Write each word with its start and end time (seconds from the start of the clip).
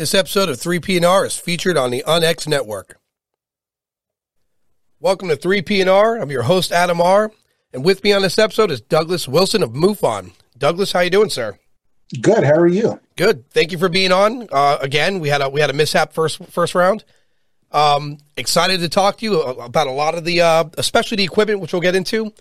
This 0.00 0.14
episode 0.14 0.48
of 0.48 0.56
3PNR 0.56 1.26
is 1.26 1.36
featured 1.36 1.76
on 1.76 1.90
the 1.90 2.02
UnX 2.06 2.48
network. 2.48 2.98
Welcome 4.98 5.28
to 5.28 5.36
3PNR. 5.36 6.22
I'm 6.22 6.30
your 6.30 6.44
host 6.44 6.72
Adam 6.72 7.02
R. 7.02 7.30
And 7.74 7.84
with 7.84 8.02
me 8.02 8.14
on 8.14 8.22
this 8.22 8.38
episode 8.38 8.70
is 8.70 8.80
Douglas 8.80 9.28
Wilson 9.28 9.62
of 9.62 9.72
MUFON. 9.72 10.32
Douglas, 10.56 10.92
how 10.92 11.00
you 11.00 11.10
doing, 11.10 11.28
sir? 11.28 11.58
Good. 12.18 12.44
How 12.44 12.54
are 12.54 12.66
you? 12.66 12.98
Good. 13.16 13.50
Thank 13.50 13.72
you 13.72 13.78
for 13.78 13.90
being 13.90 14.10
on. 14.10 14.48
Uh, 14.50 14.78
again, 14.80 15.20
we 15.20 15.28
had 15.28 15.42
a 15.42 15.50
we 15.50 15.60
had 15.60 15.68
a 15.68 15.74
mishap 15.74 16.14
first 16.14 16.42
first 16.46 16.74
round. 16.74 17.04
Um, 17.70 18.16
excited 18.38 18.80
to 18.80 18.88
talk 18.88 19.18
to 19.18 19.26
you 19.26 19.38
about 19.42 19.86
a 19.86 19.92
lot 19.92 20.14
of 20.14 20.24
the, 20.24 20.40
uh, 20.40 20.64
especially 20.78 21.16
the 21.16 21.24
equipment, 21.24 21.60
which 21.60 21.74
we'll 21.74 21.82
get 21.82 21.94
into. 21.94 22.32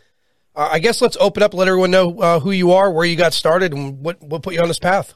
Uh, 0.55 0.69
I 0.71 0.79
guess 0.79 1.01
let's 1.01 1.17
open 1.19 1.43
up, 1.43 1.53
let 1.53 1.67
everyone 1.67 1.91
know 1.91 2.21
uh, 2.21 2.39
who 2.39 2.51
you 2.51 2.71
are, 2.71 2.89
where 2.89 3.05
you 3.05 3.17
got 3.17 3.33
started, 3.33 3.73
and 3.73 3.99
what 3.99 4.21
what 4.23 4.43
put 4.43 4.53
you 4.53 4.61
on 4.61 4.69
this 4.69 4.79
path. 4.79 5.13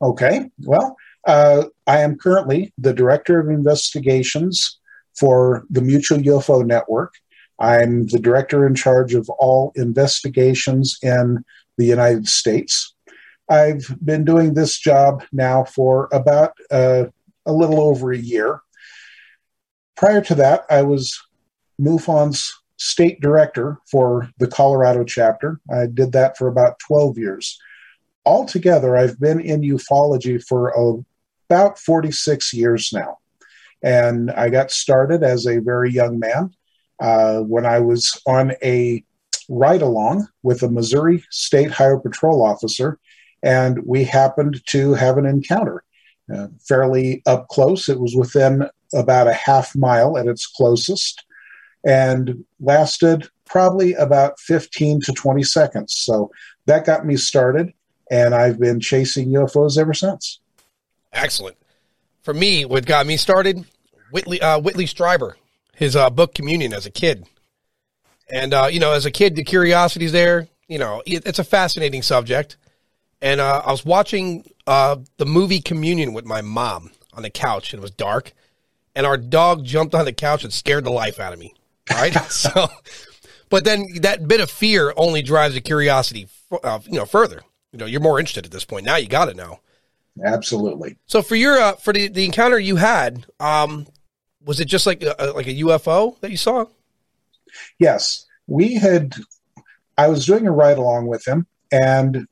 Okay. 0.00 0.48
Well, 0.60 0.96
uh, 1.26 1.64
I 1.86 2.00
am 2.00 2.16
currently 2.16 2.72
the 2.78 2.92
Director 2.92 3.40
of 3.40 3.48
Investigations 3.48 4.78
for 5.18 5.64
the 5.70 5.82
Mutual 5.82 6.18
UFO 6.18 6.64
Network. 6.64 7.14
I'm 7.58 8.06
the 8.06 8.18
director 8.18 8.66
in 8.66 8.74
charge 8.74 9.14
of 9.14 9.28
all 9.30 9.72
investigations 9.76 10.98
in 11.02 11.44
the 11.78 11.86
United 11.86 12.28
States. 12.28 12.94
I've 13.48 13.86
been 14.04 14.24
doing 14.24 14.54
this 14.54 14.78
job 14.78 15.24
now 15.32 15.64
for 15.64 16.08
about 16.12 16.52
uh, 16.70 17.04
a 17.46 17.52
little 17.52 17.80
over 17.80 18.12
a 18.12 18.18
year. 18.18 18.60
Prior 19.96 20.20
to 20.22 20.34
that, 20.34 20.64
I 20.68 20.82
was 20.82 21.18
MUFON's 21.80 22.52
state 22.76 23.20
director 23.20 23.78
for 23.90 24.30
the 24.38 24.46
Colorado 24.46 25.04
chapter. 25.04 25.60
I 25.72 25.86
did 25.86 26.12
that 26.12 26.36
for 26.36 26.48
about 26.48 26.78
12 26.80 27.16
years. 27.16 27.58
Altogether, 28.26 28.96
I've 28.96 29.18
been 29.18 29.40
in 29.40 29.62
ufology 29.62 30.42
for 30.42 30.70
a 30.70 31.04
about 31.48 31.78
46 31.78 32.52
years 32.52 32.92
now. 32.92 33.18
And 33.82 34.30
I 34.30 34.48
got 34.48 34.70
started 34.70 35.22
as 35.22 35.46
a 35.46 35.60
very 35.60 35.90
young 35.90 36.18
man 36.18 36.50
uh, 37.00 37.40
when 37.40 37.66
I 37.66 37.80
was 37.80 38.20
on 38.26 38.52
a 38.62 39.04
ride 39.48 39.82
along 39.82 40.26
with 40.42 40.62
a 40.62 40.70
Missouri 40.70 41.24
State 41.30 41.70
Highway 41.70 42.00
Patrol 42.02 42.44
officer, 42.44 42.98
and 43.42 43.84
we 43.84 44.04
happened 44.04 44.60
to 44.66 44.94
have 44.94 45.18
an 45.18 45.26
encounter. 45.26 45.82
Uh, 46.34 46.48
fairly 46.66 47.22
up 47.26 47.46
close. 47.46 47.88
It 47.88 48.00
was 48.00 48.16
within 48.16 48.68
about 48.92 49.28
a 49.28 49.32
half 49.32 49.76
mile 49.76 50.18
at 50.18 50.26
its 50.26 50.44
closest 50.44 51.24
and 51.86 52.44
lasted 52.58 53.28
probably 53.44 53.94
about 53.94 54.40
15 54.40 55.02
to 55.02 55.12
20 55.12 55.44
seconds. 55.44 55.94
So 55.96 56.32
that 56.66 56.84
got 56.84 57.06
me 57.06 57.16
started, 57.16 57.72
and 58.10 58.34
I've 58.34 58.58
been 58.58 58.80
chasing 58.80 59.28
UFOs 59.28 59.78
ever 59.78 59.94
since. 59.94 60.40
Excellent. 61.12 61.56
For 62.22 62.34
me, 62.34 62.64
what 62.64 62.86
got 62.86 63.06
me 63.06 63.16
started, 63.16 63.64
Whitley 64.10 64.40
uh, 64.40 64.58
Whitley 64.58 64.86
Strieber, 64.86 65.34
his 65.74 65.96
uh, 65.96 66.10
book 66.10 66.34
Communion 66.34 66.72
as 66.72 66.86
a 66.86 66.90
kid, 66.90 67.26
and 68.28 68.52
uh, 68.52 68.68
you 68.70 68.80
know, 68.80 68.92
as 68.92 69.06
a 69.06 69.10
kid, 69.10 69.36
the 69.36 69.44
curiosity's 69.44 70.12
there. 70.12 70.48
You 70.68 70.78
know, 70.78 71.02
it, 71.06 71.26
it's 71.26 71.38
a 71.38 71.44
fascinating 71.44 72.02
subject. 72.02 72.56
And 73.22 73.40
uh, 73.40 73.62
I 73.64 73.70
was 73.70 73.84
watching 73.84 74.48
uh, 74.66 74.96
the 75.16 75.26
movie 75.26 75.60
Communion 75.60 76.12
with 76.12 76.24
my 76.24 76.42
mom 76.42 76.90
on 77.14 77.22
the 77.22 77.30
couch, 77.30 77.72
and 77.72 77.80
it 77.80 77.82
was 77.82 77.90
dark, 77.90 78.32
and 78.94 79.06
our 79.06 79.16
dog 79.16 79.64
jumped 79.64 79.94
on 79.94 80.04
the 80.04 80.12
couch 80.12 80.44
and 80.44 80.52
scared 80.52 80.84
the 80.84 80.90
life 80.90 81.18
out 81.18 81.32
of 81.32 81.38
me. 81.38 81.54
Right, 81.90 82.14
so, 82.30 82.68
but 83.48 83.64
then 83.64 83.86
that 84.00 84.28
bit 84.28 84.40
of 84.40 84.50
fear 84.50 84.92
only 84.96 85.22
drives 85.22 85.54
the 85.54 85.60
curiosity, 85.60 86.28
uh, 86.62 86.80
you 86.84 86.98
know, 86.98 87.06
further. 87.06 87.42
You 87.72 87.78
know, 87.78 87.86
you're 87.86 88.00
more 88.00 88.18
interested 88.18 88.44
at 88.44 88.52
this 88.52 88.64
point. 88.64 88.84
Now 88.84 88.96
you 88.96 89.08
got 89.08 89.26
to 89.26 89.34
know. 89.34 89.60
Absolutely. 90.24 90.96
So 91.06 91.22
for 91.22 91.36
your 91.36 91.58
uh, 91.58 91.72
for 91.74 91.92
the, 91.92 92.08
the 92.08 92.24
encounter 92.24 92.58
you 92.58 92.76
had, 92.76 93.26
um, 93.40 93.86
was 94.44 94.60
it 94.60 94.66
just 94.66 94.86
like 94.86 95.02
a, 95.02 95.32
like 95.34 95.46
a 95.46 95.54
UFO 95.54 96.18
that 96.20 96.30
you 96.30 96.36
saw? 96.36 96.66
Yes, 97.78 98.26
we 98.46 98.74
had. 98.74 99.14
I 99.98 100.08
was 100.08 100.26
doing 100.26 100.46
a 100.46 100.52
ride 100.52 100.78
along 100.78 101.06
with 101.06 101.26
him, 101.26 101.46
and 101.72 102.26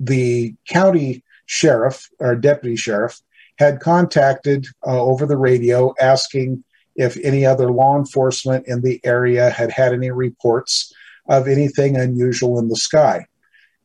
the 0.00 0.54
county 0.68 1.24
sheriff 1.46 2.08
or 2.20 2.36
deputy 2.36 2.76
sheriff 2.76 3.20
had 3.58 3.80
contacted 3.80 4.66
uh, 4.86 5.02
over 5.02 5.26
the 5.26 5.36
radio 5.36 5.94
asking 6.00 6.62
if 6.94 7.16
any 7.22 7.46
other 7.46 7.70
law 7.70 7.96
enforcement 7.96 8.66
in 8.66 8.82
the 8.82 9.00
area 9.04 9.50
had 9.50 9.70
had 9.70 9.92
any 9.92 10.10
reports 10.10 10.92
of 11.28 11.48
anything 11.48 11.96
unusual 11.96 12.58
in 12.58 12.68
the 12.68 12.76
sky. 12.76 13.26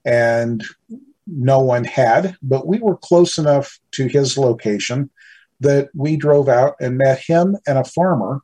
And 0.05 0.63
no 1.27 1.59
one 1.59 1.83
had, 1.83 2.35
but 2.41 2.67
we 2.67 2.79
were 2.79 2.97
close 2.97 3.37
enough 3.37 3.79
to 3.91 4.07
his 4.07 4.37
location 4.37 5.09
that 5.59 5.89
we 5.93 6.17
drove 6.17 6.49
out 6.49 6.75
and 6.79 6.97
met 6.97 7.19
him 7.19 7.55
and 7.67 7.77
a 7.77 7.83
farmer 7.83 8.41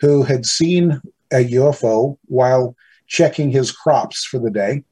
who 0.00 0.22
had 0.22 0.46
seen 0.46 1.00
a 1.32 1.44
UFO 1.52 2.18
while 2.26 2.74
checking 3.06 3.50
his 3.50 3.70
crops 3.70 4.24
for 4.24 4.38
the 4.38 4.50
day. 4.50 4.82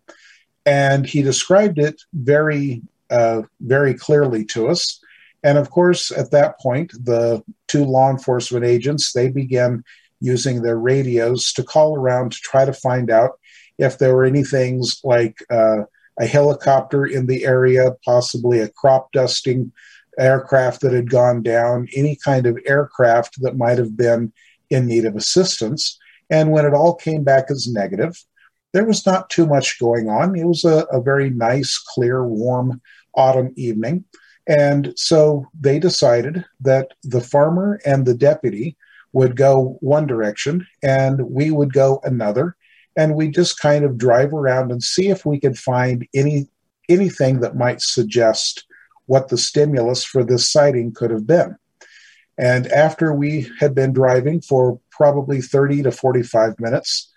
And 0.66 1.06
he 1.06 1.22
described 1.22 1.78
it 1.78 2.00
very, 2.12 2.82
uh, 3.08 3.42
very 3.60 3.94
clearly 3.94 4.44
to 4.46 4.68
us. 4.68 5.00
And 5.42 5.56
of 5.56 5.70
course, 5.70 6.10
at 6.10 6.30
that 6.32 6.60
point, 6.60 6.92
the 6.92 7.42
two 7.66 7.84
law 7.84 8.10
enforcement 8.10 8.64
agents 8.64 9.12
they 9.12 9.30
began 9.30 9.82
using 10.20 10.62
their 10.62 10.78
radios 10.78 11.52
to 11.54 11.64
call 11.64 11.96
around 11.96 12.32
to 12.32 12.38
try 12.38 12.66
to 12.66 12.74
find 12.74 13.10
out 13.10 13.40
if 13.78 13.96
there 13.96 14.14
were 14.14 14.26
any 14.26 14.44
things 14.44 15.00
like 15.02 15.38
uh, 15.48 15.84
a 16.20 16.26
helicopter 16.26 17.06
in 17.06 17.26
the 17.26 17.44
area, 17.44 17.92
possibly 18.04 18.60
a 18.60 18.68
crop 18.68 19.10
dusting 19.12 19.72
aircraft 20.18 20.82
that 20.82 20.92
had 20.92 21.10
gone 21.10 21.42
down, 21.42 21.88
any 21.96 22.16
kind 22.16 22.46
of 22.46 22.58
aircraft 22.66 23.40
that 23.42 23.56
might 23.56 23.78
have 23.78 23.96
been 23.96 24.32
in 24.68 24.86
need 24.86 25.06
of 25.06 25.16
assistance. 25.16 25.98
And 26.28 26.52
when 26.52 26.66
it 26.66 26.74
all 26.74 26.94
came 26.94 27.24
back 27.24 27.50
as 27.50 27.72
negative, 27.72 28.22
there 28.72 28.84
was 28.84 29.06
not 29.06 29.30
too 29.30 29.46
much 29.46 29.80
going 29.80 30.08
on. 30.08 30.38
It 30.38 30.46
was 30.46 30.64
a, 30.64 30.86
a 30.92 31.00
very 31.00 31.30
nice, 31.30 31.76
clear, 31.78 32.24
warm 32.24 32.80
autumn 33.14 33.52
evening. 33.56 34.04
And 34.46 34.92
so 34.96 35.46
they 35.58 35.78
decided 35.78 36.44
that 36.60 36.92
the 37.02 37.20
farmer 37.20 37.80
and 37.84 38.04
the 38.04 38.14
deputy 38.14 38.76
would 39.12 39.36
go 39.36 39.78
one 39.80 40.06
direction 40.06 40.66
and 40.82 41.20
we 41.22 41.50
would 41.50 41.72
go 41.72 42.00
another 42.04 42.56
and 43.00 43.14
we 43.14 43.28
just 43.28 43.58
kind 43.58 43.82
of 43.82 43.96
drive 43.96 44.34
around 44.34 44.70
and 44.70 44.82
see 44.82 45.08
if 45.08 45.24
we 45.24 45.40
could 45.40 45.58
find 45.58 46.06
any 46.14 46.46
anything 46.90 47.40
that 47.40 47.56
might 47.56 47.80
suggest 47.80 48.66
what 49.06 49.28
the 49.28 49.38
stimulus 49.38 50.04
for 50.04 50.22
this 50.22 50.52
sighting 50.52 50.92
could 50.92 51.10
have 51.10 51.26
been. 51.26 51.56
And 52.36 52.66
after 52.66 53.14
we 53.14 53.48
had 53.58 53.74
been 53.74 53.94
driving 53.94 54.42
for 54.42 54.78
probably 54.90 55.40
30 55.40 55.84
to 55.84 55.92
45 55.92 56.60
minutes, 56.60 57.10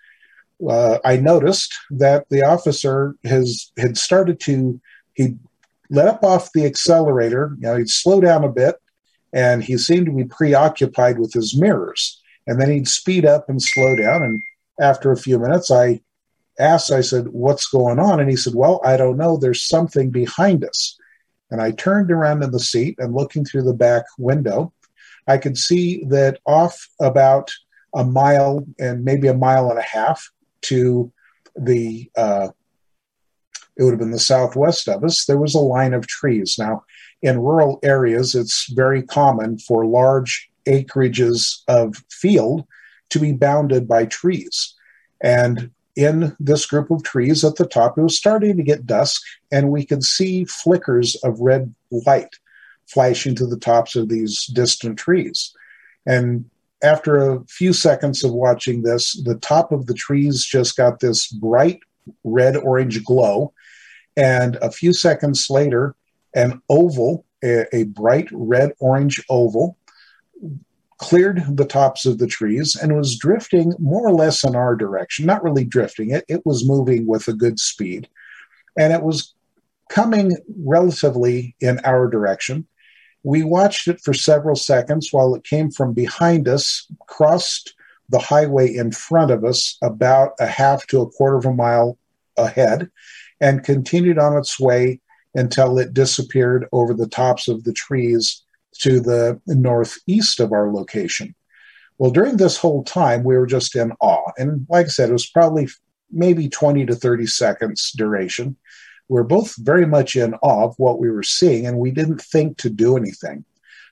uh, 0.66 0.98
I 1.04 1.18
noticed 1.18 1.74
that 1.90 2.30
the 2.30 2.42
officer 2.42 3.14
has 3.24 3.70
had 3.76 3.98
started 3.98 4.40
to 4.40 4.80
he 5.12 5.36
let 5.90 6.08
up 6.08 6.24
off 6.24 6.52
the 6.54 6.64
accelerator. 6.64 7.56
You 7.56 7.62
know, 7.62 7.76
he'd 7.76 7.90
slow 7.90 8.22
down 8.22 8.42
a 8.42 8.48
bit, 8.48 8.76
and 9.34 9.62
he 9.62 9.76
seemed 9.76 10.06
to 10.06 10.12
be 10.12 10.24
preoccupied 10.24 11.18
with 11.18 11.34
his 11.34 11.54
mirrors. 11.54 12.22
And 12.46 12.58
then 12.58 12.70
he'd 12.70 12.88
speed 12.88 13.26
up 13.26 13.50
and 13.50 13.60
slow 13.60 13.96
down, 13.96 14.22
and 14.22 14.40
after 14.80 15.12
a 15.12 15.16
few 15.16 15.38
minutes, 15.38 15.70
I 15.70 16.00
asked, 16.58 16.92
I 16.92 17.00
said, 17.00 17.28
What's 17.28 17.66
going 17.68 17.98
on? 17.98 18.20
And 18.20 18.30
he 18.30 18.36
said, 18.36 18.54
Well, 18.54 18.80
I 18.84 18.96
don't 18.96 19.16
know. 19.16 19.36
There's 19.36 19.66
something 19.66 20.10
behind 20.10 20.64
us. 20.64 20.98
And 21.50 21.60
I 21.60 21.72
turned 21.72 22.10
around 22.10 22.42
in 22.42 22.50
the 22.50 22.60
seat 22.60 22.96
and 22.98 23.14
looking 23.14 23.44
through 23.44 23.62
the 23.62 23.74
back 23.74 24.04
window, 24.18 24.72
I 25.26 25.38
could 25.38 25.56
see 25.56 26.04
that 26.08 26.40
off 26.46 26.88
about 27.00 27.50
a 27.94 28.04
mile 28.04 28.66
and 28.78 29.04
maybe 29.04 29.28
a 29.28 29.34
mile 29.34 29.70
and 29.70 29.78
a 29.78 29.82
half 29.82 30.28
to 30.62 31.12
the, 31.56 32.10
uh, 32.16 32.48
it 33.76 33.82
would 33.82 33.90
have 33.90 34.00
been 34.00 34.10
the 34.10 34.18
southwest 34.18 34.88
of 34.88 35.04
us, 35.04 35.26
there 35.26 35.38
was 35.38 35.54
a 35.54 35.60
line 35.60 35.94
of 35.94 36.06
trees. 36.06 36.56
Now, 36.58 36.84
in 37.22 37.40
rural 37.40 37.78
areas, 37.82 38.34
it's 38.34 38.70
very 38.72 39.02
common 39.02 39.58
for 39.58 39.86
large 39.86 40.50
acreages 40.66 41.60
of 41.68 41.96
field 42.10 42.66
to 43.14 43.20
be 43.20 43.32
bounded 43.32 43.88
by 43.88 44.04
trees. 44.04 44.74
And 45.22 45.70
in 45.96 46.36
this 46.40 46.66
group 46.66 46.90
of 46.90 47.04
trees 47.04 47.44
at 47.44 47.54
the 47.54 47.66
top, 47.66 47.96
it 47.96 48.02
was 48.02 48.16
starting 48.16 48.56
to 48.56 48.62
get 48.62 48.86
dusk, 48.86 49.22
and 49.52 49.70
we 49.70 49.86
could 49.86 50.02
see 50.02 50.44
flickers 50.44 51.14
of 51.22 51.40
red 51.40 51.72
light 51.90 52.34
flashing 52.86 53.34
to 53.36 53.46
the 53.46 53.58
tops 53.58 53.94
of 53.96 54.08
these 54.08 54.46
distant 54.46 54.98
trees. 54.98 55.54
And 56.04 56.50
after 56.82 57.16
a 57.16 57.44
few 57.46 57.72
seconds 57.72 58.24
of 58.24 58.32
watching 58.32 58.82
this, 58.82 59.22
the 59.22 59.36
top 59.36 59.70
of 59.70 59.86
the 59.86 59.94
trees 59.94 60.44
just 60.44 60.76
got 60.76 60.98
this 60.98 61.28
bright 61.28 61.78
red 62.24 62.56
orange 62.56 63.04
glow. 63.04 63.52
And 64.16 64.56
a 64.56 64.70
few 64.70 64.92
seconds 64.92 65.46
later, 65.48 65.94
an 66.34 66.60
oval, 66.68 67.24
a, 67.42 67.64
a 67.74 67.84
bright 67.84 68.28
red 68.32 68.72
orange 68.80 69.24
oval, 69.30 69.78
cleared 70.98 71.56
the 71.56 71.64
tops 71.64 72.06
of 72.06 72.18
the 72.18 72.26
trees 72.26 72.76
and 72.76 72.96
was 72.96 73.18
drifting 73.18 73.72
more 73.78 74.06
or 74.06 74.12
less 74.12 74.44
in 74.44 74.54
our 74.54 74.76
direction. 74.76 75.26
Not 75.26 75.42
really 75.42 75.64
drifting, 75.64 76.10
it, 76.10 76.24
it 76.28 76.44
was 76.46 76.68
moving 76.68 77.06
with 77.06 77.28
a 77.28 77.32
good 77.32 77.58
speed. 77.58 78.08
And 78.78 78.92
it 78.92 79.02
was 79.02 79.34
coming 79.88 80.36
relatively 80.58 81.56
in 81.60 81.78
our 81.84 82.08
direction. 82.08 82.66
We 83.22 83.42
watched 83.42 83.88
it 83.88 84.00
for 84.00 84.14
several 84.14 84.56
seconds 84.56 85.12
while 85.12 85.34
it 85.34 85.44
came 85.44 85.70
from 85.70 85.94
behind 85.94 86.48
us, 86.48 86.86
crossed 87.06 87.74
the 88.10 88.18
highway 88.18 88.74
in 88.74 88.92
front 88.92 89.30
of 89.30 89.44
us 89.44 89.78
about 89.82 90.32
a 90.38 90.46
half 90.46 90.86
to 90.88 91.00
a 91.00 91.10
quarter 91.10 91.36
of 91.36 91.46
a 91.46 91.52
mile 91.52 91.98
ahead, 92.36 92.90
and 93.40 93.64
continued 93.64 94.18
on 94.18 94.36
its 94.36 94.60
way 94.60 95.00
until 95.34 95.78
it 95.78 95.94
disappeared 95.94 96.66
over 96.72 96.94
the 96.94 97.08
tops 97.08 97.48
of 97.48 97.64
the 97.64 97.72
trees 97.72 98.43
to 98.80 99.00
the 99.00 99.40
northeast 99.46 100.40
of 100.40 100.52
our 100.52 100.72
location. 100.72 101.34
Well, 101.98 102.10
during 102.10 102.36
this 102.36 102.56
whole 102.56 102.82
time, 102.84 103.22
we 103.22 103.36
were 103.36 103.46
just 103.46 103.76
in 103.76 103.92
awe. 104.00 104.32
And 104.36 104.66
like 104.68 104.86
I 104.86 104.88
said, 104.88 105.10
it 105.10 105.12
was 105.12 105.30
probably 105.30 105.68
maybe 106.10 106.48
20 106.48 106.86
to 106.86 106.94
30 106.94 107.26
seconds 107.26 107.92
duration. 107.96 108.56
We 109.08 109.20
are 109.20 109.24
both 109.24 109.54
very 109.58 109.86
much 109.86 110.16
in 110.16 110.34
awe 110.34 110.64
of 110.64 110.74
what 110.78 110.98
we 110.98 111.10
were 111.10 111.22
seeing, 111.22 111.66
and 111.66 111.78
we 111.78 111.90
didn't 111.90 112.20
think 112.20 112.58
to 112.58 112.70
do 112.70 112.96
anything. 112.96 113.44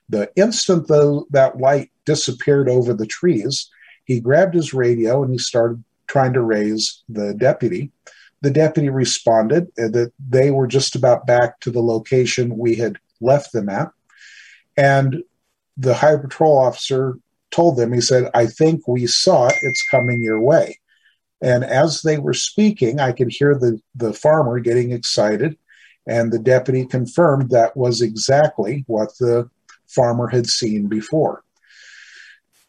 The 0.09 0.31
instant 0.35 0.87
though 0.87 1.27
that 1.31 1.59
light 1.59 1.91
disappeared 2.05 2.69
over 2.69 2.93
the 2.93 3.05
trees, 3.05 3.69
he 4.05 4.19
grabbed 4.19 4.53
his 4.53 4.73
radio 4.73 5.23
and 5.23 5.31
he 5.31 5.37
started 5.37 5.83
trying 6.07 6.33
to 6.33 6.41
raise 6.41 7.03
the 7.07 7.33
deputy. 7.33 7.91
The 8.41 8.51
deputy 8.51 8.89
responded 8.89 9.71
uh, 9.79 9.87
that 9.89 10.11
they 10.19 10.51
were 10.51 10.67
just 10.67 10.95
about 10.95 11.25
back 11.25 11.61
to 11.61 11.71
the 11.71 11.81
location 11.81 12.57
we 12.57 12.75
had 12.75 12.97
left 13.21 13.53
them 13.53 13.69
at. 13.69 13.89
And 14.77 15.23
the 15.77 15.93
high 15.93 16.17
patrol 16.17 16.57
officer 16.57 17.17
told 17.51 17.77
them, 17.77 17.93
he 17.93 18.01
said, 18.01 18.29
I 18.33 18.47
think 18.47 18.87
we 18.87 19.07
saw 19.07 19.47
it. 19.47 19.55
It's 19.61 19.87
coming 19.89 20.21
your 20.21 20.39
way. 20.39 20.79
And 21.41 21.63
as 21.63 22.01
they 22.01 22.17
were 22.17 22.33
speaking, 22.33 22.99
I 22.99 23.11
could 23.11 23.31
hear 23.31 23.55
the, 23.55 23.79
the 23.95 24.13
farmer 24.13 24.59
getting 24.59 24.91
excited. 24.91 25.57
And 26.07 26.31
the 26.31 26.39
deputy 26.39 26.85
confirmed 26.85 27.49
that 27.51 27.77
was 27.77 28.01
exactly 28.01 28.83
what 28.87 29.17
the 29.19 29.49
farmer 29.87 30.27
had 30.27 30.47
seen 30.47 30.87
before. 30.87 31.43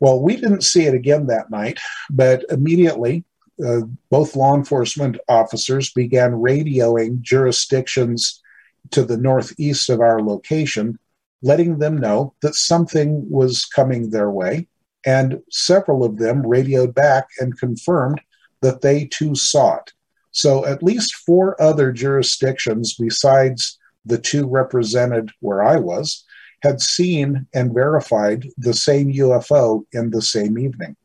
Well, 0.00 0.20
we 0.20 0.36
didn't 0.36 0.64
see 0.64 0.84
it 0.84 0.94
again 0.94 1.28
that 1.28 1.50
night, 1.50 1.78
but 2.10 2.44
immediately 2.50 3.24
uh, 3.64 3.82
both 4.10 4.36
law 4.36 4.54
enforcement 4.54 5.18
officers 5.28 5.92
began 5.92 6.32
radioing 6.32 7.20
jurisdictions 7.20 8.42
to 8.90 9.04
the 9.04 9.16
northeast 9.16 9.88
of 9.88 10.00
our 10.00 10.20
location, 10.20 10.98
letting 11.42 11.78
them 11.78 11.98
know 11.98 12.34
that 12.42 12.54
something 12.54 13.28
was 13.28 13.64
coming 13.64 14.10
their 14.10 14.30
way. 14.30 14.68
And 15.06 15.42
several 15.50 16.04
of 16.04 16.18
them 16.18 16.46
radioed 16.46 16.94
back 16.94 17.28
and 17.38 17.58
confirmed 17.58 18.20
that 18.62 18.80
they 18.80 19.04
too 19.06 19.34
saw 19.34 19.76
it. 19.76 19.92
So 20.32 20.64
at 20.64 20.82
least 20.82 21.14
four 21.14 21.60
other 21.60 21.92
jurisdictions 21.92 22.94
besides 22.98 23.78
the 24.06 24.18
two 24.18 24.48
represented 24.48 25.30
where 25.40 25.62
I 25.62 25.76
was 25.76 26.24
had 26.62 26.80
seen 26.80 27.46
and 27.54 27.74
verified 27.74 28.48
the 28.56 28.72
same 28.72 29.12
UFO 29.12 29.84
in 29.92 30.10
the 30.10 30.22
same 30.22 30.58
evening. 30.58 30.96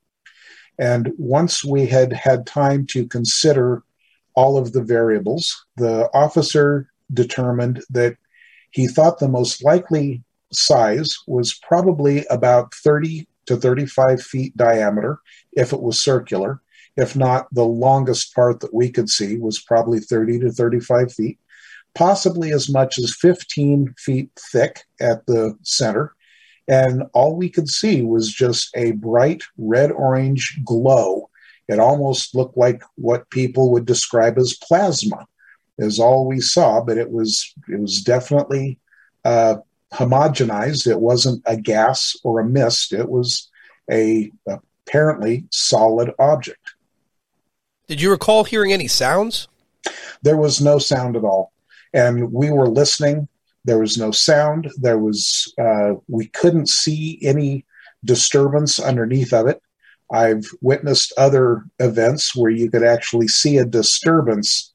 And 0.79 1.11
once 1.17 1.63
we 1.65 1.85
had 1.85 2.13
had 2.13 2.47
time 2.47 2.85
to 2.87 3.05
consider 3.05 3.83
all 4.35 4.57
of 4.57 4.71
the 4.71 4.81
variables, 4.81 5.65
the 5.75 6.09
officer 6.13 6.89
determined 7.13 7.83
that 7.89 8.15
he 8.71 8.87
thought 8.87 9.19
the 9.19 9.27
most 9.27 9.63
likely 9.63 10.23
size 10.51 11.17
was 11.27 11.53
probably 11.53 12.25
about 12.29 12.73
30 12.73 13.27
to 13.45 13.57
35 13.57 14.21
feet 14.21 14.55
diameter 14.55 15.19
if 15.53 15.73
it 15.73 15.81
was 15.81 15.99
circular, 15.99 16.61
if 16.95 17.15
not 17.15 17.47
the 17.53 17.65
longest 17.65 18.33
part 18.35 18.59
that 18.59 18.73
we 18.73 18.89
could 18.89 19.09
see 19.09 19.37
was 19.37 19.59
probably 19.59 19.99
30 19.99 20.39
to 20.39 20.51
35 20.51 21.13
feet, 21.13 21.39
possibly 21.95 22.51
as 22.51 22.69
much 22.69 22.99
as 22.99 23.15
15 23.19 23.93
feet 23.97 24.29
thick 24.51 24.83
at 24.99 25.25
the 25.25 25.57
center. 25.63 26.13
And 26.67 27.03
all 27.13 27.35
we 27.35 27.49
could 27.49 27.67
see 27.67 28.03
was 28.03 28.31
just 28.31 28.69
a 28.75 28.91
bright 28.91 29.41
red 29.57 29.91
orange 29.91 30.59
glow. 30.63 31.29
It 31.67 31.79
almost 31.79 32.35
looked 32.35 32.57
like 32.57 32.83
what 32.95 33.29
people 33.31 33.71
would 33.71 33.85
describe 33.85 34.37
as 34.37 34.57
plasma, 34.61 35.27
is 35.79 35.99
all 35.99 36.27
we 36.27 36.39
saw, 36.39 36.81
but 36.81 36.97
it 36.97 37.09
was 37.09 37.53
it 37.67 37.79
was 37.79 38.01
definitely 38.01 38.79
uh, 39.25 39.55
homogenized. 39.93 40.87
It 40.87 40.99
wasn't 40.99 41.41
a 41.45 41.57
gas 41.57 42.15
or 42.23 42.39
a 42.39 42.45
mist. 42.45 42.93
It 42.93 43.09
was 43.09 43.49
a 43.91 44.31
apparently 44.47 45.45
solid 45.51 46.11
object. 46.19 46.75
Did 47.87 48.01
you 48.01 48.11
recall 48.11 48.43
hearing 48.43 48.71
any 48.71 48.87
sounds? 48.87 49.47
There 50.21 50.37
was 50.37 50.61
no 50.61 50.77
sound 50.77 51.15
at 51.15 51.23
all. 51.23 51.51
And 51.93 52.31
we 52.31 52.51
were 52.51 52.67
listening. 52.67 53.27
There 53.65 53.79
was 53.79 53.97
no 53.97 54.11
sound. 54.11 54.71
There 54.77 54.99
was, 54.99 55.51
uh, 55.59 55.93
we 56.07 56.27
couldn't 56.27 56.69
see 56.69 57.19
any 57.23 57.65
disturbance 58.05 58.79
underneath 58.79 59.33
of 59.33 59.47
it. 59.47 59.61
I've 60.11 60.45
witnessed 60.61 61.13
other 61.17 61.65
events 61.79 62.35
where 62.35 62.51
you 62.51 62.69
could 62.69 62.83
actually 62.83 63.27
see 63.27 63.57
a 63.57 63.65
disturbance 63.65 64.73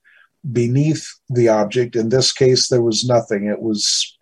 beneath 0.53 1.07
the 1.29 1.49
object. 1.49 1.97
In 1.97 2.09
this 2.09 2.33
case, 2.33 2.69
there 2.69 2.83
was 2.83 3.05
nothing. 3.05 3.47
It 3.47 3.61
was, 3.61 4.17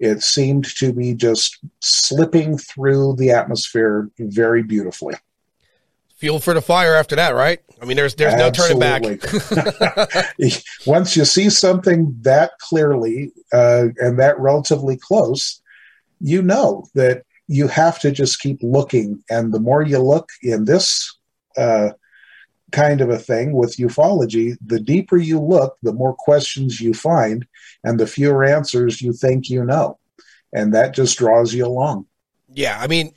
it 0.00 0.22
seemed 0.22 0.66
to 0.76 0.92
be 0.92 1.14
just 1.14 1.58
slipping 1.80 2.58
through 2.58 3.16
the 3.16 3.30
atmosphere 3.30 4.10
very 4.18 4.62
beautifully 4.62 5.14
fuel 6.22 6.38
for 6.38 6.54
the 6.54 6.62
fire 6.62 6.94
after 6.94 7.16
that, 7.16 7.30
right? 7.30 7.58
I 7.80 7.84
mean, 7.84 7.96
there's 7.96 8.14
there's 8.14 8.32
Absolutely. 8.32 8.78
no 8.78 9.16
turning 9.18 9.98
back. 10.38 10.62
Once 10.86 11.16
you 11.16 11.24
see 11.24 11.50
something 11.50 12.16
that 12.20 12.52
clearly 12.60 13.32
uh, 13.52 13.88
and 13.96 14.20
that 14.20 14.38
relatively 14.38 14.96
close, 14.96 15.60
you 16.20 16.40
know 16.40 16.86
that 16.94 17.24
you 17.48 17.66
have 17.66 17.98
to 18.02 18.12
just 18.12 18.40
keep 18.40 18.60
looking, 18.62 19.24
and 19.28 19.52
the 19.52 19.58
more 19.58 19.82
you 19.82 19.98
look 19.98 20.28
in 20.42 20.64
this 20.64 21.12
uh, 21.56 21.90
kind 22.72 23.00
of 23.00 23.10
a 23.10 23.18
thing 23.18 23.52
with 23.52 23.76
ufology, 23.76 24.56
the 24.64 24.80
deeper 24.80 25.16
you 25.16 25.40
look, 25.40 25.76
the 25.82 25.92
more 25.92 26.14
questions 26.14 26.80
you 26.80 26.94
find, 26.94 27.46
and 27.84 28.00
the 28.00 28.06
fewer 28.06 28.44
answers 28.44 29.00
you 29.00 29.12
think 29.12 29.48
you 29.48 29.64
know, 29.64 29.98
and 30.52 30.74
that 30.74 30.94
just 30.94 31.18
draws 31.18 31.54
you 31.54 31.66
along. 31.66 32.06
Yeah, 32.48 32.78
I 32.80 32.86
mean 32.86 33.14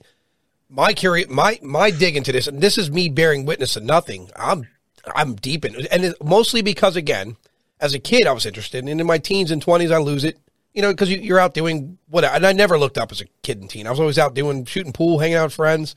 my 0.70 0.94
curious, 0.94 1.30
my 1.30 1.60
my 1.62 1.92
dig 1.92 2.18
into 2.18 2.32
this, 2.32 2.48
and 2.48 2.62
this 2.62 2.78
is 2.78 2.92
me 2.92 3.10
bearing 3.10 3.46
witness 3.46 3.74
to 3.74 3.80
nothing. 3.80 4.30
I'm 4.36 4.68
I'm 5.16 5.36
deep 5.36 5.66
in, 5.66 5.76
and 5.92 6.06
it, 6.06 6.24
mostly 6.24 6.62
because 6.62 6.96
again, 6.96 7.38
as 7.80 7.94
a 7.94 8.00
kid, 8.00 8.28
I 8.28 8.32
was 8.32 8.46
interested, 8.46 8.84
and 8.84 9.02
in 9.02 9.08
my 9.08 9.18
teens 9.18 9.52
and 9.52 9.62
twenties, 9.62 9.92
I 9.92 9.98
lose 9.98 10.24
it. 10.24 10.38
You 10.74 10.82
know, 10.82 10.92
because 10.92 11.10
you, 11.10 11.34
are 11.34 11.40
out 11.40 11.54
doing 11.54 11.98
what, 12.10 12.26
and 12.26 12.46
I 12.46 12.52
never 12.52 12.78
looked 12.78 12.98
up 12.98 13.14
as 13.14 13.22
a 13.22 13.26
kid 13.44 13.62
and 13.62 13.70
teen. 13.70 13.88
I 13.88 13.92
was 13.92 14.00
always 14.00 14.20
out 14.20 14.34
doing 14.34 14.66
shooting 14.66 14.92
pool, 14.92 15.20
hanging 15.20 15.38
out 15.38 15.46
with 15.46 15.54
friends. 15.54 15.96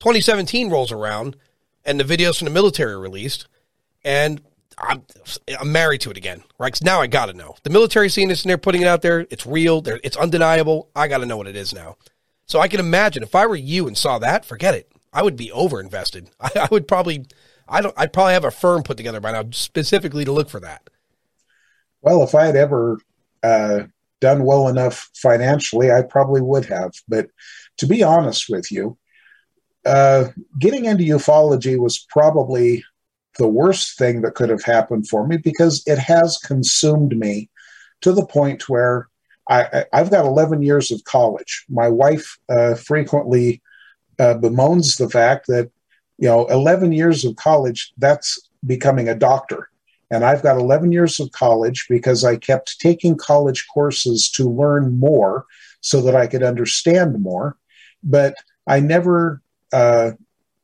2017 0.00 0.70
rolls 0.70 0.90
around, 0.90 1.36
and 1.86 1.98
the 1.98 2.04
videos 2.04 2.38
from 2.38 2.46
the 2.46 2.50
military 2.50 2.96
released, 2.98 3.46
and 4.04 4.42
I'm 4.76 5.02
I'm 5.58 5.72
married 5.72 6.02
to 6.02 6.10
it 6.10 6.18
again, 6.18 6.42
right? 6.58 6.68
Because 6.68 6.82
now 6.82 7.00
I 7.00 7.06
got 7.06 7.26
to 7.26 7.32
know 7.32 7.56
the 7.62 7.70
military 7.70 8.10
scene 8.10 8.30
is 8.30 8.44
in 8.44 8.48
there, 8.48 8.58
putting 8.58 8.82
it 8.82 8.88
out 8.88 9.00
there. 9.00 9.26
It's 9.30 9.46
real. 9.46 9.82
It's 9.86 10.16
undeniable. 10.16 10.90
I 10.94 11.08
got 11.08 11.18
to 11.18 11.26
know 11.26 11.38
what 11.38 11.46
it 11.46 11.56
is 11.56 11.72
now. 11.72 11.96
So 12.44 12.60
I 12.60 12.68
can 12.68 12.80
imagine 12.80 13.22
if 13.22 13.34
I 13.34 13.46
were 13.46 13.56
you 13.56 13.86
and 13.86 13.96
saw 13.96 14.18
that, 14.18 14.44
forget 14.44 14.74
it. 14.74 14.90
I 15.12 15.22
would 15.22 15.36
be 15.36 15.50
over 15.50 15.80
invested. 15.80 16.30
I, 16.40 16.50
I, 16.56 16.68
would 16.70 16.86
probably, 16.86 17.26
I 17.68 17.80
don't, 17.80 17.94
I'd 17.96 18.12
probably 18.12 18.34
have 18.34 18.44
a 18.44 18.50
firm 18.50 18.82
put 18.82 18.96
together 18.96 19.20
by 19.20 19.32
now 19.32 19.44
specifically 19.50 20.24
to 20.24 20.32
look 20.32 20.48
for 20.48 20.60
that. 20.60 20.88
Well, 22.02 22.22
if 22.22 22.34
I 22.34 22.46
had 22.46 22.56
ever 22.56 22.98
uh, 23.42 23.84
done 24.20 24.44
well 24.44 24.68
enough 24.68 25.10
financially, 25.14 25.90
I 25.90 26.02
probably 26.02 26.40
would 26.40 26.66
have. 26.66 26.92
But 27.08 27.30
to 27.78 27.86
be 27.86 28.02
honest 28.02 28.46
with 28.48 28.70
you, 28.70 28.96
uh, 29.86 30.28
getting 30.58 30.84
into 30.84 31.04
ufology 31.04 31.78
was 31.78 31.98
probably 32.10 32.84
the 33.38 33.48
worst 33.48 33.98
thing 33.98 34.22
that 34.22 34.34
could 34.34 34.50
have 34.50 34.64
happened 34.64 35.08
for 35.08 35.26
me 35.26 35.36
because 35.36 35.82
it 35.86 35.98
has 35.98 36.38
consumed 36.38 37.16
me 37.16 37.50
to 38.00 38.12
the 38.12 38.26
point 38.26 38.68
where 38.68 39.08
I, 39.48 39.84
have 39.92 40.10
got 40.10 40.26
11 40.26 40.62
years 40.62 40.90
of 40.90 41.04
college. 41.04 41.64
My 41.68 41.88
wife 41.88 42.38
uh, 42.48 42.74
frequently 42.74 43.62
uh, 44.18 44.34
bemoans 44.34 44.96
the 44.96 45.08
fact 45.08 45.46
that, 45.46 45.70
you 46.18 46.28
know, 46.28 46.46
11 46.46 46.92
years 46.92 47.24
of 47.24 47.36
college, 47.36 47.92
that's 47.98 48.40
becoming 48.66 49.08
a 49.08 49.14
doctor. 49.14 49.68
And 50.10 50.24
I've 50.24 50.42
got 50.42 50.56
11 50.56 50.92
years 50.92 51.20
of 51.20 51.30
college 51.32 51.86
because 51.88 52.24
I 52.24 52.36
kept 52.36 52.80
taking 52.80 53.16
college 53.16 53.66
courses 53.72 54.30
to 54.32 54.48
learn 54.48 54.98
more 54.98 55.44
so 55.80 56.00
that 56.02 56.16
I 56.16 56.26
could 56.26 56.42
understand 56.42 57.20
more. 57.20 57.56
But 58.02 58.34
I 58.66 58.80
never, 58.80 59.42
uh, 59.72 60.12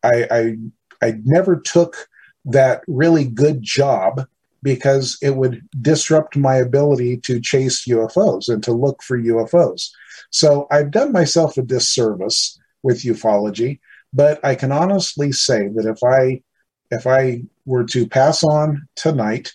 I, 0.02 0.26
I, 0.30 0.56
I 1.02 1.14
never 1.24 1.56
took 1.56 2.08
that 2.44 2.82
really 2.86 3.24
good 3.24 3.62
job 3.62 4.26
because 4.62 5.18
it 5.22 5.36
would 5.36 5.62
disrupt 5.80 6.36
my 6.36 6.56
ability 6.56 7.16
to 7.18 7.40
chase 7.40 7.86
UFOs 7.86 8.48
and 8.48 8.62
to 8.62 8.72
look 8.72 9.02
for 9.02 9.18
UFOs. 9.18 9.90
So 10.30 10.66
I've 10.70 10.90
done 10.90 11.12
myself 11.12 11.56
a 11.56 11.62
disservice 11.62 12.58
with 12.82 13.02
ufology, 13.02 13.80
but 14.12 14.44
I 14.44 14.54
can 14.54 14.72
honestly 14.72 15.32
say 15.32 15.68
that 15.68 15.86
if 15.86 16.02
I 16.04 16.42
if 16.90 17.06
I 17.06 17.42
were 17.64 17.84
to 17.84 18.06
pass 18.06 18.44
on 18.44 18.86
tonight, 18.96 19.52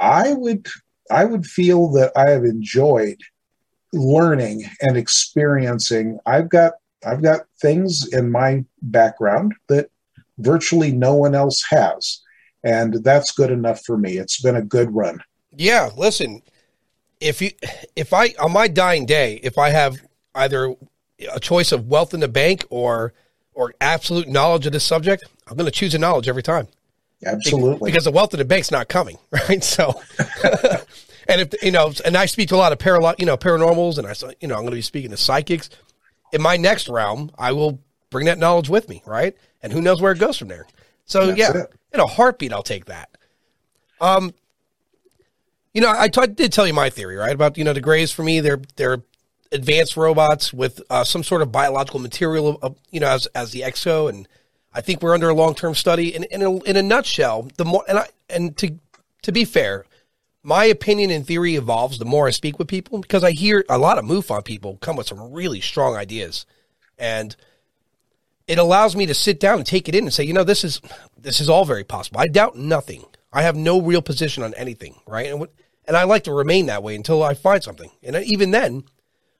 I 0.00 0.32
would 0.32 0.66
I 1.10 1.24
would 1.24 1.46
feel 1.46 1.90
that 1.92 2.12
I 2.16 2.30
have 2.30 2.44
enjoyed 2.44 3.20
learning 3.92 4.64
and 4.80 4.96
experiencing. 4.96 6.18
I've 6.26 6.48
got 6.48 6.74
I've 7.06 7.22
got 7.22 7.42
things 7.60 8.08
in 8.12 8.30
my 8.30 8.64
background 8.82 9.54
that 9.68 9.90
virtually 10.38 10.92
no 10.92 11.14
one 11.14 11.34
else 11.34 11.62
has. 11.70 12.20
And 12.64 12.94
that's 13.04 13.32
good 13.32 13.50
enough 13.50 13.84
for 13.84 13.96
me. 13.96 14.18
It's 14.18 14.40
been 14.40 14.56
a 14.56 14.62
good 14.62 14.94
run. 14.94 15.22
Yeah, 15.56 15.90
listen, 15.96 16.42
if 17.20 17.40
you 17.40 17.50
if 17.96 18.12
I 18.12 18.34
on 18.38 18.52
my 18.52 18.68
dying 18.68 19.06
day, 19.06 19.40
if 19.42 19.58
I 19.58 19.70
have 19.70 19.96
either 20.34 20.74
a 21.32 21.40
choice 21.40 21.72
of 21.72 21.88
wealth 21.88 22.14
in 22.14 22.20
the 22.20 22.28
bank 22.28 22.64
or 22.70 23.12
or 23.54 23.74
absolute 23.80 24.28
knowledge 24.28 24.66
of 24.66 24.72
this 24.72 24.84
subject, 24.84 25.24
I'm 25.46 25.56
going 25.56 25.66
to 25.66 25.72
choose 25.72 25.94
a 25.94 25.98
knowledge 25.98 26.28
every 26.28 26.42
time. 26.42 26.68
Absolutely. 27.24 27.90
Because 27.90 28.04
the 28.04 28.12
wealth 28.12 28.32
in 28.34 28.38
the 28.38 28.44
bank's 28.44 28.70
not 28.70 28.88
coming, 28.88 29.18
right? 29.30 29.62
So 29.62 30.00
and 31.28 31.40
if 31.40 31.62
you 31.62 31.72
know, 31.72 31.92
and 32.04 32.16
I 32.16 32.26
speak 32.26 32.48
to 32.50 32.54
a 32.54 32.56
lot 32.56 32.72
of 32.72 32.78
paralo- 32.78 33.18
you 33.18 33.26
know, 33.26 33.36
paranormals 33.36 33.98
and 33.98 34.06
I 34.06 34.34
you 34.40 34.48
know, 34.48 34.54
I'm 34.54 34.62
going 34.62 34.70
to 34.70 34.76
be 34.76 34.82
speaking 34.82 35.10
to 35.10 35.16
psychics. 35.16 35.70
In 36.32 36.42
my 36.42 36.56
next 36.56 36.88
realm, 36.88 37.30
I 37.38 37.52
will 37.52 37.80
bring 38.10 38.26
that 38.26 38.38
knowledge 38.38 38.68
with 38.68 38.88
me, 38.88 39.02
right? 39.06 39.36
And 39.62 39.72
who 39.72 39.80
knows 39.80 40.00
where 40.00 40.12
it 40.12 40.18
goes 40.18 40.36
from 40.36 40.48
there. 40.48 40.66
So 41.04 41.26
That's 41.26 41.38
yeah, 41.38 41.62
it. 41.62 41.72
in 41.92 42.00
a 42.00 42.06
heartbeat, 42.06 42.52
I'll 42.52 42.62
take 42.62 42.86
that. 42.86 43.08
Um, 44.00 44.34
you 45.74 45.80
know, 45.80 45.92
I, 45.96 46.08
t- 46.08 46.20
I 46.20 46.26
did 46.26 46.52
tell 46.52 46.66
you 46.66 46.74
my 46.74 46.90
theory, 46.90 47.16
right? 47.16 47.32
About 47.32 47.56
you 47.58 47.64
know 47.64 47.72
the 47.72 47.80
Greys 47.80 48.10
for 48.10 48.22
me, 48.22 48.40
they're 48.40 48.60
they're 48.76 49.02
advanced 49.52 49.96
robots 49.96 50.52
with 50.52 50.80
uh, 50.90 51.04
some 51.04 51.22
sort 51.22 51.42
of 51.42 51.52
biological 51.52 52.00
material, 52.00 52.76
you 52.90 53.00
know, 53.00 53.08
as 53.08 53.26
as 53.34 53.52
the 53.52 53.60
exo, 53.60 54.08
and 54.08 54.28
I 54.74 54.80
think 54.80 55.02
we're 55.02 55.14
under 55.14 55.28
a 55.28 55.34
long 55.34 55.54
term 55.54 55.74
study. 55.74 56.14
And 56.14 56.24
in, 56.26 56.42
in, 56.42 56.46
a, 56.46 56.56
in 56.64 56.76
a 56.76 56.82
nutshell, 56.82 57.48
the 57.56 57.64
more 57.64 57.84
and 57.88 57.98
I 57.98 58.08
and 58.28 58.56
to 58.58 58.78
to 59.22 59.32
be 59.32 59.44
fair, 59.44 59.84
my 60.42 60.64
opinion 60.64 61.10
and 61.10 61.26
theory 61.26 61.56
evolves 61.56 61.98
the 61.98 62.04
more 62.04 62.26
I 62.26 62.30
speak 62.30 62.58
with 62.58 62.68
people 62.68 63.00
because 63.00 63.24
I 63.24 63.32
hear 63.32 63.64
a 63.68 63.78
lot 63.78 63.98
of 63.98 64.04
MUFON 64.04 64.44
people 64.44 64.78
come 64.80 64.96
with 64.96 65.06
some 65.06 65.32
really 65.32 65.60
strong 65.60 65.96
ideas, 65.96 66.46
and 66.98 67.34
it 68.46 68.58
allows 68.58 68.96
me 68.96 69.06
to 69.06 69.14
sit 69.14 69.40
down 69.40 69.58
and 69.58 69.66
take 69.66 69.88
it 69.88 69.94
in 69.94 70.04
and 70.04 70.14
say, 70.14 70.24
you 70.24 70.32
know, 70.32 70.44
this 70.44 70.64
is 70.64 70.80
this 71.16 71.40
is 71.40 71.48
all 71.48 71.64
very 71.64 71.84
possible. 71.84 72.20
I 72.20 72.28
doubt 72.28 72.56
nothing. 72.56 73.04
I 73.32 73.42
have 73.42 73.56
no 73.56 73.80
real 73.80 74.00
position 74.00 74.42
on 74.42 74.54
anything, 74.54 74.94
right? 75.06 75.26
And 75.26 75.46
and 75.86 75.96
I 75.96 76.04
like 76.04 76.24
to 76.24 76.32
remain 76.32 76.66
that 76.66 76.82
way 76.82 76.94
until 76.94 77.22
I 77.22 77.34
find 77.34 77.62
something. 77.62 77.90
And 78.02 78.16
even 78.16 78.50
then, 78.50 78.84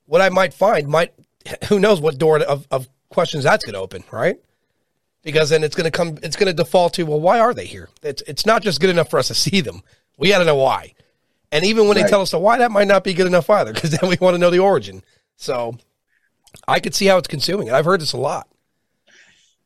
what 0.07 0.21
I 0.21 0.31
might 0.31 0.55
find 0.55 0.89
might 0.89 1.13
who 1.69 1.79
knows 1.79 2.01
what 2.01 2.19
door 2.19 2.41
of, 2.41 2.67
of 2.71 2.89
questions 3.09 3.45
that's 3.45 3.65
going 3.65 3.75
to 3.75 3.81
open, 3.81 4.05
right? 4.11 4.37
Because 5.23 5.51
then 5.51 5.65
it's 5.65 5.75
going 5.75 5.85
to 5.85 5.91
come, 5.91 6.19
it's 6.23 6.37
going 6.37 6.47
to 6.47 6.53
default 6.53 6.95
to, 6.95 7.05
well, 7.05 7.21
why 7.21 7.41
are 7.41 7.53
they 7.53 7.67
here? 7.67 7.89
It's 8.03 8.23
it's 8.27 8.47
not 8.47 8.63
just 8.63 8.81
good 8.81 8.91
enough 8.91 9.11
for 9.11 9.19
us 9.19 9.29
to 9.29 9.35
see 9.35 9.61
them. 9.61 9.83
We 10.19 10.29
got 10.29 10.39
to 10.39 10.45
know 10.45 10.57
why. 10.57 10.95
And 11.51 11.65
even 11.65 11.89
when 11.89 11.97
right. 11.97 12.05
they 12.05 12.11
tell 12.11 12.21
us 12.21 12.33
the 12.33 12.39
why, 12.39 12.59
that 12.59 12.71
might 12.71 12.89
not 12.89 13.05
be 13.05 13.15
good 13.15 13.27
enough 13.27 13.49
either, 13.49 13.73
because 13.73 13.91
then 13.99 14.11
we 14.11 14.19
want 14.21 14.35
to 14.35 14.39
know 14.39 14.51
the 14.51 14.59
origin. 14.59 15.03
So 15.37 15.79
I 16.67 16.81
could 16.81 16.95
see 16.95 17.07
how 17.07 17.17
it's 17.17 17.29
consuming, 17.29 17.69
and 17.69 17.77
I've 17.77 17.85
heard 17.85 18.01
this 18.01 18.13
a 18.13 18.19
lot. 18.19 18.49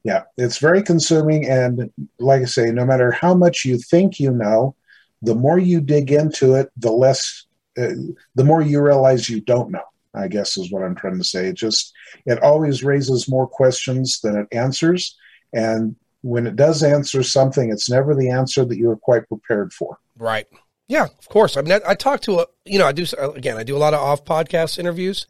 Yeah, 0.05 0.25
it's 0.37 0.59
very 0.59 0.83
consuming. 0.83 1.49
And 1.49 1.91
like 2.19 2.43
I 2.43 2.47
say, 2.47 2.71
no 2.73 2.85
matter 2.85 3.13
how 3.13 3.35
much 3.35 3.65
you 3.65 3.79
think 3.79 4.19
you 4.19 4.33
know, 4.33 4.75
the 5.23 5.35
more 5.35 5.59
you 5.59 5.81
dig 5.81 6.11
into 6.11 6.55
it, 6.55 6.71
the 6.77 6.91
less, 6.91 7.47
uh, 7.79 7.95
the 8.35 8.45
more 8.45 8.61
you 8.61 8.83
realize 8.83 9.29
you 9.29 9.41
don't 9.41 9.71
know. 9.71 9.83
I 10.15 10.29
guess 10.29 10.59
is 10.59 10.71
what 10.71 10.83
I'm 10.83 10.95
trying 10.95 11.17
to 11.17 11.25
say. 11.25 11.47
It 11.47 11.55
just, 11.55 11.95
it 12.27 12.43
always 12.43 12.85
raises 12.85 13.31
more 13.31 13.47
questions 13.47 14.21
than 14.21 14.37
it 14.37 14.49
answers. 14.53 15.17
And 15.55 15.97
when 16.23 16.47
it 16.47 16.57
does 16.57 16.83
answer 16.83 17.23
something, 17.23 17.71
it's 17.71 17.91
never 17.91 18.15
the 18.15 18.31
answer 18.31 18.65
that 18.65 18.77
you 18.77 18.89
were 18.89 18.97
quite 18.97 19.29
prepared 19.29 19.73
for. 19.73 19.99
Right. 20.17 20.47
Yeah, 20.89 21.05
of 21.05 21.29
course. 21.29 21.57
I 21.57 21.63
mean, 21.63 21.73
I, 21.73 21.91
I 21.91 21.95
talk 21.95 22.21
to 22.23 22.41
a, 22.41 22.47
you 22.65 22.79
know, 22.79 22.87
I 22.87 22.93
do 22.93 23.07
again. 23.19 23.57
I 23.57 23.63
do 23.63 23.77
a 23.77 23.79
lot 23.79 23.95
of 23.95 24.01
off 24.01 24.25
podcast 24.25 24.79
interviews, 24.79 25.27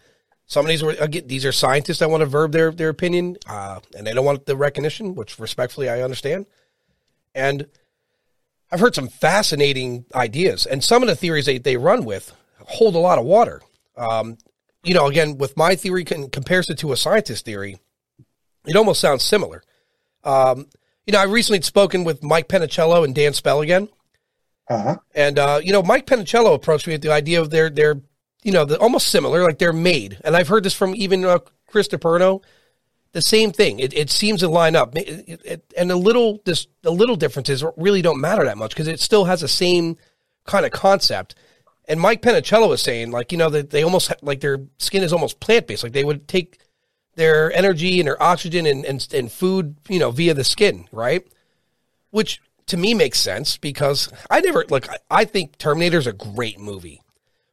some 0.53 0.67
of 0.67 0.69
these 0.69 0.83
were 0.83 0.95
again, 1.01 1.27
these 1.27 1.47
are 1.47 1.53
scientists 1.53 2.01
that 2.01 2.11
want 2.11 2.21
to 2.21 2.27
verb 2.27 2.53
their 2.53 2.71
their 2.71 2.91
opinion, 2.91 3.39
uh, 3.49 3.81
and 3.97 4.07
they 4.07 4.13
don't 4.13 4.27
want 4.27 4.45
the 4.45 4.55
recognition, 4.55 5.15
which 5.15 5.39
respectfully 5.39 5.89
I 5.89 6.03
understand. 6.03 6.45
And 7.35 7.69
I've 8.71 8.81
heard 8.81 8.95
some 8.95 9.09
fascinating 9.09 10.05
ideas, 10.15 10.67
and 10.67 10.85
some 10.85 11.03
of 11.03 11.09
the 11.09 11.17
theories 11.17 11.47
they, 11.47 11.57
they 11.57 11.79
run 11.79 12.05
with 12.05 12.35
hold 12.59 12.95
a 12.95 12.99
lot 12.99 13.19
of 13.19 13.25
water. 13.25 13.63
Um, 13.97 14.37
you 14.85 14.93
know, 14.93 15.07
again, 15.07 15.39
with 15.39 15.57
my 15.57 15.75
theory 15.75 16.05
in 16.11 16.29
comparison 16.29 16.77
to 16.77 16.93
a 16.93 16.99
scientist 16.99 17.47
theory, 17.47 17.79
it 18.67 18.77
almost 18.77 19.01
sounds 19.01 19.23
similar. 19.23 19.63
Um, 20.23 20.67
you 21.07 21.13
know, 21.13 21.21
I 21.21 21.25
recently 21.25 21.61
spoken 21.63 22.05
with 22.05 22.23
Mike 22.23 22.49
Penicello 22.49 23.05
and 23.05 23.15
Dan 23.15 23.33
Spell 23.33 23.61
again. 23.61 23.89
Uh-huh. 24.69 24.97
And 25.15 25.39
uh, 25.39 25.61
you 25.63 25.73
know, 25.73 25.83
Mike 25.83 26.07
Penicello 26.07 26.55
approached 26.55 26.87
me 26.87 26.95
with 26.95 27.03
the 27.03 27.13
idea 27.13 27.41
of 27.41 27.51
their 27.51 27.69
their 27.69 28.01
you 28.43 28.53
know, 28.53 28.65
the, 28.65 28.79
almost 28.79 29.09
similar, 29.09 29.43
like 29.43 29.59
they're 29.59 29.73
made. 29.73 30.19
And 30.25 30.37
I've 30.37 30.49
heard 30.49 30.65
this 30.65 30.75
from 30.75 30.95
even 30.95 31.25
uh, 31.25 31.39
Chris 31.67 31.89
DiPerno. 31.89 32.43
The 33.13 33.23
same 33.23 33.53
thing. 33.53 33.79
It, 33.79 33.93
it 33.93 34.11
seems 34.11 34.41
to 34.41 34.49
line 34.49 34.75
up, 34.75 34.97
it, 34.97 35.41
it, 35.45 35.75
and 35.77 35.91
the 35.91 35.97
little 35.97 36.41
this 36.47 36.67
the 36.81 36.91
little 36.91 37.15
differences 37.15 37.63
really 37.77 38.01
don't 38.01 38.21
matter 38.21 38.45
that 38.45 38.57
much 38.57 38.71
because 38.71 38.89
it 38.89 39.01
still 39.01 39.27
has 39.27 39.43
the 39.43 39.49
same 39.49 39.99
kind 40.47 40.65
of 40.65 40.73
concept. 40.73 41.35
And 41.87 42.01
Mike 42.01 42.23
Penicello 42.23 42.71
was 42.71 42.81
saying, 42.81 43.11
like 43.11 43.31
you 43.31 43.37
know, 43.37 43.51
that 43.51 43.69
they 43.69 43.83
almost 43.83 44.11
like 44.23 44.41
their 44.41 44.61
skin 44.79 45.03
is 45.03 45.13
almost 45.13 45.41
plant 45.41 45.67
based. 45.67 45.83
Like 45.83 45.93
they 45.93 46.05
would 46.05 46.27
take 46.27 46.59
their 47.15 47.53
energy 47.53 48.01
and 48.01 48.07
their 48.07 48.23
oxygen 48.23 48.67
and, 48.67 48.85
and 48.85 49.07
and 49.13 49.31
food, 49.31 49.77
you 49.89 49.99
know, 49.99 50.11
via 50.11 50.35
the 50.35 50.45
skin, 50.45 50.89
right? 50.93 51.27
Which 52.11 52.41
to 52.67 52.77
me 52.77 52.95
makes 52.95 53.19
sense 53.19 53.57
because 53.57 54.13
I 54.31 54.41
never 54.41 54.65
look. 54.71 54.87
I 55.11 55.25
think 55.25 55.59
Terminator 55.59 55.99
is 55.99 56.07
a 56.07 56.13
great 56.13 56.59
movie 56.59 57.03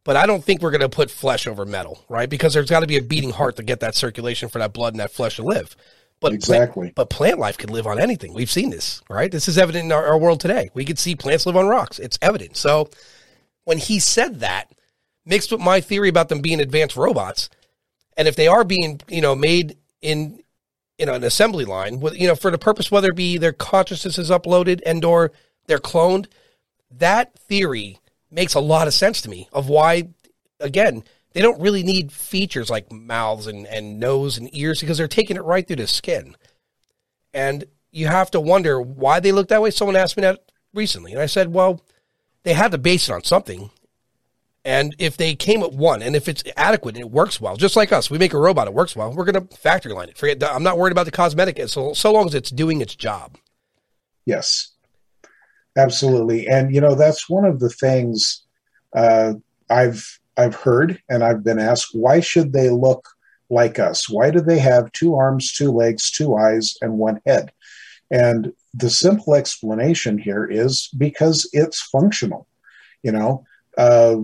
but 0.09 0.15
I 0.15 0.25
don't 0.25 0.43
think 0.43 0.63
we're 0.63 0.71
going 0.71 0.81
to 0.81 0.89
put 0.89 1.11
flesh 1.11 1.45
over 1.45 1.67
metal, 1.67 2.03
right? 2.09 2.27
Because 2.27 2.55
there's 2.55 2.69
got 2.69 2.79
to 2.79 2.87
be 2.87 2.97
a 2.97 3.01
beating 3.01 3.29
heart 3.29 3.57
to 3.57 3.63
get 3.63 3.81
that 3.81 3.93
circulation 3.93 4.49
for 4.49 4.57
that 4.57 4.73
blood 4.73 4.93
and 4.93 4.99
that 4.99 5.11
flesh 5.11 5.35
to 5.35 5.43
live. 5.43 5.75
But 6.19 6.33
exactly. 6.33 6.85
Plant, 6.85 6.95
but 6.95 7.09
plant 7.11 7.37
life 7.37 7.59
can 7.59 7.69
live 7.69 7.85
on 7.85 7.99
anything. 7.99 8.33
We've 8.33 8.49
seen 8.49 8.71
this, 8.71 9.03
right? 9.07 9.31
This 9.31 9.47
is 9.47 9.59
evident 9.59 9.85
in 9.85 9.91
our, 9.91 10.05
our 10.07 10.17
world 10.17 10.39
today. 10.39 10.71
We 10.73 10.83
could 10.83 10.97
see 10.97 11.15
plants 11.15 11.45
live 11.45 11.55
on 11.55 11.67
rocks. 11.67 11.99
It's 11.99 12.17
evident. 12.23 12.57
So 12.57 12.89
when 13.65 13.77
he 13.77 13.99
said 13.99 14.39
that, 14.39 14.71
mixed 15.27 15.51
with 15.51 15.61
my 15.61 15.79
theory 15.79 16.09
about 16.09 16.29
them 16.29 16.41
being 16.41 16.59
advanced 16.59 16.97
robots, 16.97 17.49
and 18.19 18.27
if 18.27 18.35
they 18.35 18.47
are 18.47 18.65
being, 18.65 18.99
you 19.07 19.21
know, 19.21 19.33
made 19.33 19.77
in 20.01 20.43
you 20.97 21.05
know 21.05 21.13
an 21.13 21.23
assembly 21.23 21.63
line, 21.63 22.01
with 22.01 22.19
you 22.19 22.27
know, 22.27 22.35
for 22.35 22.51
the 22.51 22.57
purpose 22.57 22.91
whether 22.91 23.07
it 23.07 23.15
be 23.15 23.37
their 23.37 23.53
consciousness 23.53 24.17
is 24.17 24.29
uploaded 24.29 24.81
and 24.85 25.05
or 25.05 25.31
they're 25.67 25.79
cloned, 25.79 26.27
that 26.91 27.33
theory 27.39 27.97
makes 28.29 28.53
a 28.53 28.59
lot 28.59 28.87
of 28.87 28.93
sense 28.93 29.21
to 29.21 29.29
me 29.29 29.47
of 29.53 29.69
why, 29.69 30.09
again, 30.59 31.01
they 31.31 31.41
don't 31.41 31.61
really 31.61 31.81
need 31.81 32.11
features 32.11 32.69
like 32.69 32.91
mouths 32.91 33.47
and, 33.47 33.65
and 33.67 34.01
nose 34.01 34.37
and 34.37 34.53
ears 34.53 34.81
because 34.81 34.97
they're 34.97 35.07
taking 35.07 35.37
it 35.37 35.43
right 35.45 35.65
through 35.65 35.77
the 35.77 35.87
skin. 35.87 36.35
And 37.33 37.63
you 37.91 38.07
have 38.07 38.29
to 38.31 38.41
wonder 38.41 38.81
why 38.81 39.21
they 39.21 39.31
look 39.31 39.47
that 39.47 39.61
way. 39.61 39.71
Someone 39.71 39.95
asked 39.95 40.17
me 40.17 40.21
that 40.21 40.51
recently, 40.73 41.13
and 41.13 41.21
I 41.21 41.25
said, 41.25 41.53
well, 41.53 41.81
they 42.43 42.53
had 42.53 42.71
to 42.71 42.77
base 42.77 43.07
it 43.07 43.13
on 43.13 43.23
something. 43.23 43.69
And 44.69 44.95
if 44.99 45.17
they 45.17 45.33
came 45.33 45.63
at 45.63 45.73
one, 45.73 46.03
and 46.03 46.15
if 46.15 46.27
it's 46.27 46.43
adequate 46.55 46.93
and 46.93 47.03
it 47.03 47.09
works 47.09 47.41
well, 47.41 47.57
just 47.57 47.75
like 47.75 47.91
us, 47.91 48.11
we 48.11 48.19
make 48.19 48.33
a 48.33 48.37
robot, 48.37 48.67
it 48.67 48.73
works 48.75 48.95
well, 48.95 49.11
we're 49.11 49.25
going 49.25 49.47
to 49.47 49.57
factory 49.57 49.93
line 49.93 50.09
it. 50.09 50.17
Forget, 50.17 50.43
I'm 50.43 50.61
not 50.61 50.77
worried 50.77 50.91
about 50.91 51.05
the 51.05 51.11
cosmetic, 51.11 51.59
so, 51.69 51.93
so 51.93 52.13
long 52.13 52.27
as 52.27 52.35
it's 52.35 52.51
doing 52.51 52.79
its 52.79 52.95
job. 52.95 53.35
Yes. 54.27 54.73
Absolutely, 55.75 56.47
and 56.47 56.71
you 56.73 56.81
know 56.81 56.93
that's 56.93 57.27
one 57.27 57.45
of 57.45 57.59
the 57.59 57.69
things 57.69 58.43
uh, 58.95 59.33
I've 59.71 60.19
I've 60.37 60.55
heard 60.55 61.01
and 61.09 61.23
I've 61.23 61.43
been 61.43 61.59
asked 61.59 61.89
why 61.93 62.19
should 62.19 62.53
they 62.53 62.69
look 62.69 63.07
like 63.49 63.79
us? 63.79 64.07
Why 64.07 64.29
do 64.29 64.39
they 64.39 64.59
have 64.59 64.91
two 64.91 65.15
arms, 65.15 65.51
two 65.51 65.71
legs, 65.71 66.11
two 66.11 66.35
eyes, 66.35 66.75
and 66.81 66.99
one 66.99 67.21
head? 67.25 67.51
And 68.11 68.53
the 68.75 68.89
simple 68.89 69.33
explanation 69.33 70.19
here 70.19 70.45
is 70.45 70.89
because 70.95 71.49
it's 71.53 71.81
functional. 71.81 72.45
You 73.01 73.13
know, 73.13 73.45
uh, 73.77 74.17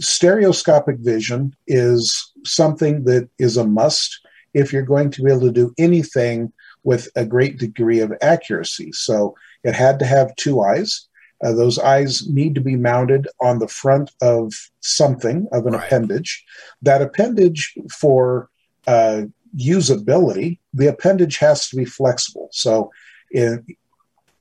stereoscopic 0.00 0.98
vision 0.98 1.54
is 1.66 2.32
something 2.44 3.04
that 3.04 3.28
is 3.38 3.56
a 3.56 3.66
must 3.66 4.20
if 4.54 4.72
you're 4.72 4.82
going 4.82 5.10
to 5.10 5.22
be 5.22 5.30
able 5.30 5.42
to 5.42 5.52
do 5.52 5.74
anything 5.78 6.52
with 6.84 7.08
a 7.16 7.24
great 7.24 7.58
degree 7.58 8.00
of 8.00 8.12
accuracy. 8.22 8.90
So 8.92 9.34
it 9.64 9.74
had 9.74 9.98
to 9.98 10.06
have 10.06 10.34
two 10.36 10.62
eyes. 10.62 11.06
Uh, 11.44 11.52
those 11.52 11.78
eyes 11.78 12.28
need 12.28 12.54
to 12.54 12.60
be 12.60 12.76
mounted 12.76 13.28
on 13.40 13.58
the 13.58 13.68
front 13.68 14.10
of 14.20 14.52
something, 14.80 15.46
of 15.52 15.66
an 15.66 15.74
right. 15.74 15.84
appendage. 15.84 16.44
That 16.82 17.02
appendage, 17.02 17.74
for 18.00 18.48
uh, 18.86 19.22
usability, 19.56 20.58
the 20.72 20.88
appendage 20.88 21.38
has 21.38 21.68
to 21.68 21.76
be 21.76 21.84
flexible. 21.84 22.48
So 22.52 22.90
in, 23.30 23.64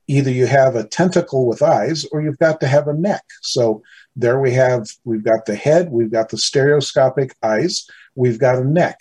either 0.07 0.31
you 0.31 0.47
have 0.47 0.75
a 0.75 0.87
tentacle 0.87 1.45
with 1.45 1.61
eyes 1.61 2.05
or 2.11 2.21
you've 2.21 2.39
got 2.39 2.59
to 2.61 2.67
have 2.67 2.87
a 2.87 2.93
neck. 2.93 3.23
So 3.41 3.83
there 4.17 4.39
we 4.39 4.51
have, 4.51 4.89
we've 5.05 5.24
got 5.24 5.45
the 5.45 5.55
head, 5.55 5.91
we've 5.91 6.12
got 6.12 6.29
the 6.29 6.38
stereoscopic 6.38 7.36
eyes, 7.43 7.88
we've 8.15 8.39
got 8.39 8.57
a 8.57 8.63
neck. 8.63 9.00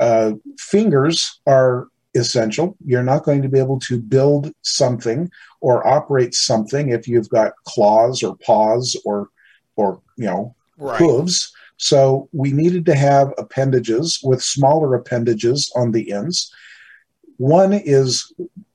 Uh, 0.00 0.32
fingers 0.58 1.40
are 1.46 1.88
essential. 2.14 2.76
You're 2.84 3.02
not 3.02 3.24
going 3.24 3.42
to 3.42 3.48
be 3.48 3.58
able 3.58 3.78
to 3.80 4.00
build 4.00 4.52
something 4.62 5.30
or 5.60 5.86
operate 5.86 6.34
something 6.34 6.90
if 6.90 7.06
you've 7.08 7.28
got 7.28 7.52
claws 7.64 8.22
or 8.22 8.36
paws 8.38 9.00
or 9.04 9.28
or 9.76 10.00
you 10.16 10.26
know 10.26 10.54
right. 10.76 10.98
hooves. 10.98 11.52
So 11.76 12.28
we 12.32 12.50
needed 12.52 12.84
to 12.86 12.94
have 12.96 13.32
appendages 13.38 14.18
with 14.22 14.42
smaller 14.42 14.94
appendages 14.94 15.70
on 15.76 15.92
the 15.92 16.12
ends. 16.12 16.52
One 17.36 17.72
is 17.72 18.32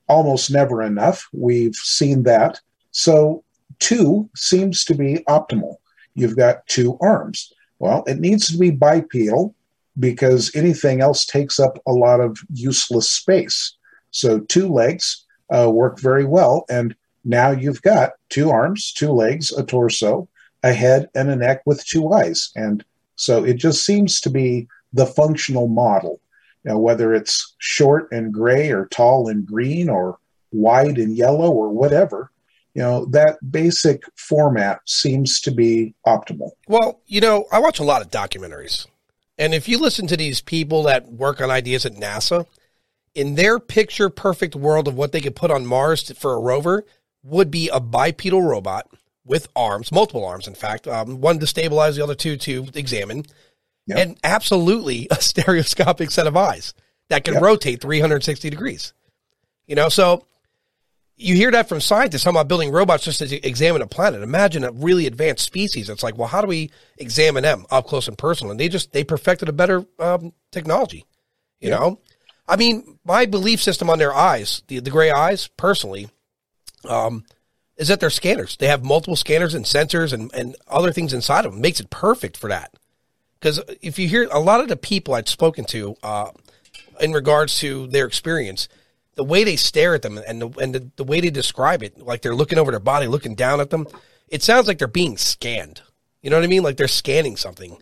almost 0.08 0.50
never 0.50 0.82
enough. 0.82 1.28
We've 1.32 1.74
seen 1.74 2.22
that. 2.22 2.60
So 2.92 3.43
two 3.78 4.28
seems 4.34 4.84
to 4.86 4.94
be 4.94 5.24
optimal. 5.28 5.76
You've 6.14 6.36
got 6.36 6.66
two 6.66 6.98
arms. 7.00 7.52
Well, 7.78 8.04
it 8.06 8.20
needs 8.20 8.50
to 8.50 8.58
be 8.58 8.70
bipedal 8.70 9.54
because 9.98 10.54
anything 10.54 11.00
else 11.00 11.24
takes 11.24 11.58
up 11.58 11.78
a 11.86 11.92
lot 11.92 12.20
of 12.20 12.38
useless 12.52 13.10
space. 13.10 13.76
So 14.10 14.40
two 14.40 14.68
legs 14.68 15.24
uh, 15.54 15.70
work 15.70 15.98
very 15.98 16.24
well. 16.24 16.64
And 16.68 16.94
now 17.24 17.50
you've 17.50 17.82
got 17.82 18.12
two 18.28 18.50
arms, 18.50 18.92
two 18.92 19.12
legs, 19.12 19.52
a 19.52 19.64
torso, 19.64 20.28
a 20.62 20.72
head, 20.72 21.08
and 21.14 21.30
a 21.30 21.36
neck 21.36 21.62
with 21.66 21.84
two 21.84 22.12
eyes. 22.12 22.50
And 22.54 22.84
so 23.16 23.44
it 23.44 23.54
just 23.54 23.84
seems 23.84 24.20
to 24.22 24.30
be 24.30 24.68
the 24.92 25.06
functional 25.06 25.68
model. 25.68 26.20
Now, 26.64 26.78
whether 26.78 27.14
it's 27.14 27.54
short 27.58 28.08
and 28.10 28.32
gray 28.32 28.70
or 28.70 28.86
tall 28.86 29.28
and 29.28 29.46
green 29.46 29.88
or 29.88 30.18
wide 30.52 30.98
and 30.98 31.16
yellow 31.16 31.50
or 31.50 31.68
whatever, 31.68 32.30
you 32.74 32.82
know, 32.82 33.06
that 33.06 33.38
basic 33.50 34.02
format 34.16 34.80
seems 34.84 35.40
to 35.42 35.52
be 35.52 35.94
optimal. 36.06 36.50
Well, 36.66 37.00
you 37.06 37.20
know, 37.20 37.46
I 37.52 37.60
watch 37.60 37.78
a 37.78 37.84
lot 37.84 38.02
of 38.02 38.10
documentaries. 38.10 38.86
And 39.38 39.54
if 39.54 39.68
you 39.68 39.78
listen 39.78 40.06
to 40.08 40.16
these 40.16 40.40
people 40.40 40.84
that 40.84 41.10
work 41.10 41.40
on 41.40 41.50
ideas 41.50 41.86
at 41.86 41.94
NASA, 41.94 42.46
in 43.14 43.36
their 43.36 43.60
picture 43.60 44.10
perfect 44.10 44.56
world 44.56 44.88
of 44.88 44.96
what 44.96 45.12
they 45.12 45.20
could 45.20 45.36
put 45.36 45.50
on 45.50 45.66
Mars 45.66 46.10
for 46.12 46.34
a 46.34 46.40
rover 46.40 46.84
would 47.22 47.50
be 47.50 47.68
a 47.68 47.80
bipedal 47.80 48.42
robot 48.42 48.88
with 49.24 49.48
arms, 49.56 49.90
multiple 49.90 50.24
arms, 50.24 50.46
in 50.46 50.54
fact, 50.54 50.86
um, 50.86 51.20
one 51.20 51.38
to 51.38 51.46
stabilize, 51.46 51.96
the 51.96 52.02
other 52.02 52.14
two 52.14 52.36
to 52.36 52.66
examine, 52.74 53.24
yep. 53.86 53.98
and 53.98 54.18
absolutely 54.22 55.06
a 55.12 55.20
stereoscopic 55.20 56.10
set 56.10 56.26
of 56.26 56.36
eyes 56.36 56.74
that 57.08 57.24
can 57.24 57.34
yep. 57.34 57.42
rotate 57.42 57.80
360 57.80 58.50
degrees. 58.50 58.92
You 59.66 59.76
know, 59.76 59.88
so 59.88 60.26
you 61.16 61.34
hear 61.34 61.50
that 61.52 61.68
from 61.68 61.80
scientists 61.80 62.24
talking 62.24 62.36
about 62.36 62.48
building 62.48 62.72
robots 62.72 63.04
just 63.04 63.20
to 63.20 63.46
examine 63.46 63.82
a 63.82 63.86
planet. 63.86 64.22
Imagine 64.22 64.64
a 64.64 64.72
really 64.72 65.06
advanced 65.06 65.44
species. 65.44 65.88
It's 65.88 66.02
like, 66.02 66.18
well, 66.18 66.28
how 66.28 66.40
do 66.40 66.48
we 66.48 66.70
examine 66.98 67.42
them 67.42 67.66
up 67.70 67.86
close 67.86 68.08
and 68.08 68.18
personal? 68.18 68.50
And 68.50 68.58
they 68.58 68.68
just 68.68 68.92
they 68.92 69.04
perfected 69.04 69.48
a 69.48 69.52
better 69.52 69.84
um, 69.98 70.32
technology. 70.50 71.04
You 71.60 71.70
yeah. 71.70 71.78
know, 71.78 72.00
I 72.48 72.56
mean, 72.56 72.98
my 73.04 73.26
belief 73.26 73.62
system 73.62 73.88
on 73.88 73.98
their 73.98 74.14
eyes, 74.14 74.62
the 74.66 74.80
the 74.80 74.90
gray 74.90 75.10
eyes, 75.10 75.48
personally, 75.56 76.08
um, 76.88 77.24
is 77.76 77.88
that 77.88 78.00
they're 78.00 78.10
scanners. 78.10 78.56
They 78.56 78.66
have 78.66 78.84
multiple 78.84 79.16
scanners 79.16 79.54
and 79.54 79.64
sensors 79.64 80.12
and 80.12 80.34
and 80.34 80.56
other 80.66 80.92
things 80.92 81.12
inside 81.12 81.44
of 81.44 81.52
them. 81.52 81.60
It 81.60 81.62
makes 81.62 81.80
it 81.80 81.90
perfect 81.90 82.36
for 82.36 82.48
that. 82.48 82.74
Because 83.38 83.60
if 83.82 83.98
you 83.98 84.08
hear 84.08 84.26
a 84.32 84.40
lot 84.40 84.60
of 84.60 84.68
the 84.68 84.76
people 84.76 85.14
I've 85.14 85.28
spoken 85.28 85.64
to 85.66 85.96
uh, 86.02 86.30
in 86.98 87.12
regards 87.12 87.58
to 87.58 87.86
their 87.86 88.06
experience 88.06 88.68
the 89.14 89.24
way 89.24 89.44
they 89.44 89.56
stare 89.56 89.94
at 89.94 90.02
them 90.02 90.18
and 90.26 90.42
the, 90.42 90.48
and 90.60 90.74
the, 90.74 90.90
the 90.96 91.04
way 91.04 91.20
they 91.20 91.30
describe 91.30 91.82
it, 91.82 91.98
like 91.98 92.22
they're 92.22 92.34
looking 92.34 92.58
over 92.58 92.70
their 92.70 92.80
body, 92.80 93.06
looking 93.06 93.34
down 93.34 93.60
at 93.60 93.70
them, 93.70 93.86
it 94.28 94.42
sounds 94.42 94.66
like 94.66 94.78
they're 94.78 94.88
being 94.88 95.16
scanned. 95.16 95.82
You 96.22 96.30
know 96.30 96.36
what 96.36 96.44
I 96.44 96.48
mean? 96.48 96.62
Like 96.62 96.76
they're 96.76 96.88
scanning 96.88 97.36
something. 97.36 97.76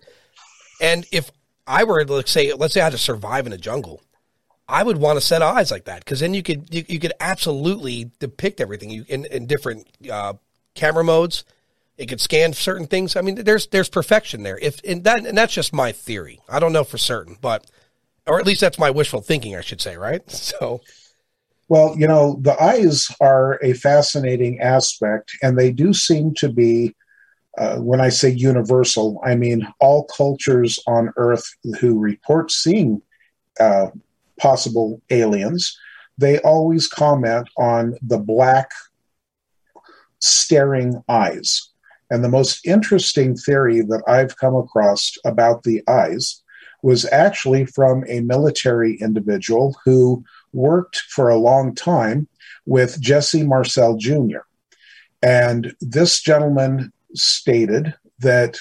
And 0.81 1.07
if 1.13 1.31
I 1.67 1.85
were 1.85 2.05
to 2.05 2.27
say, 2.27 2.53
let's 2.53 2.75
say 2.75 2.81
I 2.81 2.85
had 2.85 2.93
to 2.93 2.99
survive 2.99 3.47
in 3.47 3.53
a 3.53 3.59
jungle, 3.59 4.03
I 4.69 4.83
would 4.83 4.97
want 4.97 5.17
to 5.17 5.25
set 5.25 5.43
eyes 5.43 5.71
like 5.71 5.85
that 5.85 6.05
because 6.05 6.21
then 6.21 6.35
you 6.35 6.43
could 6.43 6.73
you, 6.73 6.85
you, 6.89 6.99
could 6.99 7.13
absolutely 7.21 8.11
depict 8.19 8.61
everything 8.61 8.91
you 8.91 9.05
in, 9.09 9.27
in 9.27 9.47
different 9.47 9.87
uh, 10.11 10.35
camera 10.75 11.05
modes. 11.05 11.45
It 11.99 12.07
could 12.07 12.21
scan 12.21 12.53
certain 12.53 12.87
things. 12.87 13.15
I 13.15 13.21
mean, 13.21 13.37
there's 13.37 13.67
there's 13.67 13.89
perfection 13.89 14.43
there. 14.43 14.59
If 14.59 14.81
and 14.83 15.05
that 15.05 15.27
and 15.27 15.37
that's 15.37 15.53
just 15.53 15.73
my 15.73 15.93
theory. 15.93 16.41
I 16.49 16.59
don't 16.59 16.73
know 16.73 16.85
for 16.85 16.99
certain, 16.99 17.37
but 17.41 17.67
or 18.27 18.41
at 18.41 18.47
least 18.47 18.61
that's 18.61 18.79
my 18.79 18.91
wishful 18.91 19.21
thinking, 19.21 19.57
I 19.57 19.61
should 19.61 19.81
say, 19.81 19.97
right? 19.97 20.23
So 20.31 20.81
well, 21.69 21.95
you 21.97 22.07
know, 22.07 22.39
the 22.43 22.61
eyes 22.63 23.09
are 23.21 23.59
a 23.63 23.73
fascinating 23.73 24.61
aspect, 24.61 25.33
and 25.43 25.59
they 25.59 25.73
do 25.73 25.93
seem 25.93 26.35
to 26.35 26.49
be, 26.49 26.95
uh, 27.59 27.77
when 27.79 28.01
I 28.01 28.09
say 28.09 28.31
universal, 28.31 29.21
I 29.25 29.35
mean 29.37 29.67
all 29.81 30.05
cultures 30.05 30.79
on 30.87 31.13
Earth 31.17 31.45
who 31.81 31.99
report 31.99 32.51
seeing 32.51 33.01
uh, 33.61 33.89
possible 34.39 35.01
aliens, 35.11 35.79
they 36.19 36.39
always 36.41 36.89
comment 36.89 37.49
on 37.57 37.97
the 38.03 38.19
black 38.19 38.71
staring 40.21 41.03
eyes. 41.09 41.69
And 42.11 42.23
the 42.23 42.29
most 42.29 42.67
interesting 42.67 43.35
theory 43.35 43.81
that 43.81 44.03
I've 44.07 44.37
come 44.37 44.55
across 44.55 45.13
about 45.25 45.63
the 45.63 45.83
eyes 45.89 46.43
was 46.83 47.11
actually 47.11 47.65
from 47.65 48.05
a 48.09 48.21
military 48.21 48.97
individual 49.01 49.77
who 49.85 50.25
worked 50.53 50.97
for 51.09 51.29
a 51.29 51.39
long 51.39 51.75
time 51.75 52.29
with 52.67 53.01
Jesse 53.01 53.45
Marcel 53.45 53.97
Jr. 53.97 54.41
And 55.23 55.75
this 55.81 56.21
gentleman 56.21 56.93
stated 57.15 57.95
that, 58.21 58.59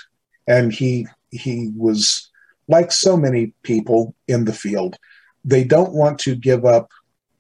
and 0.48 0.74
he 0.74 1.08
he 1.32 1.72
was 1.76 2.30
like 2.68 2.92
so 2.92 3.18
many 3.18 3.54
people 3.64 4.16
in 4.28 4.46
the 4.46 4.54
field, 4.54 4.96
they 5.44 5.64
don't 5.64 5.94
want 5.94 6.20
to 6.20 6.36
give 6.36 6.66
up 6.66 6.90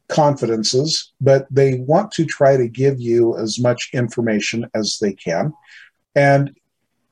confidences, 0.08 1.12
but 1.22 1.48
they 1.50 1.76
want 1.80 2.12
to 2.12 2.26
try 2.26 2.58
to 2.58 2.68
give 2.68 3.00
you 3.00 3.38
as 3.38 3.60
much 3.60 3.90
information 3.94 4.68
as 4.76 4.98
they 5.02 5.14
can. 5.14 5.54
And 6.16 6.56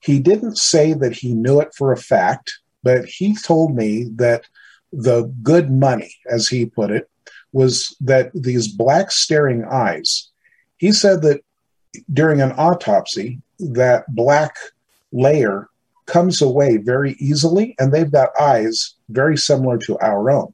he 0.02 0.19
didn't 0.19 0.58
say 0.58 0.93
that 0.93 1.13
he 1.13 1.34
knew 1.34 1.60
it 1.62 1.73
for 1.75 1.91
a 1.91 1.97
fact, 1.97 2.52
but 2.84 3.06
he 3.06 3.36
told 3.36 3.75
me 3.75 4.10
that 4.15 4.45
the 4.91 5.34
good 5.41 5.71
money, 5.71 6.13
as 6.30 6.47
he 6.47 6.65
put 6.65 6.91
it, 6.91 7.10
was 7.51 7.95
that 8.01 8.31
these 8.33 8.67
black 8.67 9.12
staring 9.12 9.65
eyes, 9.65 10.29
he 10.77 10.91
said 10.91 11.21
that 11.23 11.41
during 12.13 12.41
an 12.41 12.51
autopsy, 12.53 13.41
that 13.59 14.03
black 14.09 14.55
layer 15.12 15.67
comes 16.05 16.41
away 16.41 16.77
very 16.77 17.13
easily, 17.19 17.75
and 17.79 17.91
they've 17.91 18.12
got 18.12 18.29
eyes 18.39 18.95
very 19.09 19.38
similar 19.38 19.77
to 19.77 19.97
our 19.99 20.29
own. 20.29 20.53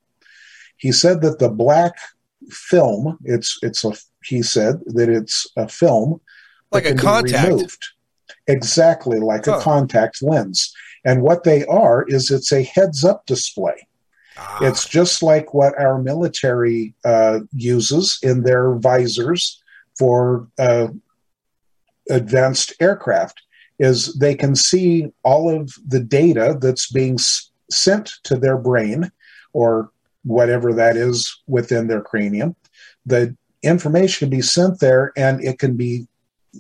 He 0.77 0.91
said 0.91 1.21
that 1.21 1.39
the 1.39 1.49
black 1.49 1.93
film, 2.49 3.17
it's 3.23 3.58
it's 3.62 3.84
a 3.84 3.93
he 4.23 4.41
said 4.41 4.81
that 4.88 5.10
it's 5.10 5.47
a 5.55 5.67
film 5.67 6.19
like 6.71 6.86
a 6.86 6.95
contact. 6.95 7.77
Exactly 8.47 9.19
like 9.19 9.45
huh. 9.45 9.58
a 9.58 9.62
contact 9.62 10.21
lens. 10.21 10.73
And 11.03 11.21
what 11.21 11.43
they 11.43 11.65
are 11.65 12.03
is 12.08 12.31
it's 12.31 12.51
a 12.51 12.63
heads 12.63 13.03
up 13.03 13.25
display. 13.25 13.88
Ah. 14.38 14.60
It's 14.62 14.88
just 14.88 15.24
like 15.24 15.54
what 15.54 15.78
our 15.80 16.02
military 16.02 16.93
uh, 17.04 17.39
uses 17.54 18.19
in 18.21 18.43
their 18.43 18.76
visors 18.76 19.62
for 19.98 20.48
uh, 20.60 20.88
advanced 22.10 22.74
aircraft 22.80 23.41
is 23.80 24.13
they 24.15 24.36
can 24.36 24.56
see 24.56 25.12
all 25.24 25.50
of 25.50 25.74
the 25.88 26.00
data 26.00 26.58
that's 26.60 26.91
being 26.91 27.15
s- 27.15 27.50
sent 27.69 28.13
to 28.24 28.36
their 28.36 28.58
brain 28.58 29.12
or 29.54 29.89
whatever 30.24 30.74
that 30.74 30.95
is 30.95 31.41
within 31.48 31.88
their 31.88 32.02
cranium 32.02 32.56
the 33.06 33.36
information 33.63 34.30
can 34.30 34.38
be 34.38 34.41
sent 34.41 34.80
there 34.80 35.12
and 35.17 35.43
it 35.43 35.60
can 35.60 35.76
be 35.76 36.08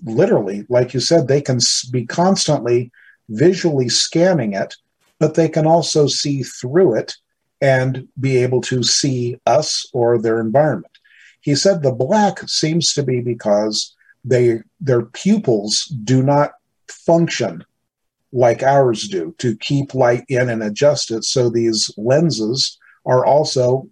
literally 0.03 0.65
like 0.69 0.93
you 0.93 0.99
said 0.99 1.27
they 1.27 1.41
can 1.41 1.59
be 1.91 2.05
constantly 2.05 2.91
visually 3.29 3.89
scanning 3.89 4.53
it 4.53 4.75
but 5.19 5.35
they 5.35 5.47
can 5.47 5.65
also 5.65 6.07
see 6.07 6.43
through 6.43 6.93
it 6.95 7.15
and 7.61 8.07
be 8.19 8.37
able 8.37 8.61
to 8.61 8.83
see 8.83 9.37
us 9.45 9.85
or 9.93 10.21
their 10.21 10.39
environment. 10.39 10.91
He 11.41 11.55
said 11.55 11.81
the 11.81 11.91
black 11.91 12.39
seems 12.47 12.93
to 12.93 13.03
be 13.03 13.21
because 13.21 13.95
they 14.23 14.61
their 14.79 15.03
pupils 15.03 15.85
do 16.03 16.23
not 16.23 16.53
function 16.89 17.63
like 18.33 18.63
ours 18.63 19.07
do 19.07 19.33
to 19.37 19.55
keep 19.57 19.93
light 19.93 20.23
in 20.27 20.49
and 20.49 20.61
adjust 20.61 21.11
it. 21.11 21.23
So 21.23 21.49
these 21.49 21.89
lenses 21.97 22.77
are 23.05 23.25
also 23.25 23.87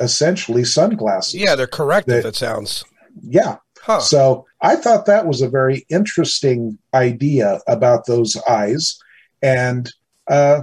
essentially 0.00 0.64
sunglasses. 0.64 1.34
Yeah, 1.34 1.54
they're 1.54 1.66
corrective, 1.66 2.22
that, 2.22 2.28
it 2.28 2.36
sounds. 2.36 2.84
Yeah. 3.22 3.56
Huh. 3.80 4.00
So 4.00 4.46
I 4.60 4.76
thought 4.76 5.06
that 5.06 5.26
was 5.26 5.40
a 5.40 5.48
very 5.48 5.86
interesting 5.88 6.78
idea 6.92 7.60
about 7.66 8.06
those 8.06 8.36
eyes. 8.48 8.98
And 9.40 9.90
uh, 10.28 10.62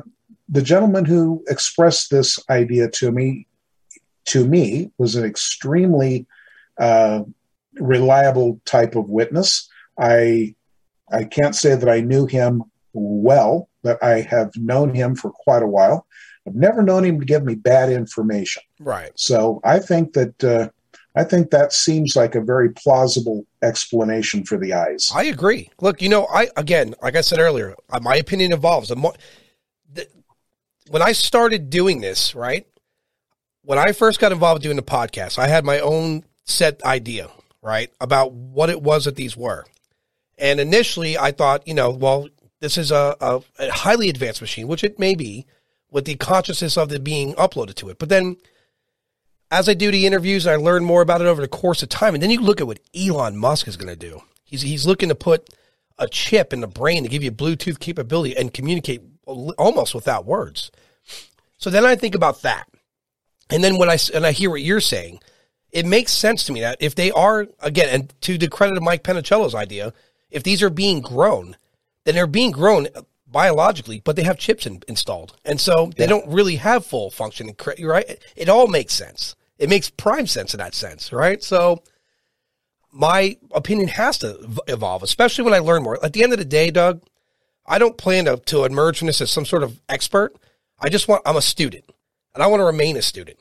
the 0.49 0.62
gentleman 0.62 1.05
who 1.05 1.43
expressed 1.47 2.10
this 2.10 2.39
idea 2.49 2.89
to 2.89 3.12
me 3.12 3.47
to 4.25 4.45
me 4.45 4.91
was 4.97 5.15
an 5.15 5.23
extremely 5.23 6.25
uh, 6.79 7.21
reliable 7.75 8.60
type 8.65 8.95
of 8.95 9.10
witness. 9.10 9.69
I 9.99 10.55
I 11.12 11.23
can't 11.23 11.55
say 11.55 11.75
that 11.75 11.89
I 11.89 12.01
knew 12.01 12.25
him 12.25 12.63
well, 12.93 13.69
but 13.84 14.01
I 14.03 14.21
have 14.21 14.51
known 14.55 14.93
him 14.93 15.15
for 15.15 15.29
quite 15.31 15.62
a 15.62 15.67
while. 15.67 16.08
I've 16.47 16.55
never 16.55 16.81
known 16.81 17.03
him 17.03 17.19
to 17.19 17.25
give 17.25 17.43
me 17.43 17.55
bad 17.55 17.91
information. 17.91 18.63
Right. 18.79 19.12
So 19.15 19.62
I 19.63 19.79
think 19.79 20.13
that 20.13 20.43
uh, 20.43 20.69
I 21.15 21.23
think 21.23 21.51
that 21.51 21.73
seems 21.73 22.15
like 22.15 22.36
a 22.36 22.41
very 22.41 22.71
plausible 22.71 23.45
explanation 23.62 24.43
for 24.43 24.58
the 24.58 24.73
eyes. 24.73 25.12
I 25.13 25.25
agree. 25.25 25.69
Look, 25.79 26.01
you 26.01 26.10
know, 26.10 26.27
I 26.31 26.49
again, 26.58 26.95
like 27.01 27.15
I 27.15 27.21
said 27.21 27.39
earlier, 27.39 27.75
uh, 27.89 27.99
my 28.01 28.15
opinion 28.15 28.51
evolves. 28.51 28.89
The 28.89 28.95
more 28.95 29.13
when 30.89 31.01
I 31.01 31.11
started 31.13 31.69
doing 31.69 32.01
this, 32.01 32.35
right? 32.35 32.67
When 33.63 33.79
I 33.79 33.91
first 33.91 34.19
got 34.19 34.31
involved 34.31 34.61
doing 34.61 34.75
the 34.75 34.83
podcast, 34.83 35.39
I 35.39 35.47
had 35.47 35.65
my 35.65 35.79
own 35.79 36.23
set 36.43 36.83
idea, 36.83 37.29
right, 37.61 37.91
about 37.99 38.33
what 38.33 38.69
it 38.69 38.81
was 38.81 39.05
that 39.05 39.15
these 39.15 39.35
were. 39.35 39.65
And 40.37 40.59
initially, 40.59 41.17
I 41.17 41.31
thought, 41.31 41.67
you 41.67 41.73
know, 41.73 41.89
well, 41.89 42.27
this 42.59 42.77
is 42.77 42.91
a, 42.91 43.15
a, 43.19 43.41
a 43.59 43.71
highly 43.71 44.09
advanced 44.09 44.41
machine, 44.41 44.67
which 44.67 44.83
it 44.83 44.99
may 44.99 45.15
be, 45.15 45.45
with 45.89 46.05
the 46.05 46.15
consciousness 46.15 46.77
of 46.77 46.91
it 46.91 47.03
being 47.03 47.33
uploaded 47.35 47.75
to 47.75 47.89
it. 47.89 47.97
But 47.97 48.09
then, 48.09 48.37
as 49.49 49.69
I 49.69 49.73
do 49.73 49.91
the 49.91 50.05
interviews, 50.05 50.45
I 50.45 50.57
learn 50.57 50.83
more 50.83 51.01
about 51.01 51.21
it 51.21 51.27
over 51.27 51.41
the 51.41 51.47
course 51.47 51.81
of 51.81 51.89
time. 51.89 52.13
And 52.13 52.21
then 52.21 52.29
you 52.29 52.41
look 52.41 52.59
at 52.59 52.67
what 52.67 52.79
Elon 52.95 53.37
Musk 53.37 53.67
is 53.67 53.77
going 53.77 53.87
to 53.87 53.95
do. 53.95 54.21
He's 54.43 54.61
he's 54.61 54.85
looking 54.85 55.09
to 55.09 55.15
put 55.15 55.49
a 55.97 56.07
chip 56.07 56.51
in 56.51 56.59
the 56.59 56.67
brain 56.67 57.03
to 57.03 57.09
give 57.09 57.23
you 57.23 57.31
Bluetooth 57.31 57.79
capability 57.79 58.35
and 58.35 58.53
communicate 58.53 59.01
almost 59.25 59.95
without 59.95 60.25
words. 60.25 60.71
So 61.57 61.69
then 61.69 61.85
I 61.85 61.95
think 61.95 62.15
about 62.15 62.41
that. 62.41 62.67
And 63.49 63.63
then 63.63 63.77
when 63.77 63.89
I 63.89 63.97
and 64.13 64.25
I 64.25 64.31
hear 64.31 64.49
what 64.49 64.61
you're 64.61 64.81
saying, 64.81 65.19
it 65.71 65.85
makes 65.85 66.11
sense 66.11 66.43
to 66.45 66.51
me 66.51 66.61
that 66.61 66.77
if 66.79 66.95
they 66.95 67.11
are 67.11 67.47
again, 67.59 67.89
and 67.89 68.21
to 68.21 68.38
the 68.38 68.47
credit 68.47 68.77
of 68.77 68.83
Mike 68.83 69.03
Penicello's 69.03 69.55
idea, 69.55 69.93
if 70.31 70.43
these 70.43 70.63
are 70.63 70.69
being 70.69 71.01
grown, 71.01 71.55
then 72.03 72.15
they're 72.15 72.27
being 72.27 72.51
grown 72.51 72.88
biologically, 73.27 74.01
but 74.03 74.15
they 74.15 74.23
have 74.23 74.38
chips 74.38 74.65
in, 74.65 74.81
installed, 74.88 75.35
and 75.43 75.59
so 75.59 75.91
they 75.97 76.05
yeah. 76.05 76.09
don't 76.09 76.27
really 76.27 76.55
have 76.55 76.85
full 76.85 77.11
function. 77.11 77.51
Right? 77.79 78.19
It 78.35 78.49
all 78.49 78.67
makes 78.67 78.93
sense. 78.93 79.35
It 79.57 79.69
makes 79.69 79.89
prime 79.89 80.27
sense 80.27 80.53
in 80.53 80.57
that 80.59 80.75
sense, 80.75 81.13
right? 81.13 81.41
So 81.43 81.83
my 82.91 83.38
opinion 83.51 83.89
has 83.89 84.17
to 84.19 84.38
evolve, 84.67 85.03
especially 85.03 85.43
when 85.43 85.53
I 85.53 85.59
learn 85.59 85.83
more. 85.83 86.03
At 86.03 86.13
the 86.13 86.23
end 86.23 86.33
of 86.33 86.39
the 86.39 86.45
day, 86.45 86.71
Doug, 86.71 87.01
I 87.65 87.80
don't 87.80 87.97
plan 87.97 88.25
to, 88.25 88.38
to 88.38 88.65
emerge 88.65 88.99
from 88.99 89.08
this 89.08 89.21
as 89.21 89.32
some 89.32 89.45
sort 89.45 89.63
of 89.63 89.80
expert. 89.89 90.36
I 90.80 90.89
just 90.89 91.08
want, 91.08 91.23
I'm 91.25 91.38
a 91.38 91.41
student 91.41 91.86
and 92.34 92.43
I 92.43 92.47
want 92.47 92.60
to 92.62 92.65
remain 92.65 92.97
a 92.97 93.01
student. 93.01 93.39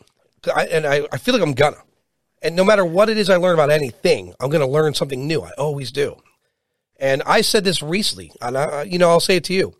I, 0.54 0.66
and 0.66 0.86
I, 0.86 1.06
I 1.12 1.18
feel 1.18 1.34
like 1.34 1.42
I'm 1.42 1.54
gonna. 1.54 1.82
And 2.42 2.54
no 2.54 2.64
matter 2.64 2.84
what 2.84 3.08
it 3.08 3.16
is 3.16 3.30
I 3.30 3.36
learn 3.36 3.54
about 3.54 3.70
anything, 3.70 4.34
I'm 4.38 4.50
to 4.50 4.66
learn 4.66 4.94
something 4.94 5.26
new. 5.26 5.42
I 5.42 5.50
always 5.56 5.90
do. 5.90 6.16
And 6.96 7.22
I 7.26 7.40
said 7.40 7.64
this 7.64 7.82
recently, 7.82 8.32
and 8.40 8.56
I, 8.56 8.82
you 8.82 8.98
know, 8.98 9.10
I'll 9.10 9.20
say 9.20 9.36
it 9.36 9.44
to 9.44 9.54
you. 9.54 9.74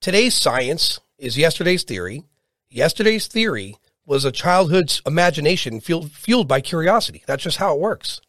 Today's 0.00 0.34
science 0.34 1.00
is 1.18 1.36
yesterday's 1.36 1.82
theory. 1.82 2.22
Yesterday's 2.70 3.26
theory 3.26 3.76
was 4.06 4.24
a 4.24 4.32
childhood's 4.32 5.02
imagination 5.04 5.80
fueled, 5.80 6.12
fueled 6.12 6.48
by 6.48 6.60
curiosity. 6.60 7.22
That's 7.26 7.42
just 7.42 7.58
how 7.58 7.74
it 7.74 7.80
works. 7.80 8.20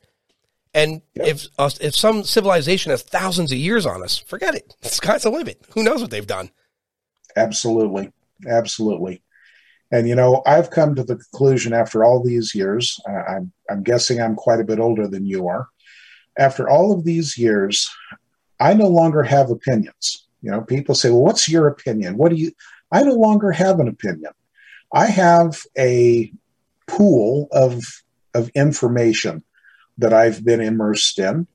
And 0.74 1.02
yep. 1.16 1.28
if 1.28 1.48
uh, 1.58 1.70
if 1.82 1.96
some 1.96 2.24
civilization 2.24 2.92
has 2.92 3.02
thousands 3.02 3.52
of 3.52 3.58
years 3.58 3.86
on 3.86 4.04
us, 4.04 4.18
forget 4.18 4.56
it. 4.56 4.76
The 4.82 4.90
sky's 4.90 5.24
the 5.24 5.30
limit. 5.30 5.66
Who 5.74 5.84
knows 5.84 6.02
what 6.02 6.12
they've 6.12 6.26
done? 6.26 6.52
Absolutely, 7.36 8.12
absolutely. 8.48 9.24
And 9.92 10.08
you 10.08 10.16
know, 10.16 10.44
I've 10.46 10.70
come 10.70 10.96
to 10.96 11.04
the 11.04 11.16
conclusion 11.16 11.74
after 11.74 12.04
all 12.04 12.24
these 12.24 12.54
years. 12.54 13.00
Uh, 13.10 13.24
I'm 13.28 13.52
I'm 13.70 13.84
guessing 13.84 14.22
I'm 14.22 14.36
quite 14.36 14.60
a 14.60 14.66
bit 14.66 14.80
older 14.80 15.08
than 15.08 15.26
you 15.26 15.48
are. 15.48 15.68
After 16.38 16.70
all 16.70 16.92
of 16.92 17.04
these 17.04 17.38
years, 17.38 17.90
I 18.60 18.74
no 18.74 18.88
longer 18.88 19.24
have 19.24 19.50
opinions. 19.50 20.28
You 20.42 20.52
know, 20.52 20.62
people 20.62 20.94
say, 20.94 21.10
"Well, 21.10 21.24
what's 21.24 21.50
your 21.50 21.68
opinion? 21.68 22.18
What 22.18 22.30
do 22.30 22.36
you?" 22.36 22.52
I 22.92 23.04
no 23.04 23.14
longer 23.14 23.52
have 23.52 23.80
an 23.80 23.88
opinion. 23.88 24.32
I 24.94 25.08
have 25.08 25.60
a 25.78 26.32
pool 26.88 27.48
of 27.52 27.84
of 28.36 28.50
information 28.50 29.44
that 30.00 30.14
I've 30.14 30.44
been 30.44 30.62
immersed 30.62 31.20
in. 31.20 31.48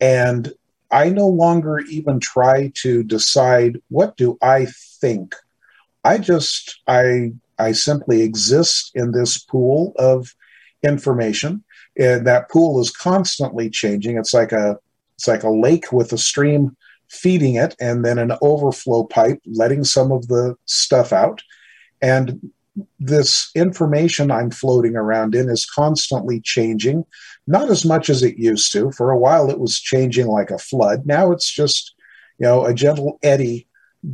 And 0.00 0.52
I 0.90 1.10
no 1.10 1.28
longer 1.28 1.80
even 1.80 2.20
try 2.20 2.72
to 2.76 3.02
decide 3.02 3.80
what 3.88 4.16
do 4.16 4.38
I 4.40 4.66
think. 5.00 5.34
I 6.04 6.18
just 6.18 6.80
I 6.86 7.32
I 7.58 7.72
simply 7.72 8.22
exist 8.22 8.92
in 8.94 9.12
this 9.12 9.38
pool 9.38 9.92
of 9.98 10.34
information. 10.82 11.64
And 11.98 12.26
that 12.26 12.48
pool 12.48 12.80
is 12.80 12.90
constantly 12.90 13.68
changing. 13.68 14.16
It's 14.16 14.32
like 14.32 14.52
a 14.52 14.78
it's 15.16 15.28
like 15.28 15.42
a 15.42 15.50
lake 15.50 15.92
with 15.92 16.12
a 16.12 16.18
stream 16.18 16.76
feeding 17.10 17.56
it 17.56 17.74
and 17.80 18.04
then 18.04 18.18
an 18.18 18.32
overflow 18.40 19.04
pipe 19.04 19.40
letting 19.46 19.82
some 19.82 20.12
of 20.12 20.28
the 20.28 20.54
stuff 20.66 21.12
out. 21.12 21.42
And 22.00 22.52
this 23.00 23.50
information 23.54 24.30
I'm 24.30 24.50
floating 24.50 24.94
around 24.94 25.34
in 25.34 25.48
is 25.48 25.66
constantly 25.66 26.40
changing, 26.40 27.04
not 27.48 27.70
as 27.70 27.84
much 27.84 28.10
as 28.10 28.22
it 28.22 28.38
used 28.38 28.70
to. 28.72 28.92
For 28.92 29.10
a 29.10 29.18
while, 29.18 29.50
it 29.50 29.58
was 29.58 29.80
changing 29.80 30.26
like 30.26 30.50
a 30.50 30.58
flood. 30.58 31.06
Now 31.06 31.32
it's 31.32 31.50
just, 31.50 31.94
you 32.38 32.46
know, 32.46 32.66
a 32.66 32.74
gentle 32.74 33.18
eddy 33.22 33.66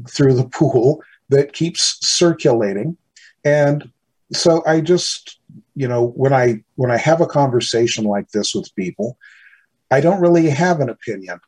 through 0.09 0.35
the 0.35 0.49
pool 0.49 1.03
that 1.31 1.53
keeps 1.53 1.99
circulating. 2.07 2.97
And 3.45 3.91
so 4.33 4.63
I 4.67 4.81
just, 4.81 5.39
you 5.75 5.89
know, 5.89 6.07
when 6.07 6.33
I 6.33 6.63
when 6.77 6.93
I 6.93 6.97
have 6.97 7.21
a 7.21 7.27
conversation 7.27 8.05
like 8.05 8.31
this 8.31 8.55
with 8.55 8.75
people, 8.77 9.19
I 9.91 10.01
don't 10.01 10.21
really 10.21 10.49
have 10.49 10.81
an 10.81 10.89
opinion. 10.89 11.41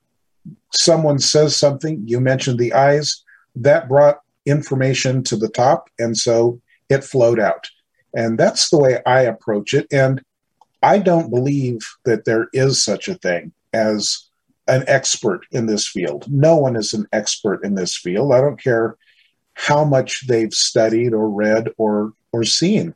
Someone 0.72 1.20
says 1.20 1.56
something, 1.56 2.02
you 2.04 2.20
mentioned 2.20 2.58
the 2.58 2.74
eyes, 2.74 3.24
that 3.54 3.88
brought 3.88 4.20
information 4.44 5.22
to 5.24 5.36
the 5.36 5.48
top, 5.48 5.88
and 5.98 6.16
so 6.16 6.60
it 6.88 7.04
flowed 7.04 7.40
out. 7.40 7.66
And 8.14 8.38
that's 8.38 8.70
the 8.70 8.78
way 8.78 9.02
I 9.06 9.22
approach 9.22 9.72
it. 9.72 9.86
And 9.92 10.22
I 10.82 10.98
don't 10.98 11.30
believe 11.30 11.80
that 12.04 12.24
there 12.24 12.48
is 12.52 12.82
such 12.82 13.08
a 13.08 13.14
thing 13.14 13.52
as 13.72 14.26
an 14.68 14.84
expert 14.86 15.46
in 15.52 15.66
this 15.66 15.86
field. 15.86 16.26
No 16.30 16.56
one 16.56 16.76
is 16.76 16.92
an 16.92 17.06
expert 17.12 17.64
in 17.64 17.74
this 17.74 17.96
field. 17.96 18.32
I 18.32 18.40
don't 18.40 18.62
care 18.62 18.96
how 19.54 19.84
much 19.84 20.26
they've 20.26 20.52
studied 20.52 21.12
or 21.12 21.28
read 21.28 21.70
or 21.78 22.12
or 22.32 22.44
seen. 22.44 22.94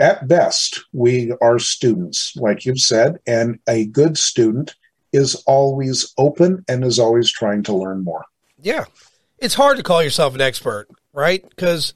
At 0.00 0.26
best, 0.28 0.84
we 0.92 1.32
are 1.42 1.58
students, 1.58 2.34
like 2.36 2.64
you've 2.64 2.78
said, 2.80 3.18
and 3.26 3.58
a 3.68 3.86
good 3.86 4.16
student 4.16 4.74
is 5.12 5.34
always 5.46 6.14
open 6.16 6.64
and 6.68 6.84
is 6.84 6.98
always 6.98 7.30
trying 7.30 7.62
to 7.64 7.76
learn 7.76 8.04
more. 8.04 8.24
Yeah. 8.60 8.86
It's 9.38 9.54
hard 9.54 9.76
to 9.76 9.82
call 9.82 10.02
yourself 10.02 10.34
an 10.34 10.40
expert, 10.40 10.88
right? 11.12 11.46
Because 11.48 11.92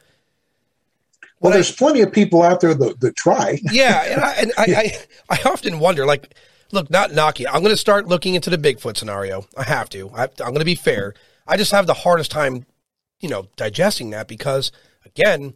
well, 1.41 1.53
there's 1.53 1.73
I, 1.73 1.77
plenty 1.77 2.01
of 2.01 2.13
people 2.13 2.43
out 2.43 2.61
there 2.61 2.75
that, 2.75 3.01
that 3.01 3.17
try. 3.17 3.59
Yeah, 3.63 4.03
and, 4.05 4.21
I, 4.21 4.33
and 4.35 4.53
I, 4.57 4.65
I, 5.31 5.37
I, 5.37 5.49
often 5.49 5.79
wonder, 5.79 6.07
like, 6.07 6.35
look, 6.73 6.91
not 6.91 7.13
knocking. 7.13 7.47
I'm 7.47 7.63
going 7.63 7.67
to 7.67 7.77
start 7.77 8.07
looking 8.07 8.35
into 8.35 8.51
the 8.51 8.59
Bigfoot 8.59 8.97
scenario. 8.97 9.47
I 9.57 9.65
have 9.65 9.89
to. 9.91 10.11
I, 10.11 10.25
I'm 10.25 10.53
going 10.53 10.61
to 10.61 10.65
be 10.65 10.75
fair. 10.75 11.15
I 11.47 11.57
just 11.57 11.73
have 11.73 11.87
the 11.87 11.95
hardest 11.95 12.31
time, 12.31 12.67
you 13.21 13.29
know, 13.29 13.49
digesting 13.57 14.11
that 14.11 14.29
because, 14.29 14.73
again, 15.05 15.55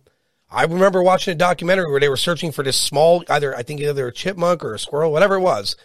I 0.50 0.64
remember 0.64 1.02
watching 1.02 1.32
a 1.32 1.36
documentary 1.36 1.90
where 1.90 2.00
they 2.00 2.08
were 2.08 2.16
searching 2.16 2.52
for 2.52 2.62
this 2.62 2.76
small, 2.76 3.24
either 3.28 3.56
I 3.56 3.62
think 3.62 3.80
either 3.80 4.08
a 4.08 4.12
chipmunk 4.12 4.64
or 4.64 4.74
a 4.74 4.78
squirrel, 4.78 5.12
whatever 5.12 5.36
it 5.36 5.40
was, 5.40 5.76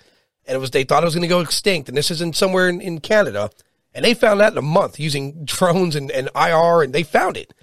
and 0.45 0.55
it 0.55 0.59
was 0.59 0.71
they 0.71 0.83
thought 0.83 1.03
it 1.03 1.05
was 1.05 1.15
going 1.15 1.21
to 1.21 1.27
go 1.27 1.39
extinct, 1.39 1.87
and 1.87 1.97
this 1.97 2.11
is 2.11 2.21
in 2.21 2.33
somewhere 2.33 2.67
in, 2.67 2.81
in 2.81 2.99
Canada, 2.99 3.49
and 3.93 4.03
they 4.03 4.13
found 4.13 4.39
that 4.39 4.51
in 4.51 4.57
a 4.57 4.63
month 4.63 4.99
using 4.99 5.45
drones 5.45 5.95
and, 5.95 6.11
and 6.11 6.29
IR, 6.35 6.81
and 6.81 6.93
they 6.93 7.03
found 7.03 7.37
it. 7.37 7.53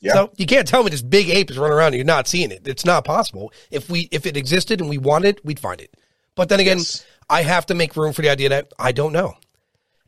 Yeah. 0.00 0.14
So 0.14 0.32
you 0.36 0.46
can't 0.46 0.66
tell 0.66 0.82
me 0.82 0.90
this 0.90 1.02
big 1.02 1.28
ape 1.28 1.50
is 1.50 1.58
running 1.58 1.76
around 1.76 1.88
and 1.88 1.96
you're 1.96 2.04
not 2.04 2.26
seeing 2.26 2.50
it. 2.50 2.66
It's 2.66 2.84
not 2.84 3.04
possible. 3.04 3.52
If 3.70 3.90
we 3.90 4.08
if 4.10 4.26
it 4.26 4.36
existed 4.36 4.80
and 4.80 4.88
we 4.88 4.98
wanted, 4.98 5.36
it, 5.38 5.44
we'd 5.44 5.60
find 5.60 5.80
it. 5.80 5.94
But 6.34 6.48
then 6.48 6.60
again, 6.60 6.78
yes. 6.78 7.04
I 7.28 7.42
have 7.42 7.66
to 7.66 7.74
make 7.74 7.96
room 7.96 8.12
for 8.12 8.22
the 8.22 8.30
idea 8.30 8.48
that 8.48 8.72
I 8.78 8.92
don't 8.92 9.12
know. 9.12 9.34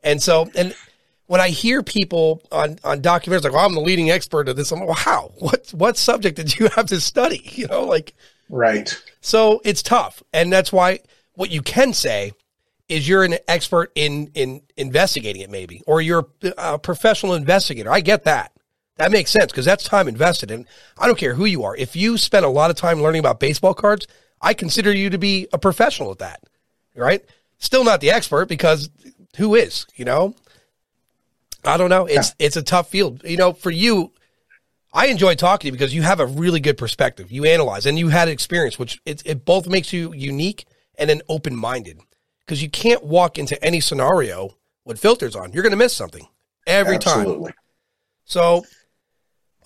And 0.03 0.23
so 0.23 0.51
and 0.55 0.75
when 1.27 1.41
I 1.41 1.49
hear 1.49 1.83
people 1.83 2.43
on 2.51 2.79
on 2.85 3.03
documentaries 3.03 3.45
like, 3.45 3.53
"Well, 3.53 3.65
I'm 3.65 3.75
the 3.75 3.81
leading 3.81 4.11
expert 4.11 4.49
of 4.49 4.57
this," 4.57 4.73
I'm 4.73 4.81
like, 4.81 4.89
"Well, 4.89 4.97
how? 4.97 5.33
What 5.39 5.71
what 5.71 5.97
subject 5.97 6.37
did 6.37 6.59
you 6.59 6.69
have 6.69 6.87
to 6.87 7.01
study?" 7.01 7.43
You 7.55 7.67
know, 7.67 7.85
like 7.85 8.15
right. 8.49 9.01
So 9.21 9.61
it's 9.65 9.83
tough, 9.83 10.23
and 10.33 10.53
that's 10.53 10.73
why 10.73 11.01
what 11.35 11.51
you 11.51 11.63
can 11.63 11.93
say 11.93 12.33
is 12.89 13.09
you're 13.09 13.25
an 13.25 13.37
expert 13.49 13.93
in 13.95 14.31
in 14.35 14.63
investigating 14.77 15.43
it, 15.43 15.51
maybe, 15.51 15.83
or 15.87 16.01
you're 16.01 16.27
a 16.59 16.79
professional 16.79 17.35
investigator. 17.35 17.91
I 17.91 18.01
get 18.01 18.25
that. 18.25 18.52
That 19.03 19.11
makes 19.11 19.33
sense 19.33 19.51
because 19.51 19.65
that's 19.65 19.83
time 19.83 20.07
invested. 20.07 20.53
And 20.53 20.65
I 20.97 21.09
don't 21.09 21.19
care 21.19 21.35
who 21.35 21.45
you 21.45 21.65
are. 21.65 21.75
If 21.75 21.97
you 21.97 22.17
spend 22.17 22.45
a 22.45 22.49
lot 22.49 22.71
of 22.71 22.77
time 22.77 23.03
learning 23.03 23.19
about 23.19 23.41
baseball 23.41 23.75
cards, 23.75 24.07
I 24.41 24.55
consider 24.55 24.95
you 24.95 25.11
to 25.11 25.19
be 25.19 25.49
a 25.53 25.59
professional 25.59 26.13
at 26.13 26.21
that. 26.21 26.45
Right? 26.95 27.25
Still 27.59 27.83
not 27.83 28.01
the 28.01 28.13
expert 28.13 28.47
because 28.47 28.91
who 29.39 29.57
is, 29.57 29.87
you 29.97 30.05
know? 30.05 30.37
I 31.65 31.77
don't 31.77 31.91
know. 31.91 32.07
It's 32.07 32.29
yeah. 32.39 32.47
it's 32.47 32.57
a 32.57 32.63
tough 32.63 32.91
field. 32.91 33.25
You 33.25 33.37
know, 33.37 33.53
for 33.55 33.73
you, 33.73 34.13
I 34.93 35.07
enjoy 35.07 35.35
talking 35.35 35.63
to 35.63 35.67
you 35.67 35.73
because 35.73 35.93
you 35.93 36.03
have 36.03 36.21
a 36.21 36.27
really 36.27 36.61
good 36.61 36.79
perspective. 36.79 37.33
You 37.33 37.45
analyze 37.45 37.87
and 37.87 37.99
you 37.99 38.09
had 38.09 38.29
experience, 38.29 38.79
which 38.79 39.01
it, 39.05 39.21
it 39.27 39.45
both 39.45 39.67
makes 39.67 39.93
you 39.93 40.15
unique 40.15 40.65
and 40.97 41.11
then 41.11 41.23
open 41.29 41.57
minded. 41.57 41.99
Because 42.47 42.63
you 42.63 42.71
can't 42.71 43.03
walk 43.03 43.37
into 43.37 43.61
any 43.65 43.81
scenario 43.81 44.51
with 44.85 45.01
filters 45.01 45.35
on. 45.35 45.53
You're 45.53 45.65
going 45.65 45.73
to 45.73 45.77
miss 45.77 45.93
something 45.93 46.29
every 46.69 46.97
Absolutely. 46.97 47.47
time. 47.47 47.55
So 48.27 48.65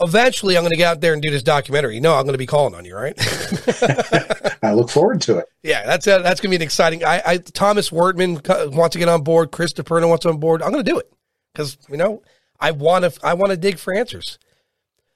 eventually 0.00 0.56
I'm 0.56 0.62
going 0.62 0.72
to 0.72 0.76
get 0.76 0.86
out 0.86 1.00
there 1.00 1.12
and 1.12 1.22
do 1.22 1.30
this 1.30 1.42
documentary. 1.42 1.94
You 1.94 2.00
know, 2.00 2.14
I'm 2.14 2.24
going 2.24 2.34
to 2.34 2.38
be 2.38 2.46
calling 2.46 2.74
on 2.74 2.84
you, 2.84 2.94
right? 2.94 3.14
I 4.62 4.72
look 4.72 4.90
forward 4.90 5.20
to 5.22 5.38
it. 5.38 5.46
Yeah, 5.62 5.84
that's 5.86 6.06
uh, 6.06 6.18
that's 6.18 6.40
going 6.40 6.50
to 6.50 6.58
be 6.58 6.62
an 6.62 6.62
exciting. 6.62 7.04
I, 7.04 7.22
I 7.24 7.36
Thomas 7.38 7.90
Wortman 7.90 8.74
wants 8.74 8.94
to 8.94 8.98
get 8.98 9.08
on 9.08 9.22
board. 9.22 9.50
Chris 9.52 9.72
DiPerno 9.72 10.08
wants 10.08 10.26
on 10.26 10.38
board. 10.38 10.62
I'm 10.62 10.72
going 10.72 10.84
to 10.84 10.90
do 10.90 10.98
it 10.98 11.12
because 11.52 11.78
you 11.88 11.96
know 11.96 12.22
I 12.60 12.72
want 12.72 13.04
to 13.04 13.26
I 13.26 13.34
want 13.34 13.50
to 13.50 13.56
dig 13.56 13.78
for 13.78 13.94
answers. 13.94 14.38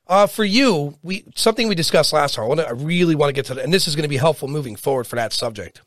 Uh, 0.07 0.27
for 0.27 0.45
you, 0.45 0.99
we 1.03 1.25
something 1.37 1.69
we 1.69 1.75
discussed 1.75 2.13
last 2.13 2.35
time. 2.35 2.45
I, 2.45 2.49
wanna, 2.49 2.63
I 2.63 2.73
really 2.73 3.15
want 3.15 3.29
to 3.29 3.33
get 3.33 3.47
to 3.47 3.55
that, 3.55 3.65
and 3.65 3.73
this 3.73 3.87
is 3.87 3.95
going 3.95 4.03
to 4.03 4.09
be 4.09 4.17
helpful 4.17 4.49
moving 4.49 4.75
forward 4.75 5.07
for 5.07 5.17
that 5.17 5.33
subject. 5.33 5.83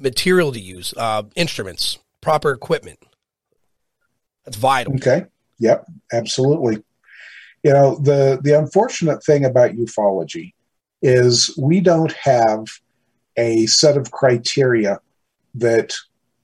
Material 0.00 0.50
to 0.50 0.58
use, 0.58 0.92
uh, 0.96 1.22
instruments, 1.36 1.98
proper 2.20 2.50
equipment. 2.50 2.98
That's 4.44 4.56
vital. 4.56 4.94
Okay. 4.94 5.26
Yep. 5.58 5.86
Absolutely. 6.12 6.82
You 7.62 7.72
know 7.72 7.96
the 7.96 8.40
the 8.42 8.58
unfortunate 8.58 9.24
thing 9.24 9.44
about 9.44 9.72
ufology 9.72 10.52
is 11.00 11.56
we 11.58 11.80
don't 11.80 12.12
have 12.12 12.64
a 13.36 13.66
set 13.66 13.96
of 13.96 14.10
criteria 14.10 15.00
that 15.54 15.94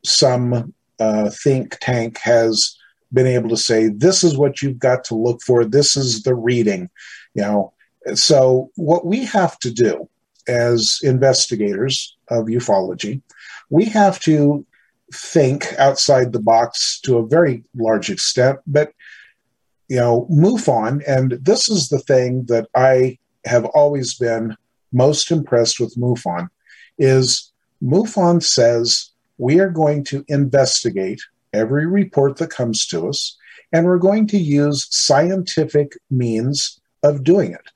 some 0.04 0.74
uh, 1.00 1.31
think 1.31 1.76
tank 1.81 2.18
has 2.18 2.76
been 3.12 3.26
able 3.26 3.48
to 3.48 3.57
say 3.57 3.88
this 3.88 4.22
is 4.22 4.37
what 4.37 4.62
you've 4.62 4.78
got 4.78 5.04
to 5.04 5.14
look 5.14 5.40
for. 5.42 5.64
This 5.64 5.96
is 5.96 6.22
the 6.22 6.35
reading 6.35 6.90
you 7.35 7.42
know. 7.42 7.72
So 8.14 8.70
what 8.76 9.04
we 9.07 9.24
have 9.24 9.59
to 9.61 9.70
do 9.70 10.09
as 10.48 10.98
investigators 11.02 12.16
of 12.28 12.46
ufology 12.46 13.20
we 13.70 13.85
have 13.85 14.18
to 14.20 14.66
think 15.12 15.74
outside 15.78 16.33
the 16.33 16.40
box 16.40 17.00
to 17.00 17.18
a 17.18 17.26
very 17.26 17.64
large 17.76 18.11
extent 18.11 18.59
but 18.66 18.92
you 19.88 19.96
know 19.96 20.27
MUFON 20.31 21.03
and 21.07 21.33
this 21.42 21.68
is 21.68 21.88
the 21.88 21.98
thing 21.98 22.44
that 22.46 22.68
i 22.74 23.18
have 23.44 23.64
always 23.66 24.14
been 24.14 24.57
most 24.92 25.31
impressed 25.31 25.81
with 25.81 25.96
MUFON 25.96 26.48
is 26.98 27.53
MUFON 27.83 28.42
says 28.42 29.11
we 29.38 29.61
are 29.61 29.70
going 29.70 30.05
to 30.05 30.24
investigate 30.29 31.20
every 31.53 31.87
report 31.87 32.37
that 32.37 32.51
comes 32.51 32.87
to 32.87 33.09
us, 33.09 33.37
and 33.72 33.87
we're 33.87 33.98
going 33.98 34.27
to 34.29 34.38
use 34.38 34.88
scientific 34.90 35.96
means 36.11 36.81
of 37.03 37.24
doing 37.24 37.53
it. 37.53 37.70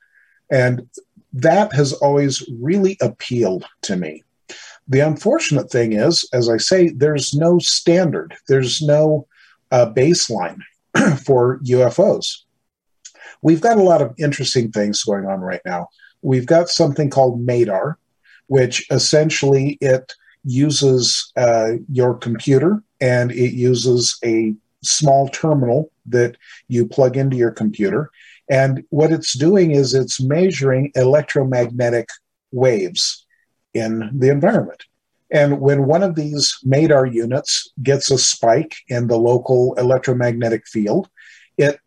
And 0.50 0.88
that 1.32 1.72
has 1.72 1.92
always 1.94 2.46
really 2.60 2.96
appealed 3.00 3.64
to 3.82 3.96
me. 3.96 4.22
The 4.88 5.00
unfortunate 5.00 5.70
thing 5.70 5.92
is, 5.92 6.28
as 6.32 6.48
I 6.48 6.56
say, 6.56 6.88
there's 6.88 7.34
no 7.34 7.58
standard, 7.58 8.34
there's 8.48 8.82
no 8.82 9.26
uh, 9.70 9.90
baseline 9.92 10.58
for 11.24 11.58
UFOs. 11.60 12.38
We've 13.42 13.60
got 13.60 13.78
a 13.78 13.82
lot 13.82 14.02
of 14.02 14.14
interesting 14.18 14.70
things 14.70 15.02
going 15.02 15.26
on 15.26 15.40
right 15.40 15.62
now. 15.64 15.88
We've 16.22 16.46
got 16.46 16.68
something 16.68 17.10
called 17.10 17.44
MADAR, 17.44 17.98
which 18.46 18.86
essentially 18.90 19.78
it 19.80 20.12
uses 20.44 21.32
uh, 21.36 21.72
your 21.90 22.14
computer 22.14 22.82
and 23.00 23.32
it 23.32 23.54
uses 23.54 24.18
a 24.24 24.54
small 24.84 25.28
terminal 25.28 25.90
that 26.06 26.36
you 26.68 26.86
plug 26.86 27.16
into 27.16 27.36
your 27.36 27.50
computer. 27.50 28.10
And 28.50 28.84
what 28.90 29.12
it's 29.12 29.36
doing 29.36 29.70
is 29.70 29.94
it's 29.94 30.20
measuring 30.20 30.92
electromagnetic 30.94 32.08
waves 32.50 33.26
in 33.74 34.10
the 34.12 34.28
environment. 34.28 34.84
And 35.32 35.60
when 35.60 35.86
one 35.86 36.02
of 36.02 36.14
these 36.14 36.58
MADAR 36.62 37.06
units 37.06 37.72
gets 37.82 38.10
a 38.10 38.18
spike 38.18 38.76
in 38.88 39.06
the 39.06 39.16
local 39.16 39.74
electromagnetic 39.74 40.66
field, 40.68 41.08
it 41.56 41.78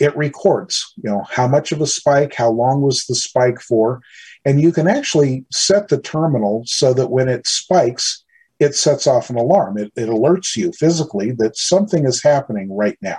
it 0.00 0.16
records, 0.16 0.94
you 0.96 1.10
know, 1.10 1.24
how 1.28 1.48
much 1.48 1.72
of 1.72 1.80
a 1.80 1.86
spike, 1.86 2.32
how 2.32 2.50
long 2.50 2.82
was 2.82 3.04
the 3.06 3.16
spike 3.16 3.60
for, 3.60 4.00
and 4.44 4.60
you 4.60 4.70
can 4.72 4.86
actually 4.86 5.44
set 5.50 5.88
the 5.88 6.00
terminal 6.00 6.62
so 6.66 6.94
that 6.94 7.10
when 7.10 7.28
it 7.28 7.46
spikes, 7.48 8.24
it 8.60 8.76
sets 8.76 9.08
off 9.08 9.28
an 9.28 9.36
alarm. 9.36 9.76
It, 9.76 9.92
it 9.96 10.08
alerts 10.08 10.56
you 10.56 10.72
physically 10.72 11.32
that 11.32 11.56
something 11.56 12.06
is 12.06 12.22
happening 12.22 12.74
right 12.74 12.96
now. 13.02 13.18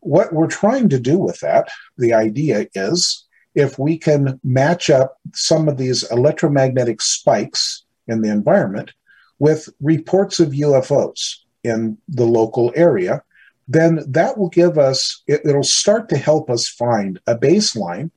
What 0.00 0.32
we're 0.32 0.46
trying 0.46 0.88
to 0.90 1.00
do 1.00 1.18
with 1.18 1.40
that, 1.40 1.68
the 1.98 2.14
idea 2.14 2.68
is 2.74 3.26
if 3.56 3.76
we 3.76 3.98
can 3.98 4.38
match 4.44 4.88
up 4.88 5.18
some 5.34 5.68
of 5.68 5.78
these 5.78 6.08
electromagnetic 6.12 7.02
spikes 7.02 7.85
in 8.08 8.22
the 8.22 8.30
environment 8.30 8.92
with 9.38 9.68
reports 9.80 10.40
of 10.40 10.48
UFOs 10.48 11.36
in 11.64 11.98
the 12.08 12.24
local 12.24 12.72
area, 12.74 13.22
then 13.68 14.00
that 14.08 14.38
will 14.38 14.48
give 14.48 14.78
us, 14.78 15.22
it, 15.26 15.40
it'll 15.44 15.62
start 15.62 16.08
to 16.08 16.16
help 16.16 16.48
us 16.48 16.68
find 16.68 17.20
a 17.26 17.36
baseline 17.36 18.10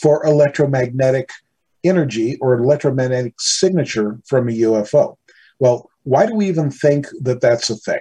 for 0.00 0.24
electromagnetic 0.26 1.30
energy 1.84 2.36
or 2.40 2.54
electromagnetic 2.54 3.34
signature 3.38 4.18
from 4.26 4.48
a 4.48 4.52
UFO. 4.52 5.16
Well, 5.58 5.88
why 6.02 6.26
do 6.26 6.34
we 6.34 6.48
even 6.48 6.70
think 6.70 7.06
that 7.22 7.40
that's 7.40 7.70
a 7.70 7.76
thing? 7.76 8.00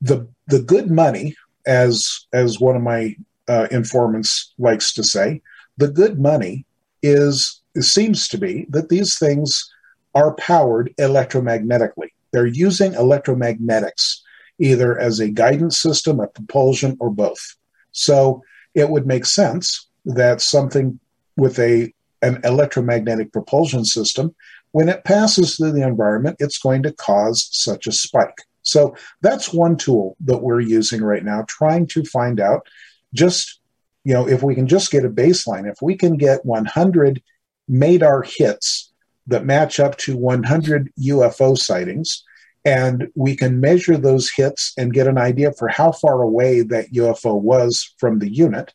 The 0.00 0.28
the 0.48 0.60
good 0.60 0.90
money, 0.90 1.34
as 1.66 2.26
as 2.32 2.60
one 2.60 2.76
of 2.76 2.82
my 2.82 3.16
uh, 3.48 3.68
informants 3.70 4.52
likes 4.58 4.92
to 4.94 5.04
say, 5.04 5.42
the 5.76 5.88
good 5.88 6.18
money 6.20 6.66
is 7.02 7.62
seems 7.80 8.28
to 8.28 8.38
be 8.38 8.66
that 8.70 8.88
these 8.88 9.18
things 9.18 9.70
are 10.16 10.34
powered 10.36 10.94
electromagnetically. 10.98 12.08
They're 12.32 12.46
using 12.46 12.92
electromagnetics 12.92 14.20
either 14.58 14.98
as 14.98 15.20
a 15.20 15.30
guidance 15.30 15.78
system, 15.78 16.20
a 16.20 16.26
propulsion, 16.26 16.96
or 16.98 17.10
both. 17.10 17.54
So 17.92 18.42
it 18.74 18.88
would 18.88 19.06
make 19.06 19.26
sense 19.26 19.88
that 20.06 20.40
something 20.40 20.98
with 21.36 21.58
a 21.58 21.92
an 22.22 22.40
electromagnetic 22.44 23.30
propulsion 23.30 23.84
system, 23.84 24.34
when 24.72 24.88
it 24.88 25.04
passes 25.04 25.56
through 25.56 25.72
the 25.72 25.86
environment, 25.86 26.36
it's 26.40 26.58
going 26.58 26.82
to 26.82 26.92
cause 26.94 27.48
such 27.52 27.86
a 27.86 27.92
spike. 27.92 28.38
So 28.62 28.96
that's 29.20 29.52
one 29.52 29.76
tool 29.76 30.16
that 30.24 30.38
we're 30.38 30.60
using 30.60 31.02
right 31.04 31.22
now, 31.22 31.44
trying 31.46 31.86
to 31.88 32.04
find 32.04 32.40
out 32.40 32.66
just, 33.12 33.60
you 34.02 34.14
know, 34.14 34.26
if 34.26 34.42
we 34.42 34.54
can 34.54 34.66
just 34.66 34.90
get 34.90 35.04
a 35.04 35.10
baseline, 35.10 35.70
if 35.70 35.82
we 35.82 35.94
can 35.94 36.16
get 36.16 36.46
100 36.46 37.22
MADAR 37.68 38.24
hits 38.26 38.92
that 39.26 39.44
match 39.44 39.80
up 39.80 39.96
to 39.98 40.16
100 40.16 40.92
UFO 41.00 41.56
sightings, 41.56 42.24
and 42.64 43.08
we 43.14 43.36
can 43.36 43.60
measure 43.60 43.96
those 43.96 44.30
hits 44.30 44.72
and 44.76 44.92
get 44.92 45.06
an 45.06 45.18
idea 45.18 45.52
for 45.52 45.68
how 45.68 45.92
far 45.92 46.22
away 46.22 46.62
that 46.62 46.92
UFO 46.92 47.40
was 47.40 47.94
from 47.98 48.18
the 48.18 48.32
unit, 48.32 48.72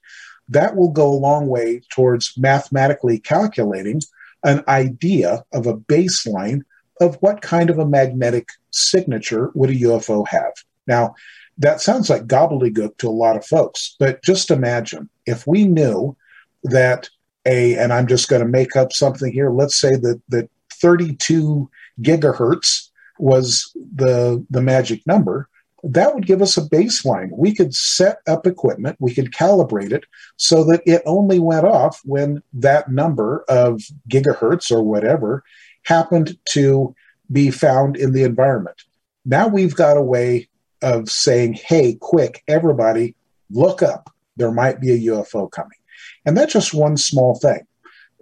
that 0.50 0.76
will 0.76 0.92
go 0.92 1.08
a 1.08 1.14
long 1.14 1.48
way 1.48 1.82
towards 1.90 2.34
mathematically 2.38 3.20
calculating 3.20 4.02
an 4.44 4.64
idea 4.68 5.44
of 5.54 5.68
a 5.68 5.78
baseline 5.78 6.62
of 7.00 7.16
what 7.16 7.42
kind 7.42 7.70
of 7.70 7.80
a 7.80 7.88
magnetic 7.88 8.50
signature 8.72 9.52
would 9.56 9.70
a 9.70 9.76
UFO 9.76 10.28
have. 10.28 10.54
Now, 10.88 11.16
that 11.58 11.82
sounds 11.82 12.10
like 12.10 12.28
gobbledygook 12.28 12.98
to 12.98 13.08
a 13.08 13.12
lot 13.12 13.38
of 13.38 13.46
folks, 13.46 13.96
but 14.00 14.24
just 14.24 14.52
imagine 14.52 15.10
if 15.26 15.46
we 15.46 15.66
knew 15.66 16.16
that 16.64 17.10
a, 17.46 17.76
and 17.78 17.92
I'm 17.92 18.08
just 18.08 18.30
going 18.30 18.42
to 18.42 18.48
make 18.48 18.76
up 18.76 18.94
something 18.94 19.32
here, 19.32 19.52
let's 19.52 19.80
say 19.80 19.92
that, 19.92 20.22
that 20.30 20.50
32 20.74 21.70
gigahertz 22.02 22.90
was 23.20 23.76
the, 23.96 24.46
the 24.50 24.62
magic 24.62 25.06
number, 25.06 25.48
that 25.84 26.14
would 26.14 26.28
give 26.28 26.42
us 26.42 26.58
a 26.58 26.62
baseline. 26.70 27.30
We 27.32 27.56
could 27.56 27.74
set 27.74 28.20
up 28.28 28.46
equipment, 28.46 28.98
we 29.00 29.14
could 29.14 29.32
calibrate 29.32 29.92
it 29.92 30.04
so 30.38 30.64
that 30.66 30.82
it 30.86 31.02
only 31.06 31.40
went 31.40 31.66
off 31.66 32.02
when 32.04 32.44
that 32.54 32.92
number 32.92 33.44
of 33.50 33.82
gigahertz 34.10 34.72
or 34.72 34.84
whatever 34.84 35.44
happened 35.84 36.38
to 36.50 36.96
be 37.32 37.50
found 37.50 37.98
in 37.98 38.12
the 38.12 38.24
environment. 38.24 38.84
Now 39.26 39.48
we've 39.48 39.76
got 39.76 39.98
a 39.98 40.02
way 40.02 40.50
of 40.82 41.10
saying, 41.10 41.54
hey, 41.54 41.96
quick, 42.00 42.44
everybody, 42.48 43.16
look 43.50 43.82
up. 43.82 44.10
There 44.38 44.52
might 44.52 44.80
be 44.80 44.92
a 44.92 45.12
UFO 45.12 45.50
coming. 45.50 45.78
And 46.26 46.38
that's 46.38 46.54
just 46.54 46.74
one 46.74 46.98
small 46.98 47.40
thing. 47.40 47.62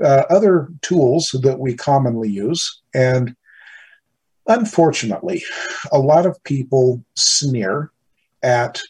Uh, 0.04 0.24
other 0.30 0.70
tools 0.82 1.36
that 1.44 1.60
we 1.60 1.76
commonly 1.76 2.30
use, 2.30 2.82
and 2.94 3.36
Unfortunately, 4.50 5.44
a 5.92 6.00
lot 6.00 6.26
of 6.26 6.44
people 6.44 7.06
sneer 7.16 7.92
at 8.42 8.82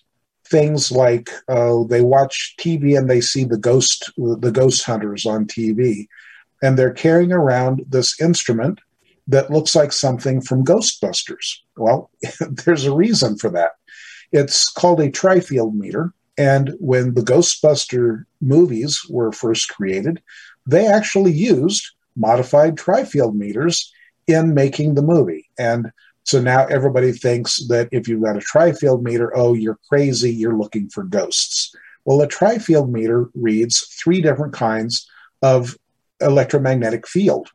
things 0.48 0.90
like 0.90 1.30
uh, 1.50 1.84
they 1.84 2.02
watch 2.02 2.56
TV 2.58 2.98
and 2.98 3.10
they 3.10 3.20
see 3.20 3.44
the 3.44 3.58
ghost 3.58 4.10
the 4.16 4.52
ghost 4.52 4.86
hunters 4.86 5.26
on 5.26 5.46
TV, 5.46 6.08
and 6.64 6.80
they're 6.80 6.94
carrying 6.94 7.34
around 7.34 7.84
this 7.90 8.20
instrument 8.22 8.80
that 9.28 9.52
looks 9.52 9.76
like 9.76 9.92
something 9.92 10.40
from 10.40 10.64
Ghostbusters. 10.64 11.58
Well, 11.76 12.10
there's 12.66 12.86
a 12.86 12.96
reason 12.96 13.38
for 13.38 13.50
that. 13.50 13.74
It's 14.32 14.72
called 14.72 15.02
a 15.02 15.12
trifield 15.12 15.74
meter, 15.74 16.14
and 16.40 16.74
when 16.80 17.16
the 17.16 17.22
Ghostbuster 17.22 18.24
movies 18.40 19.02
were 19.10 19.34
first 19.34 19.68
created, 19.68 20.22
they 20.66 20.88
actually 20.88 21.34
used 21.34 21.86
modified 22.16 22.78
trifield 22.78 23.36
meters 23.36 23.92
in 24.26 24.54
making 24.54 24.96
the 24.96 25.02
movie. 25.02 25.50
And 25.60 25.92
so 26.24 26.42
now 26.42 26.66
everybody 26.68 27.12
thinks 27.12 27.68
that 27.68 27.90
if 27.92 28.08
you've 28.08 28.24
got 28.24 28.38
a 28.38 28.40
trifield 28.40 29.02
meter, 29.02 29.36
oh, 29.36 29.54
you're 29.54 29.80
crazy, 29.90 30.32
you're 30.32 30.58
looking 30.58 30.90
for 30.90 31.04
ghosts. 31.04 31.76
Well, 32.06 32.22
a 32.22 32.28
trifield 32.28 32.90
meter 32.90 33.30
reads 33.36 33.82
three 34.02 34.22
different 34.22 34.54
kinds 34.54 35.10
of 35.42 35.78
electromagnetic 36.22 37.06
field. 37.06 37.50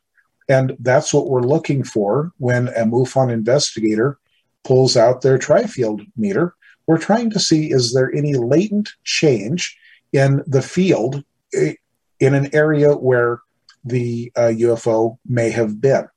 And 0.47 0.77
that's 0.79 1.15
what 1.15 1.31
we're 1.31 1.41
looking 1.41 1.85
for 1.85 2.33
when 2.37 2.69
a 2.69 2.85
MUFON 2.85 3.33
investigator 3.33 4.19
pulls 4.63 4.95
out 4.95 5.23
their 5.23 5.39
trifield 5.39 6.07
meter. 6.19 6.55
We're 6.87 6.99
trying 6.99 7.31
to 7.31 7.41
see 7.41 7.71
is 7.71 7.93
there 7.93 8.13
any 8.15 8.35
latent 8.35 8.91
change 9.05 9.77
in 10.13 10.43
the 10.47 10.63
field 10.63 11.25
in 11.53 12.35
an 12.35 12.55
area 12.55 12.95
where 12.95 13.41
the 13.85 14.33
uh, 14.37 14.53
UFO 14.57 15.19
may 15.27 15.51
have 15.51 15.81
been. 15.81 16.09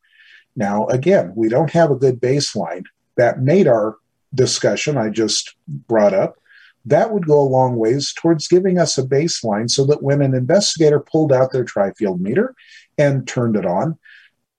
Now, 0.56 0.88
again, 0.88 1.34
we 1.36 1.50
don't 1.50 1.72
have 1.72 1.92
a 1.92 1.96
good 1.96 2.20
baseline. 2.20 2.86
That 3.16 3.42
MADAR 3.42 3.98
discussion 4.34 4.98
I 4.98 5.10
just 5.10 5.56
brought 5.68 6.14
up, 6.14 6.38
that 6.86 7.12
would 7.12 7.28
go 7.28 7.40
a 7.40 7.42
long 7.42 7.76
ways 7.76 8.14
towards 8.14 8.48
giving 8.48 8.80
us 8.80 8.98
a 8.98 9.04
baseline 9.04 9.70
so 9.70 9.86
that 9.86 10.02
when 10.02 10.22
an 10.22 10.34
investigator 10.34 11.00
pulled 11.00 11.34
out 11.34 11.52
their 11.52 11.66
tri-field 11.66 12.22
meter 12.22 12.56
and 12.98 13.28
turned 13.28 13.56
it 13.56 13.66
on, 13.66 13.98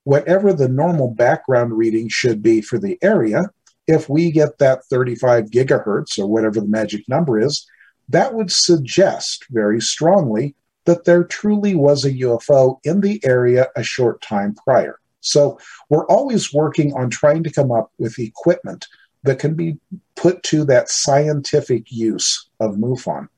whatever 0.05 0.53
the 0.53 0.69
normal 0.69 1.11
background 1.15 1.77
reading 1.77 2.09
should 2.09 2.43
be 2.43 2.61
for 2.61 2.79
the 2.79 2.99
area, 3.03 3.51
if 3.89 4.09
we 4.09 4.31
get 4.31 4.59
that 4.59 4.85
35 4.85 5.47
gigahertz 5.47 6.19
or 6.19 6.27
whatever 6.27 6.61
the 6.61 6.69
magic 6.69 7.09
number 7.09 7.41
is, 7.41 7.67
that 8.11 8.35
would 8.35 8.53
suggest 8.53 9.47
very 9.51 9.81
strongly 9.81 10.55
that 10.85 11.05
there 11.05 11.25
truly 11.25 11.75
was 11.75 12.05
a 12.05 12.13
UFO 12.13 12.79
in 12.85 13.01
the 13.01 13.21
area 13.25 13.67
a 13.77 13.83
short 13.83 14.23
time 14.23 14.55
prior. 14.55 14.99
So 15.21 15.59
we're 15.89 16.07
always 16.07 16.53
working 16.53 16.95
on 16.95 17.11
trying 17.11 17.43
to 17.43 17.53
come 17.53 17.73
up 17.73 17.91
with 17.99 18.19
equipment 18.19 18.87
that 19.25 19.39
can 19.39 19.55
be 19.55 19.79
put 20.17 20.43
to 20.45 20.65
that 20.67 20.89
scientific 20.89 21.91
use 21.91 22.49
of 22.61 22.77
MUFON. 22.77 23.29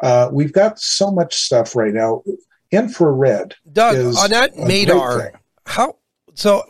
Uh, 0.00 0.28
we've 0.32 0.52
got 0.52 0.78
so 0.78 1.10
much 1.10 1.34
stuff 1.36 1.76
right 1.76 1.94
now. 1.94 2.22
Infrared. 2.70 3.54
Doug, 3.72 4.16
on 4.16 4.30
that 4.30 4.56
MADAR, 4.56 5.40
how 5.64 5.96
so? 6.34 6.64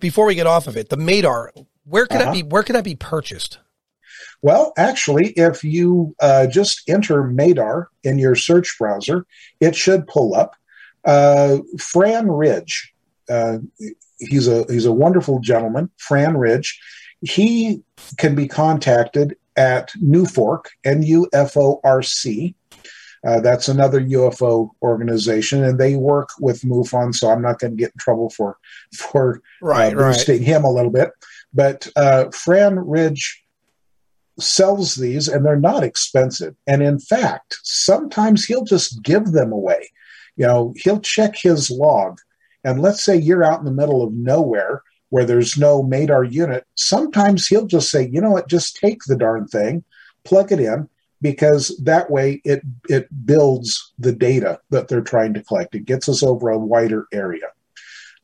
Before 0.00 0.26
we 0.26 0.34
get 0.34 0.48
off 0.48 0.66
of 0.66 0.76
it, 0.76 0.88
the 0.88 0.96
MADAR, 0.96 1.52
where 1.84 2.06
could 2.06 2.20
uh-huh. 2.20 2.32
that 2.32 2.32
be? 2.32 2.42
Where 2.42 2.62
could 2.62 2.76
that 2.76 2.84
be 2.84 2.94
purchased? 2.94 3.58
Well, 4.40 4.72
actually, 4.76 5.30
if 5.30 5.62
you 5.62 6.14
uh, 6.20 6.46
just 6.46 6.88
enter 6.88 7.24
Madar 7.24 7.88
in 8.02 8.18
your 8.18 8.34
search 8.34 8.76
browser, 8.78 9.26
it 9.60 9.76
should 9.76 10.06
pull 10.06 10.34
up. 10.34 10.56
Uh, 11.04 11.58
Fran 11.78 12.30
Ridge, 12.30 12.92
uh, 13.28 13.58
he's 14.18 14.48
a 14.48 14.64
he's 14.68 14.86
a 14.86 14.92
wonderful 14.92 15.40
gentleman. 15.40 15.90
Fran 15.98 16.36
Ridge, 16.36 16.80
he 17.20 17.82
can 18.18 18.34
be 18.34 18.48
contacted 18.48 19.36
at 19.56 19.90
NUFORC, 20.02 20.66
N 20.84 21.02
U 21.02 21.28
F 21.32 21.56
O 21.56 21.80
R 21.84 22.02
C. 22.02 22.54
Uh, 23.24 23.40
that's 23.40 23.68
another 23.68 24.00
UFO 24.00 24.70
organization, 24.82 25.62
and 25.62 25.78
they 25.78 25.94
work 25.94 26.30
with 26.40 26.62
MUFON. 26.62 27.14
So 27.14 27.30
I'm 27.30 27.42
not 27.42 27.60
going 27.60 27.72
to 27.72 27.76
get 27.76 27.92
in 27.92 27.98
trouble 27.98 28.30
for 28.30 28.58
for 28.94 29.40
right, 29.60 29.94
uh, 29.94 29.96
boosting 29.96 30.38
right. 30.38 30.46
him 30.46 30.64
a 30.64 30.72
little 30.72 30.90
bit. 30.90 31.10
But 31.54 31.88
uh, 31.96 32.30
Fran 32.30 32.78
Ridge 32.78 33.42
sells 34.38 34.94
these 34.94 35.28
and 35.28 35.44
they're 35.44 35.56
not 35.56 35.84
expensive. 35.84 36.54
And 36.66 36.82
in 36.82 36.98
fact, 36.98 37.58
sometimes 37.62 38.44
he'll 38.44 38.64
just 38.64 39.02
give 39.02 39.32
them 39.32 39.52
away. 39.52 39.90
You 40.36 40.46
know, 40.46 40.74
he'll 40.76 41.00
check 41.00 41.36
his 41.36 41.70
log. 41.70 42.18
And 42.64 42.80
let's 42.80 43.04
say 43.04 43.16
you're 43.16 43.44
out 43.44 43.58
in 43.58 43.64
the 43.64 43.72
middle 43.72 44.02
of 44.02 44.12
nowhere 44.12 44.82
where 45.10 45.24
there's 45.26 45.58
no 45.58 45.82
MADAR 45.82 46.24
unit. 46.24 46.64
Sometimes 46.74 47.46
he'll 47.46 47.66
just 47.66 47.90
say, 47.90 48.08
you 48.10 48.20
know 48.20 48.30
what, 48.30 48.48
just 48.48 48.76
take 48.76 49.00
the 49.06 49.16
darn 49.16 49.46
thing, 49.46 49.84
plug 50.24 50.52
it 50.52 50.60
in, 50.60 50.88
because 51.20 51.76
that 51.84 52.10
way 52.10 52.40
it, 52.44 52.62
it 52.88 53.08
builds 53.26 53.92
the 53.98 54.12
data 54.12 54.58
that 54.70 54.88
they're 54.88 55.02
trying 55.02 55.34
to 55.34 55.42
collect. 55.42 55.74
It 55.74 55.84
gets 55.84 56.08
us 56.08 56.22
over 56.22 56.48
a 56.48 56.58
wider 56.58 57.06
area. 57.12 57.48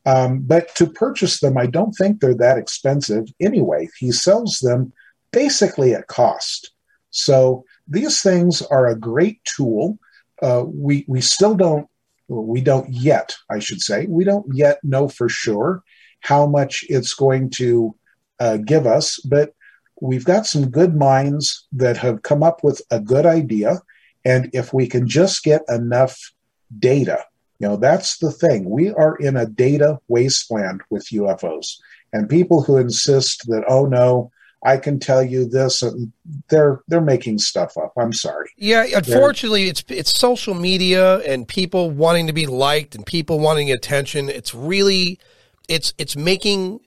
Um, 0.05 0.39
but 0.41 0.73
to 0.75 0.87
purchase 0.87 1.39
them, 1.39 1.57
I 1.57 1.65
don't 1.65 1.91
think 1.93 2.19
they're 2.19 2.35
that 2.35 2.57
expensive 2.57 3.25
anyway. 3.39 3.89
He 3.97 4.11
sells 4.11 4.59
them 4.59 4.93
basically 5.31 5.93
at 5.93 6.07
cost. 6.07 6.71
So 7.11 7.65
these 7.87 8.21
things 8.21 8.61
are 8.61 8.87
a 8.87 8.99
great 8.99 9.43
tool. 9.43 9.99
Uh, 10.41 10.63
we 10.65 11.05
we 11.07 11.21
still 11.21 11.55
don't 11.55 11.87
we 12.27 12.61
don't 12.61 12.89
yet 12.89 13.35
I 13.51 13.59
should 13.59 13.81
say 13.81 14.05
we 14.07 14.23
don't 14.23 14.45
yet 14.53 14.79
know 14.83 15.07
for 15.09 15.27
sure 15.27 15.83
how 16.21 16.45
much 16.45 16.85
it's 16.87 17.13
going 17.13 17.49
to 17.49 17.95
uh, 18.39 18.57
give 18.57 18.85
us, 18.85 19.19
but 19.19 19.53
we've 20.01 20.25
got 20.25 20.45
some 20.45 20.69
good 20.69 20.95
minds 20.95 21.67
that 21.73 21.97
have 21.97 22.23
come 22.23 22.43
up 22.43 22.63
with 22.63 22.81
a 22.91 22.99
good 22.99 23.25
idea, 23.25 23.79
and 24.25 24.49
if 24.53 24.73
we 24.73 24.87
can 24.87 25.07
just 25.07 25.43
get 25.43 25.61
enough 25.69 26.31
data, 26.77 27.25
you 27.59 27.67
know 27.67 27.77
that's 27.77 28.17
the 28.17 28.31
thing. 28.31 28.69
We 28.69 28.91
are 28.91 29.15
in 29.17 29.35
a 29.37 29.45
data 29.45 29.99
wasteland 30.07 30.81
with 30.89 31.07
UFOs, 31.11 31.77
and 32.13 32.29
people 32.29 32.63
who 32.63 32.77
insist 32.77 33.47
that 33.47 33.63
oh 33.67 33.85
no 33.85 34.31
I 34.63 34.77
can 34.77 34.99
tell 34.99 35.23
you 35.23 35.45
this. 35.45 35.81
And 35.81 36.11
they're 36.49 36.81
they're 36.87 37.01
making 37.01 37.39
stuff 37.39 37.77
up. 37.77 37.93
I'm 37.97 38.13
sorry. 38.13 38.49
Yeah, 38.57 38.85
unfortunately, 38.95 39.63
they're, 39.63 39.71
it's 39.71 39.83
it's 39.87 40.19
social 40.19 40.53
media 40.53 41.19
and 41.19 41.47
people 41.47 41.91
wanting 41.91 42.27
to 42.27 42.33
be 42.33 42.45
liked 42.45 42.95
and 42.95 43.05
people 43.05 43.39
wanting 43.39 43.71
attention. 43.71 44.29
It's 44.29 44.53
really 44.53 45.19
it's 45.67 45.93
it's 45.97 46.15
making 46.15 46.81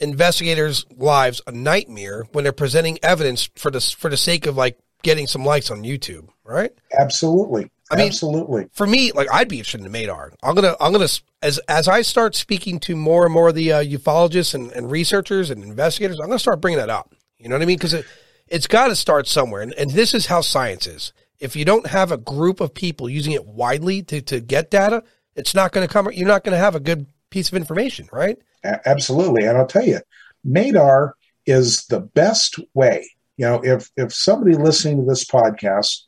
investigators' 0.00 0.84
lives 0.96 1.40
a 1.46 1.52
nightmare 1.52 2.26
when 2.32 2.44
they're 2.44 2.52
presenting 2.52 2.98
evidence 3.02 3.48
for 3.56 3.70
the 3.70 3.80
for 3.80 4.10
the 4.10 4.16
sake 4.16 4.46
of 4.46 4.56
like 4.56 4.78
getting 5.02 5.26
some 5.26 5.44
likes 5.44 5.70
on 5.70 5.82
YouTube, 5.82 6.28
right? 6.44 6.72
Absolutely. 6.98 7.70
I 7.90 7.96
mean, 7.96 8.06
absolutely. 8.06 8.66
For 8.72 8.86
me, 8.86 9.12
like 9.12 9.28
I'd 9.32 9.48
be 9.48 9.58
interested 9.58 9.84
in 9.84 9.92
Madar. 9.92 10.32
I'm 10.42 10.54
gonna, 10.54 10.74
I'm 10.80 10.92
gonna, 10.92 11.08
as 11.42 11.60
as 11.68 11.86
I 11.88 12.02
start 12.02 12.34
speaking 12.34 12.80
to 12.80 12.96
more 12.96 13.24
and 13.24 13.32
more 13.32 13.48
of 13.48 13.54
the 13.54 13.72
uh, 13.72 13.84
ufologists 13.84 14.54
and, 14.54 14.72
and 14.72 14.90
researchers 14.90 15.50
and 15.50 15.62
investigators, 15.62 16.18
I'm 16.18 16.28
gonna 16.28 16.38
start 16.38 16.60
bringing 16.60 16.78
that 16.78 16.90
up. 16.90 17.14
You 17.38 17.48
know 17.48 17.56
what 17.56 17.62
I 17.62 17.66
mean? 17.66 17.76
Because 17.76 17.92
it, 17.92 18.06
it's 18.48 18.66
got 18.66 18.88
to 18.88 18.96
start 18.96 19.26
somewhere, 19.26 19.62
and, 19.62 19.74
and 19.74 19.90
this 19.90 20.14
is 20.14 20.26
how 20.26 20.40
science 20.40 20.86
is. 20.86 21.12
If 21.38 21.56
you 21.56 21.64
don't 21.64 21.86
have 21.88 22.10
a 22.10 22.16
group 22.16 22.60
of 22.60 22.72
people 22.72 23.08
using 23.08 23.32
it 23.32 23.44
widely 23.46 24.02
to 24.04 24.22
to 24.22 24.40
get 24.40 24.70
data, 24.70 25.02
it's 25.36 25.54
not 25.54 25.72
going 25.72 25.86
to 25.86 25.92
come. 25.92 26.10
You're 26.12 26.28
not 26.28 26.44
going 26.44 26.54
to 26.54 26.58
have 26.58 26.74
a 26.74 26.80
good 26.80 27.06
piece 27.30 27.48
of 27.48 27.54
information, 27.54 28.08
right? 28.12 28.38
Absolutely, 28.64 29.44
and 29.44 29.58
I'll 29.58 29.66
tell 29.66 29.84
you, 29.84 30.00
Madar 30.42 31.16
is 31.44 31.84
the 31.86 32.00
best 32.00 32.58
way. 32.72 33.06
You 33.36 33.46
know, 33.46 33.60
if 33.62 33.90
if 33.96 34.14
somebody 34.14 34.56
listening 34.56 34.98
to 34.98 35.06
this 35.06 35.24
podcast 35.24 36.02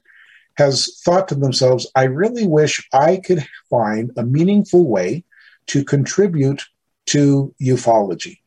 has 0.56 1.00
thought 1.04 1.28
to 1.28 1.34
themselves, 1.34 1.86
I 1.94 2.04
really 2.04 2.46
wish 2.46 2.86
I 2.92 3.18
could 3.18 3.46
find 3.70 4.10
a 4.16 4.24
meaningful 4.24 4.88
way 4.88 5.24
to 5.68 5.84
contribute 5.84 6.64
to 7.06 7.54
ufology. 7.60 8.38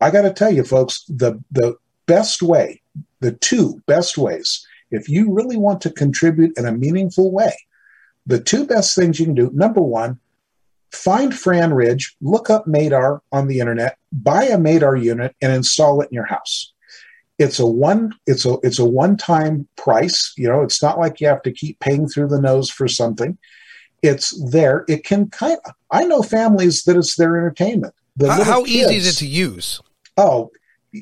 I 0.00 0.10
got 0.10 0.22
to 0.22 0.32
tell 0.32 0.52
you, 0.52 0.64
folks, 0.64 1.04
the, 1.08 1.42
the 1.50 1.76
best 2.06 2.42
way, 2.42 2.82
the 3.20 3.32
two 3.32 3.82
best 3.86 4.18
ways, 4.18 4.66
if 4.90 5.08
you 5.08 5.32
really 5.32 5.56
want 5.56 5.80
to 5.82 5.90
contribute 5.90 6.58
in 6.58 6.66
a 6.66 6.72
meaningful 6.72 7.30
way, 7.30 7.54
the 8.26 8.40
two 8.40 8.66
best 8.66 8.94
things 8.94 9.18
you 9.18 9.26
can 9.26 9.34
do 9.34 9.50
number 9.54 9.80
one, 9.80 10.18
find 10.90 11.34
Fran 11.34 11.72
Ridge, 11.72 12.16
look 12.20 12.50
up 12.50 12.66
Madar 12.66 13.22
on 13.32 13.48
the 13.48 13.60
internet, 13.60 13.96
buy 14.12 14.44
a 14.44 14.58
Madar 14.58 14.96
unit, 14.96 15.34
and 15.40 15.52
install 15.52 16.00
it 16.00 16.08
in 16.10 16.14
your 16.14 16.26
house 16.26 16.73
it's 17.38 17.58
a 17.58 17.66
one 17.66 18.12
it's 18.26 18.44
a 18.44 18.56
it's 18.62 18.78
a 18.78 18.84
one 18.84 19.16
time 19.16 19.66
price 19.76 20.32
you 20.36 20.48
know 20.48 20.62
it's 20.62 20.82
not 20.82 20.98
like 20.98 21.20
you 21.20 21.26
have 21.26 21.42
to 21.42 21.52
keep 21.52 21.78
paying 21.80 22.08
through 22.08 22.28
the 22.28 22.40
nose 22.40 22.70
for 22.70 22.88
something. 22.88 23.38
It's 24.02 24.38
there 24.50 24.84
it 24.86 25.04
can 25.04 25.30
kind 25.30 25.58
of 25.64 25.72
i 25.90 26.04
know 26.04 26.22
families 26.22 26.84
that 26.84 26.96
it's 26.96 27.16
their 27.16 27.36
entertainment. 27.36 27.94
The 28.16 28.32
how, 28.32 28.44
how 28.44 28.64
kids, 28.64 28.92
easy 28.92 28.96
is 28.96 29.06
it 29.08 29.18
to 29.20 29.26
use? 29.26 29.80
Oh 30.16 30.50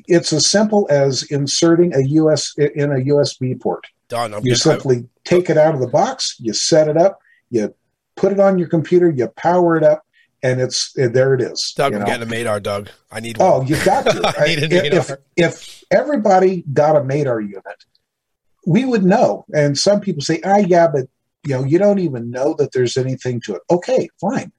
it's 0.07 0.33
as 0.33 0.49
simple 0.49 0.87
as 0.89 1.23
inserting 1.23 1.93
a 1.93 1.99
us 1.99 2.57
in 2.57 2.91
a 2.91 2.95
usb 2.95 3.61
port. 3.61 3.85
Done. 4.09 4.33
I'm 4.33 4.45
you 4.45 4.55
simply 4.55 5.07
take 5.23 5.49
it 5.49 5.57
out 5.57 5.75
of 5.75 5.81
the 5.81 5.87
box 5.87 6.35
you 6.39 6.53
set 6.53 6.87
it 6.87 6.97
up 6.97 7.19
you 7.49 7.73
put 8.15 8.31
it 8.31 8.39
on 8.39 8.57
your 8.57 8.67
computer 8.67 9.09
you 9.09 9.27
power 9.29 9.77
it 9.77 9.83
up 9.83 10.02
and 10.43 10.59
it's 10.59 10.91
there. 10.93 11.33
It 11.33 11.41
is. 11.41 11.73
Doug, 11.75 11.95
I'm 11.95 12.05
getting 12.05 12.27
a 12.27 12.29
Madar, 12.29 12.59
Doug. 12.59 12.89
I 13.11 13.21
need. 13.21 13.37
One. 13.37 13.49
Oh, 13.49 13.61
you've 13.63 13.83
got 13.83 14.05
to. 14.05 14.33
I 14.39 14.47
need 14.47 14.63
a 14.93 14.97
if, 14.97 15.11
if 15.37 15.83
everybody 15.89 16.63
got 16.73 16.97
a 16.97 17.03
Madar 17.03 17.39
unit, 17.39 17.85
we 18.67 18.85
would 18.85 19.03
know. 19.03 19.45
And 19.55 19.77
some 19.77 20.01
people 20.01 20.21
say, 20.21 20.41
"Ah, 20.43 20.57
yeah, 20.57 20.87
but 20.87 21.07
you 21.45 21.55
know, 21.55 21.63
you 21.63 21.79
don't 21.79 21.99
even 21.99 22.29
know 22.29 22.53
that 22.55 22.73
there's 22.73 22.97
anything 22.97 23.39
to 23.41 23.55
it." 23.55 23.61
Okay, 23.71 24.09
fine. 24.19 24.51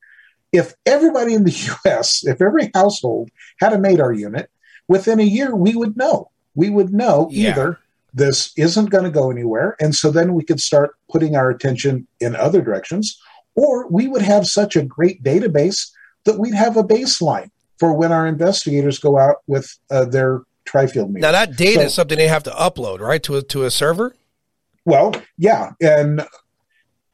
If 0.52 0.74
everybody 0.86 1.34
in 1.34 1.44
the 1.44 1.50
U.S., 1.84 2.24
if 2.24 2.40
every 2.40 2.70
household 2.74 3.30
had 3.60 3.74
a 3.74 3.78
Madar 3.78 4.12
unit, 4.12 4.50
within 4.88 5.20
a 5.20 5.24
year 5.24 5.54
we 5.54 5.76
would 5.76 5.96
know. 5.96 6.30
We 6.56 6.70
would 6.70 6.94
know 6.94 7.28
yeah. 7.30 7.50
either 7.50 7.78
this 8.14 8.52
isn't 8.56 8.90
going 8.90 9.04
to 9.04 9.10
go 9.10 9.30
anywhere, 9.30 9.76
and 9.80 9.94
so 9.94 10.10
then 10.10 10.34
we 10.34 10.44
could 10.44 10.60
start 10.60 10.96
putting 11.10 11.36
our 11.36 11.50
attention 11.50 12.06
in 12.20 12.36
other 12.36 12.62
directions, 12.62 13.20
or 13.54 13.88
we 13.88 14.08
would 14.08 14.22
have 14.22 14.46
such 14.46 14.76
a 14.76 14.82
great 14.82 15.22
database 15.22 15.90
that 16.24 16.38
we'd 16.38 16.54
have 16.54 16.76
a 16.76 16.84
baseline 16.84 17.50
for 17.78 17.92
when 17.92 18.12
our 18.12 18.26
investigators 18.26 18.98
go 18.98 19.18
out 19.18 19.36
with 19.46 19.76
uh, 19.90 20.04
their 20.04 20.42
tri-field 20.64 21.10
meters. 21.10 21.22
Now 21.22 21.32
that 21.32 21.56
data 21.56 21.80
so, 21.80 21.86
is 21.86 21.94
something 21.94 22.18
they 22.18 22.28
have 22.28 22.44
to 22.44 22.50
upload, 22.50 23.00
right, 23.00 23.22
to 23.24 23.36
a, 23.36 23.42
to 23.42 23.64
a 23.64 23.70
server. 23.70 24.14
Well, 24.84 25.14
yeah, 25.38 25.72
and 25.80 26.26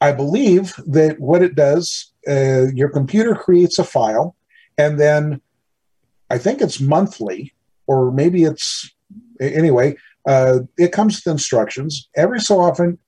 I 0.01 0.11
believe 0.11 0.73
that 0.87 1.19
what 1.19 1.41
it 1.41 1.55
does, 1.55 2.11
uh, 2.27 2.67
your 2.73 2.89
computer 2.89 3.35
creates 3.35 3.79
a 3.79 3.83
file, 3.83 4.35
and 4.77 4.99
then 4.99 5.41
I 6.29 6.37
think 6.37 6.61
it's 6.61 6.79
monthly, 6.79 7.53
or 7.87 8.11
maybe 8.11 8.43
it's 8.43 8.89
anyway. 9.39 9.95
Uh, 10.25 10.59
it 10.77 10.91
comes 10.91 11.17
with 11.23 11.31
instructions. 11.31 12.09
Every 12.15 12.39
so 12.39 12.59
often, 12.59 12.99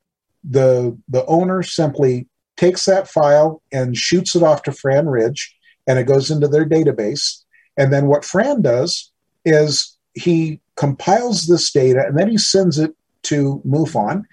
the 0.43 0.97
the 1.07 1.25
owner 1.25 1.63
simply 1.63 2.27
takes 2.63 2.85
that 2.85 3.09
file 3.09 3.61
and 3.73 3.97
shoots 3.97 4.37
it 4.37 4.43
off 4.43 4.63
to 4.63 4.71
Fran 4.71 5.07
Ridge, 5.07 5.53
and 5.85 5.99
it 5.99 6.07
goes 6.07 6.31
into 6.31 6.47
their 6.47 6.65
database. 6.65 7.43
And 7.75 7.91
then 7.91 8.07
what 8.07 8.23
Fran 8.23 8.61
does 8.61 9.11
is 9.43 9.97
he 10.13 10.61
compiles 10.77 11.47
this 11.47 11.71
data 11.73 12.05
and 12.07 12.17
then 12.17 12.29
he 12.29 12.37
sends 12.37 12.79
it 12.79 12.95
to 13.23 13.61
MUFON. 13.65 14.23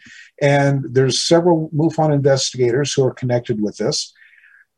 And 0.40 0.84
there's 0.88 1.20
several 1.20 1.70
MUFON 1.74 2.14
investigators 2.14 2.92
who 2.92 3.04
are 3.04 3.12
connected 3.12 3.60
with 3.60 3.78
this. 3.78 4.12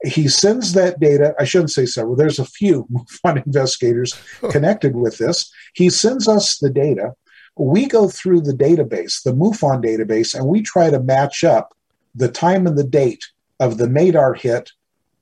He 0.02 0.28
sends 0.28 0.72
that 0.72 0.98
data, 0.98 1.34
I 1.38 1.44
shouldn't 1.44 1.72
say 1.72 1.84
several, 1.84 2.16
there's 2.16 2.38
a 2.38 2.46
few 2.46 2.86
MUFON 2.92 3.44
investigators 3.44 4.14
connected 4.50 4.96
with 4.96 5.18
this. 5.18 5.52
He 5.74 5.90
sends 5.90 6.26
us 6.26 6.56
the 6.56 6.70
data. 6.70 7.12
We 7.56 7.86
go 7.86 8.08
through 8.08 8.40
the 8.42 8.54
database, 8.54 9.22
the 9.22 9.34
MUFON 9.34 9.84
database, 9.84 10.34
and 10.34 10.46
we 10.46 10.62
try 10.62 10.88
to 10.88 11.00
match 11.00 11.44
up 11.44 11.74
the 12.14 12.28
time 12.28 12.66
and 12.66 12.78
the 12.78 12.84
date 12.84 13.24
of 13.62 13.78
the 13.78 13.88
Madar 13.88 14.34
hit 14.34 14.72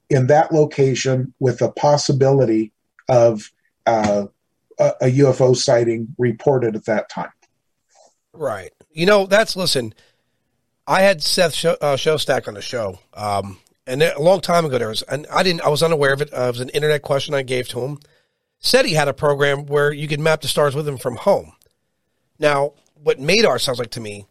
in 0.08 0.26
that 0.28 0.50
location 0.50 1.34
with 1.40 1.60
a 1.60 1.70
possibility 1.70 2.72
of 3.08 3.50
uh, 3.86 4.26
a, 4.78 4.92
a, 5.02 5.06
UFO 5.18 5.54
sighting 5.54 6.08
reported 6.16 6.74
at 6.74 6.86
that 6.86 7.10
time. 7.10 7.30
Right. 8.32 8.72
You 8.92 9.04
know, 9.04 9.26
that's 9.26 9.56
listen. 9.56 9.92
I 10.86 11.02
had 11.02 11.22
Seth 11.22 11.52
show, 11.52 11.76
uh, 11.82 11.96
Shostak 11.96 12.48
on 12.48 12.54
the 12.54 12.62
show, 12.62 12.98
um, 13.12 13.58
and 13.86 14.02
a 14.02 14.18
long 14.18 14.40
time 14.40 14.64
ago 14.64 14.78
there 14.78 14.88
was, 14.88 15.02
and 15.02 15.26
I 15.30 15.42
didn't, 15.42 15.60
I 15.60 15.68
was 15.68 15.82
unaware 15.82 16.14
of 16.14 16.22
it. 16.22 16.32
Uh, 16.32 16.44
it 16.44 16.52
was 16.52 16.60
an 16.60 16.70
internet 16.70 17.02
question 17.02 17.34
I 17.34 17.42
gave 17.42 17.68
to 17.68 17.80
him. 17.80 17.98
Said 18.58 18.86
he 18.86 18.94
had 18.94 19.08
a 19.08 19.12
program 19.12 19.66
where 19.66 19.92
you 19.92 20.08
could 20.08 20.20
map 20.20 20.40
the 20.40 20.48
stars 20.48 20.74
with 20.74 20.88
him 20.88 20.96
from 20.96 21.16
home. 21.16 21.52
Now, 22.38 22.72
what 22.94 23.20
Madar 23.20 23.58
sounds 23.58 23.78
like 23.78 23.90
to 23.90 24.00
me 24.00 24.26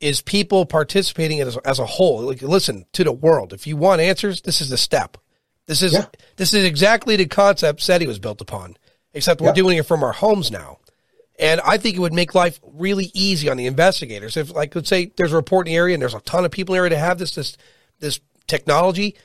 is 0.00 0.22
people 0.22 0.64
participating 0.64 1.40
as, 1.40 1.56
as 1.58 1.78
a 1.78 1.86
whole. 1.86 2.22
Like, 2.22 2.42
listen 2.42 2.86
to 2.92 3.04
the 3.04 3.12
world. 3.12 3.52
If 3.52 3.66
you 3.66 3.76
want 3.76 4.00
answers, 4.00 4.42
this 4.42 4.60
is 4.60 4.70
the 4.70 4.78
step. 4.78 5.16
This 5.66 5.82
is 5.82 5.92
yeah. 5.92 6.06
this 6.36 6.52
is 6.52 6.64
exactly 6.64 7.16
the 7.16 7.26
concept 7.26 7.80
SETI 7.82 8.06
was 8.06 8.18
built 8.18 8.40
upon, 8.40 8.76
except 9.12 9.40
we're 9.40 9.48
yeah. 9.48 9.54
doing 9.54 9.78
it 9.78 9.86
from 9.86 10.02
our 10.02 10.12
homes 10.12 10.50
now. 10.50 10.78
And 11.38 11.60
I 11.60 11.78
think 11.78 11.96
it 11.96 12.00
would 12.00 12.12
make 12.12 12.34
life 12.34 12.60
really 12.62 13.10
easy 13.14 13.48
on 13.48 13.56
the 13.56 13.66
investigators. 13.66 14.36
If, 14.36 14.52
like, 14.52 14.74
let's 14.74 14.88
say 14.88 15.12
there's 15.16 15.32
a 15.32 15.36
report 15.36 15.66
in 15.66 15.72
the 15.72 15.76
area 15.76 15.94
and 15.94 16.02
there's 16.02 16.14
a 16.14 16.20
ton 16.20 16.44
of 16.44 16.50
people 16.50 16.74
in 16.74 16.78
the 16.78 16.80
area 16.80 16.90
to 16.90 16.98
have 16.98 17.18
this 17.18 17.34
this 17.34 17.56
this 17.98 18.20
technology, 18.46 19.16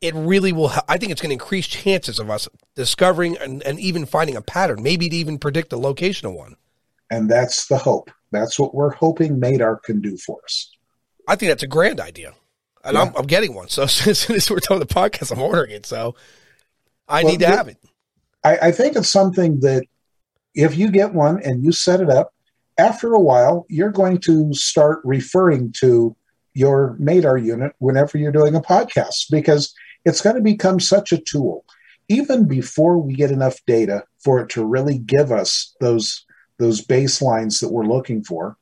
it 0.00 0.14
really 0.14 0.52
will. 0.52 0.72
I 0.88 0.96
think 0.96 1.12
it's 1.12 1.20
going 1.20 1.30
to 1.30 1.34
increase 1.34 1.66
chances 1.66 2.18
of 2.18 2.30
us 2.30 2.48
discovering 2.74 3.36
and, 3.36 3.62
and 3.62 3.78
even 3.78 4.06
finding 4.06 4.36
a 4.36 4.42
pattern, 4.42 4.82
maybe 4.82 5.08
to 5.08 5.16
even 5.16 5.38
predict 5.38 5.70
the 5.70 5.78
location 5.78 6.28
of 6.28 6.34
one. 6.34 6.56
And 7.10 7.28
that's 7.28 7.66
the 7.66 7.78
hope. 7.78 8.10
That's 8.32 8.58
what 8.58 8.74
we're 8.74 8.92
hoping 8.92 9.40
Madar 9.40 9.76
can 9.76 10.00
do 10.00 10.16
for 10.16 10.40
us. 10.44 10.70
I 11.26 11.36
think 11.36 11.50
that's 11.50 11.62
a 11.62 11.68
grand 11.68 12.00
idea 12.00 12.34
and 12.84 12.94
yeah. 12.94 13.02
I'm, 13.02 13.16
I'm, 13.16 13.26
getting 13.26 13.54
one. 13.54 13.68
So 13.68 13.82
as 13.84 13.92
soon 14.18 14.36
as 14.36 14.50
we're 14.50 14.58
done 14.58 14.78
the 14.78 14.86
podcast, 14.86 15.32
I'm 15.32 15.42
ordering 15.42 15.72
it. 15.72 15.86
So 15.86 16.14
I 17.08 17.22
well, 17.22 17.32
need 17.32 17.40
to 17.40 17.46
have 17.46 17.68
it. 17.68 17.78
I, 18.44 18.58
I, 18.58 18.72
think 18.72 18.96
it's 18.96 19.08
something 19.08 19.60
that 19.60 19.84
if 20.54 20.76
you 20.76 20.90
get 20.90 21.12
one 21.12 21.42
and 21.42 21.62
you 21.62 21.72
set 21.72 22.00
it 22.00 22.08
up, 22.08 22.32
after 22.78 23.12
a 23.12 23.20
while, 23.20 23.66
you're 23.68 23.90
going 23.90 24.18
to 24.18 24.54
start 24.54 25.00
referring 25.04 25.72
to 25.80 26.16
your 26.54 26.96
Madar 26.98 27.36
unit 27.36 27.72
whenever 27.78 28.16
you're 28.16 28.32
doing 28.32 28.54
a 28.54 28.62
podcast 28.62 29.26
because 29.30 29.74
it's 30.06 30.22
going 30.22 30.36
to 30.36 30.42
become 30.42 30.80
such 30.80 31.12
a 31.12 31.20
tool. 31.20 31.64
Even 32.08 32.48
before 32.48 32.98
we 32.98 33.14
get 33.14 33.30
enough 33.30 33.58
data 33.66 34.02
for 34.24 34.40
it 34.40 34.48
to 34.50 34.64
really 34.64 34.98
give 34.98 35.30
us 35.30 35.76
those 35.80 36.24
those 36.60 36.86
baselines 36.86 37.60
that 37.60 37.72
we're 37.72 37.86
looking 37.86 38.22
for, 38.22 38.56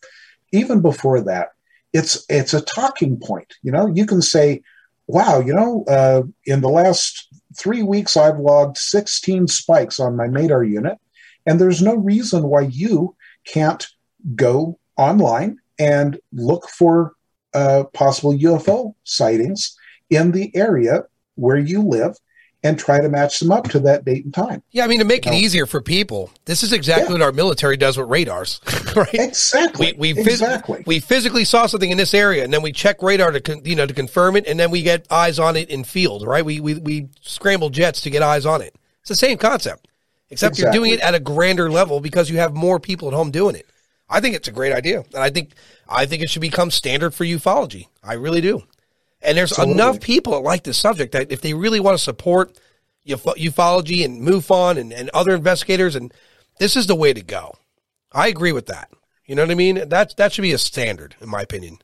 even 0.52 0.80
before 0.80 1.20
that, 1.22 1.48
it's 1.92 2.24
it's 2.28 2.54
a 2.54 2.60
talking 2.60 3.18
point. 3.18 3.54
You 3.62 3.72
know, 3.72 3.86
you 3.86 4.06
can 4.06 4.22
say, 4.22 4.62
"Wow, 5.06 5.40
you 5.40 5.52
know, 5.52 5.84
uh, 5.86 6.22
in 6.46 6.62
the 6.62 6.70
last 6.70 7.28
three 7.58 7.82
weeks, 7.82 8.16
I've 8.16 8.38
logged 8.38 8.78
16 8.78 9.48
spikes 9.48 10.00
on 10.00 10.16
my 10.16 10.28
Madar 10.28 10.64
unit, 10.64 10.98
and 11.46 11.60
there's 11.60 11.82
no 11.82 11.96
reason 11.96 12.44
why 12.44 12.62
you 12.62 13.16
can't 13.46 13.86
go 14.34 14.78
online 14.96 15.58
and 15.78 16.18
look 16.32 16.68
for 16.68 17.14
uh, 17.54 17.84
possible 17.94 18.34
UFO 18.36 18.94
sightings 19.04 19.76
in 20.10 20.32
the 20.32 20.54
area 20.54 21.04
where 21.36 21.56
you 21.56 21.82
live 21.82 22.16
and 22.64 22.78
try 22.78 23.00
to 23.00 23.08
match 23.08 23.38
them 23.38 23.52
up 23.52 23.68
to 23.68 23.78
that 23.78 24.04
date 24.04 24.24
and 24.24 24.34
time. 24.34 24.62
Yeah, 24.70 24.84
I 24.84 24.88
mean 24.88 24.98
to 24.98 25.04
make 25.04 25.24
you 25.24 25.30
it 25.30 25.34
know? 25.34 25.40
easier 25.40 25.66
for 25.66 25.80
people. 25.80 26.30
This 26.44 26.62
is 26.62 26.72
exactly 26.72 27.06
yeah. 27.06 27.12
what 27.12 27.22
our 27.22 27.32
military 27.32 27.76
does 27.76 27.96
with 27.96 28.08
radars, 28.08 28.60
right? 28.96 29.14
Exactly. 29.14 29.94
We 29.96 30.14
we, 30.14 30.22
phys- 30.22 30.28
exactly. 30.28 30.82
we 30.86 31.00
physically 31.00 31.44
saw 31.44 31.66
something 31.66 31.90
in 31.90 31.98
this 31.98 32.14
area, 32.14 32.44
and 32.44 32.52
then 32.52 32.62
we 32.62 32.72
check 32.72 33.02
radar 33.02 33.30
to 33.30 33.40
con- 33.40 33.62
you 33.64 33.76
know 33.76 33.86
to 33.86 33.94
confirm 33.94 34.36
it, 34.36 34.46
and 34.46 34.58
then 34.58 34.70
we 34.70 34.82
get 34.82 35.06
eyes 35.10 35.38
on 35.38 35.56
it 35.56 35.70
in 35.70 35.84
field, 35.84 36.26
right? 36.26 36.44
We 36.44 36.60
we 36.60 36.74
we 36.74 37.08
scramble 37.20 37.70
jets 37.70 38.00
to 38.02 38.10
get 38.10 38.22
eyes 38.22 38.44
on 38.44 38.60
it. 38.60 38.74
It's 39.00 39.08
the 39.08 39.14
same 39.14 39.38
concept, 39.38 39.88
except 40.30 40.58
exactly. 40.58 40.62
you're 40.62 40.84
doing 40.84 40.98
it 40.98 41.00
at 41.00 41.14
a 41.14 41.20
grander 41.20 41.70
level 41.70 42.00
because 42.00 42.28
you 42.28 42.38
have 42.38 42.54
more 42.54 42.80
people 42.80 43.08
at 43.08 43.14
home 43.14 43.30
doing 43.30 43.54
it. 43.54 43.66
I 44.10 44.20
think 44.20 44.34
it's 44.34 44.48
a 44.48 44.52
great 44.52 44.72
idea, 44.72 45.04
and 45.14 45.22
I 45.22 45.30
think 45.30 45.52
I 45.88 46.06
think 46.06 46.22
it 46.22 46.30
should 46.30 46.42
become 46.42 46.70
standard 46.70 47.14
for 47.14 47.24
ufology. 47.24 47.86
I 48.02 48.14
really 48.14 48.40
do. 48.40 48.62
And 49.20 49.36
there's 49.36 49.52
Absolutely. 49.52 49.74
enough 49.74 50.00
people 50.00 50.32
that 50.32 50.40
like 50.40 50.64
this 50.64 50.78
subject 50.78 51.12
that 51.12 51.32
if 51.32 51.40
they 51.40 51.54
really 51.54 51.80
want 51.80 51.96
to 51.96 52.02
support 52.02 52.58
ufology 53.06 54.04
and 54.04 54.22
MUFON 54.22 54.78
and, 54.78 54.92
and 54.92 55.10
other 55.10 55.34
investigators, 55.34 55.96
and 55.96 56.12
this 56.58 56.76
is 56.76 56.86
the 56.86 56.94
way 56.94 57.12
to 57.12 57.22
go. 57.22 57.56
I 58.12 58.28
agree 58.28 58.52
with 58.52 58.66
that. 58.66 58.90
You 59.26 59.34
know 59.34 59.42
what 59.42 59.50
I 59.50 59.54
mean? 59.54 59.88
That 59.88 60.16
that 60.16 60.32
should 60.32 60.42
be 60.42 60.52
a 60.52 60.58
standard, 60.58 61.16
in 61.20 61.28
my 61.28 61.42
opinion. 61.42 61.78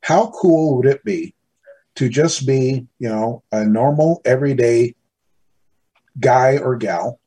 How 0.00 0.32
cool 0.40 0.76
would 0.76 0.86
it 0.86 1.04
be 1.04 1.34
to 1.96 2.08
just 2.08 2.46
be, 2.46 2.86
you 2.98 3.08
know, 3.08 3.42
a 3.52 3.64
normal, 3.64 4.22
everyday 4.24 4.94
guy 6.20 6.58
or 6.58 6.76
gal 6.76 7.20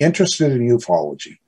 interested 0.00 0.52
in 0.52 0.68
ufology 0.68 1.38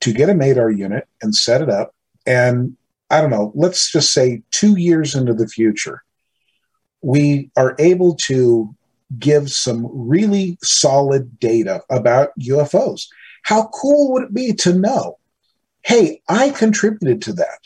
to 0.00 0.12
get 0.12 0.30
a 0.30 0.34
Madar 0.34 0.70
unit 0.70 1.06
and 1.20 1.34
set 1.34 1.60
it 1.60 1.68
up, 1.68 1.94
and 2.26 2.76
I 3.10 3.20
don't 3.20 3.30
know, 3.30 3.52
let's 3.54 3.90
just 3.92 4.12
say 4.12 4.42
two 4.50 4.78
years 4.78 5.14
into 5.14 5.34
the 5.34 5.48
future, 5.48 6.02
we 7.02 7.50
are 7.56 7.74
able 7.78 8.14
to 8.14 8.74
give 9.18 9.50
some 9.50 9.88
really 9.92 10.58
solid 10.62 11.38
data 11.40 11.82
about 11.90 12.38
UFOs. 12.38 13.06
How 13.42 13.68
cool 13.68 14.12
would 14.12 14.24
it 14.24 14.34
be 14.34 14.52
to 14.54 14.74
know, 14.74 15.18
hey, 15.82 16.22
I 16.28 16.50
contributed 16.50 17.22
to 17.22 17.32
that? 17.34 17.58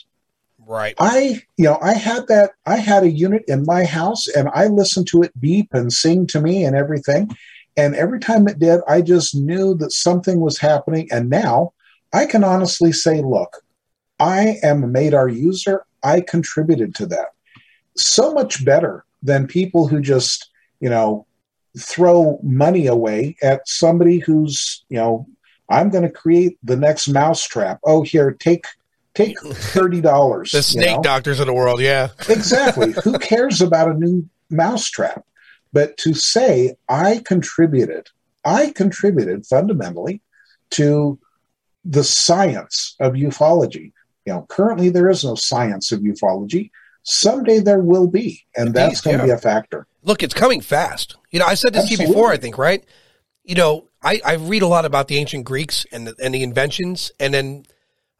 Right. 0.67 0.95
I, 0.97 1.41
you 1.57 1.65
know, 1.65 1.77
I 1.81 1.93
had 1.93 2.27
that, 2.27 2.51
I 2.65 2.77
had 2.77 3.03
a 3.03 3.11
unit 3.11 3.43
in 3.47 3.65
my 3.65 3.85
house 3.85 4.27
and 4.27 4.49
I 4.53 4.67
listened 4.67 5.07
to 5.09 5.21
it 5.21 5.39
beep 5.39 5.73
and 5.73 5.93
sing 5.93 6.25
to 6.27 6.41
me 6.41 6.65
and 6.65 6.75
everything. 6.75 7.29
And 7.77 7.93
every 7.93 8.19
time 8.19 8.47
it 8.47 8.57
did, 8.57 8.79
I 8.87 9.01
just 9.01 9.35
knew 9.35 9.75
that 9.75 9.91
something 9.91 10.39
was 10.39 10.57
happening. 10.57 11.07
And 11.11 11.29
now 11.29 11.73
I 12.13 12.25
can 12.25 12.43
honestly 12.43 12.93
say, 12.93 13.21
look, 13.21 13.61
I 14.19 14.57
am 14.63 14.83
a 14.83 14.87
Madar 14.87 15.27
user. 15.27 15.85
I 16.01 16.21
contributed 16.21 16.95
to 16.95 17.05
that. 17.07 17.34
So 17.97 18.33
much 18.33 18.65
better 18.65 19.05
than 19.23 19.47
people 19.47 19.87
who 19.87 20.01
just, 20.01 20.49
you 20.79 20.89
know, 20.89 21.25
throw 21.77 22.39
money 22.43 22.87
away 22.87 23.35
at 23.41 23.67
somebody 23.67 24.19
who's, 24.19 24.83
you 24.89 24.97
know, 24.97 25.27
I'm 25.69 25.89
going 25.89 26.03
to 26.03 26.09
create 26.09 26.57
the 26.63 26.77
next 26.77 27.07
mousetrap. 27.07 27.79
Oh, 27.83 28.03
here, 28.03 28.31
take 28.31 28.65
take 29.13 29.39
thirty 29.39 30.01
dollars. 30.01 30.51
the 30.51 30.61
snake 30.61 30.89
you 30.89 30.95
know? 30.97 31.01
doctors 31.01 31.39
of 31.39 31.47
the 31.47 31.53
world, 31.53 31.81
yeah, 31.81 32.09
exactly. 32.29 32.93
Who 33.03 33.17
cares 33.17 33.61
about 33.61 33.89
a 33.89 33.93
new 33.93 34.29
mousetrap? 34.49 35.25
But 35.73 35.97
to 35.97 36.13
say 36.13 36.75
I 36.87 37.21
contributed, 37.25 38.07
I 38.45 38.71
contributed 38.71 39.45
fundamentally 39.45 40.21
to 40.71 41.19
the 41.83 42.03
science 42.03 42.95
of 42.99 43.13
ufology. 43.13 43.91
You 44.25 44.33
know, 44.33 44.45
currently 44.49 44.89
there 44.89 45.09
is 45.09 45.23
no 45.23 45.35
science 45.35 45.91
of 45.91 46.01
ufology. 46.01 46.71
Someday 47.07 47.59
there 47.59 47.79
will 47.79 48.07
be, 48.07 48.45
and 48.55 48.67
Indeed, 48.67 48.79
that's 48.79 49.01
going 49.01 49.17
to 49.17 49.23
yeah. 49.23 49.35
be 49.35 49.37
a 49.37 49.37
factor. 49.37 49.85
Look, 50.03 50.23
it's 50.23 50.33
coming 50.33 50.59
fast. 50.59 51.15
You 51.31 51.39
know, 51.39 51.45
I 51.45 51.53
said 51.53 51.71
this 51.71 51.83
Absolutely. 51.83 52.05
to 52.05 52.09
you 52.09 52.15
before, 52.15 52.31
I 52.31 52.37
think, 52.37 52.57
right? 52.57 52.83
You 53.43 53.53
know, 53.53 53.87
I, 54.01 54.19
I 54.25 54.33
read 54.33 54.63
a 54.63 54.67
lot 54.67 54.85
about 54.85 55.07
the 55.07 55.17
ancient 55.17 55.45
Greeks 55.45 55.85
and 55.91 56.07
the, 56.07 56.15
and 56.19 56.33
the 56.33 56.41
inventions, 56.41 57.11
and 57.19 57.31
then 57.31 57.65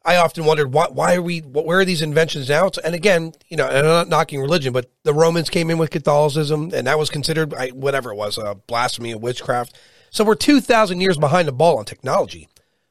I 0.04 0.18
often 0.18 0.44
wondered 0.44 0.72
why 0.72 0.86
why 0.86 1.16
are 1.16 1.22
we 1.22 1.40
where 1.40 1.80
are 1.80 1.84
these 1.84 2.00
inventions 2.00 2.48
now? 2.48 2.70
And 2.84 2.94
again, 2.94 3.32
you 3.48 3.56
know, 3.56 3.66
and 3.66 3.78
I'm 3.78 3.84
not 3.84 4.08
knocking 4.08 4.40
religion, 4.40 4.72
but 4.72 4.88
the 5.02 5.12
Romans 5.12 5.50
came 5.50 5.68
in 5.68 5.78
with 5.78 5.90
Catholicism, 5.90 6.70
and 6.72 6.86
that 6.86 6.96
was 6.96 7.10
considered 7.10 7.52
whatever 7.72 8.12
it 8.12 8.16
was, 8.16 8.38
a 8.38 8.54
blasphemy, 8.54 9.10
a 9.10 9.18
witchcraft. 9.18 9.76
So 10.10 10.22
we're 10.22 10.36
two 10.36 10.60
thousand 10.60 11.00
years 11.00 11.18
behind 11.18 11.48
the 11.48 11.52
ball 11.52 11.78
on 11.78 11.84
technology. 11.84 12.48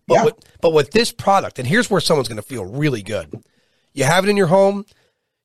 But 0.08 0.14
yeah. 0.16 0.26
with, 0.26 0.36
but 0.60 0.74
with 0.74 0.92
this 0.92 1.14
product, 1.14 1.58
and 1.58 1.68
here's 1.68 1.90
where 1.90 2.02
someone's 2.02 2.28
going 2.28 2.36
to 2.36 2.44
feel 2.48 2.66
really 2.66 3.02
good. 3.02 3.42
You 3.94 4.04
have 4.04 4.26
it 4.26 4.30
in 4.30 4.38
your 4.38 4.48
home 4.48 4.86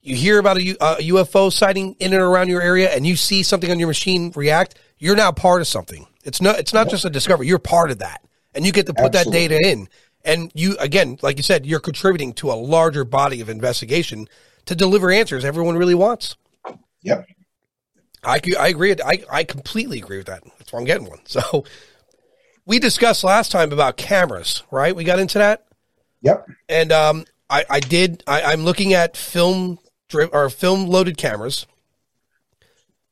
you 0.03 0.17
hear 0.17 0.39
about 0.39 0.59
a, 0.59 0.71
a, 0.81 0.97
UFO 1.11 1.53
sighting 1.53 1.95
in 1.99 2.13
and 2.13 2.23
around 2.23 2.49
your 2.49 2.63
area, 2.63 2.91
and 2.91 3.07
you 3.07 3.17
see 3.17 3.43
something 3.43 3.71
on 3.71 3.79
your 3.79 3.89
machine 3.89 4.33
react, 4.35 4.77
you're 4.99 5.17
now 5.17 5.33
part 5.33 5.61
of 5.61 5.67
something. 5.67 6.07
It's 6.25 6.41
not. 6.41 6.59
It's 6.59 6.73
not 6.73 6.89
just 6.89 7.05
a 7.05 7.11
discovery. 7.11 7.47
You're 7.47 7.59
part 7.59 7.91
of 7.91 7.99
that, 7.99 8.23
and 8.55 8.65
you 8.65 8.73
get 8.73 8.87
to 8.87 8.95
put 8.95 9.15
Absolutely. 9.15 9.49
that 9.49 9.49
data 9.49 9.69
in. 9.69 9.89
And 10.25 10.51
you, 10.55 10.77
again, 10.79 11.19
like 11.23 11.39
you 11.39 11.43
said, 11.43 11.65
you're 11.65 11.81
contributing 11.81 12.35
to 12.35 12.51
a 12.51 12.55
larger 12.55 13.05
body 13.05 13.41
of 13.41 13.49
investigation 13.49 14.29
to 14.67 14.75
deliver 14.75 15.11
answers 15.11 15.45
everyone 15.45 15.77
really 15.77 15.95
wants. 15.95 16.37
Yep. 17.03 17.27
I, 18.23 18.41
I 18.59 18.69
agree. 18.69 18.95
I, 19.03 19.25
I 19.31 19.45
completely 19.45 19.99
agree 19.99 20.19
with 20.19 20.27
that. 20.27 20.45
That's 20.59 20.73
why 20.73 20.79
I'm 20.79 20.85
getting 20.85 21.09
one. 21.09 21.21
So 21.27 21.65
we 22.67 22.79
discussed 22.79 23.25
last 23.25 23.51
time 23.51 23.73
about 23.73 23.97
cameras, 23.97 24.63
right? 24.71 24.95
We 24.95 25.05
got 25.05 25.19
into 25.19 25.39
that. 25.39 25.67
Yep. 26.23 26.47
And 26.69 26.93
um, 26.93 27.25
I, 27.49 27.65
I 27.69 27.81
did. 27.81 28.23
I, 28.29 28.43
I'm 28.43 28.65
looking 28.65 28.95
at 28.95 29.17
film 29.17 29.80
or 30.15 30.51
film 30.51 30.87
loaded 30.87 31.17
cameras. 31.17 31.67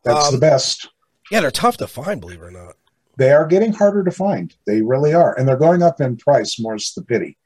That's 0.04 0.28
um, 0.28 0.34
the 0.34 0.40
best. 0.40 0.88
Yeah, 1.30 1.40
they're 1.40 1.50
tough 1.50 1.76
to 1.78 1.86
find, 1.86 2.20
believe 2.20 2.40
it 2.40 2.46
or 2.46 2.50
not. 2.50 2.76
They 3.16 3.32
are 3.32 3.46
getting 3.46 3.72
harder 3.72 4.04
to 4.04 4.10
find. 4.10 4.54
They 4.66 4.80
really 4.80 5.12
are, 5.12 5.36
and 5.36 5.46
they're 5.46 5.56
going 5.56 5.82
up 5.82 6.00
in 6.00 6.16
price. 6.16 6.58
More's 6.58 6.92
the 6.94 7.02
pity. 7.02 7.36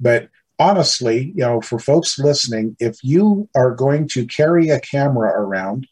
But 0.00 0.30
honestly, 0.58 1.32
you 1.34 1.42
know, 1.42 1.60
for 1.60 1.78
folks 1.78 2.18
listening, 2.18 2.76
if 2.80 3.02
you 3.02 3.48
are 3.54 3.74
going 3.74 4.08
to 4.08 4.26
carry 4.26 4.70
a 4.70 4.80
camera 4.80 5.30
around, 5.30 5.86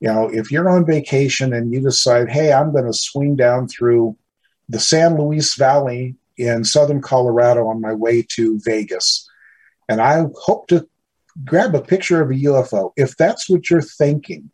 you 0.00 0.08
know, 0.08 0.28
if 0.28 0.50
you're 0.50 0.68
on 0.68 0.84
vacation 0.84 1.52
and 1.52 1.72
you 1.72 1.80
decide, 1.80 2.28
hey, 2.28 2.52
I'm 2.52 2.72
going 2.72 2.86
to 2.86 2.92
swing 2.92 3.36
down 3.36 3.68
through 3.68 4.16
the 4.68 4.80
San 4.80 5.16
Luis 5.16 5.54
Valley 5.54 6.16
in 6.36 6.64
southern 6.64 7.00
Colorado 7.00 7.66
on 7.68 7.80
my 7.80 7.94
way 7.94 8.22
to 8.30 8.60
Vegas, 8.64 9.28
and 9.88 10.00
I 10.00 10.24
hope 10.42 10.66
to 10.68 10.88
grab 11.44 11.74
a 11.74 11.82
picture 11.82 12.22
of 12.22 12.30
a 12.30 12.34
UFO. 12.34 12.92
If 12.96 13.16
that's 13.16 13.48
what 13.48 13.70
you're 13.70 13.82
thinking, 13.82 14.50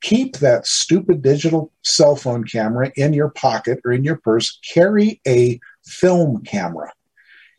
keep 0.00 0.38
that 0.38 0.66
stupid 0.66 1.22
digital 1.22 1.72
cell 1.82 2.16
phone 2.16 2.44
camera 2.44 2.92
in 2.96 3.12
your 3.12 3.30
pocket 3.30 3.80
or 3.84 3.92
in 3.92 4.04
your 4.04 4.16
purse. 4.16 4.58
Carry 4.72 5.20
a 5.26 5.60
film 5.84 6.42
camera. 6.44 6.92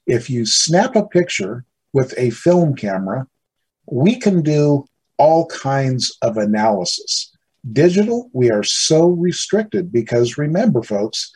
If 0.06 0.30
you 0.30 0.46
snap 0.46 0.96
a 0.96 1.08
picture 1.08 1.66
with 1.94 2.14
a 2.18 2.32
film 2.32 2.76
camera, 2.76 3.28
we 3.90 4.18
can 4.18 4.42
do 4.42 4.86
all 5.18 5.46
kinds 5.48 6.18
of 6.22 6.38
analysis. 6.38 7.32
Digital, 7.72 8.30
we 8.34 8.52
are 8.52 8.64
so 8.64 9.08
restricted 9.08 9.92
because 9.92 10.38
remember, 10.38 10.84
folks, 10.84 11.32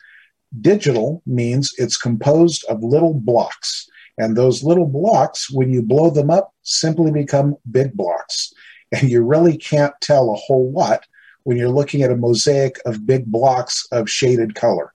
digital 0.60 1.22
means 1.24 1.72
it's 1.78 1.96
composed 1.96 2.64
of 2.68 2.82
little 2.82 3.14
blocks. 3.14 3.88
And 4.18 4.36
those 4.36 4.64
little 4.64 4.86
blocks, 4.86 5.50
when 5.50 5.72
you 5.72 5.80
blow 5.80 6.10
them 6.10 6.28
up, 6.28 6.52
simply 6.62 7.12
become 7.12 7.56
big 7.70 7.94
blocks. 7.94 8.52
And 8.92 9.10
you 9.10 9.22
really 9.22 9.56
can't 9.56 9.94
tell 10.00 10.30
a 10.30 10.36
whole 10.36 10.72
lot 10.72 11.06
when 11.44 11.56
you're 11.56 11.68
looking 11.68 12.02
at 12.02 12.10
a 12.10 12.16
mosaic 12.16 12.78
of 12.84 13.06
big 13.06 13.26
blocks 13.26 13.86
of 13.92 14.10
shaded 14.10 14.54
color. 14.54 14.92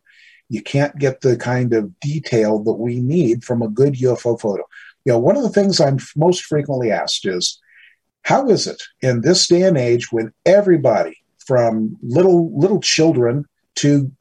You 0.50 0.62
can't 0.62 0.98
get 1.00 1.22
the 1.22 1.38
kind 1.38 1.74
of 1.74 2.00
detail 2.00 2.60
that 2.64 2.74
we 2.74 3.00
need 3.00 3.44
from 3.44 3.62
a 3.62 3.70
good 3.70 3.94
UFO 3.96 4.40
photo. 4.40 4.64
You 5.06 5.14
know, 5.14 5.20
one 5.20 5.38
of 5.38 5.44
the 5.44 5.50
things 5.50 5.80
I'm 5.80 6.00
most 6.16 6.44
frequently 6.44 6.92
asked 6.92 7.26
is, 7.26 7.60
how 8.24 8.50
is 8.50 8.68
it 8.68 8.82
in 9.02 9.22
this 9.22 9.48
day 9.48 9.64
and 9.64 9.78
age 9.78 10.12
when 10.12 10.34
everybody 10.46 11.18
from 11.46 11.98
little 12.02 12.58
little 12.58 12.80
children 12.80 13.46
to 13.76 14.12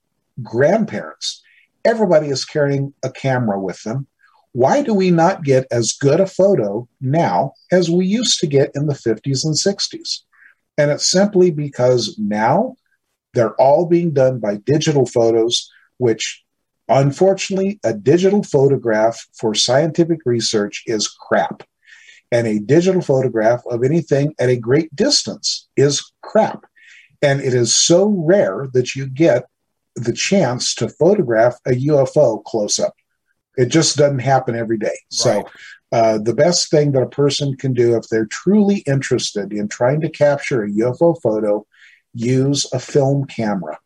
grandparents, 0.43 1.43
everybody 1.85 2.29
is 2.29 2.45
carrying 2.45 2.93
a 3.03 3.11
camera 3.11 3.61
with 3.61 3.83
them 3.83 4.07
why 4.53 4.83
do 4.83 4.95
we 4.95 5.11
not 5.11 5.45
get 5.45 5.67
as 5.71 5.93
good 5.93 6.21
a 6.21 6.27
photo 6.27 6.87
now 7.01 7.53
as 7.71 7.91
we 7.91 8.07
used 8.07 8.39
to 8.41 8.47
get 8.47 8.71
in 8.75 8.87
the 8.87 8.95
50s 8.95 9.45
and 9.45 9.55
60s? 9.55 10.21
And 10.77 10.91
it's 10.91 11.11
simply 11.11 11.51
because 11.51 12.19
now 12.19 12.77
they're 13.35 13.55
all 13.55 13.87
being 13.87 14.13
done 14.13 14.39
by 14.39 14.57
digital 14.57 15.07
photos, 15.07 15.71
which 15.97 16.43
unfortunately, 16.89 17.81
a 17.85 17.95
digital 17.95 18.43
photograph 18.43 19.27
for 19.35 19.55
scientific 19.55 20.21
research 20.25 20.83
is 20.87 21.09
crap. 21.09 21.63
And 22.31 22.47
a 22.47 22.61
digital 22.61 23.03
photograph 23.03 23.63
of 23.71 23.85
anything 23.85 24.35
at 24.39 24.49
a 24.49 24.57
great 24.57 24.95
distance 24.95 25.69
is 25.77 26.13
crap. 26.23 26.65
And 27.21 27.41
it 27.41 27.55
is 27.55 27.75
so 27.75 28.09
rare 28.09 28.69
that 28.73 28.97
you 28.97 29.07
get 29.07 29.45
the 29.97 30.13
chance 30.13 30.75
to 30.77 30.89
photograph 30.89 31.59
a 31.67 31.71
UFO 31.71 32.43
close 32.45 32.79
up. 32.79 32.95
It 33.57 33.67
just 33.67 33.97
doesn't 33.97 34.21
happen 34.21 34.57
every 34.57 34.79
day. 34.79 34.87
Right. 34.87 34.99
So, 35.11 35.45
uh, 35.93 36.19
the 36.19 36.35
best 36.35 36.71
thing 36.71 36.93
that 36.93 37.03
a 37.03 37.09
person 37.09 37.55
can 37.57 37.75
do 37.75 37.97
if 37.97 38.09
they're 38.09 38.27
truly 38.27 38.79
interested 38.87 39.53
in 39.53 39.69
trying 39.69 40.01
to 40.01 40.09
capture 40.09 40.65
a 40.65 40.71
UFO 40.71 41.21
photo, 41.21 41.67
use 42.15 42.67
a 42.73 42.79
film 42.79 43.27
camera. 43.27 43.79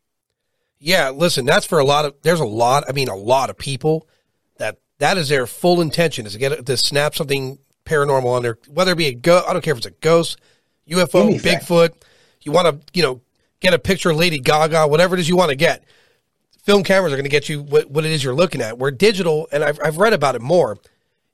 Yeah, 0.78 1.10
listen, 1.10 1.44
that's 1.44 1.66
for 1.66 1.80
a 1.80 1.84
lot 1.84 2.04
of. 2.04 2.14
There's 2.22 2.38
a 2.38 2.44
lot. 2.44 2.84
I 2.88 2.92
mean, 2.92 3.08
a 3.08 3.16
lot 3.16 3.50
of 3.50 3.58
people 3.58 4.06
that 4.58 4.78
that 4.98 5.18
is 5.18 5.28
their 5.28 5.46
full 5.46 5.80
intention 5.80 6.26
is 6.26 6.34
to 6.34 6.38
get 6.38 6.64
to 6.64 6.76
snap 6.76 7.16
something 7.16 7.58
paranormal 7.84 8.26
on 8.26 8.42
there, 8.42 8.58
whether 8.68 8.92
it 8.92 8.98
be 8.98 9.06
a 9.06 9.14
go. 9.14 9.42
I 9.46 9.52
don't 9.52 9.62
care 9.62 9.72
if 9.72 9.78
it's 9.78 9.86
a 9.86 9.90
ghost, 9.90 10.38
UFO, 10.88 11.24
Anything. 11.24 11.58
Bigfoot. 11.58 11.90
You 12.42 12.52
want 12.52 12.86
to, 12.86 12.92
you 12.96 13.02
know, 13.02 13.20
get 13.58 13.74
a 13.74 13.78
picture 13.80 14.10
of 14.10 14.16
Lady 14.16 14.38
Gaga, 14.38 14.86
whatever 14.86 15.16
it 15.16 15.20
is 15.20 15.28
you 15.28 15.36
want 15.36 15.50
to 15.50 15.56
get 15.56 15.82
film 16.66 16.82
cameras 16.82 17.12
are 17.12 17.16
going 17.16 17.24
to 17.24 17.30
get 17.30 17.48
you 17.48 17.62
what, 17.62 17.88
what 17.90 18.04
it 18.04 18.10
is 18.10 18.22
you're 18.22 18.34
looking 18.34 18.60
at. 18.60 18.76
Where 18.76 18.90
digital, 18.90 19.48
and 19.52 19.64
I've, 19.64 19.78
I've 19.82 19.96
read 19.96 20.12
about 20.12 20.34
it 20.34 20.42
more, 20.42 20.78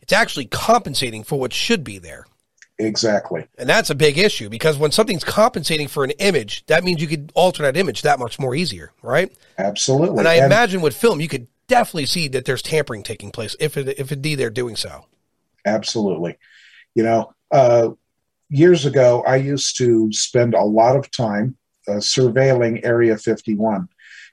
it's 0.01 0.13
actually 0.13 0.45
compensating 0.47 1.25
for 1.25 1.41
what 1.41 1.53
should 1.53 1.83
be 1.83 1.99
there. 1.99 2.27
Exactly. 2.79 3.47
And 3.59 3.69
that's 3.69 3.91
a 3.91 3.95
big 3.95 4.19
issue 4.19 4.49
because 4.49 4.77
when 4.77 4.91
something's 4.93 5.25
compensating 5.25 5.89
for 5.89 6.05
an 6.05 6.11
image, 6.13 6.67
that 6.67 6.85
means 6.85 7.01
you 7.01 7.09
could 7.09 7.33
alter 7.35 7.63
that 7.63 7.77
image 7.77 8.03
that 8.03 8.19
much 8.19 8.39
more 8.39 8.55
easier, 8.55 8.93
right? 9.03 9.33
Absolutely. 9.59 10.19
And 10.19 10.29
I 10.29 10.35
and 10.35 10.47
imagine 10.47 10.81
with 10.81 10.97
film, 10.97 11.21
you 11.21 11.29
could 11.29 11.47
definitely 11.69 12.07
see 12.07 12.29
that 12.29 12.45
there's 12.45 12.63
tampering 12.63 13.03
taking 13.03 13.31
place 13.31 13.57
if 13.61 13.77
it, 13.77 13.99
if 13.99 14.11
indeed 14.13 14.37
they're 14.37 14.51
doing 14.51 14.77
so. 14.77 15.07
Absolutely. 15.65 16.37
You 16.95 17.05
know, 17.05 17.33
uh, 17.51 17.91
years 18.49 18.85
ago, 18.85 19.23
I 19.27 19.37
used 19.37 19.79
to 19.79 20.13
spend 20.13 20.55
a 20.55 20.65
lot 20.65 20.97
of 20.97 21.11
time 21.11 21.57
uh, 21.87 21.93
surveilling 21.93 22.85
Area 22.85 23.17
51 23.17 23.89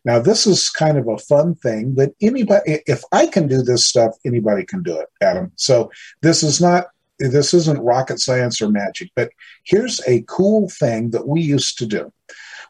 now, 0.06 0.20
this 0.20 0.48
is 0.48 0.70
kind 0.70 0.98
of 0.98 1.08
a 1.08 1.18
fun 1.18 1.56
thing 1.56 1.96
that 1.96 2.14
anybody, 2.22 2.82
if 2.88 3.04
I 3.12 3.28
can 3.28 3.48
do 3.48 3.62
this 3.62 3.86
stuff, 3.86 4.16
anybody 4.26 4.66
can 4.66 4.82
do 4.82 4.98
it, 4.98 5.08
Adam. 5.22 5.52
So 5.56 5.92
this 6.22 6.42
is 6.42 6.62
not, 6.62 6.88
this 7.20 7.54
isn't 7.54 7.82
rocket 7.82 8.20
science 8.20 8.62
or 8.62 8.70
magic, 8.70 9.12
but 9.16 9.30
here's 9.66 10.00
a 10.08 10.24
cool 10.28 10.70
thing 10.70 11.12
that 11.12 11.28
we 11.28 11.42
used 11.42 11.78
to 11.80 11.86
do. 11.86 12.14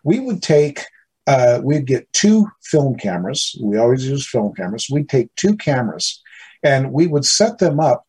We 0.04 0.20
would 0.20 0.42
take, 0.42 0.82
uh, 1.28 1.62
we'd 1.64 1.86
get 1.86 2.12
two 2.14 2.48
film 2.64 2.96
cameras. 2.96 3.56
We 3.62 3.78
always 3.78 4.08
use 4.08 4.28
film 4.28 4.54
cameras. 4.56 4.88
We'd 4.92 5.10
take 5.10 5.34
two 5.36 5.56
cameras 5.56 6.22
and 6.64 6.92
we 6.92 7.06
would 7.06 7.26
set 7.26 7.60
them 7.60 7.80
up 7.80 8.08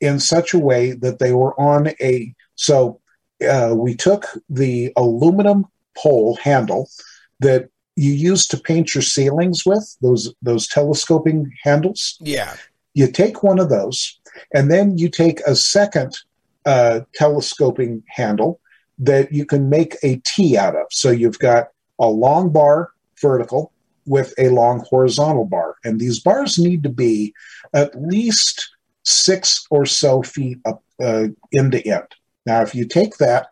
in 0.00 0.20
such 0.20 0.52
a 0.52 0.58
way 0.58 0.92
that 0.92 1.18
they 1.18 1.32
were 1.32 1.58
on 1.58 1.88
a, 2.00 2.34
so 2.56 3.00
uh, 3.48 3.72
we 3.74 3.94
took 3.94 4.26
the 4.50 4.92
aluminum 4.96 5.64
pole 5.96 6.36
handle 6.36 6.90
that 7.40 7.69
you 7.96 8.12
use 8.12 8.46
to 8.46 8.56
paint 8.56 8.94
your 8.94 9.02
ceilings 9.02 9.64
with 9.66 9.96
those 10.00 10.32
those 10.42 10.66
telescoping 10.66 11.52
handles. 11.62 12.16
Yeah. 12.20 12.54
You 12.94 13.10
take 13.10 13.42
one 13.42 13.58
of 13.58 13.68
those, 13.68 14.18
and 14.54 14.70
then 14.70 14.98
you 14.98 15.08
take 15.08 15.40
a 15.40 15.54
second 15.54 16.18
uh, 16.66 17.00
telescoping 17.14 18.02
handle 18.08 18.60
that 18.98 19.32
you 19.32 19.46
can 19.46 19.68
make 19.68 19.96
a 20.02 20.16
T 20.24 20.56
out 20.56 20.76
of. 20.76 20.86
So 20.90 21.10
you've 21.10 21.38
got 21.38 21.68
a 21.98 22.08
long 22.08 22.50
bar 22.50 22.90
vertical 23.20 23.72
with 24.06 24.34
a 24.38 24.48
long 24.48 24.84
horizontal 24.88 25.44
bar, 25.44 25.76
and 25.84 26.00
these 26.00 26.20
bars 26.20 26.58
need 26.58 26.82
to 26.82 26.88
be 26.88 27.32
at 27.74 27.94
least 28.00 28.70
six 29.04 29.66
or 29.70 29.86
so 29.86 30.22
feet 30.22 30.58
up 30.64 30.82
uh, 31.02 31.28
end 31.56 31.72
to 31.72 31.86
end. 31.86 32.06
Now, 32.46 32.62
if 32.62 32.74
you 32.74 32.86
take 32.86 33.18
that 33.18 33.48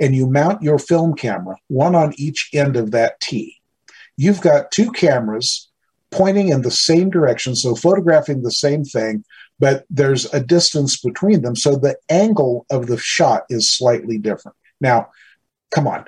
and 0.00 0.14
you 0.14 0.26
mount 0.26 0.62
your 0.62 0.78
film 0.78 1.14
camera, 1.14 1.56
one 1.68 1.94
on 1.94 2.14
each 2.16 2.50
end 2.54 2.76
of 2.76 2.92
that 2.92 3.20
T, 3.20 3.57
you've 4.18 4.42
got 4.42 4.70
two 4.70 4.90
cameras 4.92 5.70
pointing 6.10 6.48
in 6.48 6.62
the 6.62 6.70
same 6.70 7.08
direction, 7.08 7.54
so 7.54 7.74
photographing 7.74 8.42
the 8.42 8.50
same 8.50 8.84
thing, 8.84 9.24
but 9.58 9.84
there's 9.88 10.32
a 10.34 10.40
distance 10.40 11.00
between 11.00 11.42
them. 11.42 11.54
So 11.56 11.76
the 11.76 11.96
angle 12.10 12.66
of 12.70 12.88
the 12.88 12.98
shot 12.98 13.44
is 13.48 13.70
slightly 13.70 14.18
different. 14.18 14.56
Now, 14.80 15.08
come 15.70 15.86
on. 15.86 16.04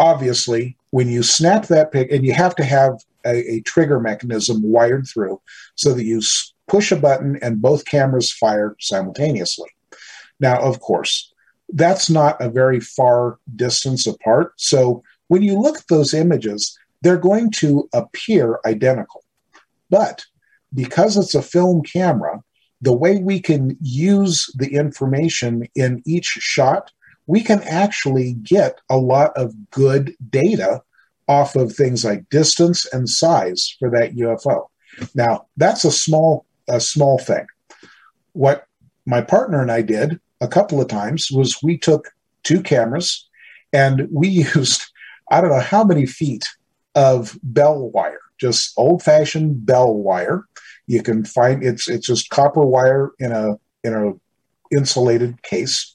Obviously, 0.00 0.76
when 0.90 1.08
you 1.08 1.22
snap 1.22 1.66
that 1.66 1.92
pic, 1.92 2.10
and 2.10 2.24
you 2.24 2.32
have 2.32 2.56
to 2.56 2.64
have 2.64 2.98
a, 3.24 3.54
a 3.54 3.60
trigger 3.60 4.00
mechanism 4.00 4.60
wired 4.62 5.06
through 5.06 5.40
so 5.76 5.94
that 5.94 6.04
you 6.04 6.20
push 6.66 6.90
a 6.90 6.96
button 6.96 7.38
and 7.42 7.62
both 7.62 7.84
cameras 7.84 8.32
fire 8.32 8.74
simultaneously. 8.80 9.68
Now, 10.40 10.60
of 10.60 10.80
course, 10.80 11.32
that's 11.68 12.10
not 12.10 12.40
a 12.40 12.50
very 12.50 12.80
far 12.80 13.38
distance 13.54 14.06
apart. 14.06 14.52
So 14.56 15.02
when 15.28 15.42
you 15.42 15.58
look 15.60 15.78
at 15.78 15.88
those 15.88 16.12
images, 16.14 16.76
they're 17.04 17.18
going 17.18 17.50
to 17.50 17.88
appear 17.92 18.58
identical. 18.64 19.22
But 19.90 20.24
because 20.72 21.16
it's 21.16 21.34
a 21.34 21.42
film 21.42 21.82
camera, 21.82 22.42
the 22.80 22.94
way 22.94 23.18
we 23.18 23.40
can 23.40 23.76
use 23.80 24.50
the 24.56 24.74
information 24.74 25.68
in 25.76 26.02
each 26.06 26.24
shot, 26.24 26.90
we 27.26 27.42
can 27.42 27.62
actually 27.64 28.32
get 28.42 28.80
a 28.90 28.96
lot 28.96 29.32
of 29.36 29.54
good 29.70 30.16
data 30.30 30.82
off 31.28 31.56
of 31.56 31.72
things 31.72 32.04
like 32.04 32.28
distance 32.30 32.86
and 32.92 33.08
size 33.08 33.76
for 33.78 33.90
that 33.90 34.16
UFO. 34.16 34.66
Now, 35.14 35.46
that's 35.56 35.84
a 35.84 35.92
small 35.92 36.46
a 36.68 36.80
small 36.80 37.18
thing. 37.18 37.46
What 38.32 38.66
my 39.04 39.20
partner 39.20 39.60
and 39.60 39.70
I 39.70 39.82
did 39.82 40.18
a 40.40 40.48
couple 40.48 40.80
of 40.80 40.88
times 40.88 41.28
was 41.30 41.62
we 41.62 41.76
took 41.76 42.10
two 42.42 42.62
cameras 42.62 43.28
and 43.72 44.08
we 44.10 44.28
used, 44.54 44.82
I 45.30 45.42
don't 45.42 45.50
know 45.50 45.60
how 45.60 45.84
many 45.84 46.06
feet 46.06 46.46
of 46.94 47.38
bell 47.42 47.90
wire, 47.90 48.20
just 48.38 48.72
old 48.76 49.02
fashioned 49.02 49.66
bell 49.66 49.94
wire. 49.94 50.44
You 50.86 51.02
can 51.02 51.24
find 51.24 51.62
it's 51.62 51.88
it's 51.88 52.06
just 52.06 52.30
copper 52.30 52.64
wire 52.64 53.12
in 53.18 53.32
a 53.32 53.58
in 53.82 53.94
a 53.94 54.12
insulated 54.76 55.42
case. 55.42 55.94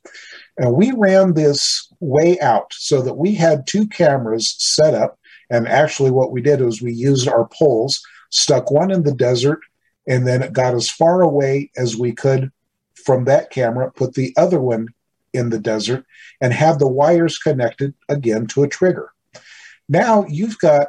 And 0.57 0.73
we 0.73 0.91
ran 0.91 1.33
this 1.33 1.91
way 1.99 2.39
out 2.39 2.73
so 2.73 3.01
that 3.01 3.15
we 3.15 3.35
had 3.35 3.65
two 3.65 3.87
cameras 3.87 4.55
set 4.57 4.93
up. 4.93 5.17
And 5.49 5.67
actually, 5.67 6.11
what 6.11 6.31
we 6.31 6.41
did 6.41 6.61
was 6.61 6.81
we 6.81 6.93
used 6.93 7.27
our 7.27 7.47
poles, 7.47 8.01
stuck 8.29 8.69
one 8.69 8.91
in 8.91 9.03
the 9.03 9.15
desert, 9.15 9.59
and 10.07 10.27
then 10.27 10.43
it 10.43 10.53
got 10.53 10.75
as 10.75 10.89
far 10.89 11.21
away 11.21 11.71
as 11.77 11.95
we 11.95 12.11
could 12.11 12.51
from 13.05 13.25
that 13.25 13.49
camera, 13.49 13.91
put 13.91 14.13
the 14.13 14.33
other 14.37 14.59
one 14.59 14.87
in 15.33 15.49
the 15.49 15.59
desert, 15.59 16.05
and 16.41 16.53
have 16.53 16.79
the 16.79 16.87
wires 16.87 17.37
connected 17.37 17.93
again 18.09 18.45
to 18.47 18.63
a 18.63 18.67
trigger. 18.67 19.11
Now 19.89 20.25
you've 20.29 20.57
got, 20.59 20.87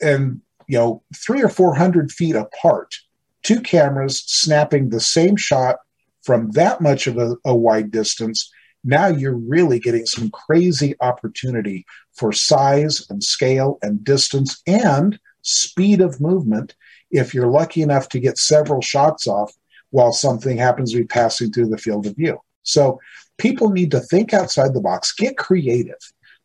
and 0.00 0.40
you 0.68 0.78
know, 0.78 1.02
three 1.14 1.42
or 1.42 1.48
four 1.48 1.74
hundred 1.74 2.10
feet 2.10 2.36
apart, 2.36 2.94
two 3.42 3.60
cameras 3.60 4.22
snapping 4.26 4.88
the 4.88 5.00
same 5.00 5.36
shot 5.36 5.76
from 6.22 6.50
that 6.52 6.80
much 6.80 7.06
of 7.06 7.18
a, 7.18 7.36
a 7.44 7.54
wide 7.54 7.90
distance, 7.90 8.50
now 8.82 9.08
you're 9.08 9.36
really 9.36 9.78
getting 9.78 10.06
some 10.06 10.30
crazy 10.30 10.94
opportunity 11.00 11.84
for 12.14 12.32
size 12.32 13.06
and 13.10 13.22
scale 13.22 13.78
and 13.82 14.02
distance 14.02 14.62
and 14.66 15.18
speed 15.42 16.00
of 16.00 16.20
movement 16.20 16.74
if 17.10 17.32
you're 17.32 17.46
lucky 17.48 17.82
enough 17.82 18.08
to 18.08 18.20
get 18.20 18.38
several 18.38 18.80
shots 18.80 19.26
off 19.26 19.52
while 19.90 20.12
something 20.12 20.56
happens 20.56 20.92
to 20.92 20.98
be 20.98 21.04
passing 21.04 21.52
through 21.52 21.68
the 21.68 21.78
field 21.78 22.06
of 22.06 22.16
view. 22.16 22.38
So 22.64 23.00
people 23.38 23.70
need 23.70 23.92
to 23.92 24.00
think 24.00 24.34
outside 24.34 24.74
the 24.74 24.80
box, 24.80 25.12
get 25.12 25.36
creative, 25.36 25.94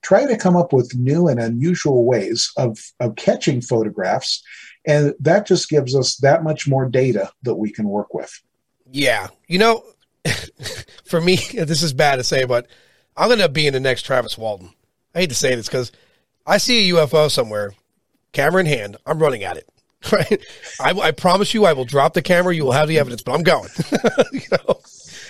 try 0.02 0.26
to 0.26 0.38
come 0.38 0.56
up 0.56 0.74
with 0.74 0.96
new 0.96 1.28
and 1.28 1.40
unusual 1.40 2.06
ways 2.06 2.52
of, 2.58 2.80
of 3.00 3.16
catching 3.16 3.62
photographs. 3.62 4.44
And 4.86 5.14
that 5.20 5.46
just 5.46 5.70
gives 5.70 5.96
us 5.96 6.16
that 6.18 6.44
much 6.44 6.68
more 6.68 6.90
data 6.90 7.32
that 7.44 7.56
we 7.56 7.72
can 7.72 7.88
work 7.88 8.14
with. 8.14 8.32
Yeah. 8.90 9.28
You 9.48 9.60
know, 9.60 9.84
for 11.06 11.22
me, 11.22 11.36
this 11.54 11.84
is 11.84 11.94
bad 11.94 12.18
to 12.18 12.24
say, 12.24 12.46
but 12.46 12.68
I'm 13.16 13.28
going 13.28 13.40
to 13.40 13.50
be 13.50 13.68
in 13.68 13.74
the 13.74 13.80
next 13.80 14.04
Travis 14.04 14.38
Walton. 14.38 14.74
I 15.14 15.20
hate 15.20 15.30
to 15.30 15.36
say 15.36 15.56
this 15.56 15.68
because 15.68 15.92
I 16.48 16.58
see 16.58 16.90
a 16.90 16.94
UFO 16.96 17.30
somewhere, 17.30 17.74
camera 18.32 18.62
in 18.62 18.66
hand. 18.66 18.98
I'm 19.06 19.20
running 19.20 19.44
at 19.44 19.58
it. 19.58 19.68
Right. 20.12 20.44
I, 20.80 21.00
I 21.00 21.12
promise 21.12 21.54
you, 21.54 21.66
I 21.66 21.74
will 21.74 21.86
drop 21.86 22.16
the 22.16 22.24
camera. 22.24 22.56
You 22.56 22.66
will 22.66 22.72
have 22.72 22.88
the 22.88 22.98
evidence, 22.98 23.22
but 23.22 23.34
I'm 23.34 23.44
going. 23.44 23.70
you 24.34 24.42
know, 24.52 24.80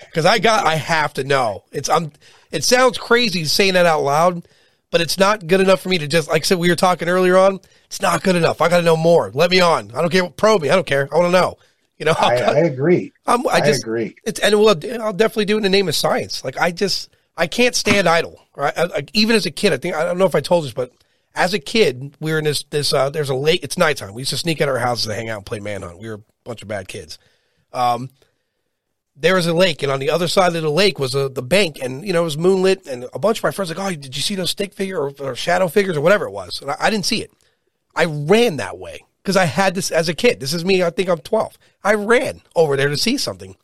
because 0.05 0.25
I 0.25 0.39
got, 0.39 0.65
I 0.65 0.75
have 0.75 1.13
to 1.15 1.25
know. 1.25 1.65
It's, 1.73 1.89
I'm. 1.89 2.13
It 2.51 2.63
sounds 2.63 2.97
crazy 2.97 3.43
saying 3.43 3.73
that 3.73 3.85
out 3.85 4.03
loud, 4.03 4.47
but 4.91 5.01
it's 5.01 5.17
not 5.17 5.47
good 5.47 5.61
enough 5.61 5.81
for 5.81 5.89
me 5.89 5.97
to 5.97 6.07
just, 6.07 6.29
like 6.29 6.43
I 6.43 6.45
said, 6.45 6.59
we 6.59 6.69
were 6.69 6.75
talking 6.75 7.07
earlier 7.07 7.37
on. 7.37 7.59
It's 7.85 8.01
not 8.01 8.21
good 8.21 8.35
enough. 8.35 8.61
I 8.61 8.69
got 8.69 8.77
to 8.77 8.83
know 8.83 8.97
more. 8.97 9.31
Let 9.33 9.49
me 9.49 9.61
on. 9.61 9.91
I 9.91 10.01
don't 10.01 10.11
care. 10.11 10.29
Probe 10.29 10.61
me. 10.61 10.69
I 10.69 10.75
don't 10.75 10.85
care. 10.85 11.09
I 11.11 11.17
want 11.17 11.33
to 11.33 11.39
know. 11.39 11.57
You 11.97 12.05
know, 12.05 12.15
I, 12.19 12.35
I 12.35 12.57
agree. 12.59 13.13
I'm, 13.25 13.47
I, 13.47 13.61
just, 13.61 13.85
I 13.85 13.87
agree. 13.87 14.15
It's 14.25 14.39
and 14.39 14.59
well, 14.59 14.69
I'll 14.69 15.13
definitely 15.13 15.45
do 15.45 15.55
it 15.55 15.57
in 15.57 15.63
the 15.63 15.69
name 15.69 15.87
of 15.87 15.95
science. 15.95 16.43
Like 16.43 16.57
I 16.57 16.71
just 16.71 17.09
I 17.37 17.47
can't 17.47 17.75
stand 17.75 18.09
idle. 18.09 18.41
Right? 18.55 18.73
I, 18.77 18.83
I, 18.83 19.05
even 19.13 19.35
as 19.35 19.45
a 19.45 19.51
kid, 19.51 19.71
I 19.71 19.77
think 19.77 19.95
I 19.95 20.03
don't 20.03 20.17
know 20.17 20.25
if 20.25 20.35
I 20.35 20.41
told 20.41 20.65
this, 20.65 20.73
but 20.73 20.91
as 21.35 21.53
a 21.53 21.59
kid, 21.59 22.15
we 22.19 22.31
were 22.31 22.39
in 22.39 22.43
this 22.43 22.63
this 22.63 22.91
uh, 22.91 23.11
there's 23.11 23.29
a 23.29 23.35
lake. 23.35 23.63
It's 23.63 23.77
nighttime. 23.77 24.13
We 24.13 24.21
used 24.21 24.31
to 24.31 24.37
sneak 24.37 24.61
at 24.61 24.67
our 24.67 24.79
houses 24.79 25.05
to 25.05 25.13
hang 25.13 25.29
out 25.29 25.37
and 25.37 25.45
play 25.45 25.59
manhunt. 25.59 25.99
We 25.99 26.09
were 26.09 26.15
a 26.15 26.21
bunch 26.43 26.61
of 26.61 26.67
bad 26.67 26.87
kids. 26.87 27.19
Um, 27.71 28.09
there 29.21 29.35
was 29.35 29.45
a 29.45 29.53
lake, 29.53 29.83
and 29.83 29.91
on 29.91 29.99
the 29.99 30.09
other 30.09 30.27
side 30.27 30.55
of 30.55 30.63
the 30.63 30.69
lake 30.69 30.97
was 30.97 31.13
a, 31.13 31.29
the 31.29 31.43
bank, 31.43 31.77
and 31.81 32.05
you 32.05 32.11
know 32.11 32.21
it 32.21 32.25
was 32.25 32.37
moonlit, 32.39 32.87
and 32.87 33.05
a 33.13 33.19
bunch 33.19 33.37
of 33.37 33.43
my 33.43 33.51
friends 33.51 33.69
were 33.69 33.75
like, 33.75 33.93
oh, 33.93 33.95
did 33.95 34.15
you 34.15 34.21
see 34.21 34.33
those 34.33 34.49
stick 34.49 34.73
figure 34.73 34.99
or, 34.99 35.13
or 35.19 35.35
shadow 35.35 35.67
figures 35.67 35.95
or 35.95 36.01
whatever 36.01 36.25
it 36.25 36.31
was? 36.31 36.59
And 36.61 36.71
I, 36.71 36.75
I 36.79 36.89
didn't 36.89 37.05
see 37.05 37.21
it. 37.21 37.31
I 37.95 38.05
ran 38.05 38.57
that 38.57 38.79
way 38.79 39.05
because 39.21 39.37
I 39.37 39.45
had 39.45 39.75
this 39.75 39.91
as 39.91 40.09
a 40.09 40.15
kid. 40.15 40.39
This 40.39 40.53
is 40.53 40.65
me. 40.65 40.81
I 40.81 40.89
think 40.89 41.07
I'm 41.07 41.19
12. 41.19 41.57
I 41.83 41.93
ran 41.93 42.41
over 42.55 42.75
there 42.75 42.89
to 42.89 42.97
see 42.97 43.17
something, 43.17 43.55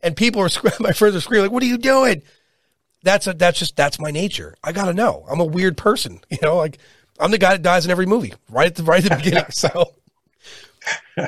and 0.00 0.16
people 0.16 0.42
are 0.42 0.48
my 0.80 0.92
friends 0.92 1.16
are 1.16 1.20
screaming 1.20 1.46
like, 1.46 1.52
"What 1.52 1.64
are 1.64 1.66
you 1.66 1.78
doing?" 1.78 2.22
That's 3.02 3.26
a, 3.26 3.32
that's 3.32 3.58
just 3.58 3.74
that's 3.74 3.98
my 3.98 4.12
nature. 4.12 4.54
I 4.62 4.70
gotta 4.70 4.94
know. 4.94 5.26
I'm 5.28 5.40
a 5.40 5.44
weird 5.44 5.76
person. 5.76 6.20
You 6.30 6.38
know, 6.40 6.56
like 6.56 6.78
I'm 7.18 7.32
the 7.32 7.38
guy 7.38 7.52
that 7.52 7.62
dies 7.62 7.84
in 7.84 7.90
every 7.90 8.06
movie 8.06 8.32
right 8.48 8.68
at 8.68 8.76
the 8.76 8.84
right 8.84 9.04
at 9.04 9.10
the 9.10 9.16
beginning. 9.24 9.44
So. 9.50 9.94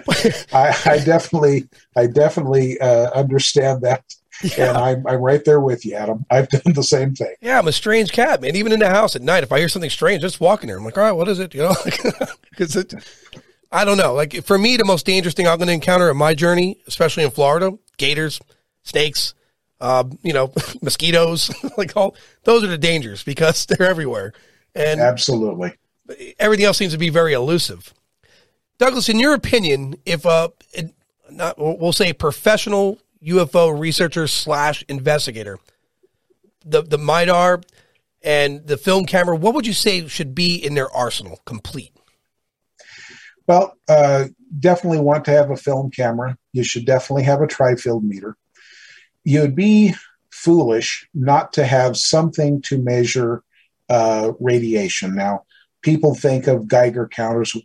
I, 0.53 0.77
I, 0.87 0.99
definitely, 1.05 1.69
I 1.97 2.07
definitely 2.07 2.81
uh, 2.81 3.11
understand 3.11 3.83
that, 3.83 4.05
yeah. 4.43 4.51
and 4.69 4.79
I'm, 4.79 5.07
I'm 5.07 5.21
right 5.21 5.45
there 5.45 5.61
with 5.61 5.85
you, 5.85 5.95
Adam. 5.95 6.25
I've 6.31 6.49
done 6.49 6.73
the 6.73 6.83
same 6.83 7.15
thing. 7.15 7.35
Yeah, 7.41 7.59
I'm 7.59 7.69
a 7.69 7.73
strange 7.73 8.13
cat, 8.13 8.41
man. 8.41 8.57
Even 8.57 8.73
in 8.73 8.81
the 8.81 8.89
house 8.89 9.17
at 9.17 9.23
night, 9.23 9.43
if 9.43 9.53
I 9.53 9.59
hear 9.59 9.69
something 9.69 9.91
strange, 9.91 10.23
just 10.23 10.41
walking 10.41 10.69
there, 10.69 10.79
I'm 10.79 10.85
like, 10.85 10.97
all 10.97 11.05
right, 11.05 11.13
what 11.13 11.29
is 11.29 11.39
it? 11.39 11.55
You 11.55 11.63
know, 11.63 11.75
because 12.51 12.77
it, 12.77 12.95
I 13.71 13.85
don't 13.85 13.97
know. 13.97 14.15
Like 14.15 14.45
for 14.45 14.59
me, 14.59 14.77
the 14.77 14.85
most 14.85 15.07
dangerous 15.07 15.35
thing 15.35 15.49
I'm 15.49 15.59
going 15.59 15.69
to 15.69 15.75
encounter 15.75 16.11
in 16.11 16.17
my 16.17 16.35
journey, 16.35 16.79
especially 16.87 17.25
in 17.25 17.31
Florida, 17.31 17.77
gators, 17.97 18.41
snakes, 18.83 19.35
uh, 19.81 20.05
you 20.23 20.33
know, 20.33 20.53
mosquitoes, 20.83 21.51
like 21.77 21.97
all 21.97 22.15
those 22.45 22.63
are 22.63 22.69
the 22.69 22.79
dangers 22.79 23.25
because 23.25 23.67
they're 23.67 23.89
everywhere. 23.89 24.33
And 24.75 25.01
absolutely, 25.01 25.75
everything 26.39 26.67
else 26.67 26.79
seems 26.79 26.93
to 26.93 26.99
be 26.99 27.09
very 27.09 27.33
elusive. 27.33 27.93
Douglas, 28.83 29.09
in 29.09 29.21
your 29.21 29.33
opinion, 29.33 29.95
if 30.05 30.25
a 30.25 30.51
not 31.31 31.55
we'll 31.57 31.93
say 31.93 32.13
professional 32.13 32.99
UFO 33.25 33.79
researcher 33.79 34.27
slash 34.27 34.83
investigator, 34.89 35.61
the 36.67 36.83
the 36.83 36.99
MADAR 36.99 37.61
and 38.23 38.67
the 38.67 38.77
film 38.77 39.07
camera, 39.07 39.37
what 39.37 39.55
would 39.55 39.69
you 39.69 39.73
say 39.73 40.09
should 40.09 40.35
be 40.35 40.57
in 40.57 40.75
their 40.75 40.91
arsenal, 40.91 41.41
complete? 41.45 41.93
Well, 43.47 43.79
uh, 43.89 44.25
definitely 44.59 44.99
want 44.99 45.27
to 45.27 45.31
have 45.31 45.53
a 45.53 45.57
film 45.57 45.93
camera. 45.93 46.37
You 46.53 46.65
should 46.65 46.85
definitely 46.85 47.23
have 47.23 47.41
a 47.41 47.47
tri-field 47.47 48.03
meter. 48.03 48.37
You'd 49.23 49.55
be 49.55 49.95
foolish 50.33 51.09
not 51.15 51.53
to 51.53 51.65
have 51.65 51.97
something 51.97 52.61
to 52.63 52.79
measure 52.79 53.45
uh, 53.89 54.33
radiation. 54.41 55.15
Now, 55.15 55.45
people 55.83 56.17
think 56.17 56.49
of 56.49 56.67
Geiger 56.67 57.07
counters. 57.07 57.57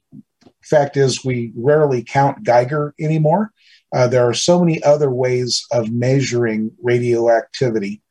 Fact 0.67 0.97
is, 0.97 1.23
we 1.23 1.51
rarely 1.55 2.03
count 2.03 2.43
Geiger 2.43 2.93
anymore. 2.99 3.51
Uh, 3.93 4.07
there 4.07 4.27
are 4.27 4.33
so 4.33 4.59
many 4.59 4.83
other 4.83 5.09
ways 5.09 5.65
of 5.71 5.91
measuring 5.91 6.71
radioactivity, 6.81 8.01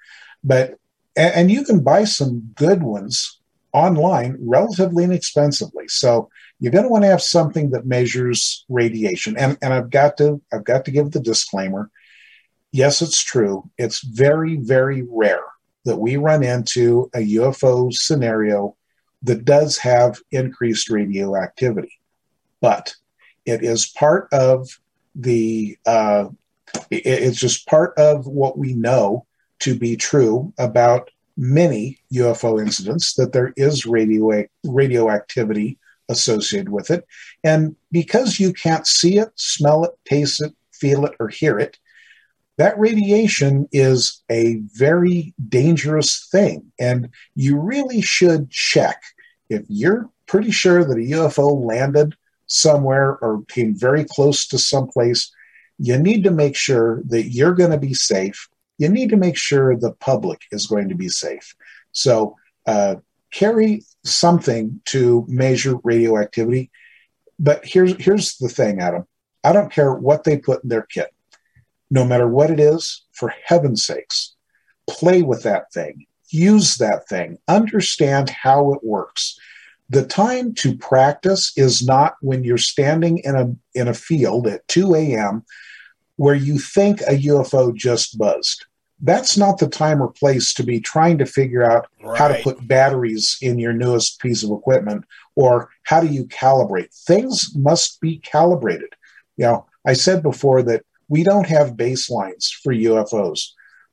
but 0.42 0.78
and, 1.16 1.50
you 1.50 1.64
can 1.64 1.80
buy 1.80 2.04
some 2.04 2.50
good 2.54 2.82
ones 2.82 3.40
online 3.72 4.36
relatively 4.40 5.04
inexpensively. 5.04 5.88
So 5.88 6.28
you're 6.60 6.72
going 6.72 6.84
to 6.84 6.90
want 6.90 7.04
to 7.04 7.10
have 7.10 7.22
something 7.22 7.70
that 7.70 7.86
measures 7.86 8.64
radiation. 8.68 9.36
And, 9.36 9.56
and 9.62 9.72
I've 9.72 9.90
got 9.90 10.16
to 10.18 10.40
I've 10.52 10.64
got 10.64 10.84
to 10.86 10.90
give 10.90 11.10
the 11.10 11.20
disclaimer. 11.20 11.90
Yes, 12.72 13.00
it's 13.00 13.22
true. 13.22 13.70
It's 13.78 14.04
very, 14.04 14.56
very 14.56 15.06
rare 15.08 15.44
that 15.84 15.96
we 15.96 16.16
run 16.16 16.42
into 16.42 17.10
a 17.14 17.18
UFO 17.18 17.92
scenario 17.92 18.76
that 19.22 19.44
does 19.44 19.78
have 19.78 20.18
increased 20.30 20.90
radioactivity. 20.90 21.92
But 22.60 22.94
it 23.44 23.62
is 23.62 23.86
part 23.86 24.28
of 24.32 24.68
the 25.14 25.78
uh, 25.86 26.26
it's 26.90 27.38
just 27.38 27.66
part 27.66 27.96
of 27.96 28.26
what 28.26 28.58
we 28.58 28.74
know 28.74 29.26
to 29.60 29.78
be 29.78 29.96
true 29.96 30.52
about 30.58 31.10
many 31.36 31.98
UFO 32.12 32.60
incidents 32.60 33.14
that 33.14 33.32
there 33.32 33.52
is 33.56 33.86
radio 33.86 34.44
radioactivity 34.64 35.78
associated 36.08 36.68
with 36.68 36.90
it. 36.90 37.04
And 37.44 37.76
because 37.90 38.40
you 38.40 38.52
can't 38.52 38.86
see 38.86 39.18
it, 39.18 39.28
smell 39.34 39.84
it, 39.84 39.92
taste 40.08 40.42
it, 40.42 40.52
feel 40.72 41.04
it, 41.04 41.14
or 41.18 41.28
hear 41.28 41.58
it, 41.58 41.78
that 42.58 42.78
radiation 42.78 43.68
is 43.72 44.22
a 44.30 44.60
very 44.74 45.34
dangerous 45.48 46.28
thing. 46.30 46.72
And 46.78 47.10
you 47.34 47.58
really 47.58 48.00
should 48.00 48.50
check 48.50 49.02
if 49.50 49.62
you're 49.68 50.08
pretty 50.26 50.50
sure 50.50 50.84
that 50.84 50.96
a 50.96 51.10
UFO 51.12 51.64
landed 51.66 52.14
somewhere 52.46 53.18
or 53.18 53.42
came 53.48 53.74
very 53.74 54.04
close 54.04 54.46
to 54.48 54.58
someplace, 54.58 55.32
you 55.78 55.98
need 55.98 56.24
to 56.24 56.30
make 56.30 56.56
sure 56.56 57.02
that 57.06 57.28
you're 57.28 57.54
going 57.54 57.70
to 57.70 57.78
be 57.78 57.94
safe. 57.94 58.48
You 58.78 58.88
need 58.88 59.10
to 59.10 59.16
make 59.16 59.36
sure 59.36 59.76
the 59.76 59.92
public 59.92 60.42
is 60.52 60.66
going 60.66 60.88
to 60.88 60.94
be 60.94 61.08
safe. 61.08 61.54
So, 61.92 62.36
uh, 62.66 62.96
carry 63.32 63.84
something 64.04 64.80
to 64.86 65.24
measure 65.28 65.76
radioactivity. 65.82 66.70
But 67.38 67.64
here's 67.64 67.94
here's 68.02 68.36
the 68.36 68.48
thing, 68.48 68.80
Adam. 68.80 69.06
I 69.44 69.52
don't 69.52 69.72
care 69.72 69.92
what 69.92 70.24
they 70.24 70.38
put 70.38 70.62
in 70.62 70.68
their 70.68 70.82
kit. 70.82 71.12
No 71.90 72.04
matter 72.04 72.26
what 72.26 72.50
it 72.50 72.58
is, 72.58 73.04
for 73.12 73.32
heaven's 73.44 73.84
sakes, 73.84 74.34
play 74.88 75.22
with 75.22 75.42
that 75.44 75.72
thing. 75.72 76.06
Use 76.30 76.78
that 76.78 77.08
thing. 77.08 77.38
Understand 77.46 78.30
how 78.30 78.72
it 78.72 78.80
works. 78.82 79.38
The 79.88 80.04
time 80.04 80.54
to 80.54 80.76
practice 80.76 81.52
is 81.56 81.86
not 81.86 82.16
when 82.20 82.42
you're 82.44 82.58
standing 82.58 83.18
in 83.18 83.36
a 83.36 83.54
in 83.78 83.88
a 83.88 83.94
field 83.94 84.46
at 84.46 84.66
2 84.68 84.94
a.m. 84.94 85.44
where 86.16 86.34
you 86.34 86.58
think 86.58 87.00
a 87.02 87.18
UFO 87.30 87.74
just 87.74 88.18
buzzed. 88.18 88.64
that's 89.02 89.36
not 89.36 89.58
the 89.58 89.68
time 89.68 90.00
or 90.02 90.10
place 90.10 90.54
to 90.54 90.62
be 90.62 90.80
trying 90.80 91.18
to 91.18 91.26
figure 91.26 91.62
out 91.70 91.86
Right. 92.02 92.18
how 92.18 92.28
to 92.28 92.42
put 92.42 92.66
batteries 92.66 93.36
in 93.42 93.58
your 93.58 93.74
newest 93.74 94.20
piece 94.20 94.42
of 94.42 94.50
equipment 94.50 95.04
or 95.34 95.68
how 95.82 96.00
do 96.00 96.06
you 96.06 96.24
calibrate. 96.26 96.92
Things 97.06 97.50
must 97.54 98.00
be 98.00 98.18
calibrated. 98.20 98.92
You 99.36 99.44
know, 99.46 99.66
I 99.86 99.92
said 99.92 100.22
before 100.22 100.62
that 100.62 100.82
we 101.08 101.22
don't 101.22 101.46
have 101.46 101.76
baselines 101.76 102.44
for 102.62 102.72
UFOs. 102.72 103.40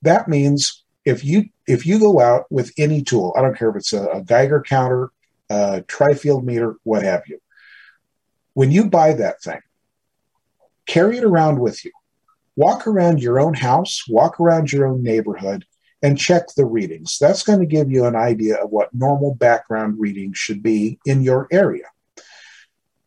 That 0.02 0.28
means 0.30 0.84
if 1.06 1.24
you 1.26 1.50
if 1.68 1.86
you 1.86 2.00
go 2.00 2.20
out 2.22 2.46
with 2.50 2.72
any 2.78 3.04
tool, 3.04 3.34
I 3.38 3.42
don't 3.42 3.58
care 3.58 3.70
if 3.70 3.76
it's 3.76 3.94
a, 3.94 4.06
a 4.08 4.22
Geiger 4.22 4.62
counter, 4.62 5.12
a 5.54 5.82
tri-field 5.88 6.46
meter, 6.46 6.76
what 6.84 7.04
have 7.04 7.24
you. 7.28 7.40
When 8.54 8.72
you 8.72 8.90
buy 8.90 9.14
that 9.14 9.42
thing, 9.42 9.62
carry 10.86 11.18
it 11.18 11.24
around 11.24 11.60
with 11.60 11.84
you. 11.86 11.92
Walk 12.56 12.86
around 12.86 13.22
your 13.22 13.40
own 13.40 13.56
house, 13.56 14.04
walk 14.08 14.40
around 14.40 14.72
your 14.72 14.86
own 14.88 15.02
neighborhood, 15.02 15.66
and 16.04 16.20
check 16.20 16.44
the 16.56 16.66
readings. 16.66 17.18
That's 17.20 17.44
going 17.44 17.60
to 17.60 17.66
give 17.66 17.90
you 17.90 18.06
an 18.06 18.16
idea 18.16 18.56
of 18.58 18.70
what 18.70 18.94
normal 18.94 19.34
background 19.36 19.96
readings 19.98 20.38
should 20.38 20.62
be 20.62 21.00
in 21.06 21.24
your 21.24 21.48
area. 21.52 21.86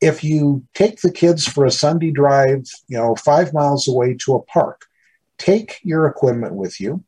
If 0.00 0.24
you 0.24 0.64
take 0.74 1.00
the 1.00 1.12
kids 1.12 1.46
for 1.46 1.64
a 1.64 1.70
Sunday 1.70 2.10
drive, 2.10 2.64
you 2.88 2.98
know, 2.98 3.14
five 3.14 3.52
miles 3.52 3.86
away 3.86 4.14
to 4.24 4.34
a 4.34 4.42
park, 4.42 4.86
take 5.38 5.78
your 5.82 6.06
equipment 6.06 6.54
with 6.54 6.80
you, 6.80 7.04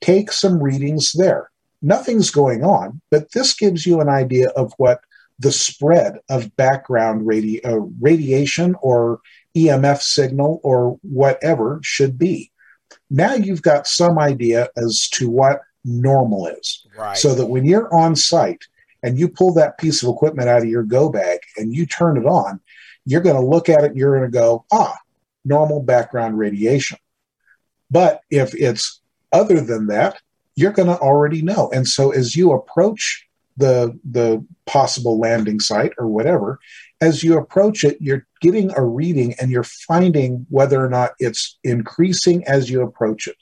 take 0.00 0.32
some 0.32 0.62
readings 0.62 1.12
there. 1.12 1.50
Nothing's 1.80 2.30
going 2.30 2.64
on, 2.64 3.00
but 3.10 3.32
this 3.32 3.54
gives 3.54 3.86
you 3.86 4.00
an 4.00 4.08
idea 4.08 4.48
of 4.50 4.72
what 4.78 5.00
the 5.38 5.52
spread 5.52 6.18
of 6.28 6.54
background 6.56 7.26
radi- 7.26 7.64
uh, 7.64 7.80
radiation 8.00 8.74
or 8.82 9.20
EMF 9.56 10.02
signal 10.02 10.60
or 10.64 10.98
whatever 11.02 11.78
should 11.82 12.18
be. 12.18 12.50
Now 13.10 13.34
you've 13.34 13.62
got 13.62 13.86
some 13.86 14.18
idea 14.18 14.68
as 14.76 15.08
to 15.10 15.30
what 15.30 15.60
normal 15.84 16.46
is. 16.48 16.86
Right. 16.96 17.16
So 17.16 17.34
that 17.34 17.46
when 17.46 17.64
you're 17.64 17.92
on 17.94 18.16
site 18.16 18.66
and 19.02 19.18
you 19.18 19.28
pull 19.28 19.54
that 19.54 19.78
piece 19.78 20.02
of 20.02 20.08
equipment 20.08 20.48
out 20.48 20.62
of 20.62 20.68
your 20.68 20.82
go 20.82 21.08
bag 21.10 21.38
and 21.56 21.74
you 21.74 21.86
turn 21.86 22.16
it 22.16 22.26
on, 22.26 22.60
you're 23.04 23.22
going 23.22 23.36
to 23.36 23.46
look 23.46 23.68
at 23.68 23.84
it 23.84 23.92
and 23.92 23.96
you're 23.96 24.18
going 24.18 24.30
to 24.30 24.36
go, 24.36 24.64
ah, 24.72 24.96
normal 25.44 25.82
background 25.82 26.38
radiation. 26.38 26.98
But 27.90 28.20
if 28.30 28.54
it's 28.54 29.00
other 29.32 29.60
than 29.60 29.86
that, 29.86 30.20
you're 30.58 30.72
going 30.72 30.88
to 30.88 30.98
already 30.98 31.40
know. 31.40 31.70
And 31.70 31.86
so 31.86 32.10
as 32.10 32.34
you 32.34 32.50
approach 32.52 33.24
the 33.56 33.98
the 34.08 34.44
possible 34.66 35.18
landing 35.18 35.60
site 35.60 35.92
or 35.98 36.08
whatever, 36.08 36.58
as 37.00 37.22
you 37.22 37.38
approach 37.38 37.84
it, 37.84 37.96
you're 38.00 38.26
getting 38.40 38.72
a 38.76 38.84
reading 38.84 39.34
and 39.40 39.50
you're 39.52 39.62
finding 39.62 40.46
whether 40.48 40.84
or 40.84 40.88
not 40.88 41.12
it's 41.20 41.58
increasing 41.62 42.44
as 42.46 42.68
you 42.68 42.82
approach 42.82 43.28
it. 43.28 43.36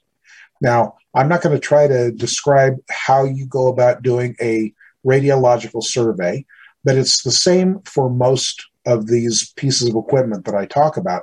Now, 0.60 0.96
I'm 1.14 1.28
not 1.28 1.40
going 1.40 1.54
to 1.54 1.60
try 1.60 1.86
to 1.86 2.12
describe 2.12 2.76
how 2.90 3.24
you 3.24 3.46
go 3.46 3.68
about 3.68 4.02
doing 4.02 4.36
a 4.40 4.72
radiological 5.06 5.82
survey, 5.82 6.44
but 6.84 6.96
it's 6.96 7.22
the 7.22 7.30
same 7.30 7.80
for 7.84 8.10
most 8.10 8.62
of 8.84 9.06
these 9.06 9.52
pieces 9.56 9.88
of 9.88 9.96
equipment 9.96 10.44
that 10.44 10.54
I 10.54 10.66
talk 10.66 10.98
about. 10.98 11.22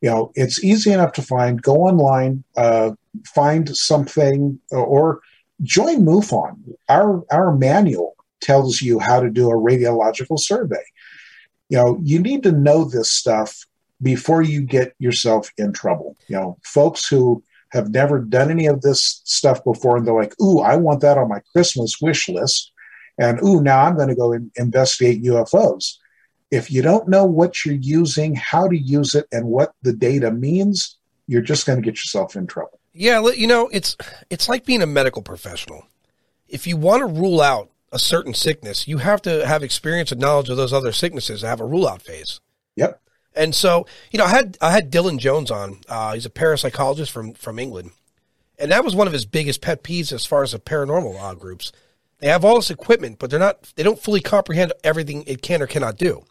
You 0.00 0.10
know, 0.10 0.32
it's 0.34 0.62
easy 0.62 0.92
enough 0.92 1.12
to 1.14 1.22
find. 1.22 1.60
Go 1.60 1.76
online, 1.76 2.44
uh, 2.56 2.92
find 3.24 3.76
something, 3.76 4.58
or 4.70 5.20
join 5.62 6.04
MUFON. 6.04 6.56
Our 6.88 7.24
our 7.30 7.56
manual 7.56 8.16
tells 8.40 8.80
you 8.80 8.98
how 8.98 9.20
to 9.20 9.30
do 9.30 9.50
a 9.50 9.54
radiological 9.54 10.38
survey. 10.38 10.84
You 11.68 11.78
know, 11.78 12.00
you 12.02 12.18
need 12.18 12.42
to 12.44 12.52
know 12.52 12.84
this 12.84 13.10
stuff 13.10 13.66
before 14.02 14.42
you 14.42 14.62
get 14.62 14.94
yourself 14.98 15.50
in 15.56 15.72
trouble. 15.72 16.16
You 16.28 16.36
know, 16.36 16.58
folks 16.62 17.08
who 17.08 17.42
have 17.70 17.90
never 17.90 18.20
done 18.20 18.50
any 18.50 18.66
of 18.66 18.82
this 18.82 19.20
stuff 19.24 19.64
before 19.64 19.96
and 19.96 20.06
they're 20.06 20.14
like, 20.14 20.34
ooh, 20.40 20.60
I 20.60 20.76
want 20.76 21.00
that 21.00 21.18
on 21.18 21.28
my 21.28 21.40
Christmas 21.52 22.00
wish 22.00 22.28
list. 22.28 22.72
And 23.18 23.42
ooh, 23.42 23.62
now 23.62 23.82
I'm 23.82 23.96
going 23.96 24.08
to 24.08 24.14
go 24.14 24.32
and 24.32 24.50
investigate 24.56 25.24
UFOs. 25.24 25.96
If 26.50 26.70
you 26.70 26.82
don't 26.82 27.08
know 27.08 27.24
what 27.24 27.64
you're 27.64 27.74
using, 27.74 28.36
how 28.36 28.68
to 28.68 28.76
use 28.76 29.14
it, 29.14 29.26
and 29.32 29.46
what 29.46 29.72
the 29.82 29.92
data 29.92 30.30
means, 30.30 30.96
you're 31.26 31.42
just 31.42 31.66
going 31.66 31.80
to 31.80 31.84
get 31.84 31.96
yourself 31.96 32.36
in 32.36 32.46
trouble. 32.46 32.78
Yeah, 32.96 33.28
you 33.34 33.46
know, 33.46 33.68
it's 33.68 33.96
it's 34.30 34.48
like 34.48 34.64
being 34.64 34.82
a 34.82 34.86
medical 34.86 35.22
professional. 35.22 35.86
If 36.48 36.66
you 36.66 36.76
want 36.76 37.00
to 37.00 37.20
rule 37.20 37.40
out 37.42 37.70
a 37.92 37.98
certain 37.98 38.32
sickness, 38.32 38.88
you 38.88 38.98
have 38.98 39.20
to 39.22 39.46
have 39.46 39.62
experience 39.62 40.12
and 40.12 40.20
knowledge 40.20 40.48
of 40.48 40.56
those 40.56 40.72
other 40.72 40.92
sicknesses 40.92 41.40
to 41.40 41.46
have 41.46 41.60
a 41.60 41.66
rule 41.66 41.86
out 41.86 42.02
phase. 42.02 42.40
Yep. 42.76 43.00
And 43.34 43.54
so, 43.54 43.86
you 44.10 44.18
know, 44.18 44.24
I 44.24 44.30
had 44.30 44.56
I 44.62 44.70
had 44.70 44.90
Dylan 44.90 45.18
Jones 45.18 45.50
on. 45.50 45.80
Uh, 45.88 46.14
he's 46.14 46.24
a 46.24 46.30
parapsychologist 46.30 47.10
from 47.10 47.34
from 47.34 47.58
England, 47.58 47.90
and 48.58 48.72
that 48.72 48.82
was 48.82 48.94
one 48.94 49.06
of 49.06 49.12
his 49.12 49.26
biggest 49.26 49.60
pet 49.60 49.82
peeves 49.82 50.12
as 50.12 50.24
far 50.24 50.42
as 50.42 50.52
the 50.52 50.58
paranormal 50.58 51.20
uh, 51.20 51.34
groups. 51.34 51.72
They 52.20 52.28
have 52.28 52.46
all 52.46 52.56
this 52.56 52.70
equipment, 52.70 53.18
but 53.18 53.28
they're 53.28 53.38
not 53.38 53.74
they 53.76 53.82
don't 53.82 54.02
fully 54.02 54.22
comprehend 54.22 54.72
everything 54.82 55.24
it 55.26 55.42
can 55.42 55.60
or 55.60 55.66
cannot 55.66 55.98
do. 55.98 56.24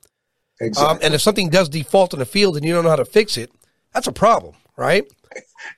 Exactly. 0.59 0.95
Um, 0.95 0.99
and 1.03 1.13
if 1.13 1.21
something 1.21 1.49
does 1.49 1.69
default 1.69 2.13
in 2.13 2.19
the 2.19 2.25
field 2.25 2.57
and 2.57 2.65
you 2.65 2.73
don't 2.73 2.83
know 2.83 2.89
how 2.89 2.95
to 2.95 3.05
fix 3.05 3.37
it, 3.37 3.51
that's 3.93 4.07
a 4.07 4.11
problem, 4.11 4.55
right? 4.77 5.05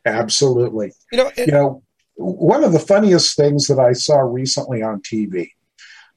Absolutely. 0.05 0.91
You 1.11 1.17
know, 1.19 1.31
and- 1.37 1.47
You 1.47 1.53
know, 1.53 1.83
one 2.15 2.63
of 2.63 2.71
the 2.73 2.79
funniest 2.79 3.35
things 3.35 3.67
that 3.67 3.79
I 3.79 3.93
saw 3.93 4.19
recently 4.19 4.81
on 4.81 5.01
TV, 5.01 5.51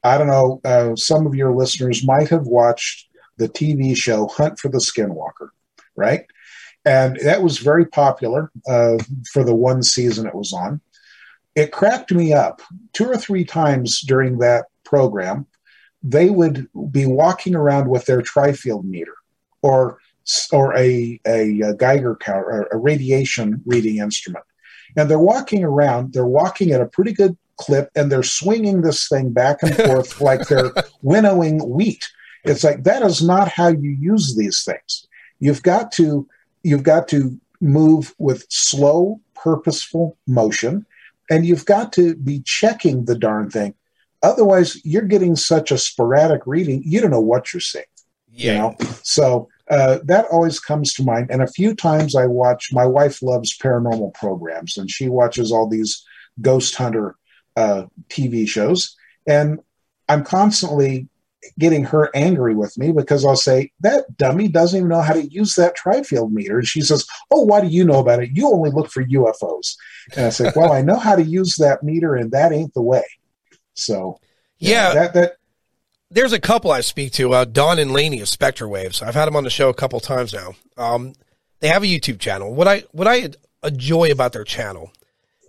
I 0.03 0.17
don't 0.17 0.27
know, 0.27 0.59
uh, 0.65 0.95
some 0.95 1.27
of 1.27 1.35
your 1.35 1.53
listeners 1.55 2.05
might 2.05 2.29
have 2.29 2.47
watched 2.47 3.07
the 3.37 3.47
TV 3.47 3.95
show 3.95 4.27
Hunt 4.27 4.57
for 4.59 4.69
the 4.69 4.79
Skinwalker, 4.79 5.49
right? 5.95 6.25
And 6.85 7.17
that 7.17 7.43
was 7.43 7.59
very 7.59 7.85
popular 7.85 8.51
uh, 8.67 8.97
for 9.31 9.43
the 9.43 9.53
one 9.53 9.83
season 9.83 10.25
it 10.25 10.33
was 10.33 10.51
on. 10.53 10.81
It 11.55 11.71
cracked 11.71 12.11
me 12.11 12.33
up 12.33 12.61
two 12.93 13.05
or 13.05 13.17
three 13.17 13.45
times 13.45 14.01
during 14.01 14.39
that 14.39 14.65
program. 14.83 15.45
They 16.01 16.31
would 16.31 16.67
be 16.91 17.05
walking 17.05 17.55
around 17.55 17.87
with 17.89 18.05
their 18.05 18.23
tri-field 18.23 18.85
meter 18.85 19.13
or 19.61 19.99
or 20.51 20.75
a, 20.77 21.19
a, 21.25 21.61
uh, 21.61 21.73
Geiger 21.73 22.15
count 22.15 22.45
or 22.45 22.67
a 22.71 22.77
radiation 22.77 23.61
reading 23.65 23.97
instrument. 23.97 24.45
And 24.95 25.09
they're 25.09 25.19
walking 25.19 25.63
around, 25.63 26.13
they're 26.13 26.25
walking 26.25 26.71
at 26.71 26.81
a 26.81 26.85
pretty 26.85 27.13
good 27.13 27.37
clip, 27.57 27.89
and 27.95 28.11
they're 28.11 28.23
swinging 28.23 28.81
this 28.81 29.07
thing 29.07 29.31
back 29.31 29.63
and 29.63 29.75
forth 29.87 30.19
like 30.19 30.47
they're 30.47 30.71
winnowing 31.01 31.59
wheat. 31.69 32.03
It's 32.43 32.63
like 32.63 32.83
that 32.83 33.03
is 33.03 33.21
not 33.21 33.47
how 33.49 33.67
you 33.67 33.91
use 33.91 34.35
these 34.35 34.63
things. 34.63 35.07
You've 35.39 35.63
got 35.63 35.91
to 35.93 36.27
you've 36.63 36.83
got 36.83 37.07
to 37.09 37.39
move 37.59 38.13
with 38.17 38.45
slow, 38.49 39.19
purposeful 39.35 40.17
motion, 40.27 40.85
and 41.29 41.45
you've 41.45 41.65
got 41.65 41.93
to 41.93 42.15
be 42.15 42.41
checking 42.41 43.05
the 43.05 43.17
darn 43.17 43.49
thing. 43.49 43.75
Otherwise, 44.23 44.83
you're 44.85 45.01
getting 45.01 45.35
such 45.35 45.71
a 45.71 45.77
sporadic 45.77 46.45
reading, 46.45 46.83
you 46.85 47.01
don't 47.01 47.11
know 47.11 47.19
what 47.19 47.53
you're 47.53 47.61
seeing. 47.61 47.85
yeah, 48.31 48.51
You 48.53 48.57
know, 48.59 48.75
so 49.03 49.49
uh, 49.71 49.99
that 50.03 50.25
always 50.25 50.59
comes 50.59 50.93
to 50.93 51.03
mind. 51.03 51.27
And 51.31 51.41
a 51.41 51.47
few 51.47 51.73
times 51.73 52.13
I 52.13 52.25
watch. 52.25 52.73
My 52.73 52.85
wife 52.85 53.21
loves 53.21 53.57
paranormal 53.57 54.13
programs, 54.13 54.77
and 54.77 54.91
she 54.91 55.07
watches 55.07 55.51
all 55.51 55.67
these 55.67 56.05
ghost 56.41 56.75
hunter 56.75 57.15
uh, 57.55 57.85
TV 58.09 58.47
shows. 58.47 58.95
And 59.25 59.59
I'm 60.09 60.25
constantly 60.25 61.07
getting 61.57 61.85
her 61.85 62.11
angry 62.13 62.53
with 62.53 62.77
me 62.77 62.91
because 62.91 63.25
I'll 63.25 63.37
say 63.37 63.71
that 63.79 64.17
dummy 64.17 64.49
doesn't 64.49 64.77
even 64.77 64.89
know 64.89 65.01
how 65.01 65.13
to 65.13 65.25
use 65.25 65.55
that 65.55 65.75
tri-field 65.75 66.33
meter, 66.33 66.59
and 66.59 66.67
she 66.67 66.81
says, 66.81 67.07
"Oh, 67.31 67.43
why 67.43 67.61
do 67.61 67.67
you 67.67 67.85
know 67.85 67.99
about 67.99 68.21
it? 68.21 68.31
You 68.33 68.47
only 68.47 68.71
look 68.71 68.91
for 68.91 69.05
UFOs." 69.05 69.77
And 70.17 70.25
I 70.25 70.29
say, 70.31 70.51
"Well, 70.53 70.73
I 70.73 70.81
know 70.81 70.97
how 70.97 71.15
to 71.15 71.23
use 71.23 71.55
that 71.55 71.81
meter, 71.81 72.15
and 72.15 72.31
that 72.31 72.51
ain't 72.51 72.73
the 72.73 72.81
way." 72.81 73.05
So 73.73 74.19
yeah. 74.59 74.93
that 74.93 75.13
that 75.13 75.35
there's 76.11 76.33
a 76.33 76.39
couple 76.39 76.71
I 76.71 76.81
speak 76.81 77.13
to, 77.13 77.33
uh, 77.33 77.45
Don 77.45 77.79
and 77.79 77.91
Laney 77.91 78.19
of 78.19 78.27
Spectre 78.27 78.67
Waves. 78.67 79.01
I've 79.01 79.15
had 79.15 79.25
them 79.25 79.35
on 79.35 79.43
the 79.43 79.49
show 79.49 79.69
a 79.69 79.73
couple 79.73 79.99
times 79.99 80.33
now. 80.33 80.53
Um, 80.77 81.13
they 81.61 81.69
have 81.69 81.83
a 81.83 81.87
YouTube 81.87 82.19
channel. 82.19 82.53
What 82.53 82.67
I 82.67 82.83
what 82.91 83.07
I 83.07 83.29
enjoy 83.63 84.11
about 84.11 84.33
their 84.33 84.43
channel 84.43 84.91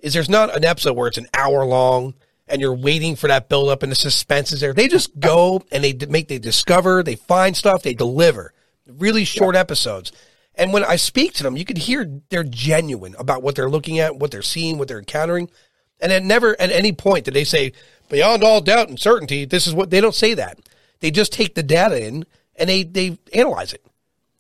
is 0.03 0.15
there's 0.15 0.29
not 0.29 0.55
an 0.57 0.65
episode 0.65 0.97
where 0.97 1.09
it's 1.09 1.19
an 1.19 1.29
hour 1.35 1.65
long 1.65 2.15
and 2.49 2.61
you're 2.61 2.75
waiting 2.75 3.17
for 3.17 3.29
that 3.29 3.49
build 3.49 3.71
up 3.71 3.83
and 3.83 3.91
the 3.91 3.97
suspense 3.97 4.53
is 4.53 4.61
there. 4.61 4.73
They 4.73 4.89
just 4.89 5.19
go 5.19 5.65
and 5.73 5.83
they 5.83 5.95
make 6.07 6.29
they 6.29 6.39
discover, 6.39 7.03
they 7.03 7.17
find 7.17 7.57
stuff, 7.57 7.83
they 7.83 7.95
deliver. 7.95 8.53
Really 8.87 9.25
short 9.25 9.57
episodes. 9.57 10.13
And 10.55 10.73
when 10.73 10.85
I 10.85 10.97
speak 10.97 11.33
to 11.35 11.43
them, 11.43 11.57
you 11.57 11.65
can 11.65 11.77
hear 11.77 12.21
they're 12.29 12.45
genuine 12.45 13.15
about 13.19 13.43
what 13.43 13.55
they're 13.55 13.71
looking 13.71 14.01
at, 14.01 14.17
what 14.17 14.31
they're 14.31 14.43
seeing, 14.43 14.77
what 14.77 14.89
they're 14.89 14.99
encountering. 14.99 15.51
And 15.99 16.13
at 16.13 16.23
never 16.25 16.61
at 16.61 16.71
any 16.71 16.93
point 16.93 17.25
did 17.25 17.35
they 17.35 17.45
say, 17.45 17.73
beyond 18.13 18.45
all 18.45 18.61
doubt 18.61 18.89
and 18.89 19.01
certainty, 19.01 19.45
this 19.45 19.67
is 19.67 19.75
what 19.75 19.91
they 19.91 20.01
don't 20.01 20.15
say 20.15 20.35
that. 20.35 20.61
They 21.01 21.11
just 21.11 21.33
take 21.33 21.57
the 21.57 21.63
data 21.65 22.01
in 22.01 22.25
and 22.55 22.69
they 22.71 22.85
they 22.85 23.19
analyze 23.35 23.73
it. 23.73 23.85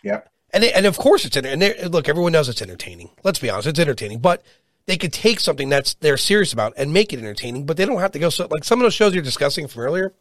yeah. 0.04 0.20
And 0.54 0.62
they, 0.62 0.72
and 0.72 0.84
of 0.86 0.98
course 0.98 1.24
it's 1.24 1.36
and 1.36 1.60
they- 1.62 1.84
look, 1.88 2.08
everyone 2.08 2.30
knows 2.32 2.48
it's 2.48 2.60
entertaining. 2.62 3.08
Let's 3.24 3.38
be 3.40 3.48
honest, 3.50 3.66
it's 3.68 3.78
entertaining. 3.80 4.18
But 4.20 4.44
they 4.86 4.96
could 4.98 5.12
take 5.12 5.40
something 5.40 5.68
that's 5.70 5.94
they're 5.94 6.16
serious 6.18 6.52
about 6.52 6.74
and 6.76 6.92
make 6.92 7.12
it 7.12 7.18
entertaining. 7.18 7.64
But 7.66 7.76
they 7.78 7.86
don't 7.86 7.98
have 8.00 8.12
to 8.12 8.18
go 8.18 8.28
so 8.28 8.46
like 8.50 8.62
some 8.62 8.78
of 8.78 8.84
those 8.84 8.94
shows 8.94 9.14
you're 9.14 9.22
discussing 9.24 9.66
from 9.66 9.82
earlier. 9.82 10.12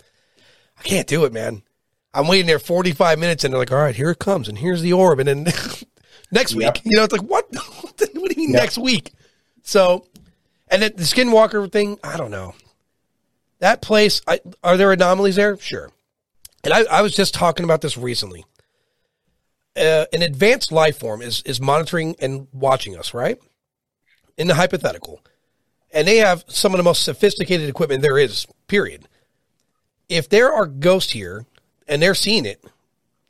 I 0.80 0.84
can't 0.84 1.06
do 1.08 1.26
it, 1.26 1.34
man. 1.34 1.62
I'm 2.14 2.28
waiting 2.28 2.46
there 2.48 2.60
45 2.60 3.20
minutes 3.20 3.44
and 3.44 3.54
they're 3.54 3.60
like, 3.60 3.72
all 3.72 3.78
right, 3.78 3.96
here 3.96 4.10
it 4.12 4.20
comes, 4.20 4.48
and 4.50 4.58
here's 4.58 4.82
the 4.82 4.94
orb, 4.94 5.20
and 5.20 5.28
then 5.28 5.44
next 6.32 6.54
Yep. 6.56 6.76
week, 6.76 6.82
you 6.86 6.98
know, 6.98 7.04
it's 7.04 7.12
like 7.14 7.22
what? 7.30 7.46
what 7.82 7.98
do 7.98 8.08
you 8.14 8.36
mean 8.38 8.52
Yep. 8.52 8.62
next 8.62 8.78
week? 8.78 9.12
So 9.64 10.08
And 10.70 10.82
the 10.82 10.90
Skinwalker 10.92 11.70
thing, 11.72 12.00
I 12.04 12.16
don't 12.18 12.32
know. 12.32 12.56
That 13.62 13.82
place, 13.82 14.22
I, 14.28 14.40
are 14.64 14.76
there 14.76 14.92
anomalies 14.92 15.36
there? 15.36 15.56
Sure. 15.58 15.92
And 16.64 16.74
I, 16.74 16.84
I 16.92 17.02
was 17.04 17.16
just 17.16 17.36
talking 17.36 17.64
about 17.64 17.82
this 17.82 17.96
recently. 17.96 18.44
Uh, 19.78 20.06
an 20.12 20.24
advanced 20.24 20.72
life 20.72 21.00
form 21.00 21.22
is 21.22 21.42
is 21.44 21.62
monitoring 21.62 22.16
and 22.20 22.48
watching 22.52 22.98
us, 22.98 23.14
right? 23.14 23.40
In 24.38 24.48
the 24.48 24.56
hypothetical, 24.56 25.22
and 25.94 26.06
they 26.06 26.18
have 26.18 26.44
some 26.48 26.74
of 26.74 26.78
the 26.78 26.84
most 26.84 27.04
sophisticated 27.04 27.70
equipment 27.70 28.02
there 28.02 28.18
is. 28.18 28.46
Period. 28.68 29.08
If 30.10 30.28
there 30.28 30.52
are 30.52 30.66
ghosts 30.66 31.14
here 31.14 31.46
and 31.88 32.02
they're 32.02 32.16
seeing 32.16 32.46
it, 32.46 32.62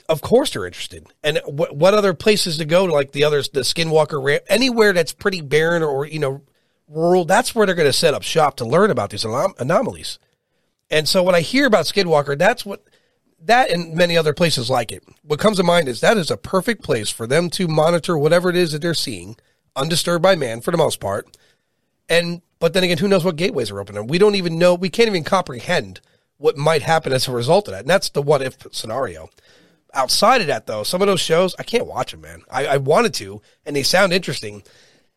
of 0.10 0.22
course 0.22 0.52
they're 0.52 0.66
interested. 0.66 1.06
And 1.24 1.42
what 1.46 1.76
what 1.76 1.94
other 1.94 2.16
places 2.16 2.58
to 2.58 2.66
go? 2.66 2.86
Like 2.86 3.12
the 3.12 3.26
others, 3.26 3.50
the 3.50 3.60
Skinwalker, 3.60 4.40
anywhere 4.48 4.94
that's 4.94 5.14
pretty 5.14 5.42
barren 5.42 5.84
or 5.84 6.08
you 6.08 6.20
know 6.20 6.42
rural. 6.92 7.26
That's 7.26 7.56
where 7.56 7.66
they're 7.66 7.76
going 7.76 7.88
to 7.88 7.94
set 7.94 8.14
up 8.14 8.24
shop 8.24 8.58
to 8.58 8.66
learn 8.66 8.92
about 8.92 9.10
these 9.10 9.24
anom- 9.24 9.60
anomalies. 9.60 10.20
And 10.90 11.08
so 11.08 11.24
when 11.24 11.36
I 11.36 11.42
hear 11.42 11.66
about 11.66 11.86
Skinwalker, 11.86 12.38
that's 12.38 12.66
what 12.66 12.84
that 13.44 13.72
and 13.72 13.96
many 13.96 14.18
other 14.18 14.34
places 14.34 14.70
like 14.70 14.92
it. 14.92 15.04
What 15.24 15.40
comes 15.40 15.58
to 15.58 15.64
mind 15.64 15.88
is 15.88 16.02
that 16.02 16.18
is 16.18 16.30
a 16.30 16.38
perfect 16.38 16.84
place 16.84 17.10
for 17.10 17.26
them 17.26 17.50
to 17.52 17.68
monitor 17.68 18.18
whatever 18.18 18.50
it 18.50 18.56
is 18.56 18.72
that 18.72 18.82
they're 18.82 18.94
seeing, 18.94 19.38
undisturbed 19.76 20.22
by 20.22 20.36
man 20.36 20.62
for 20.62 20.72
the 20.72 20.78
most 20.78 21.00
part. 21.00 21.38
And 22.10 22.42
but 22.60 22.74
then 22.74 22.84
again, 22.84 23.00
who 23.00 23.08
knows 23.08 23.24
what 23.24 23.38
gateways 23.38 23.72
are 23.72 23.80
open? 23.80 23.98
And 23.98 24.10
we 24.10 24.20
don't 24.20 24.36
even 24.36 24.60
know. 24.60 24.76
We 24.76 24.90
can't 24.90 25.10
even 25.10 25.24
comprehend 25.24 26.02
what 26.38 26.58
might 26.58 26.84
happen 26.84 27.14
as 27.14 27.28
a 27.28 27.32
result 27.32 27.68
of 27.68 27.74
that. 27.74 27.82
And 27.82 27.90
that's 27.90 28.10
the 28.10 28.22
what 28.22 28.42
if 28.42 28.58
scenario. 28.72 29.30
Outside 29.94 30.42
of 30.42 30.48
that, 30.48 30.68
though, 30.68 30.84
some 30.84 31.02
of 31.02 31.08
those 31.08 31.20
shows 31.20 31.56
I 31.58 31.64
can't 31.64 31.88
watch 31.88 32.12
them, 32.12 32.22
man. 32.22 32.44
I, 32.52 32.66
I 32.68 32.78
wanted 32.78 33.14
to, 33.16 33.42
and 33.66 33.76
they 33.76 33.84
sound 33.84 34.14
interesting, 34.14 34.64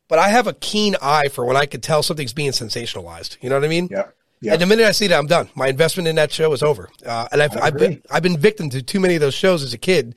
but 0.08 0.18
I 0.18 0.28
have 0.28 0.46
a 0.46 0.52
keen 0.52 0.96
eye 1.00 1.28
for 1.28 1.44
when 1.44 1.56
I 1.56 1.66
could 1.66 1.82
tell 1.82 2.02
something's 2.02 2.32
being 2.32 2.50
sensationalized. 2.50 3.38
You 3.40 3.48
know 3.48 3.56
what 3.56 3.64
I 3.64 3.68
mean? 3.68 3.88
Yeah. 3.90 4.08
Yeah. 4.44 4.52
And 4.52 4.60
the 4.60 4.66
minute 4.66 4.84
I 4.84 4.92
see 4.92 5.06
that, 5.06 5.18
I'm 5.18 5.26
done. 5.26 5.48
My 5.54 5.68
investment 5.68 6.06
in 6.06 6.16
that 6.16 6.30
show 6.30 6.52
is 6.52 6.62
over. 6.62 6.90
Uh, 7.04 7.26
and 7.32 7.42
I've, 7.42 7.56
I've 7.56 7.78
been 7.78 8.02
I've 8.10 8.22
been 8.22 8.36
victim 8.36 8.68
to 8.70 8.82
too 8.82 9.00
many 9.00 9.14
of 9.14 9.22
those 9.22 9.32
shows 9.32 9.62
as 9.62 9.72
a 9.72 9.78
kid. 9.78 10.16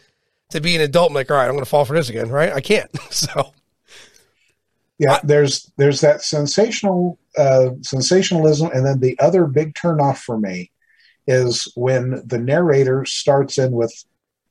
To 0.51 0.59
be 0.59 0.75
an 0.75 0.81
adult, 0.81 1.11
I'm 1.11 1.15
like, 1.15 1.31
all 1.31 1.37
right, 1.37 1.45
I'm 1.45 1.51
going 1.51 1.63
to 1.63 1.69
fall 1.69 1.85
for 1.85 1.93
this 1.93 2.09
again, 2.09 2.29
right? 2.29 2.51
I 2.51 2.61
can't. 2.61 2.89
so, 3.09 3.53
yeah, 4.97 5.13
I, 5.13 5.19
there's 5.23 5.71
there's 5.77 6.01
that 6.01 6.23
sensational 6.23 7.17
uh, 7.37 7.69
sensationalism, 7.81 8.69
and 8.73 8.85
then 8.85 8.99
the 8.99 9.17
other 9.19 9.45
big 9.45 9.75
turnoff 9.75 10.17
for 10.17 10.37
me 10.37 10.71
is 11.25 11.71
when 11.75 12.21
the 12.25 12.37
narrator 12.37 13.05
starts 13.05 13.57
in 13.57 13.71
with, 13.71 13.93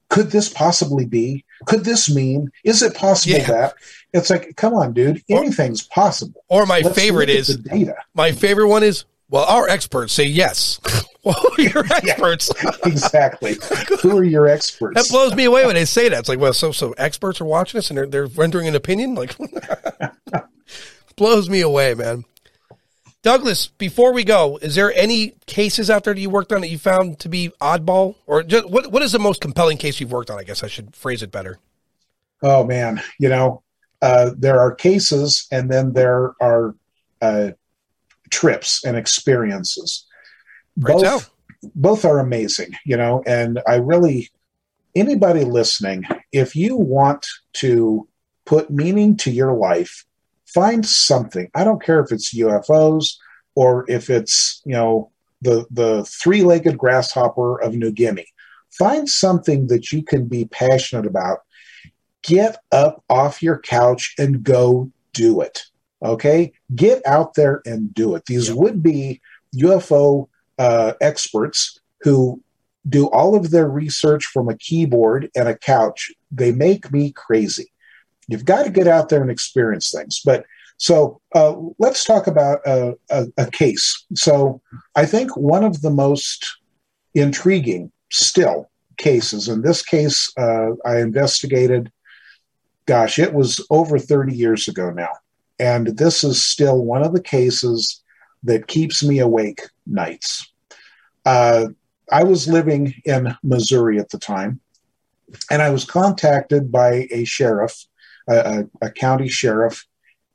"Could 0.09 0.31
this 0.31 0.49
possibly 0.49 1.05
be? 1.05 1.45
Could 1.67 1.85
this 1.85 2.15
mean? 2.15 2.51
Is 2.65 2.83
it 2.83 2.95
possible 2.95 3.39
yeah. 3.39 3.47
that?" 3.47 3.75
It's 4.17 4.31
like, 4.31 4.57
come 4.57 4.73
on, 4.73 4.95
dude, 4.95 5.23
anything's 5.29 5.83
possible. 5.83 6.43
Or 6.49 6.65
my 6.65 6.81
Let's 6.81 6.97
favorite 6.97 7.29
is 7.29 7.49
the 7.49 7.69
data. 7.69 7.97
My 8.15 8.33
favorite 8.33 8.69
one 8.69 8.83
is 8.83 9.05
well, 9.29 9.45
our 9.45 9.69
experts 9.69 10.13
say 10.13 10.25
yes. 10.25 10.81
well, 11.25 11.37
your 11.59 11.85
experts. 11.93 12.51
Yeah, 12.63 12.71
exactly. 12.85 13.57
Who 14.01 14.17
are 14.17 14.25
your 14.25 14.49
experts? 14.49 14.95
That 14.95 15.11
blows 15.11 15.35
me 15.35 15.45
away 15.45 15.67
when 15.67 15.75
they 15.75 15.85
say 15.85 16.09
that. 16.09 16.19
It's 16.19 16.29
like, 16.29 16.39
well, 16.39 16.55
so 16.55 16.73
so 16.73 16.93
experts 16.93 17.41
are 17.41 17.45
watching 17.45 17.79
us 17.79 17.91
and 17.91 17.99
they're 17.99 18.07
they're 18.07 18.27
rendering 18.27 18.69
an 18.69 18.75
opinion. 18.75 19.15
Like, 19.15 19.37
blows 21.17 21.51
me 21.51 21.61
away, 21.61 21.95
man. 21.95 22.25
Douglas, 23.23 23.67
before 23.67 24.13
we 24.13 24.23
go, 24.23 24.57
is 24.63 24.77
there 24.77 24.95
any 24.95 25.35
cases 25.47 25.91
out 25.91 26.05
there 26.05 26.15
that 26.15 26.21
you 26.21 26.31
worked 26.31 26.53
on 26.53 26.61
that 26.61 26.69
you 26.69 26.79
found 26.79 27.19
to 27.19 27.29
be 27.29 27.51
oddball, 27.61 28.15
or 28.27 28.45
just, 28.45 28.71
what 28.71 28.93
what 28.93 29.03
is 29.03 29.13
the 29.13 29.19
most 29.19 29.41
compelling 29.41 29.77
case 29.77 30.01
you've 30.01 30.13
worked 30.13 30.31
on? 30.31 30.39
I 30.39 30.45
guess 30.45 30.63
I 30.63 30.69
should 30.69 30.95
phrase 30.95 31.23
it 31.23 31.33
better. 31.33 31.59
Oh 32.43 32.65
man, 32.65 33.03
you 33.19 33.29
know, 33.29 33.63
uh, 34.07 34.31
there 34.37 34.61
are 34.61 34.75
cases, 34.75 35.47
and 35.51 35.71
then 35.71 35.93
there 35.93 36.35
are 36.41 36.75
uh, 37.21 37.51
trips 38.31 38.85
and 38.85 38.97
experiences. 38.97 40.07
both 40.77 41.31
both 41.75 42.05
are 42.05 42.19
amazing, 42.19 42.73
you 42.85 42.97
know, 42.97 43.23
and 43.27 43.61
I 43.67 43.77
really 43.77 44.31
anybody 44.95 45.45
listening, 45.45 46.05
if 46.33 46.57
you 46.57 46.77
want 46.77 47.27
to 47.55 48.09
put 48.45 48.71
meaning 48.71 49.17
to 49.19 49.31
your 49.31 49.53
life, 49.53 50.05
find 50.47 50.85
something. 50.87 51.51
I 51.55 51.65
don't 51.65 51.83
care 51.83 52.01
if 52.01 52.13
it's 52.13 52.35
UFOs 52.35 53.17
or 53.55 53.85
if 53.89 54.11
it's, 54.11 54.63
you 54.65 54.73
know, 54.73 55.11
the 55.43 55.67
the 55.71 56.05
three-legged 56.05 56.79
grasshopper 56.79 57.61
of 57.61 57.75
New 57.75 57.93
Guinea. 57.93 58.27
Find 58.71 59.09
something 59.09 59.69
that 59.69 59.93
you 59.93 60.03
can 60.03 60.27
be 60.27 60.47
passionate 60.47 61.07
about. 61.07 61.39
Get 62.27 62.57
up 62.73 63.05
off 63.09 63.43
your 63.43 63.59
couch 63.59 64.15
and 64.19 64.43
go 64.43 64.91
do 65.13 65.41
it. 65.41 65.63
Okay, 66.05 66.53
get 66.75 67.07
out 67.07 67.35
there 67.35 67.63
and 67.65 67.93
do 67.95 68.15
it. 68.15 68.27
These 68.27 68.49
yep. 68.49 68.59
would 68.59 68.83
be 68.83 69.21
UFO 69.57 70.29
uh, 70.59 70.93
experts 71.01 71.81
who 72.03 72.43
do 72.89 73.09
all 73.09 73.35
of 73.35 73.51
their 73.51 73.69
research 73.69 74.27
from 74.27 74.49
a 74.49 74.57
keyboard 74.57 75.31
and 75.35 75.49
a 75.49 75.57
couch. 75.57 76.13
They 76.31 76.53
make 76.53 76.93
me 76.93 77.13
crazy. 77.13 77.73
You've 78.29 78.45
got 78.45 78.65
to 78.65 78.71
get 78.71 78.87
out 78.87 79.09
there 79.09 79.23
and 79.23 79.31
experience 79.31 79.91
things. 79.91 80.21
But 80.25 80.45
so 80.79 81.21
uh, 81.35 81.55
let's 81.79 82.05
talk 82.05 82.27
about 82.27 82.61
a, 82.67 82.95
a, 83.11 83.27
a 83.39 83.51
case. 83.51 84.05
So 84.15 84.61
I 84.95 85.07
think 85.07 85.37
one 85.37 85.65
of 85.65 85.81
the 85.81 85.91
most 85.91 86.59
intriguing 87.15 87.91
still 88.11 88.71
cases, 88.99 89.49
in 89.49 89.63
this 89.63 89.83
case, 89.83 90.31
uh, 90.39 90.73
I 90.85 90.99
investigated, 90.99 91.91
gosh, 92.87 93.19
it 93.19 93.35
was 93.35 93.65
over 93.71 93.99
30 93.99 94.35
years 94.35 94.69
ago 94.69 94.91
now. 94.91 95.11
And 95.59 95.89
this 95.99 96.23
is 96.25 96.43
still 96.43 96.85
one 96.85 97.03
of 97.03 97.13
the 97.13 97.23
cases 97.23 98.03
that 98.45 98.69
keeps 98.69 99.03
me 99.03 99.19
awake 99.19 99.63
nights. 99.87 100.53
Uh, 101.25 101.69
I 102.11 102.23
was 102.23 102.47
living 102.47 102.95
in 103.05 103.37
Missouri 103.43 103.99
at 103.99 104.11
the 104.11 104.19
time, 104.19 104.61
and 105.51 105.61
I 105.61 105.71
was 105.71 105.85
contacted 105.85 106.71
by 106.71 107.09
a 107.11 107.25
sheriff, 107.25 107.85
a, 108.29 108.65
a 108.81 108.91
county 108.91 109.29
sheriff 109.29 109.85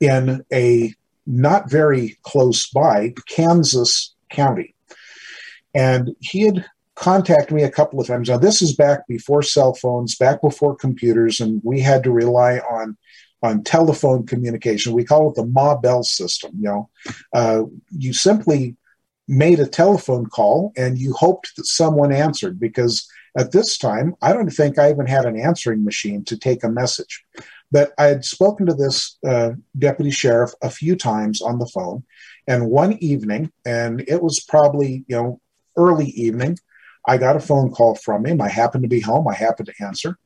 in 0.00 0.44
a 0.52 0.94
not 1.26 1.70
very 1.70 2.18
close 2.22 2.68
by 2.68 3.14
Kansas 3.28 4.14
County. 4.28 4.74
And 5.74 6.14
he 6.20 6.42
had 6.42 6.66
contacted 6.94 7.54
me 7.54 7.62
a 7.62 7.70
couple 7.70 8.00
of 8.00 8.06
times. 8.06 8.28
Now, 8.28 8.38
this 8.38 8.62
is 8.62 8.74
back 8.74 9.06
before 9.08 9.42
cell 9.42 9.74
phones, 9.74 10.16
back 10.16 10.42
before 10.42 10.76
computers, 10.76 11.40
and 11.40 11.60
we 11.64 11.80
had 11.80 12.04
to 12.04 12.10
rely 12.10 12.58
on 12.58 12.96
on 13.42 13.64
telephone 13.64 14.24
communication. 14.24 14.92
We 14.92 15.04
call 15.04 15.30
it 15.30 15.34
the 15.34 15.44
Ma 15.44 15.76
Bell 15.76 16.04
system. 16.04 16.52
You 16.56 16.64
know, 16.64 16.90
uh, 17.32 17.62
you 17.90 18.12
simply 18.12 18.76
made 19.26 19.60
a 19.60 19.66
telephone 19.66 20.26
call 20.26 20.72
and 20.76 20.98
you 20.98 21.12
hoped 21.12 21.54
that 21.56 21.66
someone 21.66 22.12
answered 22.12 22.60
because 22.60 23.08
at 23.36 23.52
this 23.52 23.78
time, 23.78 24.14
I 24.20 24.32
don't 24.32 24.50
think 24.50 24.78
I 24.78 24.90
even 24.90 25.06
had 25.06 25.24
an 25.24 25.38
answering 25.38 25.84
machine 25.84 26.24
to 26.24 26.36
take 26.36 26.62
a 26.62 26.68
message. 26.68 27.24
But 27.70 27.92
I 27.98 28.04
had 28.04 28.24
spoken 28.24 28.66
to 28.66 28.74
this 28.74 29.16
uh, 29.26 29.52
deputy 29.78 30.10
sheriff 30.10 30.50
a 30.60 30.68
few 30.68 30.94
times 30.94 31.40
on 31.40 31.58
the 31.58 31.70
phone. 31.72 32.04
And 32.46 32.68
one 32.68 32.98
evening, 33.00 33.50
and 33.64 34.04
it 34.06 34.22
was 34.22 34.40
probably, 34.40 35.04
you 35.08 35.16
know, 35.16 35.40
early 35.78 36.08
evening, 36.08 36.58
I 37.06 37.18
got 37.18 37.36
a 37.36 37.40
phone 37.40 37.70
call 37.70 37.94
from 37.96 38.24
him. 38.24 38.40
I 38.40 38.48
happened 38.48 38.84
to 38.84 38.88
be 38.88 39.00
home. 39.00 39.26
I 39.28 39.34
happened 39.34 39.68
to 39.68 39.84
answer. 39.84 40.18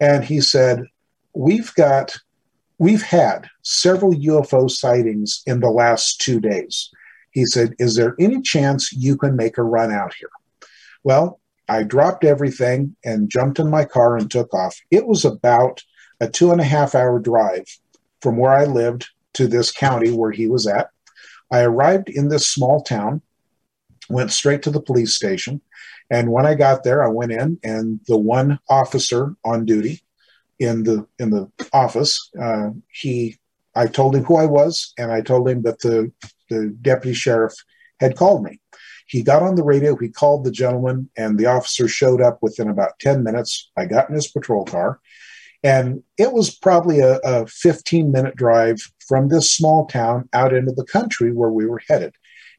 And 0.00 0.24
he 0.24 0.40
said, 0.40 0.84
We've 1.34 1.72
got 1.74 2.16
We've 2.78 3.02
had 3.02 3.48
several 3.62 4.12
UFO 4.12 4.70
sightings 4.70 5.42
in 5.46 5.60
the 5.60 5.70
last 5.70 6.20
two 6.20 6.40
days. 6.40 6.90
He 7.30 7.46
said, 7.46 7.74
Is 7.78 7.94
there 7.94 8.14
any 8.20 8.42
chance 8.42 8.92
you 8.92 9.16
can 9.16 9.34
make 9.34 9.56
a 9.56 9.62
run 9.62 9.90
out 9.90 10.12
here? 10.14 10.30
Well, 11.02 11.40
I 11.68 11.84
dropped 11.84 12.24
everything 12.24 12.94
and 13.04 13.30
jumped 13.30 13.58
in 13.58 13.70
my 13.70 13.84
car 13.84 14.16
and 14.16 14.30
took 14.30 14.52
off. 14.52 14.76
It 14.90 15.06
was 15.06 15.24
about 15.24 15.82
a 16.20 16.28
two 16.28 16.52
and 16.52 16.60
a 16.60 16.64
half 16.64 16.94
hour 16.94 17.18
drive 17.18 17.64
from 18.20 18.36
where 18.36 18.52
I 18.52 18.64
lived 18.64 19.08
to 19.34 19.48
this 19.48 19.72
county 19.72 20.10
where 20.10 20.32
he 20.32 20.46
was 20.46 20.66
at. 20.66 20.90
I 21.50 21.62
arrived 21.62 22.08
in 22.08 22.28
this 22.28 22.46
small 22.46 22.82
town, 22.82 23.22
went 24.08 24.32
straight 24.32 24.62
to 24.62 24.70
the 24.70 24.80
police 24.80 25.14
station. 25.14 25.60
And 26.10 26.30
when 26.30 26.46
I 26.46 26.54
got 26.54 26.84
there, 26.84 27.02
I 27.02 27.08
went 27.08 27.32
in, 27.32 27.58
and 27.62 28.00
the 28.06 28.16
one 28.16 28.58
officer 28.68 29.34
on 29.44 29.64
duty 29.64 30.02
in 30.58 30.84
the 30.84 31.06
in 31.18 31.30
the 31.30 31.50
office. 31.72 32.30
Uh, 32.40 32.70
he, 32.92 33.38
I 33.74 33.86
told 33.86 34.14
him 34.14 34.24
who 34.24 34.36
I 34.36 34.46
was, 34.46 34.92
and 34.98 35.12
I 35.12 35.20
told 35.20 35.48
him 35.48 35.62
that 35.62 35.80
the 35.80 36.12
the 36.48 36.76
deputy 36.80 37.14
sheriff 37.14 37.54
had 38.00 38.16
called 38.16 38.44
me. 38.44 38.60
He 39.06 39.22
got 39.22 39.42
on 39.42 39.54
the 39.54 39.64
radio. 39.64 39.96
He 39.96 40.08
called 40.08 40.44
the 40.44 40.50
gentleman, 40.50 41.10
and 41.16 41.38
the 41.38 41.46
officer 41.46 41.88
showed 41.88 42.20
up 42.20 42.38
within 42.42 42.68
about 42.68 42.98
ten 43.00 43.22
minutes. 43.22 43.70
I 43.76 43.86
got 43.86 44.08
in 44.08 44.14
his 44.14 44.28
patrol 44.28 44.64
car, 44.64 45.00
and 45.62 46.02
it 46.18 46.32
was 46.32 46.54
probably 46.54 47.00
a, 47.00 47.18
a 47.24 47.46
15 47.46 48.12
minute 48.12 48.36
drive 48.36 48.78
from 49.06 49.28
this 49.28 49.50
small 49.50 49.86
town 49.86 50.28
out 50.32 50.54
into 50.54 50.72
the 50.72 50.84
country 50.84 51.32
where 51.32 51.50
we 51.50 51.66
were 51.66 51.82
headed. 51.88 52.14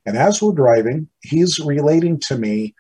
And 0.06 0.18
as 0.18 0.42
we're 0.42 0.54
driving, 0.54 1.10
he's 1.22 1.60
relating 1.60 2.20
to 2.22 2.38
me 2.38 2.76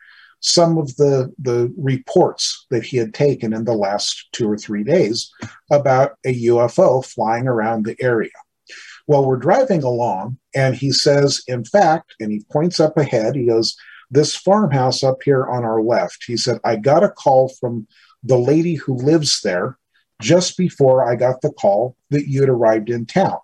some 0.47 0.77
of 0.77 0.95
the, 0.95 1.33
the 1.39 1.73
reports 1.77 2.65
that 2.69 2.83
he 2.83 2.97
had 2.97 3.13
taken 3.13 3.53
in 3.53 3.65
the 3.65 3.73
last 3.73 4.27
two 4.31 4.49
or 4.49 4.57
three 4.57 4.83
days 4.83 5.29
about 5.71 6.13
a 6.25 6.45
UFO 6.45 7.05
flying 7.05 7.47
around 7.47 7.85
the 7.85 7.95
area. 8.01 8.29
Well, 9.07 9.25
we're 9.25 9.37
driving 9.37 9.83
along, 9.83 10.37
and 10.55 10.75
he 10.75 10.91
says, 10.91 11.41
in 11.47 11.63
fact, 11.63 12.13
and 12.19 12.31
he 12.31 12.43
points 12.51 12.79
up 12.79 12.97
ahead, 12.97 13.35
he 13.35 13.45
goes, 13.45 13.75
This 14.11 14.35
farmhouse 14.35 15.03
up 15.03 15.23
here 15.23 15.45
on 15.45 15.63
our 15.63 15.81
left, 15.81 16.23
he 16.25 16.37
said, 16.37 16.59
I 16.63 16.75
got 16.75 17.03
a 17.03 17.09
call 17.09 17.49
from 17.59 17.87
the 18.23 18.37
lady 18.37 18.75
who 18.75 18.95
lives 18.95 19.41
there 19.41 19.77
just 20.21 20.57
before 20.57 21.09
I 21.09 21.15
got 21.15 21.41
the 21.41 21.51
call 21.51 21.95
that 22.09 22.27
you'd 22.27 22.49
arrived 22.49 22.89
in 22.89 23.05
town. 23.05 23.37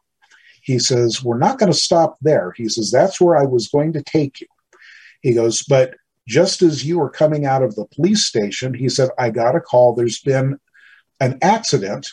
He 0.61 0.79
says, 0.79 1.23
We're 1.23 1.37
not 1.37 1.59
going 1.59 1.71
to 1.71 1.77
stop 1.77 2.17
there. 2.21 2.53
He 2.55 2.67
says, 2.69 2.91
That's 2.91 3.19
where 3.19 3.37
I 3.37 3.43
was 3.43 3.67
going 3.67 3.93
to 3.93 4.03
take 4.03 4.41
you. 4.41 4.47
He 5.21 5.33
goes, 5.33 5.63
But 5.63 5.95
just 6.27 6.61
as 6.61 6.85
you 6.85 6.99
were 6.99 7.09
coming 7.09 7.45
out 7.45 7.63
of 7.63 7.75
the 7.75 7.85
police 7.85 8.25
station, 8.25 8.73
he 8.73 8.89
said, 8.89 9.09
I 9.17 9.29
got 9.29 9.55
a 9.55 9.61
call. 9.61 9.93
There's 9.93 10.19
been 10.19 10.59
an 11.19 11.37
accident 11.41 12.07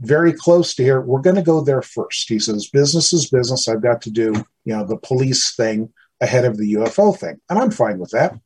very 0.00 0.32
close 0.32 0.74
to 0.74 0.82
here. 0.82 1.00
We're 1.00 1.20
going 1.20 1.36
to 1.36 1.42
go 1.42 1.62
there 1.62 1.82
first. 1.82 2.28
He 2.28 2.38
says, 2.38 2.68
business 2.68 3.12
is 3.12 3.30
business. 3.30 3.68
I've 3.68 3.82
got 3.82 4.02
to 4.02 4.10
do, 4.10 4.32
you 4.64 4.76
know, 4.76 4.84
the 4.84 4.98
police 4.98 5.54
thing 5.54 5.92
ahead 6.20 6.44
of 6.44 6.56
the 6.56 6.74
UFO 6.74 7.16
thing. 7.16 7.40
And 7.48 7.58
I'm 7.58 7.70
fine 7.70 7.98
with 7.98 8.10
that. 8.10 8.38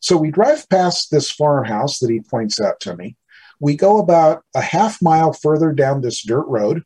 So 0.00 0.16
we 0.16 0.30
drive 0.30 0.68
past 0.68 1.10
this 1.10 1.30
farmhouse 1.30 1.98
that 1.98 2.10
he 2.10 2.20
points 2.20 2.60
out 2.60 2.80
to 2.80 2.96
me. 2.96 3.16
We 3.60 3.76
go 3.76 3.98
about 3.98 4.44
a 4.54 4.60
half 4.60 5.00
mile 5.02 5.32
further 5.32 5.72
down 5.72 6.00
this 6.00 6.22
dirt 6.22 6.46
road 6.46 6.84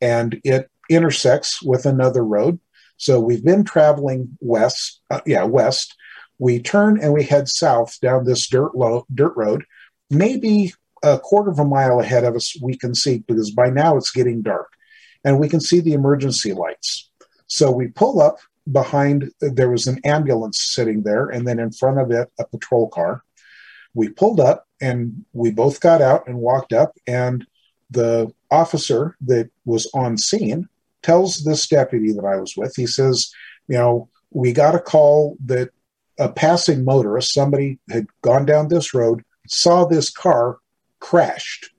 and 0.00 0.40
it 0.44 0.70
intersects 0.88 1.62
with 1.62 1.86
another 1.86 2.24
road. 2.24 2.60
So 2.96 3.20
we've 3.20 3.44
been 3.44 3.64
traveling 3.64 4.38
west, 4.40 5.00
uh, 5.10 5.20
yeah, 5.26 5.44
west. 5.44 5.94
We 6.38 6.60
turn 6.60 7.00
and 7.00 7.12
we 7.12 7.24
head 7.24 7.48
south 7.48 7.98
down 8.00 8.24
this 8.24 8.48
dirt, 8.48 8.74
low, 8.74 9.06
dirt 9.14 9.34
road, 9.36 9.64
maybe 10.10 10.74
a 11.02 11.18
quarter 11.18 11.50
of 11.50 11.58
a 11.58 11.64
mile 11.64 12.00
ahead 12.00 12.24
of 12.24 12.34
us, 12.34 12.56
we 12.62 12.76
can 12.76 12.94
see 12.94 13.18
because 13.18 13.50
by 13.50 13.68
now 13.68 13.96
it's 13.96 14.10
getting 14.10 14.42
dark 14.42 14.68
and 15.24 15.38
we 15.38 15.48
can 15.48 15.60
see 15.60 15.80
the 15.80 15.92
emergency 15.92 16.52
lights. 16.52 17.10
So 17.46 17.70
we 17.70 17.88
pull 17.88 18.20
up 18.20 18.38
behind, 18.70 19.30
there 19.40 19.70
was 19.70 19.86
an 19.86 20.00
ambulance 20.04 20.60
sitting 20.60 21.02
there, 21.02 21.28
and 21.28 21.46
then 21.46 21.58
in 21.58 21.72
front 21.72 21.98
of 21.98 22.10
it, 22.10 22.30
a 22.38 22.46
patrol 22.46 22.88
car. 22.88 23.22
We 23.92 24.08
pulled 24.08 24.40
up 24.40 24.66
and 24.80 25.24
we 25.32 25.50
both 25.50 25.80
got 25.80 26.02
out 26.02 26.26
and 26.26 26.38
walked 26.38 26.72
up, 26.72 26.96
and 27.06 27.46
the 27.90 28.32
officer 28.50 29.16
that 29.26 29.50
was 29.64 29.88
on 29.94 30.18
scene 30.18 30.68
tells 31.02 31.44
this 31.44 31.68
deputy 31.68 32.12
that 32.12 32.24
I 32.24 32.36
was 32.36 32.54
with, 32.56 32.74
he 32.76 32.86
says, 32.86 33.30
You 33.68 33.76
know, 33.76 34.08
we 34.30 34.52
got 34.52 34.74
a 34.74 34.80
call 34.80 35.36
that 35.44 35.70
a 36.18 36.28
passing 36.28 36.84
motorist, 36.84 37.32
somebody 37.32 37.78
had 37.90 38.06
gone 38.22 38.46
down 38.46 38.68
this 38.68 38.94
road, 38.94 39.24
saw 39.48 39.84
this 39.84 40.10
car 40.10 40.58
crashed. 41.00 41.70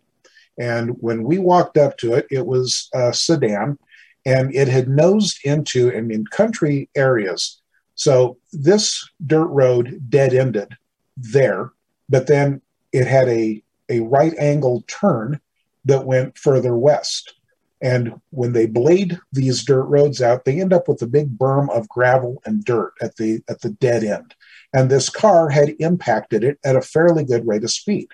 And 0.58 0.92
when 1.00 1.24
we 1.24 1.38
walked 1.38 1.78
up 1.78 1.98
to 1.98 2.14
it, 2.14 2.28
it 2.30 2.46
was 2.46 2.90
a 2.94 3.14
sedan 3.14 3.78
and 4.26 4.54
it 4.56 4.68
had 4.68 4.88
nosed 4.88 5.40
into, 5.44 5.90
and 5.90 6.12
in 6.12 6.26
country 6.26 6.90
areas. 6.96 7.62
So 7.94 8.38
this 8.52 9.08
dirt 9.26 9.48
road 9.48 10.02
dead 10.10 10.34
ended 10.34 10.76
there, 11.16 11.72
but 12.10 12.28
then 12.28 12.62
it 12.92 13.06
had 13.06 13.30
a, 13.30 13.64
a 13.88 14.00
right 14.00 14.34
angle 14.40 14.84
turn 14.88 15.40
that 15.86 16.06
went 16.06 16.38
further 16.38 16.76
west. 16.76 17.35
And 17.82 18.20
when 18.30 18.54
they 18.54 18.66
blade 18.66 19.20
these 19.32 19.64
dirt 19.64 19.84
roads 19.86 20.22
out, 20.22 20.46
they 20.46 20.62
end 20.62 20.74
up 20.74 20.88
with 20.88 21.02
a 21.02 21.08
big 21.08 21.38
berm 21.38 21.70
of 21.70 21.90
gravel 21.90 22.42
and 22.46 22.64
dirt 22.64 22.94
at 23.02 23.18
the 23.18 23.42
at 23.50 23.62
the 23.62 23.70
dead 23.70 24.04
end. 24.04 24.34
And 24.74 24.90
this 24.90 25.10
car 25.10 25.50
had 25.50 25.76
impacted 25.80 26.44
it 26.44 26.58
at 26.64 26.76
a 26.76 26.82
fairly 26.82 27.26
good 27.26 27.48
rate 27.48 27.64
of 27.64 27.72
speed. 27.72 28.08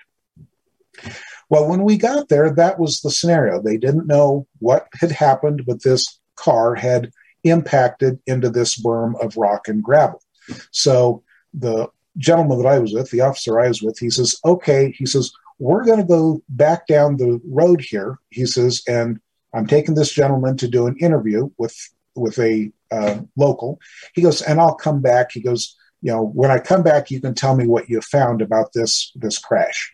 Well, 1.48 1.68
when 1.68 1.84
we 1.84 1.96
got 1.96 2.28
there, 2.28 2.50
that 2.50 2.78
was 2.78 3.00
the 3.00 3.10
scenario. 3.10 3.60
They 3.60 3.76
didn't 3.76 4.06
know 4.06 4.46
what 4.58 4.88
had 5.00 5.12
happened, 5.12 5.64
but 5.66 5.82
this 5.82 6.20
car 6.36 6.74
had 6.74 7.10
impacted 7.44 8.18
into 8.26 8.50
this 8.50 8.80
berm 8.80 9.20
of 9.22 9.36
rock 9.36 9.68
and 9.68 9.82
gravel. 9.82 10.22
So 10.70 11.22
the 11.52 11.88
gentleman 12.16 12.58
that 12.58 12.68
I 12.68 12.78
was 12.78 12.92
with, 12.92 13.10
the 13.10 13.20
officer 13.20 13.60
I 13.60 13.68
was 13.68 13.82
with, 13.82 13.98
he 13.98 14.10
says, 14.10 14.36
okay, 14.44 14.92
he 14.96 15.06
says, 15.06 15.32
we're 15.58 15.84
going 15.84 15.98
to 15.98 16.04
go 16.04 16.42
back 16.48 16.86
down 16.86 17.16
the 17.16 17.40
road 17.44 17.80
here. 17.80 18.18
He 18.30 18.46
says, 18.46 18.82
and 18.88 19.20
I'm 19.54 19.66
taking 19.66 19.94
this 19.94 20.12
gentleman 20.12 20.56
to 20.58 20.68
do 20.68 20.86
an 20.86 20.96
interview 20.98 21.50
with 21.58 21.76
with 22.14 22.38
a 22.38 22.70
uh, 22.90 23.20
local. 23.36 23.80
He 24.14 24.22
goes, 24.22 24.42
and 24.42 24.60
I'll 24.60 24.74
come 24.74 25.00
back. 25.00 25.32
He 25.32 25.40
goes, 25.40 25.76
you 26.02 26.12
know, 26.12 26.22
when 26.22 26.50
I 26.50 26.58
come 26.58 26.82
back, 26.82 27.10
you 27.10 27.20
can 27.20 27.34
tell 27.34 27.56
me 27.56 27.66
what 27.66 27.88
you 27.88 28.00
found 28.00 28.42
about 28.42 28.72
this 28.74 29.12
this 29.14 29.38
crash. 29.38 29.92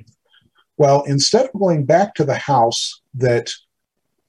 Well, 0.77 1.03
instead 1.05 1.47
of 1.47 1.61
going 1.61 1.85
back 1.85 2.15
to 2.15 2.25
the 2.25 2.37
house 2.37 3.01
that, 3.15 3.51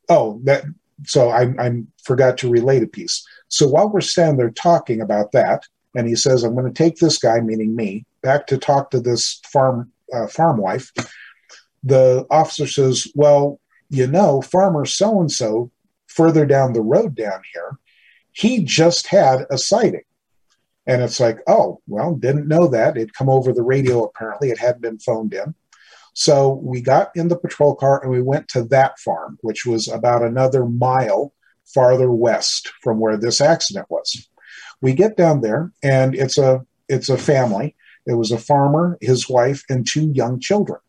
oh, 0.09 0.41
that, 0.45 0.63
so 1.05 1.29
I, 1.29 1.53
I 1.59 1.83
forgot 2.03 2.39
to 2.39 2.49
relate 2.49 2.81
a 2.81 2.87
piece. 2.87 3.23
So 3.49 3.67
while 3.67 3.89
we're 3.89 4.01
standing 4.01 4.37
there 4.37 4.49
talking 4.49 4.99
about 4.99 5.31
that, 5.33 5.63
and 5.95 6.07
he 6.07 6.15
says, 6.15 6.43
I'm 6.43 6.55
going 6.55 6.71
to 6.71 6.71
take 6.71 6.97
this 6.97 7.19
guy, 7.19 7.39
meaning 7.39 7.75
me, 7.75 8.05
back 8.21 8.47
to 8.47 8.57
talk 8.57 8.91
to 8.91 8.99
this 8.99 9.39
farm 9.51 9.91
uh, 10.13 10.27
farm 10.27 10.57
wife. 10.57 10.91
The 11.83 12.25
officer 12.29 12.67
says, 12.67 13.07
Well, 13.15 13.59
you 13.89 14.07
know, 14.07 14.41
farmer 14.41 14.85
so 14.85 15.19
and 15.19 15.31
so 15.31 15.71
further 16.07 16.45
down 16.45 16.73
the 16.73 16.81
road 16.81 17.15
down 17.15 17.41
here, 17.53 17.77
he 18.31 18.63
just 18.63 19.07
had 19.07 19.45
a 19.49 19.57
sighting. 19.57 20.03
And 20.87 21.01
it's 21.01 21.19
like, 21.19 21.39
oh, 21.47 21.81
well, 21.87 22.15
didn't 22.15 22.47
know 22.47 22.67
that. 22.67 22.97
It'd 22.97 23.13
come 23.13 23.29
over 23.29 23.53
the 23.53 23.61
radio 23.61 24.03
apparently. 24.03 24.49
It 24.49 24.57
hadn't 24.57 24.81
been 24.81 24.99
phoned 24.99 25.33
in. 25.33 25.53
So 26.13 26.53
we 26.63 26.81
got 26.81 27.11
in 27.15 27.27
the 27.27 27.37
patrol 27.37 27.75
car 27.75 28.01
and 28.01 28.11
we 28.11 28.21
went 28.21 28.47
to 28.49 28.63
that 28.65 28.99
farm, 28.99 29.37
which 29.41 29.65
was 29.65 29.87
about 29.87 30.23
another 30.23 30.65
mile 30.65 31.33
farther 31.65 32.11
west 32.11 32.71
from 32.81 32.99
where 32.99 33.17
this 33.17 33.39
accident 33.39 33.85
was. 33.89 34.27
We 34.81 34.93
get 34.93 35.15
down 35.15 35.41
there 35.41 35.71
and 35.83 36.15
it's 36.15 36.37
a 36.37 36.65
it's 36.87 37.09
a 37.09 37.17
family. 37.17 37.75
It 38.07 38.15
was 38.15 38.31
a 38.31 38.39
farmer, 38.39 38.97
his 39.01 39.29
wife, 39.29 39.63
and 39.69 39.87
two 39.87 40.11
young 40.13 40.39
children. 40.39 40.79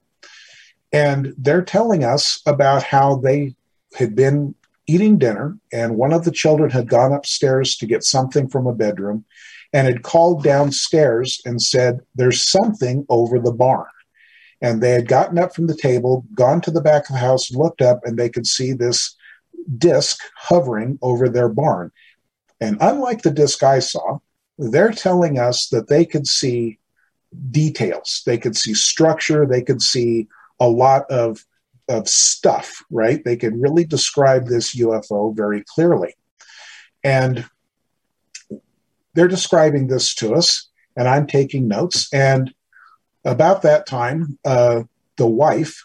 And 0.92 1.34
they're 1.38 1.62
telling 1.62 2.04
us 2.04 2.40
about 2.46 2.82
how 2.82 3.16
they 3.16 3.54
had 3.94 4.14
been 4.14 4.54
eating 4.86 5.18
dinner, 5.18 5.56
and 5.72 5.96
one 5.96 6.12
of 6.12 6.24
the 6.24 6.32
children 6.32 6.70
had 6.70 6.88
gone 6.88 7.12
upstairs 7.12 7.76
to 7.76 7.86
get 7.86 8.02
something 8.02 8.48
from 8.48 8.66
a 8.66 8.74
bedroom 8.74 9.24
and 9.72 9.86
had 9.86 10.02
called 10.02 10.42
downstairs 10.42 11.40
and 11.44 11.62
said, 11.62 12.00
There's 12.14 12.44
something 12.44 13.06
over 13.08 13.38
the 13.38 13.52
barn. 13.52 13.86
And 14.60 14.82
they 14.82 14.90
had 14.90 15.08
gotten 15.08 15.38
up 15.38 15.54
from 15.54 15.68
the 15.68 15.76
table, 15.76 16.26
gone 16.34 16.60
to 16.62 16.70
the 16.70 16.82
back 16.82 17.08
of 17.08 17.14
the 17.14 17.20
house, 17.20 17.52
looked 17.52 17.80
up, 17.80 18.00
and 18.04 18.18
they 18.18 18.28
could 18.28 18.46
see 18.46 18.72
this 18.72 19.16
disc 19.78 20.18
hovering 20.36 20.98
over 21.02 21.28
their 21.28 21.48
barn. 21.48 21.92
And 22.60 22.76
unlike 22.80 23.22
the 23.22 23.30
disc 23.30 23.62
I 23.62 23.78
saw, 23.78 24.18
they're 24.58 24.92
telling 24.92 25.38
us 25.38 25.68
that 25.68 25.88
they 25.88 26.04
could 26.04 26.26
see 26.26 26.78
details, 27.50 28.22
they 28.26 28.36
could 28.36 28.56
see 28.56 28.74
structure, 28.74 29.46
they 29.46 29.62
could 29.62 29.80
see 29.80 30.28
a 30.60 30.68
lot 30.68 31.10
of, 31.10 31.44
of 31.88 32.08
stuff, 32.08 32.84
right? 32.90 33.24
They 33.24 33.36
can 33.36 33.60
really 33.60 33.84
describe 33.84 34.46
this 34.46 34.76
UFO 34.76 35.34
very 35.34 35.64
clearly. 35.66 36.14
And 37.02 37.46
they're 39.14 39.28
describing 39.28 39.88
this 39.88 40.14
to 40.16 40.34
us, 40.34 40.68
and 40.96 41.08
I'm 41.08 41.26
taking 41.26 41.66
notes. 41.66 42.12
And 42.12 42.54
about 43.24 43.62
that 43.62 43.86
time, 43.86 44.38
uh, 44.44 44.82
the 45.16 45.26
wife 45.26 45.84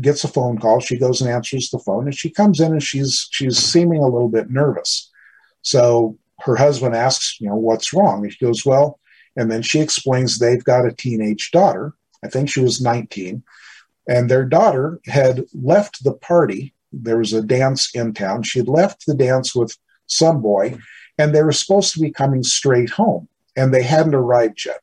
gets 0.00 0.24
a 0.24 0.28
phone 0.28 0.58
call. 0.58 0.80
She 0.80 0.98
goes 0.98 1.20
and 1.20 1.30
answers 1.30 1.70
the 1.70 1.78
phone, 1.78 2.04
and 2.04 2.14
she 2.14 2.30
comes 2.30 2.60
in 2.60 2.72
and 2.72 2.82
she's 2.82 3.28
she's 3.30 3.58
seeming 3.58 4.00
a 4.00 4.08
little 4.08 4.28
bit 4.28 4.50
nervous. 4.50 5.10
So 5.62 6.18
her 6.40 6.56
husband 6.56 6.94
asks, 6.94 7.40
you 7.40 7.48
know, 7.48 7.56
what's 7.56 7.92
wrong? 7.92 8.24
And 8.24 8.32
she 8.32 8.44
goes, 8.44 8.66
well, 8.66 8.98
and 9.36 9.50
then 9.50 9.62
she 9.62 9.80
explains 9.80 10.38
they've 10.38 10.62
got 10.62 10.86
a 10.86 10.92
teenage 10.92 11.50
daughter. 11.52 11.94
I 12.24 12.28
think 12.28 12.48
she 12.48 12.60
was 12.60 12.80
19, 12.80 13.42
and 14.08 14.30
their 14.30 14.44
daughter 14.44 15.00
had 15.06 15.44
left 15.52 16.04
the 16.04 16.14
party. 16.14 16.74
There 16.92 17.18
was 17.18 17.32
a 17.32 17.42
dance 17.42 17.94
in 17.94 18.14
town. 18.14 18.42
She 18.42 18.58
had 18.60 18.68
left 18.68 19.06
the 19.06 19.14
dance 19.14 19.54
with 19.54 19.76
some 20.06 20.40
boy, 20.42 20.78
and 21.18 21.34
they 21.34 21.42
were 21.42 21.52
supposed 21.52 21.92
to 21.94 22.00
be 22.00 22.10
coming 22.10 22.42
straight 22.42 22.90
home, 22.90 23.28
and 23.56 23.72
they 23.72 23.82
hadn't 23.82 24.14
arrived 24.14 24.64
yet. 24.64 24.80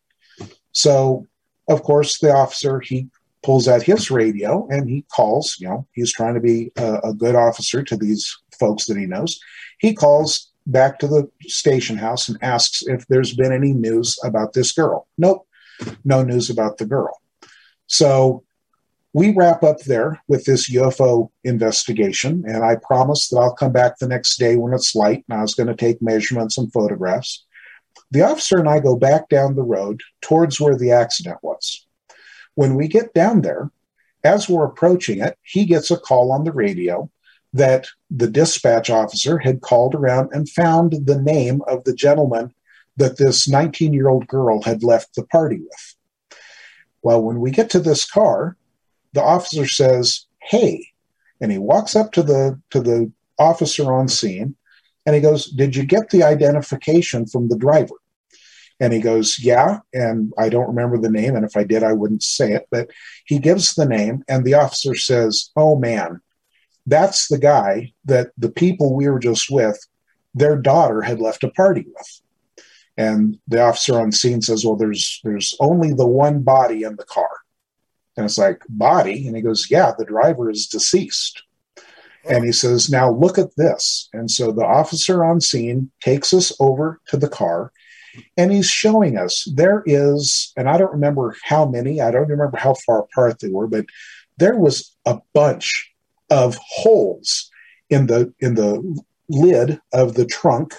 So 0.71 1.27
of 1.71 1.83
course, 1.83 2.19
the 2.19 2.33
officer 2.33 2.79
he 2.79 3.07
pulls 3.43 3.67
out 3.67 3.81
his 3.81 4.11
radio 4.11 4.67
and 4.69 4.89
he 4.89 5.05
calls. 5.13 5.57
You 5.59 5.69
know, 5.69 5.87
he's 5.93 6.13
trying 6.13 6.35
to 6.35 6.39
be 6.39 6.71
a, 6.77 6.95
a 7.05 7.13
good 7.13 7.35
officer 7.35 7.83
to 7.83 7.97
these 7.97 8.37
folks 8.59 8.85
that 8.85 8.97
he 8.97 9.05
knows. 9.05 9.39
He 9.79 9.93
calls 9.93 10.51
back 10.67 10.99
to 10.99 11.07
the 11.07 11.29
station 11.43 11.97
house 11.97 12.29
and 12.29 12.37
asks 12.43 12.83
if 12.85 13.07
there's 13.07 13.33
been 13.33 13.51
any 13.51 13.73
news 13.73 14.19
about 14.23 14.53
this 14.53 14.71
girl. 14.71 15.07
Nope, 15.17 15.47
no 16.03 16.23
news 16.23 16.49
about 16.49 16.77
the 16.77 16.85
girl. 16.85 17.19
So 17.87 18.43
we 19.13 19.33
wrap 19.33 19.63
up 19.63 19.81
there 19.81 20.21
with 20.27 20.45
this 20.45 20.71
UFO 20.71 21.29
investigation, 21.43 22.43
and 22.47 22.63
I 22.63 22.75
promise 22.75 23.27
that 23.29 23.37
I'll 23.37 23.53
come 23.53 23.73
back 23.73 23.97
the 23.97 24.07
next 24.07 24.37
day 24.37 24.55
when 24.55 24.73
it's 24.73 24.95
light, 24.95 25.25
and 25.27 25.37
I 25.37 25.41
was 25.41 25.53
going 25.53 25.67
to 25.67 25.75
take 25.75 26.01
measurements 26.01 26.57
and 26.57 26.71
photographs. 26.71 27.45
The 28.11 28.21
officer 28.21 28.57
and 28.57 28.69
I 28.69 28.79
go 28.79 28.95
back 28.95 29.27
down 29.27 29.55
the 29.55 29.63
road 29.63 30.01
towards 30.21 30.59
where 30.59 30.77
the 30.77 30.91
accident 30.91 31.37
was. 31.41 31.85
When 32.55 32.75
we 32.75 32.87
get 32.87 33.13
down 33.13 33.41
there, 33.41 33.69
as 34.23 34.47
we're 34.47 34.65
approaching 34.65 35.19
it, 35.19 35.37
he 35.43 35.65
gets 35.65 35.91
a 35.91 35.97
call 35.97 36.31
on 36.31 36.43
the 36.43 36.51
radio 36.51 37.09
that 37.53 37.87
the 38.09 38.29
dispatch 38.29 38.89
officer 38.89 39.37
had 39.39 39.61
called 39.61 39.93
around 39.93 40.29
and 40.31 40.47
found 40.47 41.05
the 41.05 41.21
name 41.21 41.61
of 41.67 41.83
the 41.83 41.93
gentleman 41.93 42.53
that 42.97 43.17
this 43.17 43.47
19 43.49 43.93
year 43.93 44.07
old 44.07 44.27
girl 44.27 44.61
had 44.61 44.83
left 44.83 45.15
the 45.15 45.25
party 45.25 45.59
with. 45.59 45.95
Well, 47.01 47.21
when 47.21 47.39
we 47.39 47.51
get 47.51 47.69
to 47.71 47.79
this 47.79 48.09
car, 48.09 48.55
the 49.13 49.23
officer 49.23 49.67
says, 49.67 50.25
Hey, 50.41 50.87
and 51.39 51.51
he 51.51 51.57
walks 51.57 51.95
up 51.95 52.11
to 52.13 52.23
the 52.23 52.59
to 52.69 52.81
the 52.81 53.11
officer 53.39 53.91
on 53.91 54.07
scene 54.07 54.55
and 55.05 55.15
he 55.15 55.21
goes, 55.21 55.47
Did 55.47 55.75
you 55.75 55.83
get 55.83 56.09
the 56.09 56.23
identification 56.23 57.25
from 57.25 57.49
the 57.49 57.57
driver? 57.57 57.95
And 58.79 58.93
he 58.93 58.99
goes, 58.99 59.37
Yeah. 59.39 59.79
And 59.93 60.33
I 60.37 60.49
don't 60.49 60.67
remember 60.67 60.97
the 60.97 61.09
name. 61.09 61.35
And 61.35 61.45
if 61.45 61.57
I 61.57 61.63
did, 61.63 61.83
I 61.83 61.93
wouldn't 61.93 62.23
say 62.23 62.53
it. 62.53 62.67
But 62.71 62.89
he 63.25 63.39
gives 63.39 63.73
the 63.73 63.85
name, 63.85 64.23
and 64.27 64.45
the 64.45 64.55
officer 64.55 64.95
says, 64.95 65.51
Oh, 65.55 65.77
man, 65.77 66.21
that's 66.85 67.27
the 67.27 67.39
guy 67.39 67.93
that 68.05 68.31
the 68.37 68.51
people 68.51 68.95
we 68.95 69.07
were 69.07 69.19
just 69.19 69.49
with, 69.51 69.79
their 70.33 70.57
daughter 70.57 71.01
had 71.01 71.19
left 71.19 71.43
a 71.43 71.49
party 71.49 71.85
with. 71.87 72.21
And 72.97 73.37
the 73.47 73.61
officer 73.61 73.99
on 73.99 74.11
scene 74.11 74.41
says, 74.41 74.65
Well, 74.65 74.75
there's 74.75 75.19
there's 75.23 75.55
only 75.59 75.93
the 75.93 76.07
one 76.07 76.43
body 76.43 76.83
in 76.83 76.95
the 76.95 77.05
car. 77.05 77.29
And 78.17 78.25
it's 78.25 78.37
like, 78.37 78.61
body? 78.69 79.27
And 79.27 79.35
he 79.35 79.41
goes, 79.41 79.67
Yeah, 79.69 79.93
the 79.97 80.05
driver 80.05 80.49
is 80.49 80.67
deceased. 80.67 81.43
And 82.29 82.43
he 82.43 82.51
says, 82.51 82.89
Now 82.89 83.11
look 83.11 83.37
at 83.37 83.55
this. 83.57 84.09
And 84.13 84.29
so 84.29 84.51
the 84.51 84.65
officer 84.65 85.23
on 85.23 85.41
scene 85.41 85.91
takes 86.01 86.33
us 86.33 86.53
over 86.59 86.99
to 87.07 87.17
the 87.17 87.29
car 87.29 87.71
and 88.37 88.51
he's 88.51 88.69
showing 88.69 89.17
us 89.17 89.47
there 89.53 89.83
is, 89.85 90.51
and 90.57 90.69
I 90.69 90.77
don't 90.77 90.91
remember 90.91 91.35
how 91.43 91.65
many, 91.65 92.01
I 92.01 92.11
don't 92.11 92.27
remember 92.27 92.57
how 92.57 92.75
far 92.85 92.99
apart 92.99 93.39
they 93.39 93.49
were, 93.49 93.67
but 93.67 93.85
there 94.37 94.57
was 94.57 94.95
a 95.05 95.19
bunch 95.33 95.93
of 96.29 96.57
holes 96.61 97.49
in 97.89 98.07
the 98.07 98.33
in 98.39 98.55
the 98.55 99.03
lid 99.29 99.79
of 99.93 100.15
the 100.15 100.25
trunk 100.25 100.73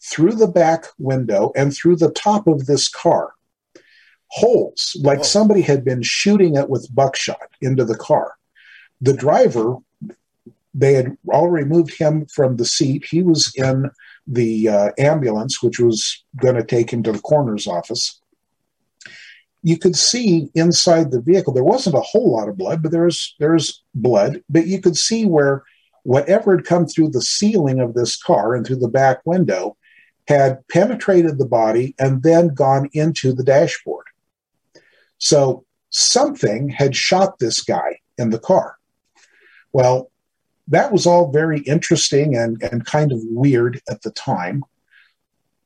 through 0.00 0.32
the 0.32 0.46
back 0.46 0.86
window 0.98 1.52
and 1.56 1.74
through 1.74 1.96
the 1.96 2.10
top 2.10 2.46
of 2.46 2.66
this 2.66 2.88
car 2.88 3.32
holes 4.30 4.96
like 5.02 5.18
Whoa. 5.18 5.24
somebody 5.24 5.62
had 5.62 5.84
been 5.84 6.02
shooting 6.02 6.56
it 6.56 6.68
with 6.68 6.94
buckshot 6.94 7.50
into 7.60 7.84
the 7.84 7.96
car 7.96 8.34
the 9.00 9.14
driver 9.14 9.76
they 10.74 10.94
had 10.94 11.16
already 11.28 11.66
moved 11.66 11.98
him 11.98 12.26
from 12.26 12.56
the 12.56 12.64
seat 12.64 13.04
he 13.04 13.22
was 13.22 13.52
in 13.56 13.90
the 14.28 14.68
uh, 14.68 14.90
ambulance, 14.98 15.62
which 15.62 15.80
was 15.80 16.22
going 16.40 16.54
to 16.54 16.64
take 16.64 16.92
him 16.92 17.02
to 17.02 17.12
the 17.12 17.18
coroner's 17.20 17.66
office, 17.66 18.20
you 19.62 19.78
could 19.78 19.96
see 19.96 20.50
inside 20.54 21.10
the 21.10 21.20
vehicle 21.20 21.52
there 21.52 21.64
wasn't 21.64 21.96
a 21.96 22.00
whole 22.00 22.32
lot 22.32 22.48
of 22.48 22.56
blood, 22.56 22.82
but 22.82 22.92
there's 22.92 23.34
there's 23.40 23.82
blood, 23.94 24.42
but 24.48 24.66
you 24.66 24.80
could 24.80 24.96
see 24.96 25.24
where 25.26 25.64
whatever 26.04 26.56
had 26.56 26.64
come 26.64 26.86
through 26.86 27.10
the 27.10 27.22
ceiling 27.22 27.80
of 27.80 27.94
this 27.94 28.16
car 28.16 28.54
and 28.54 28.66
through 28.66 28.76
the 28.76 28.88
back 28.88 29.20
window 29.24 29.76
had 30.28 30.66
penetrated 30.68 31.38
the 31.38 31.46
body 31.46 31.94
and 31.98 32.22
then 32.22 32.48
gone 32.48 32.88
into 32.92 33.32
the 33.32 33.42
dashboard. 33.42 34.06
So 35.18 35.64
something 35.90 36.68
had 36.68 36.96
shot 36.96 37.38
this 37.38 37.62
guy 37.62 37.98
in 38.16 38.30
the 38.30 38.38
car. 38.38 38.76
Well, 39.72 40.10
that 40.68 40.92
was 40.92 41.06
all 41.06 41.30
very 41.32 41.60
interesting 41.60 42.36
and, 42.36 42.62
and 42.62 42.84
kind 42.84 43.12
of 43.12 43.20
weird 43.24 43.80
at 43.88 44.02
the 44.02 44.10
time. 44.10 44.62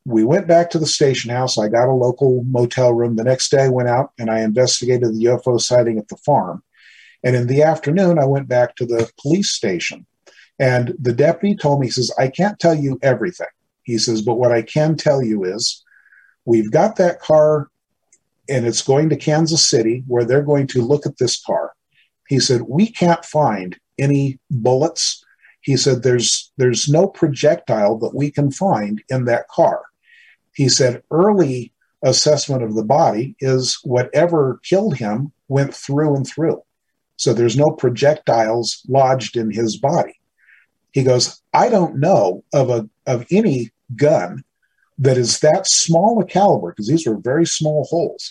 We 0.04 0.24
went 0.24 0.48
back 0.48 0.70
to 0.70 0.78
the 0.78 0.86
station 0.86 1.30
house. 1.30 1.58
I 1.58 1.68
got 1.68 1.88
a 1.88 1.92
local 1.92 2.44
motel 2.44 2.92
room. 2.92 3.16
The 3.16 3.24
next 3.24 3.50
day, 3.50 3.64
I 3.64 3.68
went 3.68 3.88
out 3.88 4.12
and 4.18 4.30
I 4.30 4.40
investigated 4.40 5.14
the 5.14 5.24
UFO 5.24 5.60
sighting 5.60 5.98
at 5.98 6.08
the 6.08 6.16
farm. 6.16 6.62
And 7.24 7.36
in 7.36 7.46
the 7.46 7.62
afternoon, 7.62 8.18
I 8.18 8.24
went 8.24 8.48
back 8.48 8.74
to 8.76 8.86
the 8.86 9.08
police 9.20 9.50
station. 9.50 10.06
And 10.58 10.94
the 11.00 11.12
deputy 11.12 11.56
told 11.56 11.80
me, 11.80 11.86
he 11.86 11.92
says, 11.92 12.12
I 12.18 12.28
can't 12.28 12.58
tell 12.58 12.74
you 12.74 12.98
everything. 13.02 13.48
He 13.84 13.98
says, 13.98 14.22
but 14.22 14.34
what 14.34 14.52
I 14.52 14.62
can 14.62 14.96
tell 14.96 15.22
you 15.22 15.44
is 15.44 15.84
we've 16.44 16.70
got 16.70 16.96
that 16.96 17.20
car 17.20 17.68
and 18.52 18.66
it's 18.66 18.82
going 18.82 19.08
to 19.08 19.16
Kansas 19.16 19.66
City 19.66 20.04
where 20.06 20.26
they're 20.26 20.42
going 20.42 20.66
to 20.68 20.82
look 20.82 21.06
at 21.06 21.16
this 21.16 21.42
car. 21.42 21.72
He 22.28 22.38
said, 22.38 22.62
we 22.62 22.86
can't 22.86 23.24
find 23.24 23.78
any 23.98 24.38
bullets. 24.50 25.24
He 25.62 25.76
said 25.78 26.02
there's 26.02 26.52
there's 26.58 26.86
no 26.88 27.06
projectile 27.06 27.98
that 28.00 28.14
we 28.14 28.30
can 28.30 28.50
find 28.50 29.02
in 29.08 29.24
that 29.24 29.48
car. 29.48 29.82
He 30.54 30.68
said 30.68 31.02
early 31.10 31.72
assessment 32.02 32.62
of 32.62 32.74
the 32.74 32.84
body 32.84 33.36
is 33.40 33.78
whatever 33.84 34.60
killed 34.64 34.96
him 34.96 35.32
went 35.48 35.72
through 35.74 36.14
and 36.16 36.26
through. 36.26 36.62
So 37.16 37.32
there's 37.32 37.56
no 37.56 37.70
projectiles 37.70 38.82
lodged 38.86 39.36
in 39.36 39.50
his 39.50 39.76
body. 39.78 40.20
He 40.92 41.04
goes, 41.04 41.40
I 41.54 41.70
don't 41.70 42.00
know 42.00 42.44
of 42.52 42.68
a 42.68 42.88
of 43.06 43.24
any 43.30 43.70
gun 43.96 44.44
that 44.98 45.16
is 45.16 45.40
that 45.40 45.66
small 45.66 46.20
a 46.20 46.26
caliber 46.26 46.70
because 46.70 46.88
these 46.88 47.06
were 47.06 47.16
very 47.16 47.46
small 47.46 47.84
holes. 47.84 48.28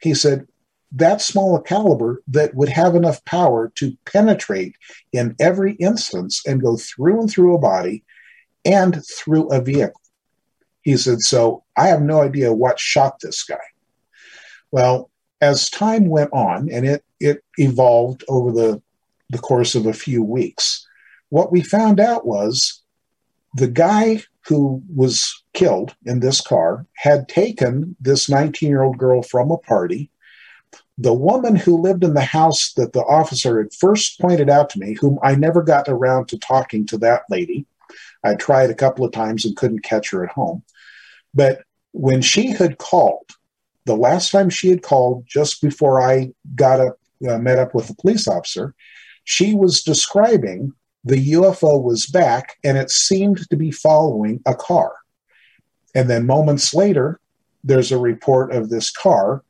He 0.00 0.14
said, 0.14 0.46
that 0.94 1.22
small 1.22 1.56
a 1.56 1.62
caliber 1.62 2.22
that 2.28 2.54
would 2.54 2.68
have 2.68 2.94
enough 2.94 3.24
power 3.24 3.72
to 3.76 3.96
penetrate 4.04 4.76
in 5.12 5.34
every 5.40 5.72
instance 5.74 6.42
and 6.46 6.62
go 6.62 6.76
through 6.76 7.20
and 7.20 7.30
through 7.30 7.54
a 7.54 7.60
body 7.60 8.04
and 8.64 9.02
through 9.16 9.48
a 9.50 9.60
vehicle. 9.60 10.00
He 10.82 10.96
said, 10.96 11.20
So 11.20 11.64
I 11.76 11.88
have 11.88 12.02
no 12.02 12.20
idea 12.20 12.52
what 12.52 12.78
shot 12.78 13.20
this 13.20 13.42
guy. 13.42 13.56
Well, 14.70 15.10
as 15.40 15.70
time 15.70 16.08
went 16.08 16.30
on 16.32 16.70
and 16.70 16.86
it, 16.86 17.04
it 17.20 17.42
evolved 17.56 18.24
over 18.28 18.52
the, 18.52 18.82
the 19.30 19.38
course 19.38 19.74
of 19.74 19.86
a 19.86 19.92
few 19.92 20.22
weeks, 20.22 20.86
what 21.30 21.50
we 21.50 21.62
found 21.62 22.00
out 22.00 22.26
was 22.26 22.82
the 23.54 23.68
guy 23.68 24.22
who 24.46 24.82
was 24.94 25.41
killed 25.54 25.94
in 26.04 26.20
this 26.20 26.40
car 26.40 26.86
had 26.94 27.28
taken 27.28 27.96
this 28.00 28.28
19 28.28 28.68
year 28.68 28.82
old 28.82 28.98
girl 28.98 29.22
from 29.22 29.50
a 29.50 29.58
party 29.58 30.10
the 30.98 31.12
woman 31.12 31.56
who 31.56 31.80
lived 31.80 32.04
in 32.04 32.14
the 32.14 32.20
house 32.20 32.72
that 32.74 32.92
the 32.92 33.02
officer 33.02 33.58
had 33.60 33.72
first 33.74 34.20
pointed 34.20 34.50
out 34.50 34.70
to 34.70 34.78
me, 34.78 34.94
whom 34.94 35.18
I 35.22 35.34
never 35.34 35.62
got 35.62 35.88
around 35.88 36.28
to 36.28 36.38
talking 36.38 36.86
to 36.86 36.98
that 36.98 37.22
lady, 37.30 37.66
I 38.22 38.34
tried 38.34 38.70
a 38.70 38.74
couple 38.74 39.04
of 39.04 39.12
times 39.12 39.44
and 39.44 39.56
couldn't 39.56 39.84
catch 39.84 40.10
her 40.10 40.24
at 40.24 40.32
home. 40.32 40.62
But 41.34 41.62
when 41.92 42.22
she 42.22 42.48
had 42.48 42.78
called, 42.78 43.30
the 43.84 43.96
last 43.96 44.30
time 44.30 44.50
she 44.50 44.68
had 44.68 44.82
called, 44.82 45.24
just 45.26 45.60
before 45.60 46.00
I 46.00 46.32
got 46.54 46.80
up, 46.80 46.98
uh, 47.28 47.38
met 47.38 47.58
up 47.58 47.74
with 47.74 47.88
the 47.88 47.94
police 47.94 48.28
officer, 48.28 48.74
she 49.24 49.54
was 49.54 49.82
describing 49.82 50.72
the 51.04 51.32
UFO 51.32 51.82
was 51.82 52.06
back 52.06 52.58
and 52.62 52.78
it 52.78 52.90
seemed 52.90 53.48
to 53.50 53.56
be 53.56 53.72
following 53.72 54.40
a 54.46 54.54
car. 54.54 54.94
And 55.94 56.08
then 56.08 56.26
moments 56.26 56.74
later, 56.74 57.20
there's 57.64 57.92
a 57.92 57.98
report 57.98 58.52
of 58.52 58.68
this 58.68 58.90
car 58.90 59.44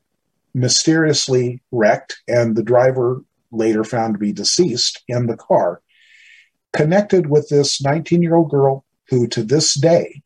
mysteriously 0.54 1.62
wrecked 1.70 2.20
and 2.28 2.56
the 2.56 2.62
driver 2.62 3.22
later 3.50 3.84
found 3.84 4.14
to 4.14 4.18
be 4.18 4.32
deceased 4.32 5.02
in 5.08 5.26
the 5.26 5.36
car, 5.36 5.80
connected 6.72 7.28
with 7.28 7.48
this 7.48 7.82
19 7.82 8.22
year 8.22 8.34
old 8.34 8.50
girl 8.50 8.84
who 9.08 9.26
to 9.28 9.42
this 9.42 9.74
day 9.74 10.22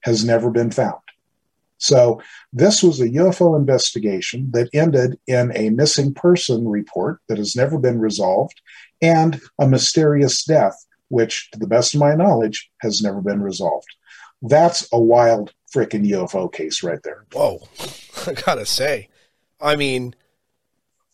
has 0.00 0.24
never 0.24 0.50
been 0.50 0.70
found. 0.70 1.00
So, 1.80 2.20
this 2.52 2.82
was 2.82 3.00
a 3.00 3.08
UFO 3.08 3.56
investigation 3.56 4.50
that 4.50 4.68
ended 4.72 5.18
in 5.28 5.52
a 5.54 5.70
missing 5.70 6.12
person 6.12 6.66
report 6.66 7.20
that 7.28 7.38
has 7.38 7.54
never 7.54 7.78
been 7.78 8.00
resolved 8.00 8.60
and 9.00 9.40
a 9.60 9.68
mysterious 9.68 10.44
death, 10.44 10.74
which, 11.08 11.48
to 11.52 11.58
the 11.58 11.68
best 11.68 11.94
of 11.94 12.00
my 12.00 12.16
knowledge, 12.16 12.68
has 12.80 13.00
never 13.00 13.20
been 13.20 13.40
resolved. 13.42 13.86
That's 14.42 14.88
a 14.92 15.00
wild 15.00 15.52
freaking 15.74 16.08
UFO 16.10 16.52
case 16.52 16.82
right 16.82 17.02
there. 17.02 17.24
Whoa, 17.32 17.68
I 18.26 18.32
gotta 18.32 18.66
say. 18.66 19.08
I 19.60 19.76
mean, 19.76 20.14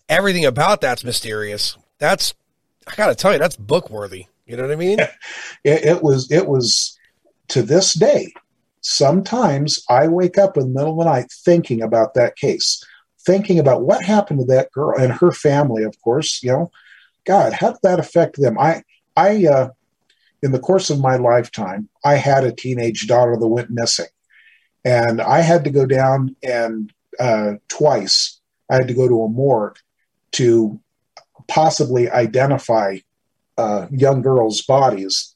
everything 0.09 0.44
about 0.44 0.81
that's 0.81 1.05
mysterious. 1.05 1.76
That's 1.98 2.35
I 2.86 2.94
got 2.94 3.06
to 3.09 3.14
tell 3.14 3.32
you, 3.32 3.39
that's 3.39 3.56
book 3.56 3.90
worthy. 3.90 4.26
You 4.47 4.56
know 4.56 4.64
what 4.64 4.72
I 4.72 4.76
mean? 4.76 5.01
it, 5.64 5.85
it 5.85 6.02
was. 6.02 6.31
It 6.31 6.47
was 6.47 6.98
to 7.48 7.62
this 7.62 7.94
day. 7.94 8.32
Sometimes 8.81 9.82
I 9.89 10.09
wake 10.09 10.36
up 10.36 10.56
in 10.56 10.64
the 10.64 10.68
middle 10.68 10.93
of 10.93 10.98
the 10.98 11.10
night 11.10 11.32
thinking 11.44 11.81
about 11.81 12.14
that 12.14 12.36
case, 12.36 12.85
thinking 13.24 13.59
about 13.59 13.82
what 13.82 14.05
happened 14.05 14.40
to 14.40 14.47
that 14.47 14.70
girl 14.72 14.98
and 14.98 15.12
her 15.12 15.32
family. 15.32 15.85
Of 15.85 15.98
course, 16.02 16.43
you 16.43 16.52
know, 16.52 16.70
God, 17.24 17.55
how 17.55 17.70
did 17.72 17.81
that 17.82 17.98
affect 17.98 18.39
them? 18.39 18.59
I, 18.59 18.82
I, 19.16 19.47
uh, 19.47 19.70
in 20.43 20.52
the 20.52 20.59
course 20.59 20.90
of 20.90 21.01
my 21.01 21.16
lifetime, 21.16 21.89
I 22.05 22.16
had 22.16 22.44
a 22.44 22.52
teenage 22.52 23.06
daughter 23.06 23.39
that 23.39 23.48
went 23.48 23.70
missing, 23.70 24.06
and 24.85 25.20
I 25.20 25.40
had 25.40 25.65
to 25.65 25.70
go 25.70 25.86
down 25.86 26.36
and 26.43 26.93
uh, 27.19 27.55
twice. 27.69 28.40
I 28.70 28.77
had 28.77 28.89
to 28.89 28.94
go 28.94 29.09
to 29.09 29.23
a 29.23 29.28
morgue 29.28 29.78
to 30.32 30.81
possibly 31.48 32.11
identify 32.11 32.98
uh, 33.56 33.86
young 33.90 34.23
girls' 34.23 34.62
bodies, 34.62 35.35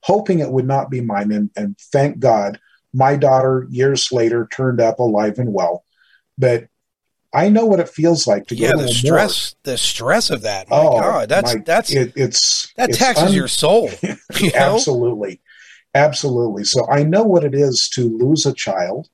hoping 0.00 0.40
it 0.40 0.50
would 0.50 0.66
not 0.66 0.90
be 0.90 1.00
mine. 1.00 1.30
And, 1.32 1.50
and 1.56 1.78
thank 1.78 2.18
God, 2.18 2.58
my 2.92 3.16
daughter 3.16 3.66
years 3.70 4.10
later 4.12 4.48
turned 4.52 4.80
up 4.80 4.98
alive 4.98 5.38
and 5.38 5.52
well. 5.52 5.84
But 6.36 6.66
I 7.34 7.48
know 7.48 7.64
what 7.64 7.80
it 7.80 7.88
feels 7.88 8.26
like 8.26 8.46
to 8.48 8.56
yeah, 8.56 8.72
go 8.72 8.80
to 8.80 8.86
the 8.86 8.92
stress, 8.92 9.54
the 9.62 9.78
stress 9.78 10.28
of 10.30 10.42
that. 10.42 10.68
My 10.68 10.76
Oh, 10.76 11.00
God, 11.00 11.28
that's 11.28 11.54
my- 11.54 11.62
that's. 11.64 11.92
It, 11.92 12.12
it's 12.16 12.72
that 12.76 12.90
it's 12.90 12.98
taxes 12.98 13.28
un- 13.28 13.32
your 13.32 13.48
soul. 13.48 13.90
You 14.40 14.50
know? 14.52 14.74
absolutely 14.76 15.40
absolutely. 15.94 16.64
So 16.64 16.88
i 16.90 17.02
know 17.02 17.22
what 17.22 17.44
it 17.44 17.54
is 17.54 17.88
to 17.94 18.16
lose 18.16 18.46
a 18.46 18.54
child. 18.54 19.08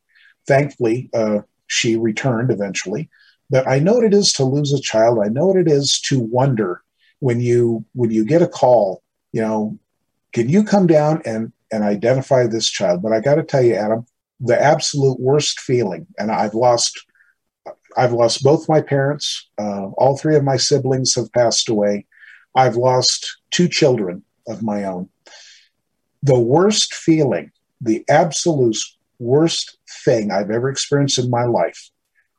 Thankfully 0.47 1.11
uh, 1.15 1.41
she 1.67 1.97
returned 1.97 2.51
eventually. 2.51 3.09
But 3.51 3.67
i 3.69 3.79
know 3.79 3.95
what 3.95 4.05
it 4.05 4.15
is 4.15 4.33
to 4.35 4.45
lose 4.45 4.73
a 4.73 4.81
child. 4.81 5.19
I 5.25 5.29
know 5.29 5.47
what 5.47 5.57
it 5.57 5.69
is 5.69 6.01
to 6.03 6.21
wonder 6.21 6.83
when 7.21 7.41
you 7.41 7.85
when 7.95 8.11
you 8.11 8.25
get 8.25 8.43
a 8.43 8.49
call 8.49 9.03
you 9.33 9.41
know 9.41 9.79
can 10.33 10.49
you 10.49 10.63
come 10.63 10.87
down 10.87 11.23
and 11.25 11.53
and 11.71 11.85
identify 11.85 12.47
this 12.47 12.69
child? 12.69 13.03
But 13.03 13.13
i 13.13 13.21
got 13.21 13.37
to 13.37 13.43
tell 13.43 13.63
you 13.63 13.75
adam 13.75 14.07
the 14.41 14.61
absolute 14.61 15.19
worst 15.19 15.59
feeling 15.59 16.07
and 16.17 16.31
i've 16.31 16.55
lost 16.55 17.05
i've 17.97 18.13
lost 18.13 18.45
both 18.45 18.69
my 18.69 18.81
parents 18.81 19.49
uh, 19.59 19.87
all 19.99 20.17
three 20.17 20.37
of 20.37 20.45
my 20.45 20.57
siblings 20.57 21.15
have 21.15 21.33
passed 21.33 21.69
away. 21.69 22.07
I've 22.55 22.77
lost 22.77 23.39
two 23.51 23.69
children 23.69 24.25
of 24.47 24.63
my 24.63 24.85
own 24.85 25.09
the 26.23 26.39
worst 26.39 26.95
feeling, 26.95 27.53
the 27.81 28.05
absolute 28.09 28.77
worst 29.19 29.79
thing 30.05 30.31
I've 30.31 30.51
ever 30.51 30.69
experienced 30.69 31.19
in 31.19 31.31
my 31.31 31.45
life 31.45 31.91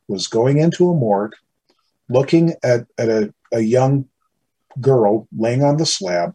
was 0.08 0.28
going 0.28 0.58
into 0.58 0.90
a 0.90 0.96
morgue, 0.96 1.36
looking 2.10 2.54
at, 2.64 2.88
at 2.98 3.10
a, 3.10 3.34
a 3.54 3.60
young 3.62 4.06
girl 4.82 5.28
laying 5.38 5.64
on 5.64 5.78
the 5.78 5.86
slab, 5.86 6.34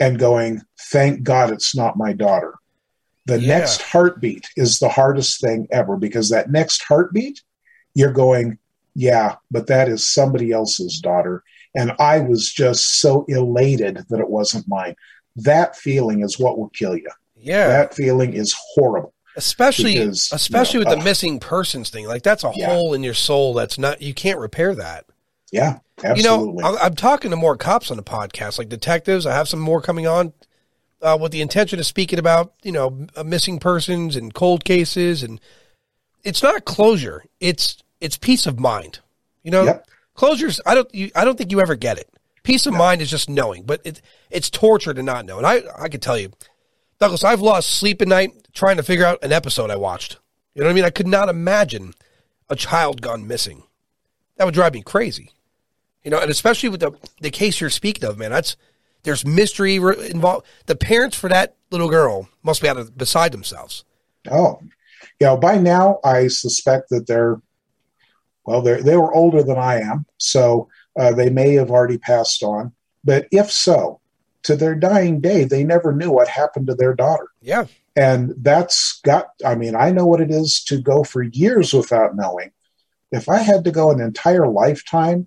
and 0.00 0.18
going, 0.18 0.60
Thank 0.90 1.22
God 1.22 1.50
it's 1.50 1.74
not 1.74 1.96
my 1.96 2.12
daughter. 2.12 2.54
The 3.26 3.40
Yeah. 3.40 3.58
next 3.58 3.82
heartbeat 3.82 4.46
is 4.56 4.78
the 4.78 4.88
hardest 4.88 5.40
thing 5.40 5.66
ever 5.70 5.96
because 5.96 6.28
that 6.30 6.50
next 6.50 6.82
heartbeat, 6.84 7.40
you're 7.94 8.12
going, 8.12 8.58
Yeah, 8.94 9.36
but 9.50 9.66
that 9.68 9.88
is 9.88 10.06
somebody 10.08 10.52
else's 10.52 11.00
daughter. 11.00 11.42
And 11.76 11.92
I 11.98 12.20
was 12.20 12.52
just 12.52 13.00
so 13.00 13.24
elated 13.28 14.04
that 14.08 14.20
it 14.20 14.30
wasn't 14.30 14.68
mine 14.68 14.94
that 15.36 15.76
feeling 15.76 16.22
is 16.22 16.38
what 16.38 16.58
will 16.58 16.70
kill 16.70 16.96
you. 16.96 17.10
Yeah, 17.36 17.68
That 17.68 17.94
feeling 17.94 18.32
is 18.34 18.54
horrible. 18.74 19.12
especially 19.36 19.94
because, 19.94 20.30
you 20.30 20.36
especially 20.36 20.80
know, 20.80 20.90
with 20.90 20.96
the 20.98 21.00
uh, 21.02 21.04
missing 21.04 21.40
persons 21.40 21.90
thing. 21.90 22.06
Like 22.06 22.22
that's 22.22 22.44
a 22.44 22.52
Yeah. 22.54 22.68
hole 22.68 22.94
in 22.94 23.02
your 23.02 23.14
soul 23.14 23.52
that's 23.54 23.78
not 23.78 24.00
you 24.00 24.14
can't 24.14 24.38
repair 24.38 24.74
that. 24.76 25.04
Yeah, 25.52 25.78
You 26.16 26.22
know, 26.24 26.58
I- 26.64 26.78
I'm 26.86 26.96
talking 26.96 27.30
to 27.30 27.36
more 27.36 27.56
cops 27.56 27.90
on 27.90 27.96
the 27.96 28.02
podcast, 28.02 28.58
like 28.58 28.68
detectives. 28.68 29.24
I 29.26 29.34
have 29.34 29.48
some 29.48 29.60
more 29.60 29.80
coming 29.80 30.06
on 30.06 30.32
uh, 31.02 31.16
with 31.20 31.30
the 31.32 31.40
intention 31.42 31.78
of 31.78 31.86
speaking 31.86 32.18
about, 32.18 32.54
you 32.62 32.72
know, 32.72 33.06
uh, 33.14 33.22
missing 33.22 33.58
persons 33.60 34.16
and 34.16 34.32
cold 34.34 34.64
cases, 34.64 35.22
and 35.22 35.40
it's 36.24 36.42
not 36.42 36.64
closure. 36.64 37.24
It's 37.40 37.76
it's 38.00 38.16
peace 38.16 38.46
of 38.46 38.58
mind. 38.58 39.00
You 39.42 39.50
know, 39.50 39.64
Yep. 39.64 39.86
closures. 40.16 40.60
I 40.66 40.74
don't. 40.74 40.92
You, 40.94 41.10
I 41.14 41.24
don't 41.24 41.36
think 41.36 41.50
you 41.52 41.60
ever 41.60 41.74
get 41.76 41.98
it. 41.98 42.08
Peace 42.44 42.66
of 42.66 42.74
mind 42.74 43.00
is 43.00 43.10
just 43.10 43.28
knowing, 43.28 43.64
but 43.64 43.80
it, 43.84 44.00
it's 44.30 44.50
torture 44.50 44.94
to 44.94 45.02
not 45.02 45.24
know. 45.24 45.38
And 45.38 45.46
I 45.46 45.62
I 45.76 45.88
can 45.88 46.00
tell 46.00 46.18
you, 46.18 46.30
Douglas, 47.00 47.24
I've 47.24 47.40
lost 47.40 47.70
sleep 47.70 48.00
at 48.00 48.08
night 48.08 48.30
trying 48.52 48.76
to 48.76 48.82
figure 48.82 49.04
out 49.04 49.24
an 49.24 49.32
episode 49.32 49.70
I 49.70 49.76
watched. 49.76 50.18
You 50.54 50.60
know 50.60 50.66
what 50.66 50.72
I 50.72 50.74
mean? 50.74 50.84
I 50.84 50.90
could 50.90 51.08
not 51.08 51.28
imagine 51.28 51.94
a 52.48 52.54
child 52.54 53.02
gone 53.02 53.26
missing. 53.26 53.64
That 54.36 54.44
would 54.44 54.54
drive 54.54 54.74
me 54.74 54.82
crazy. 54.82 55.32
You 56.04 56.10
know, 56.10 56.20
and 56.20 56.30
especially 56.30 56.68
with 56.68 56.80
the 56.80 56.92
the 57.20 57.30
case 57.30 57.60
you're 57.60 57.70
speaking 57.70 58.08
of, 58.08 58.18
man. 58.18 58.30
That's 58.30 58.56
there's 59.04 59.26
mystery 59.26 59.78
re- 59.78 60.10
involved. 60.10 60.46
The 60.66 60.76
parents 60.76 61.16
for 61.16 61.28
that 61.30 61.56
little 61.70 61.88
girl 61.88 62.28
must 62.42 62.60
be 62.60 62.68
out 62.68 62.76
of 62.76 62.96
beside 62.96 63.32
themselves. 63.32 63.84
oh, 64.30 64.60
you 65.18 65.26
know, 65.26 65.36
by 65.36 65.56
now 65.56 65.98
I 66.04 66.28
suspect 66.28 66.90
that 66.90 67.06
they're 67.06 67.40
well, 68.44 68.60
they 68.60 68.82
they 68.82 68.96
were 68.96 69.14
older 69.14 69.42
than 69.42 69.56
I 69.56 69.80
am, 69.80 70.04
so 70.18 70.68
uh, 70.98 71.12
they 71.12 71.30
may 71.30 71.54
have 71.54 71.70
already 71.70 71.98
passed 71.98 72.42
on. 72.42 72.72
But 73.04 73.26
if 73.30 73.50
so, 73.50 74.00
to 74.44 74.56
their 74.56 74.74
dying 74.74 75.20
day, 75.20 75.44
they 75.44 75.64
never 75.64 75.92
knew 75.92 76.10
what 76.10 76.28
happened 76.28 76.66
to 76.68 76.74
their 76.74 76.94
daughter. 76.94 77.28
Yeah, 77.40 77.66
And 77.96 78.34
that's 78.38 79.00
got, 79.02 79.28
I 79.44 79.54
mean, 79.54 79.74
I 79.74 79.90
know 79.90 80.06
what 80.06 80.20
it 80.20 80.30
is 80.30 80.62
to 80.64 80.80
go 80.80 81.04
for 81.04 81.22
years 81.22 81.72
without 81.72 82.16
knowing. 82.16 82.50
If 83.10 83.28
I 83.28 83.38
had 83.38 83.64
to 83.64 83.70
go 83.70 83.90
an 83.90 84.00
entire 84.00 84.46
lifetime, 84.48 85.26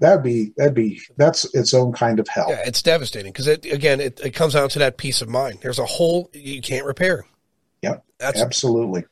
that'd 0.00 0.22
be, 0.22 0.52
that'd 0.56 0.74
be, 0.74 1.00
that's 1.16 1.52
its 1.54 1.74
own 1.74 1.92
kind 1.92 2.18
of 2.20 2.28
hell. 2.28 2.46
yeah, 2.48 2.62
it's 2.66 2.82
devastating 2.82 3.32
because 3.32 3.46
it 3.46 3.64
again 3.66 4.00
it, 4.00 4.20
it 4.20 4.30
comes 4.30 4.54
down 4.54 4.68
to 4.70 4.78
that 4.80 4.96
peace 4.96 5.20
of 5.22 5.28
mind. 5.28 5.58
There's 5.62 5.78
a 5.78 5.86
hole 5.86 6.30
you 6.32 6.60
can't 6.60 6.86
repair. 6.86 7.24
Yep, 7.82 8.04
That's 8.18 8.40
absolutely. 8.40 9.04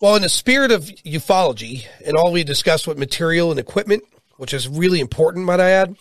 Well, 0.00 0.16
in 0.16 0.22
the 0.22 0.28
spirit 0.28 0.70
of 0.70 0.84
ufology 0.84 1.86
and 2.04 2.16
all 2.16 2.30
we 2.32 2.44
discussed 2.44 2.86
with 2.86 2.98
material 2.98 3.50
and 3.50 3.58
equipment, 3.58 4.04
which 4.36 4.52
is 4.52 4.68
really 4.68 5.00
important, 5.00 5.44
might 5.44 5.60
I 5.60 5.70
add. 5.70 5.96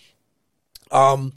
Um, 0.92 1.34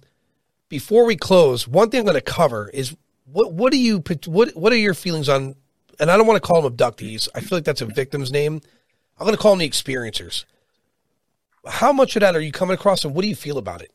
before 0.69 1.07
we 1.07 1.17
close, 1.17 1.67
one 1.69 1.91
thing 1.91 2.01
I'm 2.01 2.07
going 2.07 2.15
to 2.15 2.21
cover 2.21 2.69
is 2.73 2.97
what 3.25 3.53
what 3.53 3.73
do 3.73 3.79
you 3.79 4.03
what 4.27 4.55
what 4.57 4.73
are 4.73 4.77
your 4.77 4.95
feelings 4.95 5.29
on? 5.29 5.55
And 5.99 6.11
I 6.11 6.17
don't 6.17 6.27
want 6.27 6.43
to 6.43 6.47
call 6.47 6.63
them 6.63 6.77
abductees. 6.77 7.29
I 7.35 7.41
feel 7.41 7.57
like 7.57 7.65
that's 7.65 7.81
a 7.81 7.87
victim's 7.87 8.31
name. 8.31 8.61
I'm 9.19 9.25
going 9.25 9.37
to 9.37 9.41
call 9.41 9.53
them 9.53 9.61
the 9.61 9.69
experiencers. 9.69 10.45
How 11.67 11.93
much 11.93 12.17
of 12.17 12.21
that 12.21 12.37
are 12.37 12.41
you 12.41 12.53
coming 12.53 12.75
across, 12.75 13.05
and 13.05 13.15
what 13.15 13.23
do 13.23 13.29
you 13.29 13.35
feel 13.35 13.59
about 13.59 13.83
it? 13.83 13.91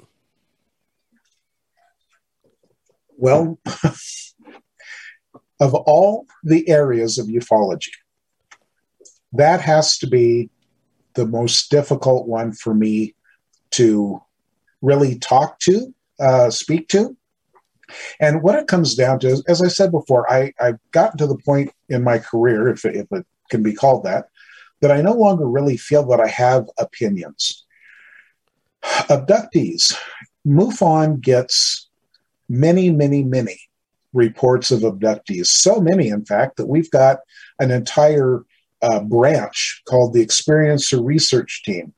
Well, 3.18 3.60
of 5.60 5.76
all 5.76 6.26
the 6.44 6.68
areas 6.68 7.18
of 7.18 7.28
ufology, 7.28 7.92
that 9.34 9.62
has 9.62 10.00
to 10.00 10.08
be 10.08 10.50
the 11.14 11.26
most 11.26 11.70
difficult 11.72 12.28
one 12.28 12.52
for 12.52 12.74
me 12.74 13.16
to 13.72 14.22
really 14.82 15.18
talk 15.18 15.60
to, 15.60 15.94
uh, 16.20 16.50
speak 16.50 16.88
to. 16.90 17.16
And 18.20 18.42
what 18.42 18.58
it 18.58 18.68
comes 18.68 18.96
down 18.96 19.20
to 19.20 19.44
as 19.48 19.62
I 19.62 19.68
said 19.68 19.92
before, 19.92 20.32
I, 20.32 20.54
I've 20.60 20.80
gotten 20.92 21.18
to 21.18 21.28
the 21.28 21.38
point 21.38 21.72
in 21.90 22.04
my 22.04 22.20
career, 22.20 22.70
if 22.70 22.86
if 22.86 23.08
it 23.12 23.26
can 23.50 23.64
be 23.64 23.74
called 23.74 24.06
that, 24.06 24.28
that 24.80 24.92
I 24.92 25.02
no 25.02 25.14
longer 25.14 25.48
really 25.48 25.78
feel 25.78 26.06
that 26.08 26.22
I 26.22 26.28
have 26.28 26.70
opinions. 26.78 27.66
Abductees, 28.84 29.96
MUFON 30.48 31.22
gets 31.22 31.90
many, 32.50 32.90
many, 32.90 33.24
many 33.24 33.60
reports 34.14 34.72
of 34.72 34.82
abductees. 34.82 35.48
So 35.48 35.80
many, 35.80 36.10
in 36.10 36.26
fact, 36.26 36.58
that 36.58 36.68
we've 36.68 36.92
got 36.92 37.20
an 37.60 37.72
entire 37.72 38.44
uh, 38.82 39.00
branch 39.02 39.82
called 39.88 40.14
the 40.14 40.26
Experiencer 40.26 41.04
Research 41.04 41.64
Team. 41.64 41.94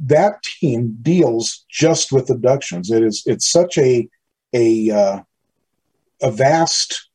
That 0.00 0.42
team 0.42 0.96
deals 1.02 1.64
just 1.70 2.12
with 2.12 2.30
abductions. 2.30 2.90
It 2.90 3.02
is 3.02 3.22
it's 3.26 3.48
such 3.48 3.78
a 3.78 4.08
a 4.54 4.90
uh, 4.90 5.20
a 6.22 6.30
vast 6.30 7.08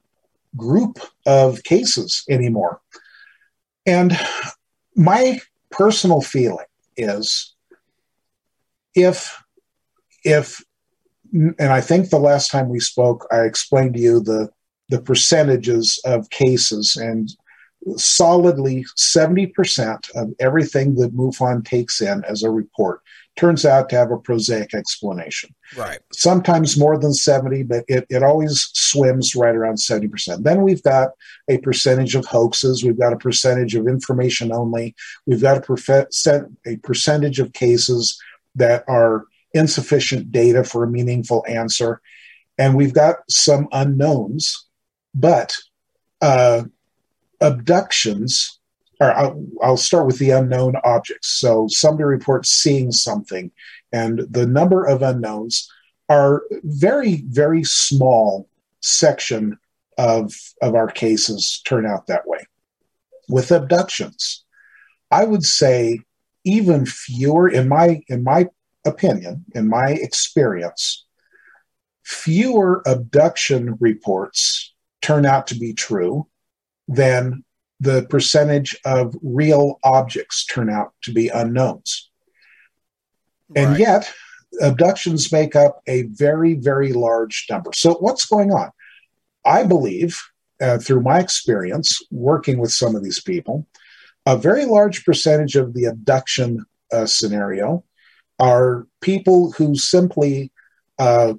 group 0.56 1.00
of 1.26 1.64
cases 1.64 2.24
anymore. 2.30 2.82
And 3.86 4.18
my 4.96 5.40
personal 5.72 6.22
feeling 6.22 6.66
is 6.98 7.56
if 8.96 9.42
if 10.24 10.64
and 11.34 11.72
I 11.72 11.82
think 11.82 12.10
the 12.10 12.20
last 12.20 12.52
time 12.52 12.70
we 12.70 12.80
spoke, 12.80 13.28
I 13.32 13.42
explained 13.42 13.96
to 13.96 14.00
you 14.00 14.20
the 14.20 14.50
the 14.90 15.02
percentages 15.02 16.00
of 16.06 16.30
cases, 16.30 16.96
and 16.96 17.30
solidly 17.98 18.86
seventy 18.96 19.48
percent 19.48 20.10
of 20.16 20.34
everything 20.40 20.96
that 20.96 21.16
MUFON 21.16 21.66
takes 21.66 22.02
in 22.02 22.24
as 22.26 22.44
a 22.44 22.52
report 22.52 23.02
turns 23.36 23.66
out 23.66 23.90
to 23.90 23.96
have 23.96 24.12
a 24.12 24.18
prosaic 24.18 24.76
explanation. 24.76 25.56
Right. 25.76 26.00
Sometimes 26.14 26.78
more 26.78 27.00
than 27.00 27.14
seventy, 27.14 27.64
but 27.64 27.84
it, 27.88 28.06
it 28.10 28.22
always 28.22 28.70
swims 28.74 29.36
right 29.36 29.56
around 29.56 29.78
seventy 29.78 30.08
percent. 30.08 30.44
Then 30.44 30.62
we've 30.62 30.84
got 30.84 31.10
a 31.50 31.58
percentage 31.58 32.16
of 32.16 32.26
hoaxes. 32.26 32.84
We've 32.84 33.00
got 33.00 33.14
a 33.14 33.18
percentage 33.18 33.76
of 33.76 33.88
information 33.88 34.52
only. 34.52 34.96
We've 35.26 35.42
got 35.42 35.58
a, 35.58 35.62
perfe- 35.62 36.56
a 36.66 36.78
percentage 36.78 37.40
of 37.40 37.54
cases 37.54 38.22
that 38.56 38.84
are 38.88 39.26
insufficient 39.54 40.32
data 40.32 40.64
for 40.64 40.84
a 40.84 40.90
meaningful 40.90 41.44
answer. 41.48 42.02
And 42.60 42.76
we've 42.76 42.94
got 42.94 43.18
some 43.30 43.68
unknowns, 43.72 44.68
but 45.16 45.56
uh, 46.22 46.66
abductions, 47.44 48.60
or 49.00 49.12
I'll, 49.12 49.46
I'll 49.62 49.78
start 49.78 50.08
with 50.08 50.18
the 50.18 50.32
unknown 50.32 50.76
objects. 50.84 51.28
So 51.28 51.68
somebody 51.68 52.06
reports 52.06 52.50
seeing 52.50 52.92
something, 52.92 53.52
and 53.92 54.20
the 54.32 54.48
number 54.48 54.86
of 54.86 55.04
unknowns 55.04 55.70
are 56.10 56.44
very, 56.64 57.24
very 57.28 57.64
small 57.64 58.50
section 58.82 59.58
of, 59.98 60.34
of 60.62 60.74
our 60.74 60.88
cases 60.88 61.62
turn 61.66 61.86
out 61.86 62.08
that 62.08 62.28
way. 62.28 62.40
With 63.30 63.52
abductions, 63.52 64.44
I 65.12 65.26
would 65.26 65.44
say 65.44 66.00
even 66.44 66.86
fewer 66.86 67.48
in 67.48 67.70
my 67.70 68.02
in 68.10 68.24
my 68.24 68.48
opinion, 68.86 69.46
in 69.56 69.70
my 69.70 69.92
experience, 69.92 71.06
fewer 72.04 72.82
abduction 72.86 73.78
reports 73.80 74.74
turn 75.02 75.26
out 75.26 75.48
to 75.48 75.56
be 75.56 75.74
true 75.74 76.28
than 76.88 77.44
the 77.80 78.06
percentage 78.10 78.78
of 78.86 79.16
real 79.22 79.80
objects 79.84 80.46
turn 80.46 80.70
out 80.70 80.94
to 81.04 81.12
be 81.12 81.28
unknowns. 81.30 82.10
And 83.56 83.78
yet, 83.78 84.12
abductions 84.62 85.32
make 85.32 85.56
up 85.56 85.82
a 85.88 86.04
very, 86.04 86.56
very 86.56 86.94
large 86.94 87.46
number. 87.50 87.72
So, 87.74 87.96
what's 87.96 88.26
going 88.26 88.52
on? 88.52 88.72
I 89.46 89.64
believe, 89.64 90.20
uh, 90.62 90.78
through 90.78 91.02
my 91.02 91.20
experience 91.20 92.02
working 92.10 92.58
with 92.58 92.72
some 92.72 92.96
of 92.96 93.04
these 93.04 93.22
people, 93.22 93.68
a 94.26 94.38
very 94.38 94.66
large 94.66 95.04
percentage 95.04 95.56
of 95.56 95.74
the 95.74 95.86
abduction 95.86 96.66
uh, 96.92 97.06
scenario 97.06 97.84
are 98.40 98.88
people 99.02 99.52
who 99.52 99.76
simply 99.76 100.52
uh, 101.00 101.34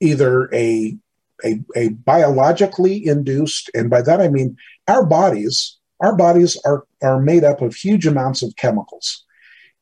either 0.00 0.52
a, 0.52 0.96
a 1.44 1.60
a 1.76 1.88
biologically 1.90 3.06
induced, 3.06 3.70
and 3.74 3.90
by 3.90 4.02
that 4.02 4.20
I 4.20 4.28
mean 4.28 4.56
our 4.88 5.04
bodies. 5.04 5.78
Our 6.00 6.16
bodies 6.16 6.60
are 6.64 6.84
are 7.02 7.20
made 7.20 7.44
up 7.44 7.62
of 7.62 7.74
huge 7.74 8.06
amounts 8.06 8.42
of 8.42 8.56
chemicals, 8.56 9.24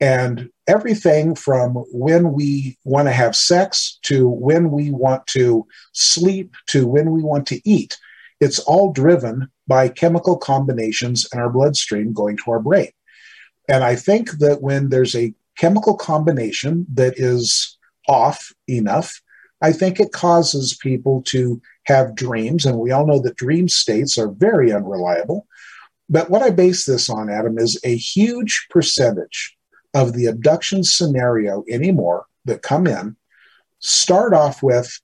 and 0.01 0.51
everything 0.66 1.35
from 1.35 1.74
when 1.93 2.32
we 2.32 2.78
want 2.85 3.09
to 3.09 3.12
have 3.12 3.35
sex 3.35 3.99
to 4.03 4.28
when 4.28 4.70
we 4.70 4.91
want 4.91 5.27
to 5.28 5.66
sleep 5.93 6.55
to 6.69 6.87
when 6.87 7.11
we 7.11 7.23
want 7.23 7.47
to 7.49 7.61
eat. 7.69 7.99
It's 8.41 8.59
all 8.59 8.93
driven 8.93 9.51
by 9.66 9.89
chemical 9.89 10.37
combinations 10.37 11.27
in 11.32 11.39
our 11.39 11.51
bloodstream 11.51 12.12
going 12.12 12.37
to 12.39 12.51
our 12.51 12.61
brain. 12.61 12.91
And 13.69 13.85
I 13.85 13.95
think 13.95 14.32
that 14.39 14.62
when 14.62 14.89
there's 14.89 15.15
a 15.15 15.35
chemical 15.57 15.97
combination 15.97 16.87
that 16.95 17.15
is 17.19 17.78
off 18.09 18.53
enough, 18.66 19.20
I 19.62 19.73
think 19.73 20.01
it 20.01 20.12
causes 20.12 20.77
people 20.81 21.23
to 21.27 21.61
have 21.85 22.15
dreams. 22.15 22.65
And 22.65 22.78
we 22.78 22.91
all 22.91 23.07
know 23.07 23.20
that 23.20 23.37
dream 23.37 23.69
states 23.69 24.19
are 24.19 24.31
very 24.31 24.73
unreliable. 24.73 25.47
But 26.09 26.31
what 26.31 26.43
I 26.43 26.51
base 26.51 26.87
this 26.87 27.09
on, 27.09 27.31
Adam, 27.31 27.59
is 27.59 27.78
a 27.85 27.97
huge 27.97 28.66
percentage 28.70 29.57
of 29.95 30.12
the 30.12 30.27
abduction 30.27 30.85
scenario 30.85 31.65
anymore 31.69 32.27
that 32.45 32.62
come 32.62 32.87
in 32.87 33.16
start 33.81 34.32
off 34.35 34.62
with 34.62 35.01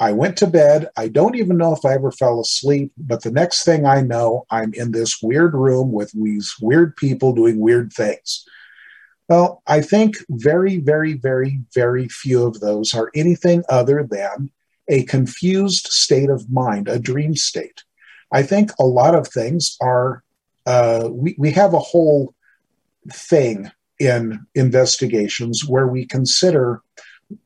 I 0.00 0.10
went 0.10 0.36
to 0.38 0.48
bed. 0.48 0.88
I 0.96 1.06
don't 1.06 1.36
even 1.36 1.56
know 1.56 1.72
if 1.72 1.84
I 1.84 1.94
ever 1.94 2.10
fell 2.10 2.40
asleep, 2.40 2.90
but 2.96 3.22
the 3.22 3.30
next 3.30 3.64
thing 3.64 3.86
I 3.86 4.00
know, 4.00 4.46
I'm 4.50 4.74
in 4.74 4.90
this 4.90 5.22
weird 5.22 5.54
room 5.54 5.92
with 5.92 6.10
these 6.10 6.52
weird 6.60 6.96
people 6.96 7.32
doing 7.32 7.60
weird 7.60 7.92
things. 7.92 8.44
Well, 9.32 9.62
I 9.66 9.80
think 9.80 10.16
very, 10.28 10.76
very, 10.76 11.14
very, 11.14 11.60
very 11.72 12.06
few 12.06 12.44
of 12.44 12.60
those 12.60 12.94
are 12.94 13.10
anything 13.14 13.64
other 13.70 14.06
than 14.06 14.50
a 14.88 15.04
confused 15.04 15.86
state 15.86 16.28
of 16.28 16.50
mind, 16.50 16.86
a 16.86 16.98
dream 16.98 17.34
state. 17.34 17.82
I 18.30 18.42
think 18.42 18.72
a 18.78 18.84
lot 18.84 19.14
of 19.14 19.26
things 19.26 19.78
are, 19.80 20.22
uh, 20.66 21.08
we, 21.10 21.34
we 21.38 21.50
have 21.52 21.72
a 21.72 21.78
whole 21.78 22.34
thing 23.10 23.70
in 23.98 24.46
investigations 24.54 25.66
where 25.66 25.86
we 25.86 26.04
consider 26.04 26.82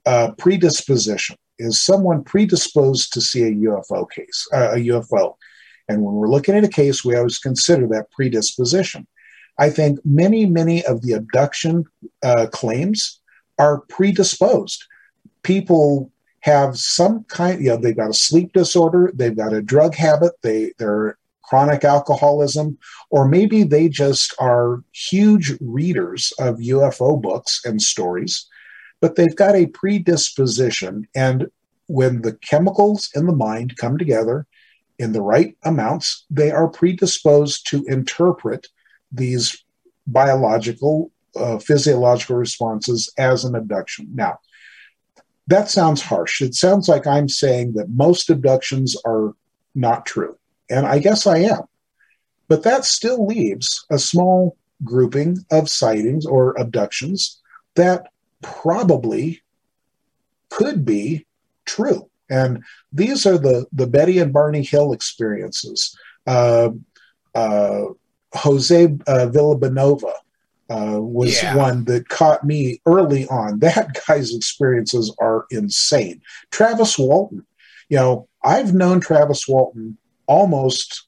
uh, 0.06 0.32
predisposition. 0.38 1.36
Is 1.60 1.80
someone 1.80 2.24
predisposed 2.24 3.12
to 3.12 3.20
see 3.20 3.44
a 3.44 3.52
UFO 3.52 4.10
case, 4.10 4.48
uh, 4.52 4.72
a 4.72 4.78
UFO? 4.88 5.36
And 5.88 6.02
when 6.02 6.14
we're 6.14 6.34
looking 6.34 6.56
at 6.56 6.64
a 6.64 6.78
case, 6.82 7.04
we 7.04 7.14
always 7.14 7.38
consider 7.38 7.86
that 7.90 8.10
predisposition. 8.10 9.06
I 9.58 9.70
think 9.70 10.00
many, 10.04 10.46
many 10.46 10.84
of 10.84 11.02
the 11.02 11.12
abduction 11.12 11.84
uh, 12.22 12.46
claims 12.52 13.20
are 13.58 13.80
predisposed. 13.88 14.84
People 15.42 16.10
have 16.40 16.78
some 16.78 17.24
kind, 17.24 17.60
you 17.60 17.70
know, 17.70 17.76
they've 17.76 17.96
got 17.96 18.10
a 18.10 18.14
sleep 18.14 18.52
disorder, 18.52 19.10
they've 19.14 19.36
got 19.36 19.52
a 19.52 19.62
drug 19.62 19.94
habit, 19.94 20.32
they 20.42 20.72
they're 20.78 21.18
chronic 21.42 21.84
alcoholism, 21.84 22.76
or 23.10 23.26
maybe 23.26 23.62
they 23.62 23.88
just 23.88 24.34
are 24.38 24.82
huge 24.92 25.54
readers 25.60 26.32
of 26.38 26.56
UFO 26.56 27.20
books 27.20 27.60
and 27.64 27.80
stories, 27.80 28.46
but 29.00 29.14
they've 29.14 29.36
got 29.36 29.54
a 29.54 29.66
predisposition. 29.66 31.06
And 31.14 31.48
when 31.86 32.22
the 32.22 32.34
chemicals 32.34 33.10
in 33.14 33.26
the 33.26 33.32
mind 33.32 33.76
come 33.76 33.96
together 33.96 34.46
in 34.98 35.12
the 35.12 35.22
right 35.22 35.56
amounts, 35.64 36.24
they 36.30 36.50
are 36.50 36.68
predisposed 36.68 37.66
to 37.70 37.84
interpret 37.86 38.66
these 39.12 39.64
biological, 40.06 41.10
uh, 41.34 41.58
physiological 41.58 42.36
responses 42.36 43.12
as 43.18 43.44
an 43.44 43.54
abduction. 43.54 44.08
Now, 44.14 44.38
that 45.46 45.70
sounds 45.70 46.02
harsh. 46.02 46.42
It 46.42 46.54
sounds 46.54 46.88
like 46.88 47.06
I'm 47.06 47.28
saying 47.28 47.74
that 47.74 47.88
most 47.90 48.30
abductions 48.30 48.96
are 49.04 49.34
not 49.74 50.06
true. 50.06 50.36
And 50.68 50.86
I 50.86 50.98
guess 50.98 51.26
I 51.26 51.38
am. 51.38 51.62
But 52.48 52.62
that 52.62 52.84
still 52.84 53.26
leaves 53.26 53.84
a 53.90 53.98
small 53.98 54.56
grouping 54.84 55.38
of 55.50 55.68
sightings 55.68 56.26
or 56.26 56.54
abductions 56.58 57.40
that 57.74 58.06
probably 58.42 59.42
could 60.50 60.84
be 60.84 61.26
true. 61.64 62.08
And 62.28 62.62
these 62.92 63.26
are 63.26 63.38
the, 63.38 63.66
the 63.72 63.86
Betty 63.86 64.18
and 64.18 64.32
Barney 64.32 64.62
Hill 64.62 64.92
experiences. 64.92 65.96
Uh, 66.26 66.70
uh, 67.34 67.84
Jose 68.34 68.84
uh, 68.84 69.26
Villabanova 69.32 70.12
uh, 70.68 71.00
was 71.00 71.42
Yeah. 71.42 71.56
one 71.56 71.84
that 71.84 72.08
caught 72.08 72.44
me 72.44 72.80
early 72.86 73.26
on. 73.28 73.58
That 73.60 73.98
guy's 74.06 74.34
experiences 74.34 75.14
are 75.20 75.46
insane. 75.50 76.20
Travis 76.50 76.98
Walton, 76.98 77.46
you 77.88 77.96
know, 77.96 78.28
I've 78.42 78.74
known 78.74 79.00
Travis 79.00 79.46
Walton 79.48 79.96
almost, 80.26 81.06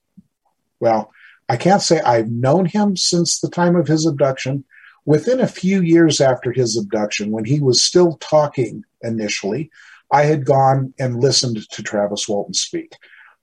well, 0.80 1.10
I 1.48 1.56
can't 1.56 1.82
say 1.82 2.00
I've 2.00 2.30
known 2.30 2.66
him 2.66 2.96
since 2.96 3.40
the 3.40 3.48
time 3.50 3.74
of 3.74 3.88
his 3.88 4.06
abduction. 4.06 4.64
Within 5.06 5.40
a 5.40 5.46
few 5.48 5.80
years 5.80 6.20
after 6.20 6.52
his 6.52 6.76
abduction, 6.76 7.30
when 7.30 7.44
he 7.46 7.60
was 7.60 7.82
still 7.82 8.18
talking 8.20 8.84
initially, 9.02 9.70
I 10.12 10.24
had 10.24 10.44
gone 10.44 10.92
and 10.98 11.20
listened 11.20 11.68
to 11.70 11.82
Travis 11.82 12.28
Walton 12.28 12.54
speak. 12.54 12.92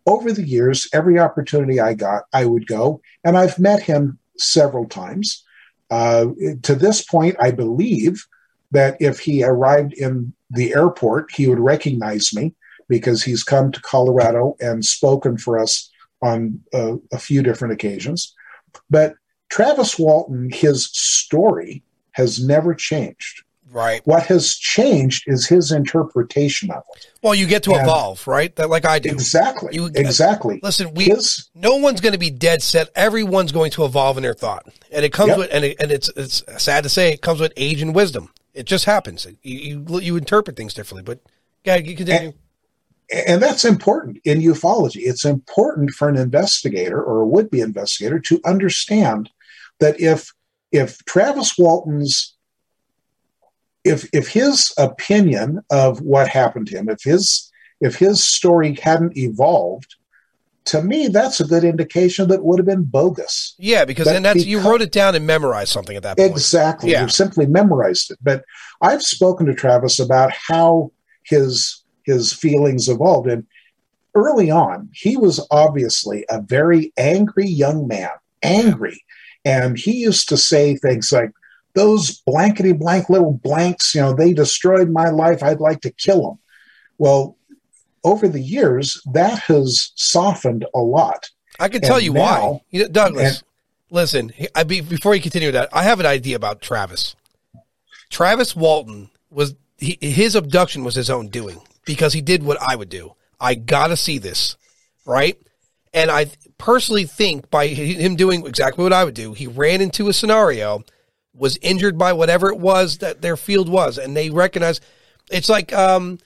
Over 0.06 0.32
the 0.32 0.46
years, 0.46 0.88
every 0.94 1.18
opportunity 1.18 1.80
I 1.80 1.94
got, 1.94 2.24
I 2.32 2.46
would 2.46 2.68
go, 2.68 3.02
and 3.24 3.38
I've 3.38 3.58
met 3.58 3.82
him 3.82 4.20
several 4.38 4.88
times. 4.88 5.44
Uh, 5.90 6.28
to 6.64 6.76
this 6.76 7.04
point, 7.04 7.36
I 7.40 7.52
believe 7.52 8.26
that 8.72 8.98
if 9.00 9.20
he 9.20 9.44
arrived 9.44 9.94
in 9.94 10.34
the 10.50 10.74
airport, 10.74 11.32
he 11.32 11.48
would 11.48 11.60
recognize 11.60 12.34
me 12.34 12.54
because 12.88 13.24
he's 13.24 13.44
come 13.44 13.72
to 13.72 13.82
Colorado 13.82 14.56
and 14.60 14.86
spoken 14.86 15.38
for 15.38 15.58
us 15.60 15.90
on 16.22 16.62
uh, 16.74 16.96
a 17.12 17.18
few 17.18 17.42
different 17.42 17.74
occasions. 17.74 18.36
But 18.90 19.16
Travis 19.50 19.98
Walton, 19.98 20.50
his 20.52 20.90
story 20.92 21.84
has 22.12 22.46
never 22.46 22.74
changed. 22.74 23.45
Right. 23.76 24.00
What 24.06 24.26
has 24.28 24.56
changed 24.56 25.26
is 25.28 25.46
his 25.46 25.74
interpretation 25.74 26.72
of 26.72 26.84
it. 26.96 27.08
Well, 27.22 27.36
you 27.36 27.46
get 27.46 27.62
to 27.64 27.74
And- 27.74 27.82
evolve, 27.82 28.26
right? 28.26 28.56
That 28.56 28.70
like 28.70 28.86
I 28.86 29.00
do. 29.00 29.10
Exactly. 29.10 29.76
You- 29.76 29.88
exactly. 29.94 30.62
Listen, 30.64 30.94
we 30.94 31.06
His 31.06 31.50
no 31.54 31.76
one's 31.76 32.00
going 32.00 32.14
to 32.14 32.18
be 32.18 32.30
dead 32.30 32.64
set. 32.64 32.90
Everyone's 32.96 33.52
going 33.52 33.72
to 33.72 33.84
evolve 33.84 34.16
in 34.16 34.24
their 34.24 34.34
thought, 34.34 34.66
and 34.94 35.04
it 35.04 35.12
comes 35.12 35.32
Yep. 35.32 35.38
with 35.38 35.50
and 35.52 35.66
it, 35.66 35.76
and 35.82 35.92
it's 35.92 36.10
it's 36.16 36.42
sad 36.58 36.84
to 36.84 36.90
say 36.90 37.12
it 37.12 37.22
comes 37.22 37.42
with 37.42 37.52
age 37.58 37.82
and 37.82 37.94
wisdom. 37.94 38.30
It 38.54 38.66
just 38.66 38.86
happens. 38.86 39.28
You 39.44 39.84
you, 39.90 40.00
you 40.00 40.16
interpret 40.16 40.56
things 40.56 40.74
differently, 40.74 41.04
but 41.04 41.20
yeah, 41.66 41.76
you 41.76 41.98
continue. 41.98 42.32
and 43.28 43.44
that's 43.44 43.66
important 43.66 44.20
in 44.24 44.40
ufology. 44.40 45.02
It's 45.02 45.26
important 45.26 45.92
for 45.92 46.08
an 46.08 46.16
investigator 46.16 47.04
or 47.04 47.20
a 47.20 47.28
would-be 47.28 47.60
investigator 47.60 48.20
to 48.20 48.40
understand 48.46 49.30
that 49.82 50.00
if 50.00 50.32
if 50.72 51.04
Travis 51.04 51.58
Walton's 51.58 52.35
if 53.86 54.10
if 54.14 54.28
his 54.28 54.74
opinion 54.78 55.62
of 55.72 56.02
what 56.02 56.28
happened 56.28 56.68
to 56.68 56.78
him, 56.78 56.90
if 56.90 57.04
his 57.04 57.52
if 57.80 57.96
his 57.96 58.24
story 58.24 58.74
hadn't 58.82 59.16
evolved, 59.18 59.96
to 60.66 60.82
me 60.82 61.08
that's 61.08 61.40
a 61.40 61.46
good 61.46 61.64
indication 61.64 62.28
that 62.28 62.36
it 62.36 62.44
would 62.44 62.60
have 62.60 62.66
been 62.66 62.84
bogus. 62.84 63.56
yeah, 63.60 63.86
because 63.86 64.08
But 64.08 64.14
then 64.14 64.24
that's 64.24 64.46
you 64.46 64.60
wrote 64.60 64.82
it 64.82 64.92
down 64.92 65.16
and 65.16 65.26
memorized 65.26 65.72
something 65.72 65.96
at 65.96 66.04
that 66.04 66.18
point. 66.18 66.32
Exactly. 66.32 66.92
Yeah. 66.92 67.04
You 67.04 67.10
simply 67.10 67.46
memorized 67.46 68.12
it. 68.12 68.18
But 68.22 68.44
I've 68.82 69.04
spoken 69.04 69.46
to 69.46 69.54
Travis 69.54 70.00
about 70.00 70.32
how 70.32 70.92
his 71.24 71.84
his 72.04 72.34
feelings 72.34 72.90
evolved. 72.90 73.30
And 73.30 73.46
early 74.16 74.50
on, 74.50 74.90
he 74.94 75.18
was 75.18 75.46
obviously 75.52 76.26
a 76.30 76.42
very 76.42 76.92
angry 76.98 77.48
young 77.48 77.88
man. 77.88 78.10
Angry. 78.44 79.04
And 79.44 79.78
he 79.78 79.94
used 79.94 80.30
to 80.30 80.38
say 80.38 80.76
things 80.76 81.12
like, 81.12 81.32
those 81.76 82.20
blankety 82.22 82.72
blank 82.72 83.10
little 83.10 83.34
blanks, 83.34 83.94
you 83.94 84.02
know, 84.02 84.14
they 84.14 84.34
destroyed 84.34 84.90
my 84.90 85.10
life. 85.10 85.44
I'd 85.44 85.60
like 85.60 85.82
to 85.82 85.92
kill 85.92 86.22
them. 86.24 86.40
Well, 86.98 87.38
over 88.04 88.28
the 88.28 88.42
years, 88.42 89.02
that 89.14 89.40
has 89.40 89.92
softened 89.96 90.66
a 90.74 90.80
lot. 90.80 91.30
I 91.60 91.70
can 91.70 91.82
tell 91.82 91.98
And 91.98 92.06
you 92.06 92.14
now- 92.14 92.52
why. 92.52 92.62
You 92.72 92.84
know, 92.84 92.88
Douglas, 92.90 93.38
and- 93.40 93.44
listen. 93.90 94.32
I 94.56 94.64
be 94.64 94.82
before 94.82 95.16
you 95.16 95.22
continue 95.22 95.52
that. 95.52 95.70
I 95.74 95.84
have 95.84 96.00
an 96.00 96.06
idea 96.06 96.36
about 96.36 96.62
Travis. 96.62 97.16
Travis 98.10 98.56
Walton 98.56 99.10
was 99.30 99.56
he, 99.78 99.98
his 100.02 100.36
abduction 100.36 100.84
was 100.84 100.96
his 100.96 101.10
own 101.10 101.28
doing 101.28 101.60
because 101.86 102.14
he 102.14 102.22
did 102.22 102.44
what 102.44 102.58
I 102.62 102.76
would 102.76 102.90
do. 102.90 103.14
I 103.40 103.56
gotta 103.56 103.98
see 103.98 104.18
this, 104.18 104.56
right? 105.06 105.38
And 105.94 106.10
I 106.12 106.28
personally 106.58 107.06
think 107.06 107.50
by 107.50 107.68
him 107.68 108.16
doing 108.16 108.46
exactly 108.46 108.84
what 108.84 108.94
I 108.94 109.04
would 109.04 109.14
do, 109.14 109.34
he 109.34 109.48
ran 109.48 109.82
into 109.82 110.08
a 110.08 110.14
scenario, 110.14 110.84
was 111.36 111.58
injured 111.62 111.98
by 111.98 112.14
whatever 112.14 112.50
it 112.50 112.60
was 112.60 113.00
that 113.00 113.22
their 113.22 113.38
field 113.38 113.70
was, 113.70 113.98
and 113.98 114.16
they 114.16 114.30
recognize 114.30 114.82
it's 115.32 115.50
like 115.50 115.74
um, 115.74 116.20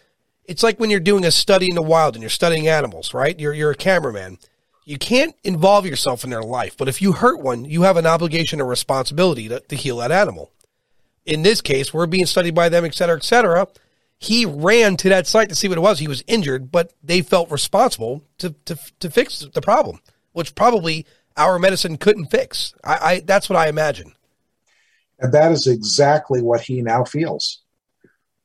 it's 0.45 0.63
like 0.63 0.79
when 0.79 0.89
you're 0.89 0.99
doing 0.99 1.25
a 1.25 1.31
study 1.31 1.67
in 1.69 1.75
the 1.75 1.81
wild 1.81 2.15
and 2.15 2.21
you're 2.21 2.29
studying 2.29 2.67
animals, 2.67 3.13
right? 3.13 3.39
You're 3.39 3.53
you're 3.53 3.71
a 3.71 3.75
cameraman. 3.75 4.37
You 4.85 4.97
can't 4.97 5.35
involve 5.43 5.85
yourself 5.85 6.23
in 6.23 6.31
their 6.31 6.41
life, 6.41 6.75
but 6.75 6.87
if 6.87 7.01
you 7.01 7.11
hurt 7.11 7.39
one, 7.39 7.63
you 7.65 7.83
have 7.83 7.97
an 7.97 8.07
obligation 8.07 8.59
or 8.59 8.65
responsibility 8.65 9.47
to, 9.47 9.59
to 9.59 9.75
heal 9.75 9.97
that 9.97 10.11
animal. 10.11 10.51
In 11.25 11.43
this 11.43 11.61
case, 11.61 11.93
we're 11.93 12.07
being 12.07 12.25
studied 12.25 12.55
by 12.55 12.69
them, 12.69 12.85
et 12.85 12.95
cetera, 12.95 13.17
et 13.17 13.23
cetera 13.23 13.67
he 14.19 14.45
ran 14.45 14.97
to 14.97 15.09
that 15.09 15.25
site 15.25 15.49
to 15.49 15.55
see 15.55 15.69
what 15.69 15.77
it 15.77 15.81
was. 15.81 15.99
He 15.99 16.07
was 16.07 16.23
injured, 16.27 16.71
but 16.71 16.93
they 17.01 17.21
felt 17.21 17.49
responsible 17.49 18.23
to 18.39 18.53
to, 18.65 18.77
to 18.99 19.09
fix 19.09 19.39
the 19.53 19.61
problem, 19.61 20.01
which 20.33 20.55
probably 20.55 21.05
our 21.37 21.57
medicine 21.57 21.97
couldn't 21.97 22.25
fix. 22.25 22.73
I, 22.83 22.97
I 23.01 23.19
that's 23.21 23.49
what 23.49 23.57
I 23.57 23.69
imagine. 23.69 24.13
And 25.19 25.33
that 25.33 25.51
is 25.51 25.67
exactly 25.67 26.41
what 26.41 26.61
he 26.61 26.81
now 26.81 27.03
feels. 27.03 27.61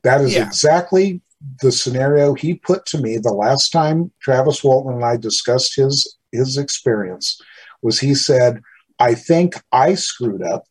That 0.03 0.21
is 0.21 0.35
yeah. 0.35 0.47
exactly 0.47 1.23
the 1.61 1.73
scenario 1.73 2.35
he 2.35 2.55
put 2.55 2.87
to 2.87 2.99
me 2.99 3.19
the 3.19 3.33
last 3.33 3.71
time 3.71 4.11
Travis 4.21 4.65
Walton 4.65 4.95
and 4.95 5.05
I 5.05 5.17
discussed 5.17 5.77
his 5.77 6.17
his 6.33 6.57
experience 6.59 7.41
was 7.83 8.01
he 8.01 8.15
said, 8.15 8.61
I 8.99 9.15
think 9.15 9.55
I 9.71 9.95
screwed 9.95 10.43
up. 10.43 10.65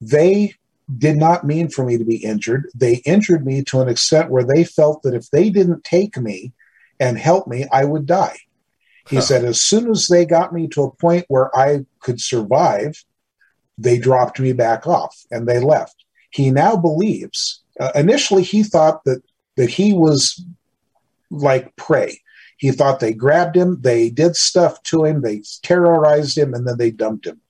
They 0.00 0.54
did 0.98 1.16
not 1.16 1.44
mean 1.44 1.68
for 1.68 1.84
me 1.84 1.96
to 1.96 2.04
be 2.04 2.16
injured. 2.16 2.68
They 2.74 2.96
injured 3.06 3.46
me 3.46 3.62
to 3.64 3.80
an 3.80 3.88
extent 3.88 4.30
where 4.30 4.44
they 4.44 4.64
felt 4.64 5.02
that 5.02 5.14
if 5.14 5.30
they 5.30 5.48
didn't 5.48 5.84
take 5.84 6.16
me 6.16 6.52
and 7.00 7.16
help 7.16 7.46
me, 7.46 7.66
I 7.72 7.84
would 7.84 8.06
die. 8.06 8.36
He 9.08 9.16
huh. 9.16 9.22
said, 9.22 9.44
as 9.44 9.60
soon 9.60 9.90
as 9.90 10.08
they 10.08 10.26
got 10.26 10.52
me 10.52 10.68
to 10.68 10.82
a 10.82 10.94
point 10.96 11.24
where 11.28 11.56
I 11.56 11.86
could 12.00 12.20
survive, 12.20 13.02
they 13.78 13.98
dropped 13.98 14.38
me 14.38 14.52
back 14.52 14.86
off 14.86 15.16
and 15.30 15.46
they 15.46 15.58
left. 15.58 16.04
He 16.30 16.50
now 16.50 16.76
believes, 16.76 17.62
uh, 17.80 17.92
initially, 17.94 18.42
he 18.42 18.62
thought 18.62 19.04
that, 19.04 19.22
that 19.56 19.70
he 19.70 19.92
was 19.92 20.44
like 21.30 21.74
prey. 21.76 22.20
He 22.58 22.70
thought 22.70 23.00
they 23.00 23.12
grabbed 23.12 23.56
him, 23.56 23.80
they 23.80 24.08
did 24.08 24.36
stuff 24.36 24.82
to 24.84 25.04
him, 25.04 25.22
they 25.22 25.42
terrorized 25.62 26.38
him, 26.38 26.54
and 26.54 26.66
then 26.66 26.78
they 26.78 26.90
dumped 26.90 27.26
him. 27.26 27.40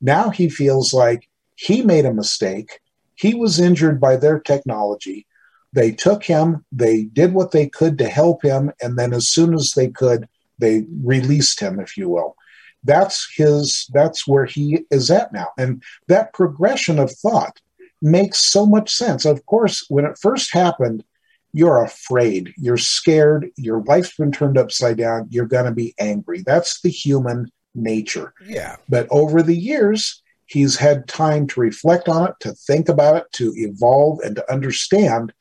Now 0.00 0.30
he 0.30 0.48
feels 0.48 0.94
like 0.94 1.28
he 1.56 1.82
made 1.82 2.06
a 2.06 2.14
mistake 2.14 2.80
he 3.22 3.34
was 3.34 3.60
injured 3.60 4.00
by 4.00 4.16
their 4.16 4.40
technology. 4.40 5.28
They 5.72 5.92
took 5.92 6.24
him, 6.24 6.64
they 6.72 7.04
did 7.04 7.32
what 7.32 7.52
they 7.52 7.68
could 7.68 7.96
to 7.98 8.08
help 8.08 8.42
him, 8.42 8.72
and 8.82 8.98
then 8.98 9.12
as 9.12 9.28
soon 9.28 9.54
as 9.54 9.72
they 9.72 9.88
could, 9.88 10.28
they 10.58 10.86
released 11.04 11.60
him, 11.60 11.78
if 11.78 11.96
you 11.96 12.08
will. 12.08 12.36
That's 12.84 13.28
his, 13.36 13.88
that's 13.92 14.26
where 14.26 14.44
he 14.44 14.84
is 14.90 15.10
at 15.10 15.32
now. 15.32 15.48
And 15.58 15.82
that 16.08 16.32
progression 16.32 16.98
of 16.98 17.12
thought 17.12 17.60
makes 18.00 18.38
so 18.44 18.66
much 18.66 18.92
sense. 18.92 19.24
Of 19.24 19.44
course, 19.46 19.84
when 19.88 20.04
it 20.04 20.18
first 20.20 20.52
happened, 20.52 21.04
you're 21.52 21.82
afraid, 21.82 22.54
you're 22.56 22.78
scared, 22.78 23.50
your 23.56 23.82
life's 23.82 24.16
been 24.16 24.32
turned 24.32 24.58
upside 24.58 24.96
down, 24.96 25.28
you're 25.30 25.46
going 25.46 25.66
to 25.66 25.72
be 25.72 25.94
angry. 25.98 26.42
That's 26.42 26.80
the 26.80 26.88
human 26.88 27.52
nature. 27.74 28.32
Yeah. 28.44 28.76
But 28.88 29.06
over 29.10 29.42
the 29.42 29.56
years, 29.56 30.22
He's 30.52 30.76
had 30.76 31.08
time 31.08 31.46
to 31.46 31.60
reflect 31.60 32.10
on 32.10 32.28
it, 32.28 32.34
to 32.40 32.52
think 32.52 32.90
about 32.90 33.16
it, 33.16 33.32
to 33.32 33.54
evolve, 33.56 34.20
and 34.20 34.36
to 34.36 34.52
understand. 34.52 35.32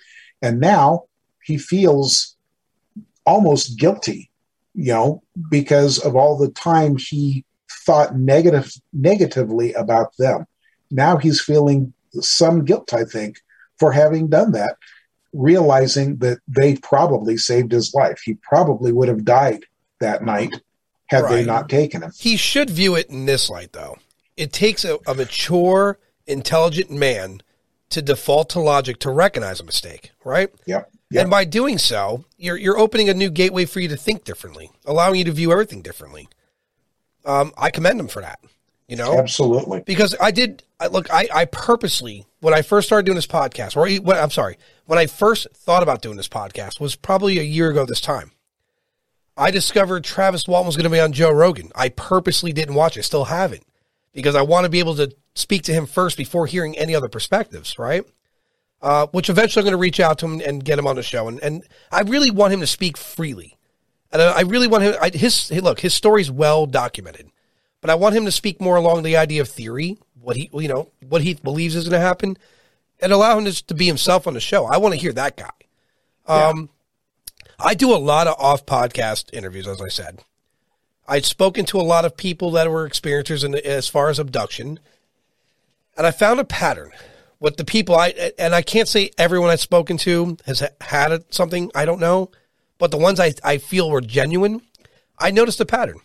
And 0.41 0.61
now 0.61 1.03
he 1.43 1.57
feels 1.57 2.37
almost 3.25 3.77
guilty, 3.77 4.30
you 4.73 4.93
know, 4.93 5.23
because 5.49 5.99
of 5.99 6.15
all 6.15 6.37
the 6.37 6.51
time 6.51 6.97
he 6.97 7.45
thought 7.85 8.15
negative 8.15 8.71
negatively 8.93 9.73
about 9.73 10.15
them. 10.17 10.45
Now 10.89 11.17
he's 11.17 11.41
feeling 11.41 11.93
some 12.19 12.65
guilt, 12.65 12.93
I 12.93 13.05
think, 13.05 13.37
for 13.79 13.91
having 13.91 14.27
done 14.27 14.51
that, 14.51 14.75
realizing 15.33 16.17
that 16.17 16.39
they 16.47 16.75
probably 16.77 17.37
saved 17.37 17.71
his 17.71 17.93
life. 17.93 18.21
He 18.23 18.35
probably 18.35 18.91
would 18.91 19.07
have 19.07 19.25
died 19.25 19.65
that 19.99 20.23
night 20.23 20.51
had 21.07 21.23
right. 21.23 21.37
they 21.37 21.45
not 21.45 21.69
taken 21.69 22.01
him. 22.03 22.11
He 22.17 22.37
should 22.37 22.69
view 22.69 22.95
it 22.95 23.09
in 23.09 23.25
this 23.25 23.49
light, 23.49 23.73
though 23.73 23.97
it 24.37 24.51
takes 24.51 24.83
a, 24.83 24.97
a 25.05 25.13
mature, 25.13 25.99
intelligent 26.25 26.89
man 26.89 27.41
to 27.89 28.01
default 28.01 28.49
to 28.49 28.59
logic 28.59 28.99
to 28.99 29.11
recognize 29.11 29.59
a 29.59 29.63
mistake, 29.63 30.11
right? 30.23 30.49
And 31.13 31.29
by 31.29 31.45
doing 31.45 31.77
so, 31.77 32.25
you're 32.37 32.57
you're 32.57 32.77
opening 32.77 33.09
a 33.09 33.13
new 33.13 33.29
gateway 33.29 33.65
for 33.65 33.79
you 33.79 33.87
to 33.89 33.97
think 33.97 34.23
differently, 34.23 34.71
allowing 34.85 35.15
you 35.15 35.25
to 35.25 35.31
view 35.31 35.51
everything 35.51 35.81
differently. 35.81 36.29
Um, 37.25 37.51
I 37.57 37.69
commend 37.69 37.99
him 37.99 38.07
for 38.07 38.21
that. 38.21 38.39
You 38.87 38.97
know, 38.97 39.19
absolutely. 39.19 39.81
Because 39.85 40.15
I 40.19 40.31
did 40.31 40.63
I, 40.79 40.87
look. 40.87 41.11
I, 41.13 41.27
I 41.33 41.45
purposely 41.45 42.25
when 42.39 42.53
I 42.53 42.61
first 42.61 42.87
started 42.87 43.05
doing 43.05 43.15
this 43.15 43.27
podcast, 43.27 43.77
or 43.77 43.89
when, 44.01 44.17
I'm 44.17 44.31
sorry, 44.31 44.57
when 44.85 44.99
I 44.99 45.05
first 45.05 45.47
thought 45.53 45.83
about 45.83 46.01
doing 46.01 46.17
this 46.17 46.27
podcast 46.27 46.79
was 46.79 46.95
probably 46.95 47.39
a 47.39 47.43
year 47.43 47.69
ago 47.69 47.85
this 47.85 48.01
time. 48.01 48.31
I 49.37 49.49
discovered 49.49 50.03
Travis 50.03 50.47
Walton 50.47 50.67
was 50.67 50.75
going 50.75 50.83
to 50.83 50.89
be 50.89 50.99
on 50.99 51.13
Joe 51.13 51.31
Rogan. 51.31 51.71
I 51.73 51.89
purposely 51.89 52.51
didn't 52.51 52.75
watch 52.75 52.97
it, 52.97 53.03
still 53.03 53.25
haven't 53.25 53.65
because 54.13 54.35
I 54.35 54.41
want 54.41 54.65
to 54.65 54.69
be 54.69 54.79
able 54.79 54.95
to 54.95 55.15
speak 55.35 55.63
to 55.63 55.73
him 55.73 55.85
first 55.85 56.17
before 56.17 56.45
hearing 56.45 56.77
any 56.77 56.93
other 56.95 57.07
perspectives, 57.07 57.79
right? 57.79 58.03
Uh, 58.81 59.05
which 59.07 59.29
eventually 59.29 59.61
I'm 59.61 59.65
going 59.65 59.73
to 59.73 59.77
reach 59.77 59.99
out 59.99 60.17
to 60.19 60.25
him 60.25 60.41
and 60.43 60.65
get 60.65 60.79
him 60.79 60.87
on 60.87 60.95
the 60.95 61.03
show. 61.03 61.27
And, 61.27 61.39
and 61.43 61.63
I 61.91 62.01
really 62.01 62.31
want 62.31 62.51
him 62.51 62.61
to 62.61 62.67
speak 62.67 62.97
freely. 62.97 63.55
And 64.11 64.21
I, 64.21 64.41
really 64.41 64.67
want 64.67 64.83
him, 64.83 64.95
I, 64.99 65.09
his, 65.09 65.51
look, 65.51 65.79
his 65.79 65.93
story's 65.93 66.31
well 66.31 66.65
documented, 66.65 67.29
but 67.79 67.89
I 67.89 67.95
want 67.95 68.15
him 68.15 68.25
to 68.25 68.31
speak 68.31 68.59
more 68.59 68.75
along 68.75 69.03
the 69.03 69.15
idea 69.15 69.41
of 69.41 69.47
theory, 69.47 69.99
what 70.19 70.35
he, 70.35 70.49
you 70.53 70.67
know, 70.67 70.89
what 71.07 71.21
he 71.21 71.35
believes 71.35 71.75
is 71.75 71.87
going 71.87 72.01
to 72.01 72.05
happen 72.05 72.37
and 72.99 73.13
allow 73.13 73.37
him 73.37 73.45
to, 73.45 73.65
to 73.67 73.73
be 73.73 73.85
himself 73.85 74.27
on 74.27 74.33
the 74.33 74.39
show. 74.39 74.65
I 74.65 74.77
want 74.77 74.93
to 74.93 74.99
hear 74.99 75.13
that 75.13 75.37
guy. 75.37 75.51
Um, 76.27 76.69
yeah. 77.39 77.67
I 77.67 77.73
do 77.73 77.93
a 77.93 77.97
lot 77.97 78.27
of 78.27 78.35
off 78.39 78.65
podcast 78.65 79.33
interviews, 79.33 79.67
as 79.67 79.79
I 79.79 79.87
said. 79.87 80.23
I'd 81.07 81.25
spoken 81.25 81.65
to 81.67 81.79
a 81.79 81.83
lot 81.83 82.05
of 82.05 82.17
people 82.17 82.51
that 82.51 82.69
were 82.69 82.87
experiencers 82.87 83.43
in, 83.43 83.55
as 83.55 83.87
far 83.87 84.09
as 84.09 84.19
abduction, 84.19 84.79
and 85.95 86.07
I 86.07 86.11
found 86.11 86.39
a 86.39 86.45
pattern 86.45 86.91
with 87.41 87.57
the 87.57 87.65
people 87.65 87.95
I 87.95 88.31
and 88.39 88.55
I 88.55 88.61
can't 88.61 88.87
say 88.87 89.11
everyone 89.17 89.49
I've 89.49 89.59
spoken 89.59 89.97
to 89.97 90.37
has 90.45 90.63
had 90.79 91.25
something 91.33 91.69
I 91.75 91.83
don't 91.83 91.99
know, 91.99 92.31
but 92.77 92.91
the 92.91 92.97
ones 92.97 93.19
I, 93.19 93.33
I 93.43 93.57
feel 93.57 93.91
were 93.91 93.99
genuine, 93.99 94.61
I 95.19 95.31
noticed 95.31 95.59
a 95.59 95.65
pattern. 95.65 95.99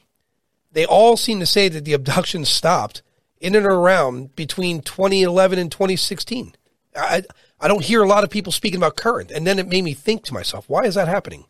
They 0.73 0.85
all 0.85 1.17
seem 1.17 1.39
to 1.39 1.47
say 1.47 1.69
that 1.69 1.85
the 1.85 1.93
abduction 1.93 2.45
stopped 2.45 3.03
in 3.39 3.55
and 3.55 3.65
around 3.65 4.35
between 4.35 4.81
2011 4.81 5.61
and 5.61 5.71
2016. 5.71 6.57
I 6.97 7.23
I 7.61 7.69
don't 7.69 7.85
hear 7.85 8.03
a 8.03 8.09
lot 8.09 8.25
of 8.25 8.31
people 8.31 8.51
speaking 8.51 8.79
about 8.79 8.97
current, 8.97 9.31
and 9.31 9.47
then 9.47 9.61
it 9.61 9.69
made 9.69 9.85
me 9.85 9.95
think 9.95 10.25
to 10.25 10.35
myself, 10.35 10.69
why 10.69 10.85
is 10.85 10.97
that 10.97 11.07
happening? 11.07 11.45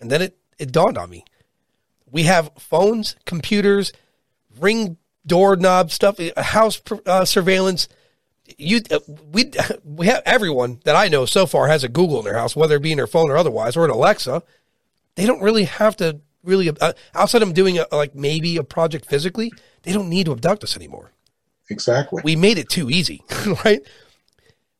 And 0.00 0.10
then 0.10 0.20
it 0.20 0.36
it 0.58 0.72
dawned 0.72 0.98
on 0.98 1.10
me 1.10 1.24
we 2.10 2.24
have 2.24 2.50
phones, 2.58 3.16
computers, 3.24 3.92
ring 4.58 4.96
doorknob 5.26 5.90
stuff, 5.90 6.18
uh, 6.20 6.42
house 6.42 6.80
uh, 7.04 7.24
surveillance. 7.24 7.88
You, 8.58 8.80
uh, 8.90 9.00
we, 9.32 9.50
we 9.84 10.06
have 10.06 10.22
everyone 10.24 10.80
that 10.84 10.96
I 10.96 11.08
know 11.08 11.26
so 11.26 11.46
far 11.46 11.68
has 11.68 11.84
a 11.84 11.88
Google 11.88 12.18
in 12.18 12.24
their 12.24 12.36
house, 12.36 12.56
whether 12.56 12.76
it 12.76 12.82
be 12.82 12.92
in 12.92 12.98
their 12.98 13.06
phone 13.06 13.30
or 13.30 13.36
otherwise, 13.36 13.76
or 13.76 13.84
an 13.84 13.90
Alexa. 13.90 14.42
They 15.14 15.26
don't 15.26 15.42
really 15.42 15.64
have 15.64 15.96
to 15.96 16.20
really 16.44 16.70
uh, 16.70 16.92
outside 17.14 17.42
of 17.42 17.52
doing 17.54 17.78
a, 17.78 17.86
like 17.92 18.14
maybe 18.14 18.56
a 18.56 18.62
project 18.62 19.06
physically. 19.06 19.52
They 19.82 19.92
don't 19.92 20.08
need 20.08 20.26
to 20.26 20.32
abduct 20.32 20.64
us 20.64 20.76
anymore. 20.76 21.12
Exactly. 21.68 22.22
We 22.24 22.36
made 22.36 22.58
it 22.58 22.68
too 22.68 22.90
easy, 22.90 23.22
right? 23.64 23.80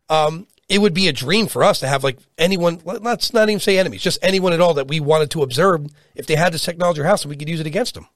Um, 0.08 0.46
it 0.68 0.80
would 0.80 0.94
be 0.94 1.08
a 1.08 1.12
dream 1.12 1.46
for 1.46 1.62
us 1.62 1.80
to 1.80 1.88
have 1.88 2.02
like 2.04 2.18
anyone, 2.38 2.80
let's 2.84 3.32
not 3.32 3.48
even 3.48 3.60
say 3.60 3.78
enemies, 3.78 4.02
just 4.02 4.18
anyone 4.22 4.52
at 4.52 4.60
all 4.60 4.74
that 4.74 4.88
we 4.88 5.00
wanted 5.00 5.30
to 5.32 5.42
observe 5.42 5.86
if 6.14 6.26
they 6.26 6.36
had 6.36 6.52
this 6.52 6.64
technology 6.64 7.00
in 7.00 7.06
our 7.06 7.10
house 7.10 7.22
and 7.22 7.30
we 7.30 7.36
could 7.36 7.48
use 7.48 7.60
it 7.60 7.66
against 7.66 7.94
them. 7.94 8.06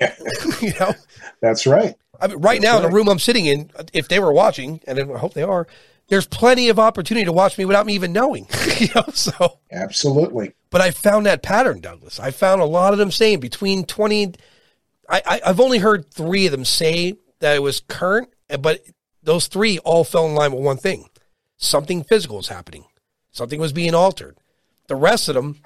Yeah. 0.00 0.14
you 0.60 0.72
know? 0.78 0.92
That's 1.40 1.66
right. 1.66 1.94
I 2.20 2.28
mean, 2.28 2.38
right 2.38 2.60
That's 2.60 2.64
now 2.64 2.78
right. 2.78 2.84
in 2.84 2.90
the 2.90 2.96
room 2.96 3.08
I'm 3.08 3.18
sitting 3.18 3.46
in, 3.46 3.70
if 3.92 4.08
they 4.08 4.18
were 4.18 4.32
watching, 4.32 4.80
and 4.86 4.98
I 4.98 5.18
hope 5.18 5.34
they 5.34 5.42
are, 5.42 5.66
there's 6.08 6.26
plenty 6.26 6.68
of 6.68 6.78
opportunity 6.78 7.24
to 7.24 7.32
watch 7.32 7.56
me 7.56 7.64
without 7.64 7.86
me 7.86 7.94
even 7.94 8.12
knowing. 8.12 8.46
you 8.78 8.88
know, 8.94 9.04
so 9.12 9.58
absolutely. 9.70 10.52
But 10.70 10.80
I 10.80 10.90
found 10.90 11.26
that 11.26 11.42
pattern, 11.42 11.80
Douglas. 11.80 12.18
I 12.20 12.30
found 12.30 12.60
a 12.60 12.66
lot 12.66 12.92
of 12.92 12.98
them 12.98 13.10
saying 13.10 13.40
between 13.40 13.84
20, 13.84 14.34
I, 15.08 15.22
I 15.24 15.40
I've 15.46 15.60
only 15.60 15.78
heard 15.78 16.10
three 16.12 16.46
of 16.46 16.52
them 16.52 16.64
say 16.64 17.14
that 17.38 17.56
it 17.56 17.62
was 17.62 17.80
current, 17.80 18.28
but 18.60 18.82
those 19.22 19.46
three 19.46 19.78
all 19.78 20.04
fell 20.04 20.26
in 20.26 20.34
line 20.34 20.52
with 20.52 20.64
one 20.64 20.76
thing 20.76 21.06
something 21.60 22.02
physical 22.02 22.38
was 22.38 22.48
happening. 22.48 22.86
Something 23.30 23.60
was 23.60 23.72
being 23.72 23.94
altered. 23.94 24.36
The 24.88 24.96
rest 24.96 25.28
of 25.28 25.34
them, 25.36 25.60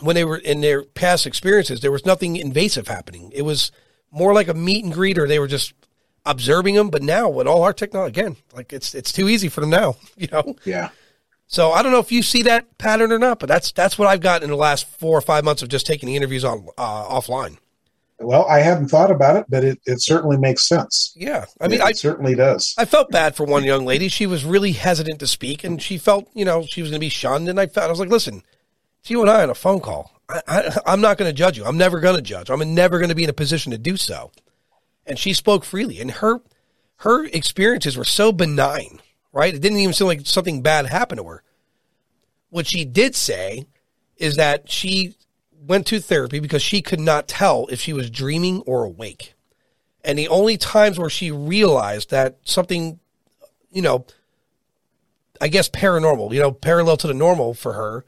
when 0.00 0.14
they 0.14 0.24
were 0.24 0.38
in 0.38 0.60
their 0.62 0.82
past 0.84 1.26
experiences, 1.26 1.80
there 1.80 1.92
was 1.92 2.06
nothing 2.06 2.36
invasive 2.36 2.88
happening. 2.88 3.30
It 3.34 3.42
was 3.42 3.70
more 4.14 4.32
like 4.32 4.48
a 4.48 4.54
meet 4.54 4.84
and 4.84 4.92
greet, 4.92 5.18
or 5.18 5.26
they 5.26 5.38
were 5.38 5.46
just 5.46 5.74
observing 6.24 6.76
them. 6.76 6.90
But 6.90 7.02
now, 7.02 7.28
with 7.28 7.46
all 7.46 7.62
our 7.62 7.72
technology, 7.72 8.20
again, 8.20 8.36
like 8.54 8.72
it's 8.72 8.94
it's 8.94 9.12
too 9.12 9.28
easy 9.28 9.48
for 9.48 9.60
them 9.60 9.70
now. 9.70 9.96
You 10.16 10.28
know? 10.30 10.56
Yeah. 10.64 10.90
So 11.46 11.72
I 11.72 11.82
don't 11.82 11.92
know 11.92 11.98
if 11.98 12.10
you 12.10 12.22
see 12.22 12.42
that 12.42 12.78
pattern 12.78 13.12
or 13.12 13.18
not, 13.18 13.38
but 13.38 13.48
that's 13.48 13.72
that's 13.72 13.98
what 13.98 14.08
I've 14.08 14.20
got 14.20 14.42
in 14.42 14.50
the 14.50 14.56
last 14.56 14.86
four 14.86 15.16
or 15.18 15.20
five 15.20 15.44
months 15.44 15.62
of 15.62 15.68
just 15.68 15.86
taking 15.86 16.06
the 16.06 16.16
interviews 16.16 16.44
on 16.44 16.66
uh, 16.78 17.04
offline. 17.08 17.58
Well, 18.20 18.46
I 18.46 18.60
hadn't 18.60 18.88
thought 18.88 19.10
about 19.10 19.36
it, 19.36 19.46
but 19.48 19.64
it, 19.64 19.80
it 19.86 20.00
certainly 20.00 20.36
makes 20.36 20.66
sense. 20.68 21.12
Yeah, 21.16 21.46
I 21.60 21.66
mean, 21.66 21.80
it 21.80 21.84
I 21.84 21.92
certainly 21.92 22.34
does. 22.34 22.74
I 22.78 22.84
felt 22.84 23.10
bad 23.10 23.34
for 23.34 23.44
one 23.44 23.64
young 23.64 23.84
lady. 23.84 24.08
She 24.08 24.26
was 24.26 24.44
really 24.44 24.72
hesitant 24.72 25.18
to 25.20 25.26
speak, 25.26 25.64
and 25.64 25.82
she 25.82 25.98
felt, 25.98 26.28
you 26.32 26.44
know, 26.44 26.64
she 26.64 26.80
was 26.80 26.90
going 26.90 27.00
to 27.00 27.04
be 27.04 27.08
shunned. 27.08 27.48
And 27.48 27.58
I 27.58 27.66
felt, 27.66 27.88
I 27.88 27.90
was 27.90 27.98
like, 27.98 28.10
listen, 28.10 28.42
it's 29.00 29.10
you 29.10 29.20
and 29.20 29.28
I 29.28 29.42
on 29.42 29.50
a 29.50 29.54
phone 29.54 29.80
call. 29.80 30.13
I, 30.28 30.76
I'm 30.86 31.00
not 31.00 31.18
going 31.18 31.28
to 31.28 31.36
judge 31.36 31.58
you. 31.58 31.64
I'm 31.64 31.76
never 31.76 32.00
going 32.00 32.16
to 32.16 32.22
judge. 32.22 32.50
I'm 32.50 32.74
never 32.74 32.98
going 32.98 33.10
to 33.10 33.14
be 33.14 33.24
in 33.24 33.30
a 33.30 33.34
position 33.34 33.72
to 33.72 33.78
do 33.78 33.96
so. 33.96 34.32
And 35.06 35.18
she 35.18 35.34
spoke 35.34 35.64
freely, 35.64 36.00
and 36.00 36.10
her 36.10 36.40
her 36.98 37.26
experiences 37.26 37.96
were 37.96 38.04
so 38.04 38.32
benign, 38.32 39.00
right? 39.32 39.54
It 39.54 39.60
didn't 39.60 39.78
even 39.78 39.92
seem 39.92 40.06
like 40.06 40.26
something 40.26 40.62
bad 40.62 40.86
happened 40.86 41.18
to 41.18 41.28
her. 41.28 41.42
What 42.48 42.66
she 42.66 42.84
did 42.84 43.14
say 43.14 43.66
is 44.16 44.36
that 44.36 44.70
she 44.70 45.16
went 45.52 45.86
to 45.88 46.00
therapy 46.00 46.40
because 46.40 46.62
she 46.62 46.80
could 46.80 47.00
not 47.00 47.28
tell 47.28 47.66
if 47.66 47.80
she 47.80 47.92
was 47.92 48.10
dreaming 48.10 48.62
or 48.62 48.84
awake. 48.84 49.34
And 50.04 50.18
the 50.18 50.28
only 50.28 50.56
times 50.56 50.98
where 50.98 51.10
she 51.10 51.30
realized 51.30 52.10
that 52.10 52.38
something, 52.44 53.00
you 53.70 53.82
know, 53.82 54.06
I 55.40 55.48
guess 55.48 55.68
paranormal, 55.68 56.32
you 56.32 56.40
know, 56.40 56.52
parallel 56.52 56.96
to 56.98 57.06
the 57.06 57.14
normal 57.14 57.54
for 57.54 57.72
her, 57.72 58.04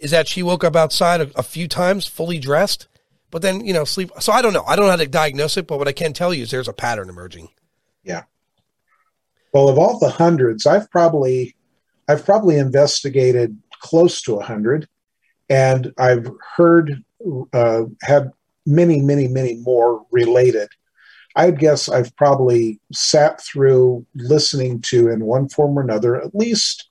is 0.00 0.10
that 0.10 0.28
she 0.28 0.42
woke 0.42 0.64
up 0.64 0.76
outside 0.76 1.20
a, 1.20 1.30
a 1.36 1.42
few 1.42 1.68
times 1.68 2.06
fully 2.06 2.38
dressed, 2.38 2.88
but 3.30 3.42
then, 3.42 3.64
you 3.64 3.72
know, 3.72 3.84
sleep. 3.84 4.10
So 4.18 4.32
I 4.32 4.42
don't 4.42 4.52
know. 4.52 4.64
I 4.66 4.74
don't 4.74 4.86
know 4.86 4.90
how 4.90 4.96
to 4.96 5.06
diagnose 5.06 5.56
it, 5.56 5.66
but 5.66 5.78
what 5.78 5.88
I 5.88 5.92
can 5.92 6.12
tell 6.12 6.34
you 6.34 6.42
is 6.42 6.50
there's 6.50 6.68
a 6.68 6.72
pattern 6.72 7.08
emerging. 7.08 7.48
Yeah. 8.02 8.24
Well, 9.52 9.68
of 9.68 9.78
all 9.78 9.98
the 9.98 10.10
hundreds, 10.10 10.66
I've 10.66 10.90
probably 10.90 11.54
I've 12.08 12.24
probably 12.24 12.56
investigated 12.56 13.56
close 13.80 14.22
to 14.22 14.36
a 14.36 14.44
hundred, 14.44 14.88
and 15.48 15.92
I've 15.98 16.28
heard 16.56 17.04
uh, 17.52 17.82
had 18.02 18.30
many, 18.66 19.00
many, 19.00 19.28
many 19.28 19.56
more 19.56 20.04
related. 20.10 20.68
I'd 21.36 21.58
guess 21.58 21.88
I've 21.88 22.14
probably 22.16 22.80
sat 22.92 23.40
through 23.40 24.04
listening 24.14 24.82
to 24.82 25.08
in 25.08 25.24
one 25.24 25.48
form 25.48 25.78
or 25.78 25.82
another 25.82 26.16
at 26.16 26.34
least 26.34 26.88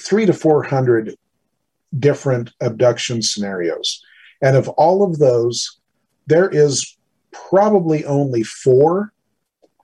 three 0.00 0.26
to 0.26 0.32
four 0.32 0.62
hundred 0.62 1.16
different 1.98 2.50
abduction 2.60 3.22
scenarios, 3.22 4.02
and 4.42 4.56
of 4.56 4.68
all 4.70 5.02
of 5.02 5.18
those, 5.18 5.78
there 6.26 6.48
is 6.48 6.96
probably 7.32 8.04
only 8.04 8.42
four 8.42 9.12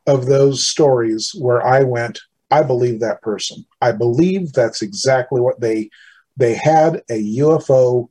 of 0.06 0.26
those 0.26 0.66
stories 0.66 1.34
where 1.38 1.64
I 1.66 1.82
went, 1.82 2.20
I 2.50 2.62
believe 2.62 3.00
that 3.00 3.22
person. 3.22 3.64
I 3.80 3.92
believe 3.92 4.52
that's 4.52 4.82
exactly 4.82 5.40
what 5.40 5.60
they 5.60 5.90
they 6.36 6.54
had 6.54 7.02
a 7.08 7.36
UFO 7.38 8.08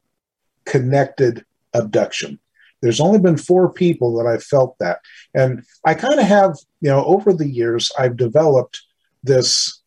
connected 0.65 1.45
abduction. 1.73 2.39
There's 2.81 3.01
only 3.01 3.19
been 3.19 3.37
four 3.37 3.71
people 3.71 4.17
that 4.17 4.27
I've 4.27 4.43
felt 4.43 4.77
that. 4.79 4.99
And 5.33 5.63
I 5.85 5.93
kind 5.93 6.19
of 6.19 6.25
have, 6.25 6.57
you 6.81 6.89
know, 6.89 7.03
over 7.05 7.33
the 7.33 7.47
years 7.47 7.91
I've 7.97 8.17
developed 8.17 8.81
this 9.23 9.81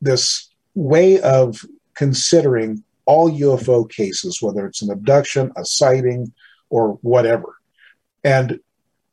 this 0.00 0.48
way 0.74 1.20
of 1.20 1.64
considering 1.94 2.84
all 3.06 3.30
UFO 3.30 3.88
cases, 3.90 4.42
whether 4.42 4.66
it's 4.66 4.82
an 4.82 4.90
abduction, 4.90 5.52
a 5.56 5.64
sighting, 5.64 6.32
or 6.68 6.98
whatever. 7.02 7.56
And 8.24 8.60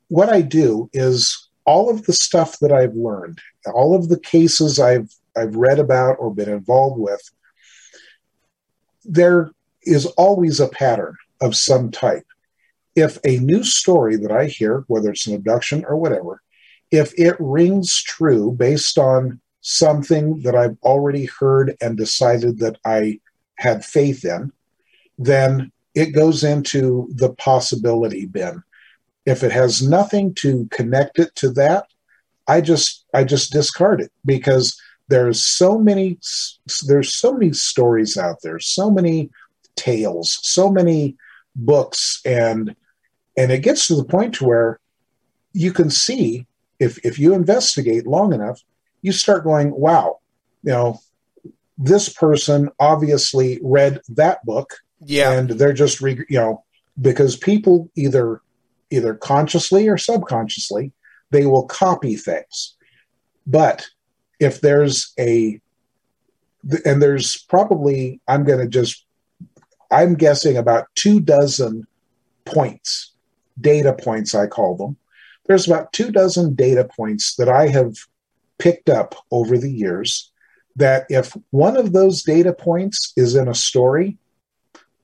what 0.08 0.30
I 0.30 0.42
do 0.42 0.90
is 0.94 1.50
all 1.66 1.90
of 1.90 2.06
the 2.06 2.14
stuff 2.14 2.60
that 2.60 2.72
I've 2.72 2.96
learned, 2.96 3.40
all 3.74 3.96
of 3.96 4.10
the 4.10 4.20
cases 4.20 4.80
I've 4.80 5.10
I've 5.36 5.56
read 5.56 5.80
about 5.80 6.18
or 6.20 6.34
been 6.34 6.50
involved 6.50 7.00
with, 7.00 7.22
there 9.04 9.52
is 9.82 10.06
always 10.06 10.60
a 10.60 10.68
pattern 10.68 11.16
of 11.42 11.56
some 11.56 11.92
type. 11.92 12.26
If 12.96 13.18
a 13.26 13.40
new 13.40 13.64
story 13.64 14.16
that 14.18 14.32
I 14.32 14.46
hear, 14.46 14.84
whether 14.88 15.10
it's 15.10 15.26
an 15.26 15.34
abduction 15.34 15.84
or 15.86 15.98
whatever, 15.98 16.42
if 16.92 17.18
it 17.18 17.36
rings 17.40 18.04
true 18.04 18.52
based 18.52 19.00
on 19.00 19.42
something 19.62 20.42
that 20.44 20.56
I've 20.56 20.78
already 20.84 21.26
heard 21.26 21.76
and 21.82 21.98
decided 21.98 22.60
that 22.60 22.78
I 22.86 23.20
had 23.56 23.86
faith 23.86 24.26
in, 24.26 24.52
then 25.18 25.72
it 25.96 26.08
goes 26.08 26.44
into 26.44 27.08
the 27.16 27.34
possibility 27.34 28.26
bin. 28.26 28.64
If 29.26 29.44
it 29.44 29.52
has 29.52 29.82
nothing 29.82 30.34
to 30.36 30.68
connect 30.72 31.20
it 31.20 31.34
to 31.36 31.50
that 31.52 31.86
i 32.48 32.62
just 32.62 33.06
i 33.14 33.24
just 33.24 33.52
discard 33.52 34.02
it 34.02 34.12
because 34.26 34.80
there's 35.08 35.44
so 35.44 35.78
many 35.78 36.18
there's 36.86 37.14
so 37.14 37.34
many 37.34 37.54
stories 37.54 38.18
out 38.18 38.38
there 38.42 38.60
so 38.60 38.90
many 38.90 39.30
tales 39.76 40.40
so 40.44 40.70
many 40.70 41.16
books 41.56 42.22
and 42.26 42.76
and 43.38 43.52
it 43.52 43.60
gets 43.60 43.88
to 43.88 43.96
the 43.96 44.06
point 44.06 44.36
to 44.36 44.46
where 44.46 44.80
you 45.54 45.72
can 45.72 45.90
see 45.90 46.46
if 46.80 47.04
if 47.06 47.18
you 47.20 47.34
investigate 47.34 48.08
long 48.08 48.34
enough 48.34 48.62
you 49.02 49.12
start 49.12 49.44
going 49.44 49.72
wow 49.72 50.20
you 50.64 50.72
know 50.72 51.00
this 51.84 52.10
person 52.10 52.70
obviously 52.80 53.60
read 53.64 54.00
that 54.10 54.44
book 54.46 54.74
yeah 55.06 55.32
and 55.32 55.50
they're 55.52 55.74
just 55.74 56.02
you 56.02 56.26
know 56.32 56.64
because 57.02 57.36
people 57.36 57.90
either 57.96 58.42
either 58.94 59.16
consciously 59.16 59.88
or 59.90 59.98
subconsciously, 59.98 60.92
they 61.32 61.48
will 61.48 61.66
copy 61.66 62.16
things. 62.16 62.76
But 63.48 63.88
if 64.40 64.62
there's 64.62 65.14
a, 65.20 65.60
and 66.86 67.02
there's 67.02 67.44
probably, 67.50 68.22
I'm 68.28 68.44
going 68.44 68.60
to 68.60 68.68
just, 68.68 69.06
I'm 69.90 70.14
guessing 70.14 70.58
about 70.58 70.86
two 70.94 71.20
dozen 71.20 71.88
points, 72.46 73.14
data 73.60 73.94
points, 73.94 74.36
I 74.36 74.46
call 74.46 74.78
them. 74.78 74.96
There's 75.48 75.68
about 75.68 75.92
two 75.92 76.12
dozen 76.12 76.54
data 76.54 76.86
points 76.86 77.36
that 77.38 77.50
I 77.50 77.68
have 77.70 77.96
picked 78.60 78.90
up 78.90 79.16
over 79.32 79.58
the 79.58 79.72
years 79.72 80.32
that 80.76 81.06
if 81.10 81.36
one 81.52 81.78
of 81.78 81.94
those 81.94 82.24
data 82.24 82.54
points 82.54 83.14
is 83.16 83.36
in 83.36 83.48
a 83.48 83.56
story, 83.56 84.18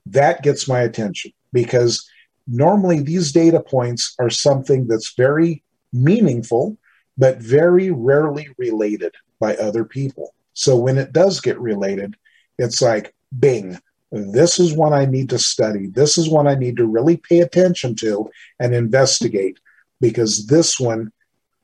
that 0.06 0.42
gets 0.42 0.68
my 0.68 0.82
attention 0.82 1.32
because 1.54 2.10
normally 2.48 3.02
these 3.02 3.32
data 3.32 3.60
points 3.60 4.16
are 4.20 4.30
something 4.30 4.88
that's 4.88 5.14
very 5.16 5.64
meaningful, 5.94 6.78
but 7.18 7.38
very 7.38 7.92
rarely 7.92 8.48
related 8.58 9.14
by 9.40 9.56
other 9.58 9.86
people. 9.86 10.34
So 10.54 10.76
when 10.76 10.98
it 10.98 11.14
does 11.14 11.40
get 11.40 11.60
related, 11.60 12.16
it's 12.58 12.82
like, 12.82 13.14
bing, 13.38 13.80
this 14.12 14.60
is 14.60 14.74
one 14.74 14.94
I 14.94 15.06
need 15.06 15.30
to 15.30 15.40
study. 15.40 15.88
This 15.88 16.18
is 16.18 16.30
one 16.30 16.48
I 16.48 16.56
need 16.56 16.78
to 16.78 16.88
really 16.88 17.18
pay 17.18 17.40
attention 17.42 17.96
to 17.98 18.30
and 18.60 18.74
investigate 18.74 19.60
because 20.02 20.48
this 20.48 20.80
one, 20.80 21.12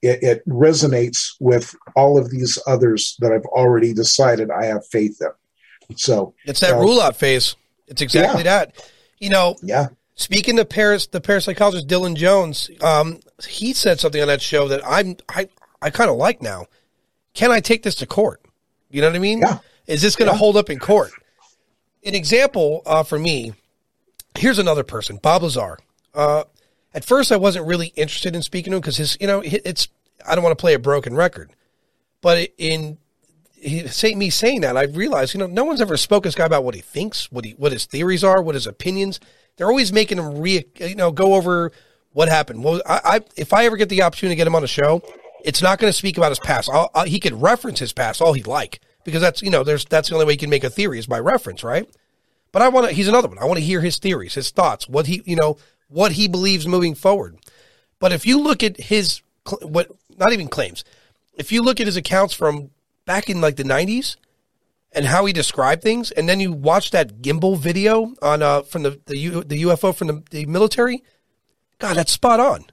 it, 0.05 0.23
it 0.23 0.47
resonates 0.47 1.35
with 1.39 1.75
all 1.95 2.17
of 2.17 2.29
these 2.29 2.59
others 2.67 3.15
that 3.19 3.31
I've 3.31 3.45
already 3.45 3.93
decided 3.93 4.49
I 4.51 4.65
have 4.65 4.85
faith 4.87 5.21
in. 5.21 5.97
So 5.97 6.33
it's 6.45 6.59
that 6.61 6.73
uh, 6.73 6.79
rule 6.79 7.01
out 7.01 7.15
phase. 7.15 7.55
It's 7.87 8.01
exactly 8.01 8.43
yeah. 8.43 8.65
that. 8.65 8.91
You 9.19 9.29
know, 9.29 9.55
yeah. 9.61 9.87
Speaking 10.15 10.55
to 10.55 10.65
Paris, 10.65 11.07
the 11.07 11.19
parapsychologist 11.19 11.87
Dylan 11.87 12.15
Jones, 12.15 12.69
um, 12.81 13.19
he 13.47 13.73
said 13.73 13.99
something 13.99 14.21
on 14.21 14.29
that 14.29 14.41
show 14.41 14.67
that 14.69 14.81
I'm 14.85 15.17
I 15.29 15.49
I 15.81 15.89
kind 15.89 16.09
of 16.09 16.15
like 16.15 16.41
now. 16.41 16.65
Can 17.33 17.51
I 17.51 17.59
take 17.59 17.83
this 17.83 17.95
to 17.95 18.05
court? 18.05 18.41
You 18.89 19.01
know 19.01 19.07
what 19.07 19.15
I 19.17 19.19
mean? 19.19 19.39
Yeah. 19.39 19.59
Is 19.87 20.01
this 20.01 20.15
going 20.15 20.29
to 20.29 20.33
yeah. 20.33 20.39
hold 20.39 20.57
up 20.57 20.69
in 20.69 20.79
court? 20.79 21.11
An 22.05 22.15
example 22.15 22.81
uh, 22.85 23.03
for 23.03 23.19
me. 23.19 23.53
Here's 24.37 24.59
another 24.59 24.83
person, 24.83 25.17
Bob 25.21 25.43
Lazar. 25.43 25.77
Uh, 26.13 26.45
at 26.93 27.03
first, 27.03 27.31
I 27.31 27.35
wasn't 27.35 27.67
really 27.67 27.87
interested 27.95 28.35
in 28.35 28.41
speaking 28.41 28.71
to 28.71 28.77
him 28.77 28.81
because 28.81 28.97
his, 28.97 29.17
you 29.19 29.27
know, 29.27 29.41
it's 29.43 29.89
I 30.27 30.35
don't 30.35 30.43
want 30.43 30.57
to 30.57 30.61
play 30.61 30.73
a 30.73 30.79
broken 30.79 31.15
record, 31.15 31.51
but 32.21 32.49
in 32.57 32.97
say, 33.87 34.15
me 34.15 34.29
saying 34.29 34.61
that, 34.61 34.77
I 34.77 34.83
realized, 34.83 35.33
you 35.33 35.39
know, 35.39 35.47
no 35.47 35.63
one's 35.63 35.81
ever 35.81 35.97
spoke 35.97 36.23
this 36.23 36.35
guy 36.35 36.45
about 36.45 36.63
what 36.63 36.75
he 36.75 36.81
thinks, 36.81 37.31
what 37.31 37.45
he, 37.45 37.51
what 37.51 37.71
his 37.71 37.85
theories 37.85 38.23
are, 38.23 38.41
what 38.41 38.55
his 38.55 38.67
opinions. 38.67 39.19
They're 39.57 39.69
always 39.69 39.91
making 39.91 40.19
him 40.19 40.39
re, 40.39 40.65
you 40.79 40.95
know, 40.95 41.11
go 41.11 41.35
over 41.35 41.71
what 42.11 42.29
happened. 42.29 42.63
Well, 42.63 42.81
I, 42.85 42.99
I 43.03 43.21
if 43.35 43.53
I 43.53 43.65
ever 43.65 43.77
get 43.77 43.89
the 43.89 44.01
opportunity 44.01 44.35
to 44.35 44.37
get 44.37 44.47
him 44.47 44.55
on 44.55 44.63
a 44.63 44.67
show, 44.67 45.01
it's 45.43 45.61
not 45.61 45.79
going 45.79 45.89
to 45.89 45.97
speak 45.97 46.17
about 46.17 46.31
his 46.31 46.39
past. 46.39 46.69
I'll, 46.71 46.89
I'll, 46.93 47.05
he 47.05 47.19
could 47.19 47.41
reference 47.41 47.79
his 47.79 47.93
past 47.93 48.21
all 48.21 48.33
he'd 48.33 48.47
like 48.47 48.81
because 49.03 49.21
that's 49.21 49.41
you 49.41 49.49
know 49.49 49.63
there's 49.63 49.85
that's 49.85 50.09
the 50.09 50.15
only 50.15 50.25
way 50.25 50.33
he 50.33 50.37
can 50.37 50.49
make 50.49 50.63
a 50.63 50.69
theory 50.69 50.99
is 50.99 51.07
by 51.07 51.19
reference, 51.19 51.63
right? 51.63 51.87
But 52.51 52.61
I 52.61 52.69
want 52.69 52.87
to. 52.87 52.93
He's 52.93 53.07
another 53.07 53.27
one. 53.27 53.39
I 53.39 53.45
want 53.45 53.59
to 53.59 53.65
hear 53.65 53.81
his 53.81 53.97
theories, 53.97 54.33
his 54.33 54.49
thoughts, 54.49 54.89
what 54.89 55.07
he 55.07 55.21
you 55.25 55.35
know 55.35 55.57
what 55.87 56.13
he 56.13 56.27
believes 56.27 56.67
moving 56.67 56.95
forward. 56.95 57.37
But 57.99 58.11
if 58.11 58.25
you 58.25 58.41
look 58.41 58.63
at 58.63 58.77
his 58.77 59.21
what 59.61 59.91
not 60.17 60.33
even 60.33 60.47
claims, 60.47 60.83
if 61.33 61.51
you 61.51 61.61
look 61.61 61.79
at 61.79 61.87
his 61.87 61.97
accounts 61.97 62.33
from 62.33 62.71
back 63.05 63.29
in 63.29 63.41
like 63.41 63.55
the 63.55 63.63
'90s, 63.63 64.15
and 64.95 65.05
how 65.05 65.25
he 65.25 65.33
described 65.33 65.83
things, 65.83 66.11
and 66.11 66.27
then 66.27 66.39
you 66.39 66.53
watch 66.53 66.91
that 66.91 67.21
gimbal 67.21 67.57
video 67.57 68.13
on 68.21 68.41
uh 68.41 68.61
from 68.61 68.83
the 68.83 68.99
the, 69.05 69.17
U, 69.17 69.43
the 69.43 69.63
UFO 69.63 69.93
from 69.93 70.07
the, 70.07 70.23
the 70.31 70.45
military, 70.45 71.03
God, 71.79 71.97
that's 71.97 72.13
spot 72.13 72.39
on. 72.39 72.65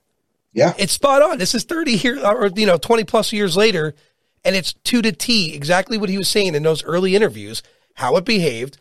Yeah, 0.53 0.73
it's 0.77 0.93
spot 0.93 1.21
on. 1.21 1.37
This 1.37 1.53
is 1.53 1.63
thirty 1.63 1.93
years 1.93 2.23
or 2.23 2.49
you 2.55 2.65
know 2.65 2.77
twenty 2.77 3.03
plus 3.03 3.33
years 3.33 3.57
later, 3.57 3.93
and 4.45 4.55
it's 4.55 4.73
two 4.73 5.01
to 5.01 5.11
T 5.11 5.53
exactly 5.53 5.97
what 5.97 6.09
he 6.09 6.17
was 6.17 6.29
saying 6.29 6.55
in 6.55 6.63
those 6.63 6.83
early 6.83 7.15
interviews, 7.15 7.61
how 7.95 8.15
it 8.15 8.25
behaved. 8.25 8.77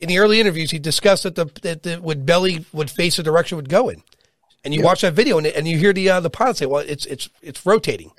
In 0.00 0.08
the 0.08 0.18
early 0.18 0.38
interviews, 0.38 0.70
he 0.70 0.78
discussed 0.78 1.24
that 1.24 1.34
the 1.34 1.46
that 1.62 1.82
the 1.82 2.00
would 2.00 2.24
belly 2.24 2.64
would 2.72 2.90
face 2.90 3.16
the 3.16 3.22
direction 3.22 3.56
it 3.56 3.62
would 3.62 3.68
go 3.68 3.88
in, 3.88 4.02
and 4.68 4.74
you 4.74 4.82
watch 4.82 5.00
that 5.00 5.14
video 5.14 5.38
and, 5.38 5.46
and 5.46 5.66
you 5.66 5.78
hear 5.78 5.94
the 5.94 6.10
uh, 6.10 6.20
the 6.20 6.28
pilot 6.28 6.58
say, 6.58 6.66
"Well, 6.66 6.84
it's 6.86 7.06
it's 7.06 7.30
it's 7.40 7.64
rotating." 7.64 8.12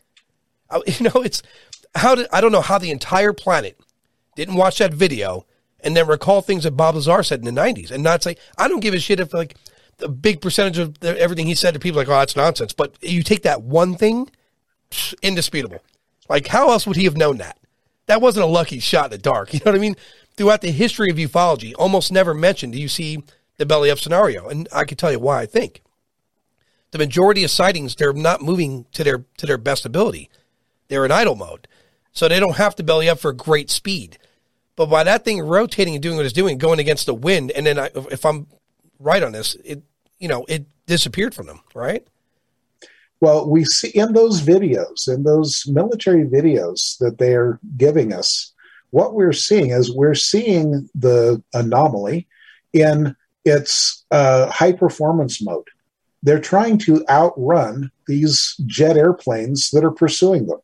the 0.72 0.76
uh, 0.76 0.80
the. 0.80 0.92
I, 0.92 0.98
you 0.98 1.10
know, 1.12 1.22
it's 1.22 1.44
how 1.94 2.16
did 2.16 2.26
I 2.34 2.42
don't 2.42 2.52
know 2.52 2.62
how 2.62 2.80
the 2.80 2.90
entire 2.90 3.34
planet 3.34 3.80
didn't 4.36 4.56
watch 4.56 4.80
that 4.80 4.92
video 4.92 5.46
and 5.82 5.96
then 5.96 6.08
recall 6.08 6.42
things 6.42 6.64
that 6.64 6.72
Bob 6.72 6.96
Lazar 6.96 7.22
said 7.22 7.46
in 7.46 7.54
the 7.54 7.62
'90s 7.62 7.92
and 7.92 8.02
not 8.02 8.24
say, 8.24 8.36
"I 8.58 8.68
don't 8.68 8.80
give 8.80 8.96
a 8.96 9.00
shit 9.00 9.20
if 9.20 9.32
like 9.32 9.58
a 10.02 10.08
big 10.08 10.42
percentage 10.42 10.80
of 10.80 11.00
the, 11.02 11.20
everything 11.20 11.46
he 11.46 11.54
said 11.54 11.76
to 11.76 11.80
people 11.80 12.00
like, 12.00 12.08
oh, 12.08 12.14
that's 12.14 12.36
nonsense." 12.36 12.74
But 12.74 12.96
you 13.00 13.22
take 13.22 13.44
that 13.44 13.62
one 13.62 13.94
thing, 13.94 14.28
indisputable. 15.22 15.84
Like, 16.30 16.48
how 16.48 16.72
else 16.72 16.88
would 16.88 16.98
he 16.98 17.04
have 17.04 17.16
known 17.18 17.38
that? 17.38 17.60
That 18.08 18.22
wasn't 18.22 18.46
a 18.46 18.50
lucky 18.50 18.80
shot 18.80 19.06
in 19.06 19.12
the 19.12 19.18
dark. 19.20 19.54
You 19.54 19.60
know 19.60 19.72
what 19.72 19.76
I 19.76 19.82
mean? 19.82 19.98
Throughout 20.36 20.62
the 20.62 20.72
history 20.72 21.12
of 21.12 21.18
ufology, 21.18 21.76
almost 21.78 22.12
never 22.12 22.34
mentioned 22.34 22.74
do 22.74 22.82
you 22.82 22.88
see 22.88 23.24
the 23.58 23.68
belly 23.68 23.92
up 23.92 24.00
scenario, 24.00 24.48
and 24.48 24.68
I 24.74 24.86
can 24.86 24.98
tell 24.98 25.12
you 25.12 25.20
why. 25.20 25.42
I 25.42 25.46
think 25.46 25.84
the 26.92 26.98
majority 26.98 27.44
of 27.44 27.52
sightings 27.52 27.96
they're 27.96 28.14
not 28.14 28.42
moving 28.42 28.86
to 28.94 29.04
their 29.04 29.26
to 29.38 29.46
their 29.46 29.58
best 29.58 29.86
ability. 29.86 30.30
They're 30.88 31.06
in 31.06 31.12
idle 31.12 31.36
mode, 31.36 31.68
so 32.12 32.28
they 32.28 32.40
don't 32.40 32.58
have 32.58 32.76
to 32.76 32.84
belly 32.84 33.10
up 33.10 33.20
for 33.20 33.32
great 33.34 33.70
speed. 33.70 34.18
But 34.76 34.88
by 34.88 35.04
that 35.04 35.26
thing 35.26 35.42
rotating 35.42 35.96
and 35.96 36.02
doing 36.02 36.16
what 36.16 36.26
it's 36.26 36.34
doing, 36.34 36.58
going 36.58 36.80
against 36.80 37.06
the 37.06 37.14
wind, 37.14 37.52
and 37.52 37.66
then 37.66 37.78
I, 37.78 37.90
if 38.12 38.26
I'm 38.26 38.48
right 39.00 39.22
on 39.22 39.34
this, 39.34 39.56
it 39.64 39.84
you 40.20 40.28
know 40.28 40.46
it 40.48 40.66
disappeared 40.86 41.36
from 41.36 41.48
them, 41.48 41.62
right? 41.74 42.06
Well, 43.22 43.50
we 43.50 43.66
see 43.66 43.90
in 43.90 44.14
those 44.14 44.42
videos, 44.42 45.08
in 45.08 45.24
those 45.24 45.66
military 45.68 46.24
videos 46.24 46.98
that 47.00 47.18
they 47.18 47.36
are 47.36 47.60
giving 47.76 48.14
us, 48.14 48.54
what 48.92 49.14
we're 49.14 49.34
seeing 49.34 49.72
is 49.72 49.94
we're 49.94 50.16
seeing 50.16 50.90
the 50.96 51.44
anomaly 51.54 52.28
in 52.72 53.16
its 53.44 54.06
uh, 54.12 54.50
high 54.50 54.72
performance 54.72 55.44
mode 55.44 55.68
they're 56.24 56.40
trying 56.40 56.78
to 56.80 57.06
outrun 57.10 57.92
these 58.08 58.56
jet 58.66 58.98
airplanes 58.98 59.70
that 59.72 59.84
are 59.84 59.92
pursuing 59.92 60.48
them. 60.48 60.60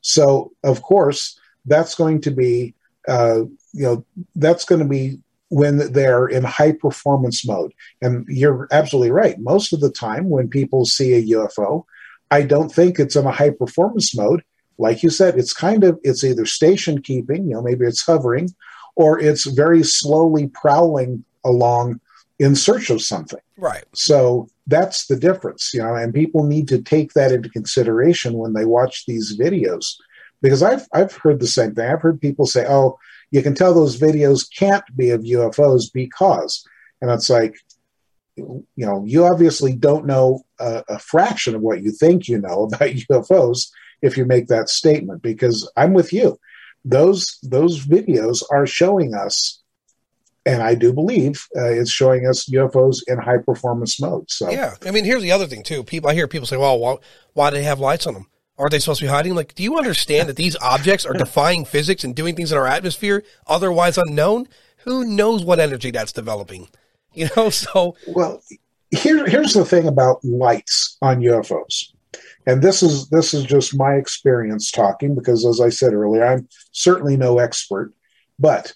So, 0.00 0.52
of 0.64 0.82
course, 0.82 1.38
that's 1.66 1.94
going 1.94 2.20
to 2.22 2.30
be, 2.30 2.74
uh, 3.06 3.44
you 3.72 3.82
know, 3.82 4.04
that's 4.36 4.64
going 4.64 4.80
to 4.80 4.88
be 4.88 5.18
when 5.50 5.92
they're 5.92 6.26
in 6.26 6.44
high 6.44 6.72
performance 6.72 7.46
mode. 7.46 7.72
And 8.02 8.26
you're 8.28 8.68
absolutely 8.70 9.10
right. 9.10 9.38
Most 9.38 9.72
of 9.72 9.80
the 9.80 9.90
time, 9.90 10.28
when 10.28 10.48
people 10.48 10.84
see 10.84 11.14
a 11.14 11.36
UFO, 11.36 11.84
I 12.30 12.42
don't 12.42 12.68
think 12.68 12.98
it's 12.98 13.16
in 13.16 13.26
a 13.26 13.32
high 13.32 13.50
performance 13.50 14.14
mode. 14.14 14.42
Like 14.76 15.02
you 15.02 15.10
said, 15.10 15.38
it's 15.38 15.52
kind 15.54 15.84
of 15.84 15.98
it's 16.04 16.22
either 16.22 16.46
station 16.46 17.00
keeping, 17.00 17.48
you 17.48 17.54
know, 17.54 17.62
maybe 17.62 17.86
it's 17.86 18.04
hovering, 18.04 18.54
or 18.94 19.18
it's 19.18 19.44
very 19.44 19.82
slowly 19.82 20.48
prowling 20.48 21.24
along 21.44 22.00
in 22.38 22.54
search 22.54 22.90
of 22.90 23.02
something. 23.02 23.40
Right. 23.56 23.84
So 23.94 24.48
that's 24.66 25.06
the 25.06 25.16
difference, 25.16 25.72
you 25.74 25.82
know, 25.82 25.94
and 25.94 26.14
people 26.14 26.44
need 26.44 26.68
to 26.68 26.80
take 26.80 27.12
that 27.14 27.32
into 27.32 27.48
consideration 27.48 28.34
when 28.34 28.52
they 28.52 28.64
watch 28.64 29.06
these 29.06 29.36
videos. 29.36 29.94
Because 30.40 30.62
I've 30.62 30.86
I've 30.92 31.12
heard 31.12 31.40
the 31.40 31.48
same 31.48 31.74
thing. 31.74 31.90
I've 31.90 32.02
heard 32.02 32.20
people 32.20 32.46
say, 32.46 32.64
"Oh, 32.68 32.96
you 33.32 33.42
can 33.42 33.56
tell 33.56 33.74
those 33.74 33.98
videos 33.98 34.48
can't 34.56 34.84
be 34.96 35.10
of 35.10 35.22
UFOs 35.22 35.92
because," 35.92 36.64
and 37.02 37.10
it's 37.10 37.28
like, 37.28 37.56
you 38.36 38.64
know, 38.76 39.04
you 39.04 39.24
obviously 39.24 39.74
don't 39.74 40.06
know 40.06 40.42
a, 40.60 40.84
a 40.90 40.98
fraction 41.00 41.56
of 41.56 41.60
what 41.62 41.82
you 41.82 41.90
think 41.90 42.28
you 42.28 42.38
know 42.38 42.64
about 42.72 42.80
UFOs 43.10 43.68
if 44.00 44.16
you 44.16 44.24
make 44.26 44.46
that 44.46 44.68
statement. 44.68 45.22
Because 45.22 45.68
I'm 45.76 45.92
with 45.92 46.12
you; 46.12 46.38
those 46.84 47.38
those 47.42 47.84
videos 47.84 48.44
are 48.52 48.64
showing 48.64 49.14
us 49.14 49.60
and 50.48 50.62
I 50.62 50.74
do 50.74 50.94
believe 50.94 51.46
uh, 51.54 51.70
it's 51.70 51.90
showing 51.90 52.26
us 52.26 52.48
UFOs 52.48 53.02
in 53.06 53.18
high 53.18 53.36
performance 53.36 54.00
mode. 54.00 54.30
So 54.30 54.50
yeah, 54.50 54.76
I 54.86 54.90
mean, 54.90 55.04
here's 55.04 55.22
the 55.22 55.30
other 55.30 55.46
thing 55.46 55.62
too. 55.62 55.84
People, 55.84 56.08
I 56.08 56.14
hear 56.14 56.26
people 56.26 56.46
say, 56.46 56.56
"Well, 56.56 56.78
why, 56.78 56.96
why 57.34 57.50
do 57.50 57.56
they 57.56 57.64
have 57.64 57.80
lights 57.80 58.06
on 58.06 58.14
them? 58.14 58.28
Aren't 58.56 58.72
they 58.72 58.78
supposed 58.78 59.00
to 59.00 59.04
be 59.04 59.10
hiding?" 59.10 59.34
Like, 59.34 59.54
do 59.54 59.62
you 59.62 59.76
understand 59.76 60.28
that 60.28 60.36
these 60.36 60.56
objects 60.62 61.04
are 61.04 61.12
defying 61.12 61.66
physics 61.66 62.02
and 62.02 62.16
doing 62.16 62.34
things 62.34 62.50
in 62.50 62.56
our 62.56 62.66
atmosphere 62.66 63.24
otherwise 63.46 63.98
unknown? 63.98 64.48
Who 64.84 65.04
knows 65.04 65.44
what 65.44 65.60
energy 65.60 65.90
that's 65.90 66.12
developing? 66.12 66.68
You 67.12 67.28
know, 67.36 67.50
so 67.64 67.96
well. 68.06 68.42
Here, 68.90 69.26
here's 69.26 69.52
the 69.52 69.66
thing 69.66 69.86
about 69.86 70.24
lights 70.24 70.96
on 71.02 71.20
UFOs, 71.20 71.92
and 72.46 72.62
this 72.62 72.82
is 72.82 73.06
this 73.10 73.34
is 73.34 73.44
just 73.44 73.76
my 73.76 73.96
experience 73.96 74.70
talking 74.70 75.14
because, 75.14 75.44
as 75.44 75.60
I 75.60 75.68
said 75.68 75.92
earlier, 75.92 76.24
I'm 76.24 76.48
certainly 76.72 77.18
no 77.18 77.38
expert, 77.38 77.92
but 78.38 78.72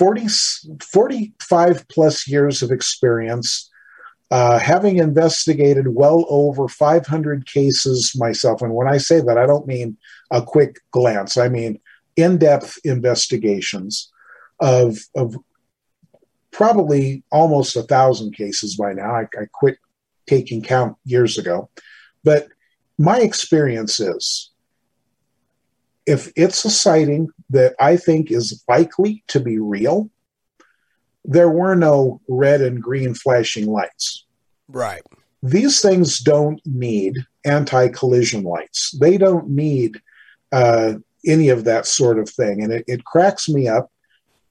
40, 0.00 0.28
45 0.80 1.88
plus 1.88 2.26
years 2.26 2.62
of 2.62 2.70
experience, 2.70 3.70
uh, 4.30 4.58
having 4.58 4.96
investigated 4.96 5.88
well 5.88 6.24
over 6.30 6.68
500 6.68 7.44
cases 7.44 8.14
myself. 8.16 8.62
And 8.62 8.72
when 8.72 8.88
I 8.88 8.96
say 8.96 9.20
that, 9.20 9.36
I 9.36 9.44
don't 9.44 9.66
mean 9.66 9.98
a 10.30 10.40
quick 10.40 10.78
glance, 10.90 11.36
I 11.36 11.50
mean 11.50 11.80
in 12.16 12.38
depth 12.38 12.78
investigations 12.82 14.10
of, 14.58 14.98
of 15.14 15.36
probably 16.50 17.22
almost 17.30 17.76
a 17.76 17.82
thousand 17.82 18.34
cases 18.34 18.76
by 18.76 18.94
now. 18.94 19.14
I, 19.14 19.24
I 19.38 19.44
quit 19.52 19.76
taking 20.26 20.62
count 20.62 20.96
years 21.04 21.36
ago. 21.36 21.68
But 22.24 22.48
my 22.96 23.20
experience 23.20 24.00
is 24.00 24.50
if 26.06 26.32
it's 26.36 26.64
a 26.64 26.70
sighting 26.70 27.28
that 27.50 27.74
I 27.80 27.96
think 27.96 28.30
is 28.30 28.64
likely 28.68 29.24
to 29.28 29.40
be 29.40 29.58
real, 29.58 30.10
there 31.24 31.50
were 31.50 31.74
no 31.74 32.20
red 32.28 32.60
and 32.60 32.82
green 32.82 33.14
flashing 33.14 33.66
lights. 33.66 34.24
Right. 34.68 35.02
These 35.42 35.80
things 35.80 36.18
don't 36.18 36.60
need 36.64 37.16
anti 37.44 37.88
collision 37.88 38.44
lights, 38.44 38.92
they 38.98 39.18
don't 39.18 39.48
need 39.48 40.00
uh, 40.52 40.94
any 41.26 41.48
of 41.48 41.64
that 41.64 41.86
sort 41.86 42.18
of 42.18 42.28
thing. 42.28 42.62
And 42.62 42.72
it, 42.72 42.84
it 42.86 43.04
cracks 43.04 43.48
me 43.48 43.68
up. 43.68 43.90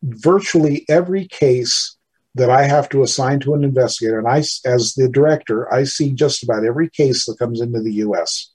Virtually 0.01 0.85
every 0.88 1.27
case 1.27 1.97
that 2.35 2.49
I 2.49 2.63
have 2.63 2.88
to 2.89 3.03
assign 3.03 3.41
to 3.41 3.53
an 3.53 3.65
investigator, 3.65 4.17
and 4.17 4.27
I, 4.27 4.38
as 4.65 4.93
the 4.95 5.09
director, 5.09 5.71
I 5.73 5.84
see 5.84 6.13
just 6.13 6.43
about 6.43 6.63
every 6.63 6.89
case 6.89 7.26
that 7.26 7.39
comes 7.39 7.59
into 7.59 7.81
the 7.81 7.95
U.S. 7.95 8.51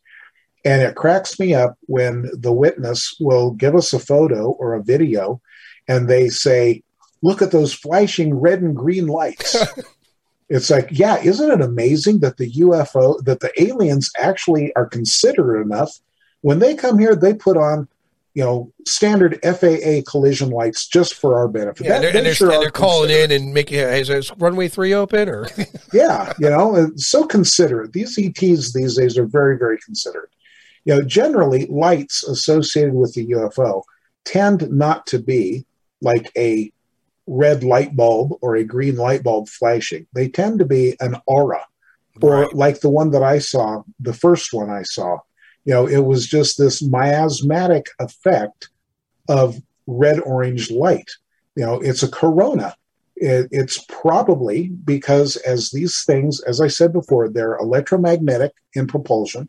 And 0.65 0.82
it 0.82 0.95
cracks 0.95 1.39
me 1.39 1.55
up 1.55 1.77
when 1.82 2.31
the 2.32 2.53
witness 2.53 3.16
will 3.20 3.51
give 3.51 3.74
us 3.74 3.93
a 3.93 3.99
photo 3.99 4.51
or 4.53 4.74
a 4.74 4.82
video 4.82 5.41
and 5.89 6.09
they 6.09 6.28
say, 6.28 6.82
Look 7.23 7.41
at 7.41 7.53
those 7.53 7.73
flashing 7.73 8.35
red 8.35 8.61
and 8.61 8.77
green 8.77 9.07
lights. 9.07 9.57
it's 10.51 10.69
like, 10.69 10.89
yeah, 10.91 11.16
isn't 11.23 11.51
it 11.51 11.62
amazing 11.62 12.20
that 12.20 12.36
the 12.36 12.53
UFO, 12.53 13.24
that 13.24 13.41
the 13.41 13.51
aliens 13.62 14.11
actually 14.19 14.74
are 14.77 14.85
considerate 14.85 15.65
enough 15.65 15.91
when 16.43 16.59
they 16.59 16.74
come 16.74 16.99
here, 16.99 17.16
they 17.16 17.32
put 17.32 17.57
on 17.57 17.89
you 18.35 18.43
know, 18.43 18.73
standard 18.86 19.39
FAA 19.45 20.03
collision 20.11 20.51
lights 20.51 20.89
just 20.89 21.15
for 21.15 21.39
our 21.39 21.47
benefit. 21.47 21.86
Yeah, 21.86 22.01
that, 22.01 22.05
and 22.05 22.15
they're, 22.16 22.23
they're, 22.24 22.35
sure 22.35 22.51
and 22.51 22.61
they're 22.61 22.70
calling 22.70 23.11
in 23.11 23.31
and 23.31 23.55
making, 23.55 23.78
is, 23.78 24.11
is 24.11 24.32
runway 24.36 24.66
three 24.69 24.93
open 24.93 25.28
or? 25.28 25.47
yeah, 25.93 26.32
you 26.41 26.51
know, 26.51 26.91
so 26.97 27.24
considerate. 27.24 27.93
These 27.93 28.19
ETs 28.19 28.73
these 28.73 28.97
days 28.97 29.16
are 29.16 29.24
very, 29.24 29.57
very 29.57 29.78
considerate 29.78 30.31
you 30.85 30.94
know, 30.94 31.02
generally 31.02 31.66
lights 31.66 32.23
associated 32.24 32.94
with 32.94 33.15
the 33.15 33.27
UFO 33.28 33.82
tend 34.24 34.70
not 34.70 35.06
to 35.09 35.19
be 35.19 35.66
like 36.01 36.31
a 36.36 36.73
red 37.27 37.65
light 37.65 37.97
bulb 37.97 38.32
or 38.43 38.56
a 38.56 38.65
green 38.65 38.97
light 38.97 39.23
bulb 39.23 39.48
flashing. 39.48 40.06
They 40.15 40.28
tend 40.28 40.59
to 40.59 40.65
be 40.65 40.97
an 41.01 41.16
aura, 41.27 41.65
or 42.20 42.43
right. 42.43 42.55
like 42.55 42.81
the 42.81 42.90
one 42.90 43.11
that 43.12 43.23
I 43.23 43.39
saw, 43.39 43.82
the 44.01 44.12
first 44.12 44.52
one 44.52 44.70
I 44.70 44.82
saw. 44.82 45.19
You 45.65 45.73
know, 45.73 45.86
it 45.86 46.05
was 46.05 46.27
just 46.27 46.59
this 46.59 46.82
miasmatic 46.82 47.86
effect 47.98 48.69
of 49.28 49.56
red 49.86 50.20
orange 50.20 50.70
light. 50.70 51.11
You 51.56 51.65
know, 51.65 51.81
it's 51.81 52.02
a 52.02 52.11
corona. 52.11 52.77
It, 53.16 53.48
it's 53.51 53.82
probably 53.89 54.69
because, 54.69 55.36
as 55.36 55.70
these 55.70 56.05
things, 56.05 56.40
as 56.43 56.61
I 56.61 56.69
said 56.69 56.93
before, 56.93 57.28
they're 57.28 57.56
electromagnetic 57.56 58.52
in 58.74 58.86
propulsion 58.86 59.48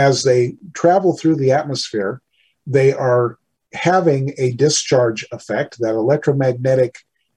as 0.00 0.22
they 0.22 0.56
travel 0.72 1.14
through 1.14 1.36
the 1.36 1.52
atmosphere, 1.52 2.22
they 2.66 2.90
are 2.94 3.38
having 3.74 4.32
a 4.38 4.52
discharge 4.52 5.26
effect, 5.30 5.78
that 5.78 5.94
electromagnetic 5.94 6.94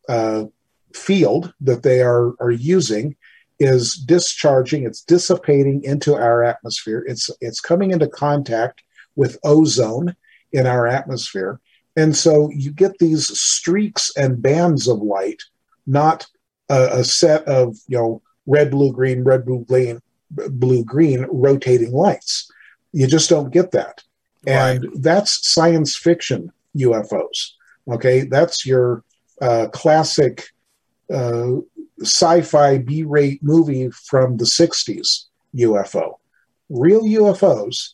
uh, 0.08 0.46
field 0.96 1.54
that 1.60 1.84
they 1.84 2.02
are, 2.02 2.34
are 2.40 2.52
using 2.52 3.16
is 3.60 3.96
discharging, 3.96 4.84
it's 4.86 5.02
dissipating 5.02 5.84
into 5.84 6.16
our 6.16 6.42
atmosphere. 6.44 7.04
It's, 7.06 7.30
it's 7.42 7.60
coming 7.60 7.92
into 7.92 8.08
contact 8.08 8.82
with 9.16 9.38
ozone 9.44 10.16
in 10.54 10.66
our 10.66 10.88
atmosphere. 10.88 11.60
And 11.98 12.16
so 12.16 12.50
you 12.50 12.72
get 12.72 12.98
these 12.98 13.26
streaks 13.38 14.12
and 14.16 14.42
bands 14.42 14.88
of 14.88 15.00
light, 15.00 15.42
not 15.86 16.26
a, 16.70 17.00
a 17.00 17.04
set 17.04 17.44
of, 17.44 17.76
you 17.90 17.98
know, 17.98 18.22
red, 18.46 18.72
blue, 18.72 18.94
green, 18.94 19.24
red, 19.26 19.46
blue, 19.46 19.66
green, 19.66 20.00
blue 20.32 20.84
green 20.84 21.28
rotating 21.30 21.92
lights. 21.92 22.50
You 22.94 23.08
just 23.08 23.30
don't 23.30 23.52
get 23.52 23.72
that. 23.72 24.02
And 24.48 24.84
right. 24.84 24.94
that's 25.02 25.52
science 25.52 25.96
fiction 25.96 26.52
UFOs. 26.78 27.52
Okay, 27.88 28.22
that's 28.22 28.66
your 28.66 29.04
uh, 29.42 29.68
classic 29.74 30.48
uh, 31.14 31.56
sci-fi 32.02 32.78
B-rate 32.78 33.44
movie 33.44 33.90
from 33.90 34.38
the 34.38 34.46
60s 34.46 35.26
UFO. 35.56 36.16
Real 36.70 37.04
UFOs 37.04 37.94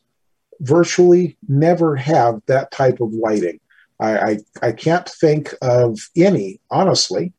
virtually 0.60 1.38
never 1.48 1.96
have 1.96 2.42
that 2.48 2.72
type 2.72 3.00
of 3.00 3.14
lighting. 3.14 3.60
I, 4.00 4.18
I, 4.18 4.40
I 4.62 4.72
can't 4.72 5.08
think 5.08 5.54
of 5.62 6.00
any, 6.16 6.60
honestly, 6.70 7.34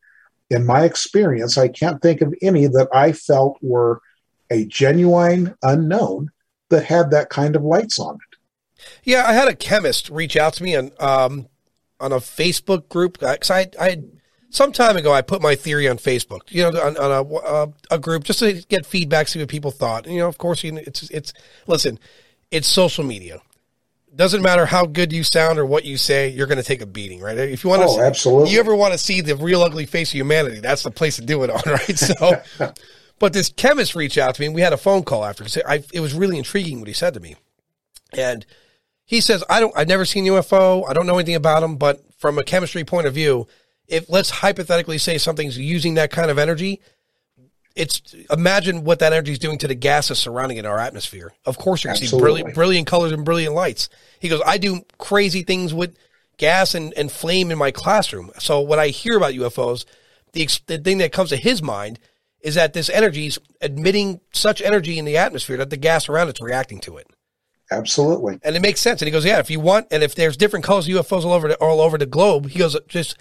in 0.49 0.65
my 0.65 0.83
experience, 0.83 1.57
I 1.57 1.69
can't 1.69 2.01
think 2.01 2.21
of 2.21 2.33
any 2.41 2.67
that 2.67 2.89
I 2.93 3.13
felt 3.13 3.57
were 3.61 4.01
a 4.49 4.65
genuine 4.65 5.55
unknown 5.63 6.29
that 6.71 6.85
had 6.85 7.11
that 7.11 7.29
kind 7.29 7.55
of 7.55 7.63
lights 7.63 7.99
on 7.99 8.15
it. 8.15 8.37
Yeah, 9.03 9.25
I 9.27 9.33
had 9.33 9.47
a 9.47 9.55
chemist 9.55 10.09
reach 10.09 10.35
out 10.35 10.53
to 10.55 10.63
me 10.63 10.75
on 10.75 10.91
um, 10.99 11.47
on 11.99 12.11
a 12.11 12.17
Facebook 12.17 12.89
group 12.89 13.19
because 13.19 13.51
I, 13.51 13.67
I 13.79 13.89
had 13.91 14.11
some 14.49 14.71
time 14.71 14.97
ago 14.97 15.13
I 15.13 15.21
put 15.21 15.41
my 15.41 15.55
theory 15.55 15.87
on 15.87 15.97
Facebook, 15.97 16.41
you 16.49 16.63
know, 16.63 16.81
on, 16.81 16.97
on 16.97 17.11
a, 17.11 17.35
a, 17.35 17.95
a 17.95 17.99
group 17.99 18.23
just 18.23 18.39
to 18.39 18.53
get 18.69 18.85
feedback, 18.85 19.27
see 19.27 19.39
what 19.39 19.47
people 19.49 19.71
thought. 19.71 20.05
And, 20.05 20.15
you 20.15 20.21
know, 20.21 20.27
of 20.27 20.37
course, 20.37 20.63
you 20.63 20.71
know, 20.73 20.81
it's 20.85 21.09
it's 21.09 21.33
listen, 21.67 21.99
it's 22.49 22.67
social 22.67 23.03
media. 23.03 23.41
Doesn't 24.13 24.41
matter 24.41 24.65
how 24.65 24.85
good 24.85 25.13
you 25.13 25.23
sound 25.23 25.57
or 25.57 25.65
what 25.65 25.85
you 25.85 25.95
say, 25.95 26.27
you're 26.27 26.47
going 26.47 26.57
to 26.57 26.65
take 26.65 26.81
a 26.81 26.85
beating, 26.85 27.21
right? 27.21 27.37
If 27.37 27.63
you 27.63 27.69
want 27.69 27.83
to, 27.83 27.87
oh, 27.87 28.01
absolutely. 28.01 28.51
You 28.51 28.59
ever 28.59 28.75
want 28.75 28.91
to 28.91 28.97
see 28.97 29.21
the 29.21 29.37
real 29.37 29.63
ugly 29.63 29.85
face 29.85 30.09
of 30.09 30.15
humanity? 30.15 30.59
That's 30.59 30.83
the 30.83 30.91
place 30.91 31.15
to 31.15 31.21
do 31.21 31.43
it 31.43 31.49
on, 31.49 31.61
right? 31.65 31.97
So, 31.97 32.41
but 33.21 33.33
this 33.33 33.49
chemist 33.49 33.93
reached 33.95 34.17
out 34.17 34.33
to 34.33 34.41
me, 34.41 34.47
and 34.47 34.55
we 34.55 34.61
had 34.61 34.73
a 34.73 34.77
phone 34.77 35.03
call 35.03 35.23
after. 35.23 35.45
I, 35.67 35.83
it 35.93 35.99
was 35.99 36.15
really 36.15 36.39
intriguing 36.39 36.79
what 36.79 36.87
he 36.87 36.93
said 36.93 37.13
to 37.13 37.19
me, 37.19 37.35
and 38.17 38.47
he 39.05 39.21
says, 39.21 39.43
"I 39.47 39.59
don't, 39.59 39.71
I've 39.77 39.87
never 39.87 40.05
seen 40.05 40.25
UFO. 40.25 40.89
I 40.89 40.93
don't 40.93 41.05
know 41.05 41.19
anything 41.19 41.35
about 41.35 41.59
them, 41.61 41.77
but 41.77 42.01
from 42.17 42.39
a 42.39 42.43
chemistry 42.43 42.83
point 42.83 43.05
of 43.05 43.13
view, 43.13 43.47
if 43.87 44.09
let's 44.09 44.31
hypothetically 44.31 44.97
say 44.97 45.19
something's 45.19 45.55
using 45.55 45.93
that 45.93 46.09
kind 46.09 46.31
of 46.31 46.39
energy, 46.39 46.81
it's 47.75 48.15
imagine 48.31 48.83
what 48.85 48.97
that 48.99 49.13
energy 49.13 49.33
is 49.33 49.39
doing 49.39 49.59
to 49.59 49.67
the 49.67 49.75
gases 49.75 50.17
surrounding 50.17 50.57
in 50.57 50.65
our 50.65 50.79
atmosphere. 50.79 51.31
Of 51.45 51.59
course, 51.59 51.83
you're 51.83 51.93
going 51.93 52.01
to 52.01 52.07
see 52.07 52.17
brilliant, 52.17 52.55
brilliant 52.55 52.87
colors 52.87 53.11
and 53.11 53.23
brilliant 53.23 53.53
lights. 53.53 53.87
He 54.19 54.29
goes, 54.29 54.41
I 54.47 54.57
do 54.57 54.81
crazy 54.97 55.43
things 55.43 55.75
with 55.75 55.95
gas 56.37 56.73
and, 56.73 56.91
and 56.97 57.11
flame 57.11 57.51
in 57.51 57.59
my 57.59 57.69
classroom. 57.69 58.31
So 58.39 58.61
when 58.61 58.79
I 58.79 58.87
hear 58.87 59.15
about 59.15 59.33
UFOs, 59.33 59.85
the, 60.33 60.47
the 60.65 60.79
thing 60.79 60.97
that 60.97 61.11
comes 61.11 61.29
to 61.29 61.37
his 61.37 61.61
mind 61.61 61.99
is 62.43 62.55
that 62.55 62.73
this 62.73 62.89
energy 62.89 63.27
is 63.27 63.39
admitting 63.61 64.19
such 64.33 64.61
energy 64.61 64.97
in 64.97 65.05
the 65.05 65.17
atmosphere 65.17 65.57
that 65.57 65.69
the 65.69 65.77
gas 65.77 66.09
around 66.09 66.29
it's 66.29 66.41
reacting 66.41 66.79
to 66.81 66.97
it. 66.97 67.07
Absolutely. 67.71 68.39
And 68.43 68.55
it 68.55 68.61
makes 68.61 68.81
sense. 68.81 69.01
And 69.01 69.07
he 69.07 69.11
goes, 69.11 69.25
yeah, 69.25 69.39
if 69.39 69.49
you 69.49 69.59
want, 69.59 69.87
and 69.91 70.03
if 70.03 70.15
there's 70.15 70.35
different 70.35 70.65
colors 70.65 70.87
of 70.89 70.93
UFOs 70.93 71.23
all 71.23 71.33
over 71.33 71.47
the, 71.47 71.55
all 71.55 71.79
over 71.79 71.97
the 71.97 72.05
globe, 72.05 72.49
he 72.49 72.59
goes, 72.59 72.75
just 72.87 73.17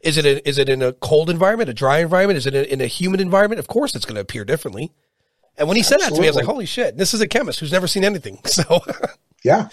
is 0.00 0.16
it 0.16 0.26
a, 0.26 0.48
is 0.48 0.58
it 0.58 0.68
in 0.68 0.82
a 0.82 0.92
cold 0.92 1.30
environment, 1.30 1.70
a 1.70 1.74
dry 1.74 1.98
environment? 1.98 2.36
Is 2.36 2.46
it 2.46 2.54
in 2.54 2.80
a 2.80 2.86
humid 2.86 3.20
environment? 3.20 3.60
Of 3.60 3.68
course, 3.68 3.94
it's 3.94 4.04
going 4.04 4.16
to 4.16 4.20
appear 4.20 4.44
differently. 4.44 4.92
And 5.56 5.68
when 5.68 5.76
he 5.76 5.82
said 5.82 5.96
Absolutely. 5.96 6.10
that 6.10 6.16
to 6.16 6.22
me, 6.22 6.26
I 6.26 6.30
was 6.30 6.36
like, 6.36 6.46
"Holy 6.46 6.66
shit! 6.66 6.96
This 6.96 7.12
is 7.12 7.20
a 7.20 7.28
chemist 7.28 7.60
who's 7.60 7.72
never 7.72 7.86
seen 7.86 8.04
anything." 8.04 8.38
So, 8.46 8.80
yeah, 9.44 9.68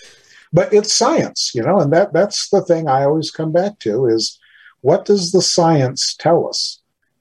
but 0.52 0.74
it's 0.74 0.94
science, 0.94 1.52
you 1.56 1.64
know, 1.64 1.80
and 1.80 1.94
that 1.94 2.12
that's 2.12 2.50
the 2.50 2.62
thing 2.62 2.88
I 2.88 3.06
always 3.06 3.32
come 3.32 3.52
back 3.52 3.80
to 3.80 4.06
is 4.06 4.38
what 4.82 5.06
does 5.06 5.32
the 5.32 5.42
science 5.42 6.16
tell 6.18 6.48
us? 6.48 6.79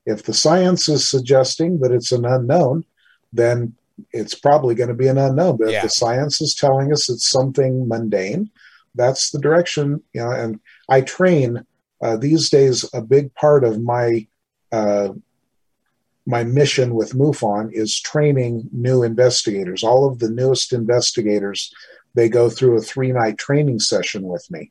If 0.09 0.23
the 0.23 0.35
science 0.35 0.89
is 0.89 1.09
suggesting 1.09 1.81
that 1.81 1.93
it's 1.93 2.13
an 2.13 2.25
unknown, 2.25 2.85
then 3.33 3.75
it's 4.13 4.35
probably 4.35 4.75
going 4.75 4.89
to 4.89 4.95
be 4.95 5.09
an 5.09 5.19
unknown. 5.19 5.59
But 5.59 5.71
yeah. 5.71 5.77
if 5.79 5.83
the 5.83 5.91
science 5.91 6.41
is 6.41 6.55
telling 6.55 6.93
us 6.93 7.11
it's 7.11 7.31
something 7.31 7.87
mundane, 7.87 8.51
that's 8.95 9.31
the 9.31 9.39
direction, 9.39 10.03
you 10.15 10.23
know. 10.23 10.31
And 10.31 10.61
I 10.89 11.03
train 11.03 11.65
uh, 12.01 12.17
these 12.17 12.49
days, 12.49 12.89
a 12.95 13.03
big 13.03 13.35
part 13.35 13.65
of 13.65 13.83
my 13.83 14.27
uh, 14.73 15.11
my 16.27 16.45
mission 16.45 16.95
with 16.95 17.15
MUFON 17.15 17.71
is 17.73 17.99
training 18.01 18.69
new 18.73 19.03
investigators. 19.03 19.83
All 19.83 20.07
of 20.07 20.19
the 20.19 20.31
newest 20.31 20.73
investigators, 20.73 21.73
they 22.15 22.29
go 22.29 22.51
through 22.51 22.77
a 22.77 22.83
three 22.83 23.13
night 23.13 23.39
training 23.39 23.81
session 23.81 24.23
with 24.23 24.51
me, 24.51 24.71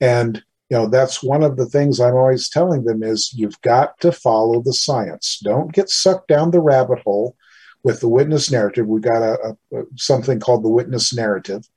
and 0.00 0.42
you 0.70 0.76
know 0.76 0.86
that's 0.86 1.22
one 1.22 1.42
of 1.42 1.56
the 1.56 1.66
things 1.66 2.00
I'm 2.00 2.14
always 2.14 2.48
telling 2.48 2.84
them 2.84 3.02
is 3.02 3.32
you've 3.34 3.60
got 3.60 3.98
to 4.00 4.12
follow 4.12 4.62
the 4.62 4.72
science. 4.72 5.40
Don't 5.44 5.72
get 5.72 5.90
sucked 5.90 6.28
down 6.28 6.50
the 6.50 6.60
rabbit 6.60 7.00
hole 7.00 7.36
with 7.82 8.00
the 8.00 8.08
witness 8.08 8.50
narrative. 8.50 8.86
We've 8.86 9.02
got 9.02 9.22
a, 9.22 9.56
a 9.74 9.82
something 9.96 10.40
called 10.40 10.64
the 10.64 10.70
witness 10.70 11.14
narrative, 11.14 11.68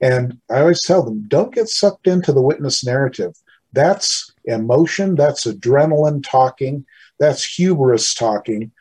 and 0.00 0.38
I 0.50 0.60
always 0.60 0.82
tell 0.84 1.02
them 1.02 1.24
don't 1.28 1.54
get 1.54 1.68
sucked 1.68 2.06
into 2.06 2.32
the 2.32 2.42
witness 2.42 2.84
narrative. 2.84 3.34
That's 3.72 4.32
emotion, 4.46 5.14
that's 5.14 5.46
adrenaline 5.46 6.24
talking, 6.24 6.84
that's 7.18 7.44
hubris 7.44 8.14
talking. 8.14 8.72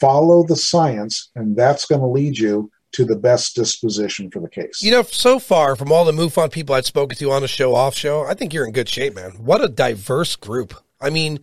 Follow 0.00 0.46
the 0.46 0.54
science, 0.54 1.30
and 1.34 1.56
that's 1.56 1.86
going 1.86 2.00
to 2.00 2.06
lead 2.06 2.38
you 2.38 2.70
to 2.98 3.04
the 3.04 3.16
best 3.16 3.54
disposition 3.54 4.30
for 4.30 4.40
the 4.40 4.48
case. 4.48 4.82
You 4.82 4.90
know, 4.90 5.02
so 5.02 5.38
far 5.38 5.76
from 5.76 5.92
all 5.92 6.04
the 6.04 6.12
MUFON 6.12 6.50
people 6.50 6.74
I've 6.74 6.84
spoken 6.86 7.16
to 7.18 7.30
on 7.30 7.42
the 7.42 7.48
show, 7.48 7.74
off 7.74 7.94
show, 7.94 8.24
I 8.24 8.34
think 8.34 8.52
you're 8.52 8.66
in 8.66 8.72
good 8.72 8.88
shape, 8.88 9.14
man. 9.14 9.32
What 9.38 9.62
a 9.62 9.68
diverse 9.68 10.36
group. 10.36 10.74
I 11.00 11.10
mean, 11.10 11.38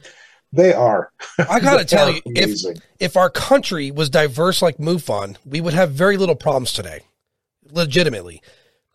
they 0.51 0.73
are. 0.73 1.11
I 1.49 1.59
got 1.59 1.79
to 1.79 1.85
tell 1.85 2.11
you, 2.11 2.21
if 2.25 2.59
if 2.99 3.17
our 3.17 3.29
country 3.29 3.89
was 3.89 4.09
diverse 4.09 4.61
like 4.61 4.77
MUFON, 4.77 5.37
we 5.45 5.61
would 5.61 5.73
have 5.73 5.91
very 5.91 6.17
little 6.17 6.35
problems 6.35 6.73
today. 6.73 7.01
Legitimately 7.71 8.41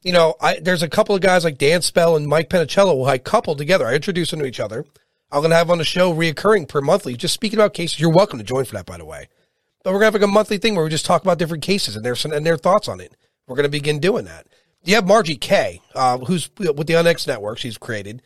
you 0.02 0.12
know, 0.12 0.34
I, 0.40 0.58
there's 0.60 0.82
a 0.82 0.88
couple 0.88 1.14
of 1.14 1.20
guys 1.20 1.44
like 1.44 1.58
Dan 1.58 1.82
Spell 1.82 2.16
and 2.16 2.26
Mike 2.26 2.48
Penicello 2.48 2.94
who 2.94 3.04
I 3.04 3.18
coupled 3.18 3.58
together. 3.58 3.86
I 3.86 3.94
introduced 3.94 4.30
them 4.30 4.40
to 4.40 4.46
each 4.46 4.60
other. 4.60 4.86
I'm 5.30 5.40
going 5.40 5.50
to 5.50 5.56
have 5.56 5.70
on 5.70 5.78
the 5.78 5.84
show 5.84 6.12
reoccurring 6.12 6.68
per 6.68 6.80
monthly, 6.80 7.16
just 7.16 7.34
speaking 7.34 7.58
about 7.58 7.74
cases. 7.74 8.00
You're 8.00 8.10
welcome 8.10 8.38
to 8.38 8.44
join 8.44 8.64
for 8.64 8.74
that, 8.74 8.86
by 8.86 8.96
the 8.96 9.04
way. 9.04 9.28
But 9.82 9.92
we're 9.92 10.00
to 10.00 10.04
have 10.06 10.14
like 10.14 10.22
a 10.22 10.32
monthly 10.32 10.58
thing 10.58 10.74
where 10.74 10.84
we 10.84 10.90
just 10.90 11.06
talk 11.06 11.22
about 11.22 11.38
different 11.38 11.62
cases 11.62 11.96
and 11.96 12.04
their, 12.04 12.16
and 12.24 12.46
their 12.46 12.56
thoughts 12.56 12.88
on 12.88 13.00
it. 13.00 13.16
We're 13.46 13.56
to 13.64 13.70
begin 13.70 13.98
doing 13.98 14.26
that. 14.26 14.46
You 14.84 14.94
have 14.94 15.06
Margie 15.06 15.36
Kay, 15.36 15.80
uh, 15.94 16.18
who's 16.18 16.50
with 16.58 16.86
the 16.86 16.94
UNX 16.94 17.26
network 17.26 17.58
she's 17.58 17.78
created. 17.78 18.22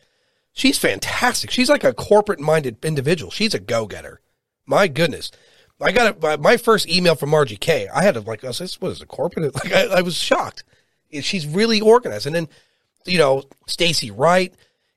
She's 0.52 0.78
fantastic. 0.78 1.50
She's 1.50 1.68
like 1.68 1.84
a 1.84 1.92
corporate 1.92 2.40
minded 2.40 2.84
individual. 2.84 3.30
She's 3.30 3.54
a 3.54 3.60
go 3.60 3.86
getter. 3.86 4.20
My 4.66 4.86
goodness. 4.86 5.30
I 5.80 5.90
got 5.90 6.22
a, 6.22 6.38
my 6.38 6.56
first 6.56 6.88
email 6.88 7.16
from 7.16 7.30
Margie 7.30 7.56
Kay. 7.56 7.88
I 7.88 8.04
had 8.04 8.14
to 8.14 8.20
like, 8.20 8.44
I 8.44 8.48
was, 8.48 8.80
what 8.80 8.92
is 8.92 9.02
it, 9.02 9.08
corporate? 9.08 9.52
Like, 9.64 9.72
I, 9.72 9.98
I 9.98 10.02
was 10.02 10.14
shocked 10.14 10.64
she's 11.22 11.46
really 11.46 11.80
organized. 11.80 12.26
And 12.26 12.34
then, 12.34 12.48
you 13.04 13.18
know, 13.18 13.44
Stacy 13.66 14.10
Wright, 14.10 14.52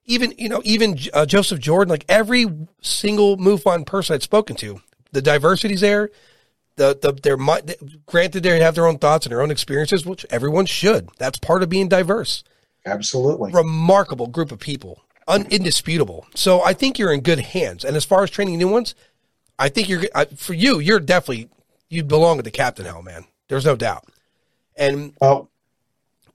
even 0.06 0.34
you 0.38 0.50
know, 0.50 0.62
even 0.64 0.98
uh, 1.14 1.26
Joseph 1.26 1.60
Jordan, 1.60 1.90
like 1.90 2.06
every 2.08 2.46
single 2.82 3.38
MUFON 3.38 3.86
person 3.86 4.16
I'd 4.16 4.24
spoken 4.24 4.56
to, 4.58 4.82
the 5.12 5.22
diversity's 5.22 5.82
there. 5.82 6.10
The 6.78 6.98
the 7.00 7.12
their 7.12 7.38
granted 8.06 8.44
they 8.44 8.60
have 8.60 8.76
their 8.76 8.86
own 8.86 9.00
thoughts 9.00 9.26
and 9.26 9.32
their 9.32 9.42
own 9.42 9.52
experiences, 9.52 10.06
which 10.06 10.26
everyone 10.30 10.68
should. 10.68 11.10
That's 11.18 11.40
part 11.40 11.64
of 11.64 11.70
being 11.70 11.90
diverse. 11.90 12.44
Absolutely, 12.86 13.52
remarkable 13.52 14.28
group 14.28 14.52
of 14.52 14.60
people, 14.60 15.04
un, 15.28 15.48
indisputable. 15.50 16.28
So 16.36 16.64
I 16.64 16.74
think 16.74 17.00
you're 17.00 17.12
in 17.12 17.22
good 17.22 17.40
hands. 17.40 17.84
And 17.84 17.98
as 17.98 18.06
far 18.06 18.24
as 18.24 18.30
training 18.30 18.60
new 18.60 18.68
ones, 18.68 18.94
I 19.58 19.70
think 19.70 19.90
you're 19.90 20.04
for 20.36 20.54
you. 20.54 20.80
You're 20.80 21.00
definitely 21.00 21.50
you 21.90 22.04
belong 22.04 22.38
with 22.38 22.46
the 22.46 22.52
captain 22.52 22.86
hell, 22.86 23.02
man. 23.02 23.26
There's 23.48 23.66
no 23.66 23.76
doubt. 23.76 24.06
And 24.76 25.14
well, 25.20 25.50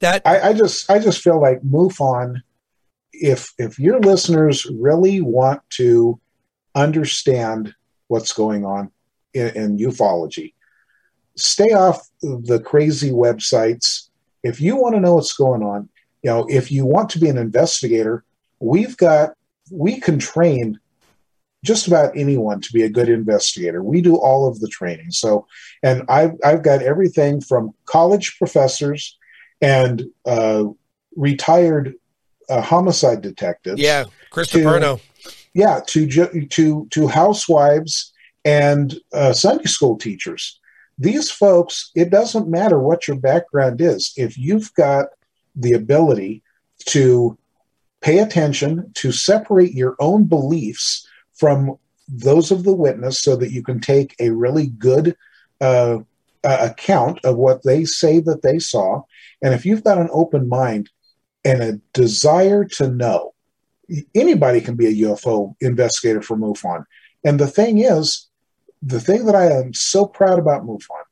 that 0.00 0.22
I, 0.24 0.48
I 0.48 0.52
just 0.52 0.90
I 0.90 0.98
just 0.98 1.22
feel 1.22 1.40
like 1.40 1.62
MUFON. 1.62 2.42
If 3.12 3.52
if 3.58 3.78
your 3.78 4.00
listeners 4.00 4.66
really 4.66 5.20
want 5.20 5.62
to 5.70 6.18
understand 6.74 7.74
what's 8.08 8.32
going 8.32 8.64
on 8.64 8.90
in, 9.34 9.78
ufology, 9.78 10.54
stay 11.36 11.72
off 11.72 12.08
the 12.20 12.60
crazy 12.64 13.10
websites. 13.10 14.08
If 14.42 14.60
you 14.60 14.76
want 14.76 14.94
to 14.94 15.00
know 15.00 15.14
what's 15.14 15.34
going 15.34 15.62
on, 15.62 15.88
you 16.22 16.30
know, 16.30 16.46
if 16.48 16.70
you 16.70 16.84
want 16.84 17.10
to 17.10 17.18
be 17.18 17.28
an 17.28 17.38
investigator, 17.38 18.24
we've 18.60 18.96
got 18.96 19.34
we 19.70 20.00
can 20.00 20.18
train 20.18 20.78
just 21.64 21.86
about 21.86 22.16
anyone 22.16 22.60
to 22.60 22.72
be 22.72 22.82
a 22.82 22.88
good 22.88 23.08
investigator. 23.08 23.82
We 23.82 24.00
do 24.00 24.16
all 24.16 24.48
of 24.48 24.60
the 24.60 24.68
training. 24.68 25.10
So, 25.10 25.46
and 25.82 26.02
I've 26.08 26.32
I've 26.44 26.62
got 26.62 26.82
everything 26.82 27.40
from 27.40 27.72
college 27.86 28.36
professors 28.38 29.16
and 29.60 30.04
uh, 30.26 30.64
retired 31.16 31.94
uh, 32.48 32.60
homicide 32.60 33.20
detectives. 33.20 33.80
Yeah, 33.80 34.04
Christopher. 34.30 34.64
Bruno. 34.64 35.00
Yeah, 35.54 35.80
to 35.88 36.06
to 36.48 36.88
to 36.90 37.06
housewives 37.06 38.11
and 38.44 38.94
uh, 39.12 39.32
Sunday 39.32 39.64
school 39.64 39.96
teachers. 39.96 40.58
These 40.98 41.30
folks, 41.30 41.90
it 41.94 42.10
doesn't 42.10 42.48
matter 42.48 42.78
what 42.78 43.08
your 43.08 43.16
background 43.16 43.80
is. 43.80 44.12
If 44.16 44.36
you've 44.36 44.72
got 44.74 45.06
the 45.56 45.72
ability 45.72 46.42
to 46.86 47.36
pay 48.00 48.18
attention, 48.18 48.90
to 48.94 49.12
separate 49.12 49.72
your 49.72 49.96
own 50.00 50.24
beliefs 50.24 51.06
from 51.34 51.76
those 52.08 52.50
of 52.50 52.64
the 52.64 52.74
witness 52.74 53.20
so 53.20 53.36
that 53.36 53.52
you 53.52 53.62
can 53.62 53.80
take 53.80 54.14
a 54.20 54.30
really 54.30 54.66
good 54.66 55.16
uh, 55.60 55.98
account 56.44 57.20
of 57.24 57.36
what 57.36 57.62
they 57.62 57.84
say 57.84 58.18
that 58.18 58.42
they 58.42 58.58
saw 58.58 59.02
and 59.42 59.52
if 59.52 59.66
you've 59.66 59.84
got 59.84 59.98
an 59.98 60.08
open 60.12 60.48
mind 60.48 60.88
and 61.44 61.62
a 61.62 61.80
desire 61.92 62.64
to 62.64 62.88
know, 62.88 63.34
anybody 64.14 64.60
can 64.60 64.76
be 64.76 64.86
a 64.86 65.08
UFO 65.08 65.54
investigator 65.60 66.22
for 66.22 66.36
MUFON. 66.36 66.84
And 67.24 67.38
the 67.38 67.48
thing 67.48 67.78
is, 67.78 68.28
the 68.82 69.00
thing 69.00 69.26
that 69.26 69.36
I 69.36 69.50
am 69.50 69.72
so 69.72 70.04
proud 70.04 70.38
about 70.38 70.66
MUFON 70.66 71.02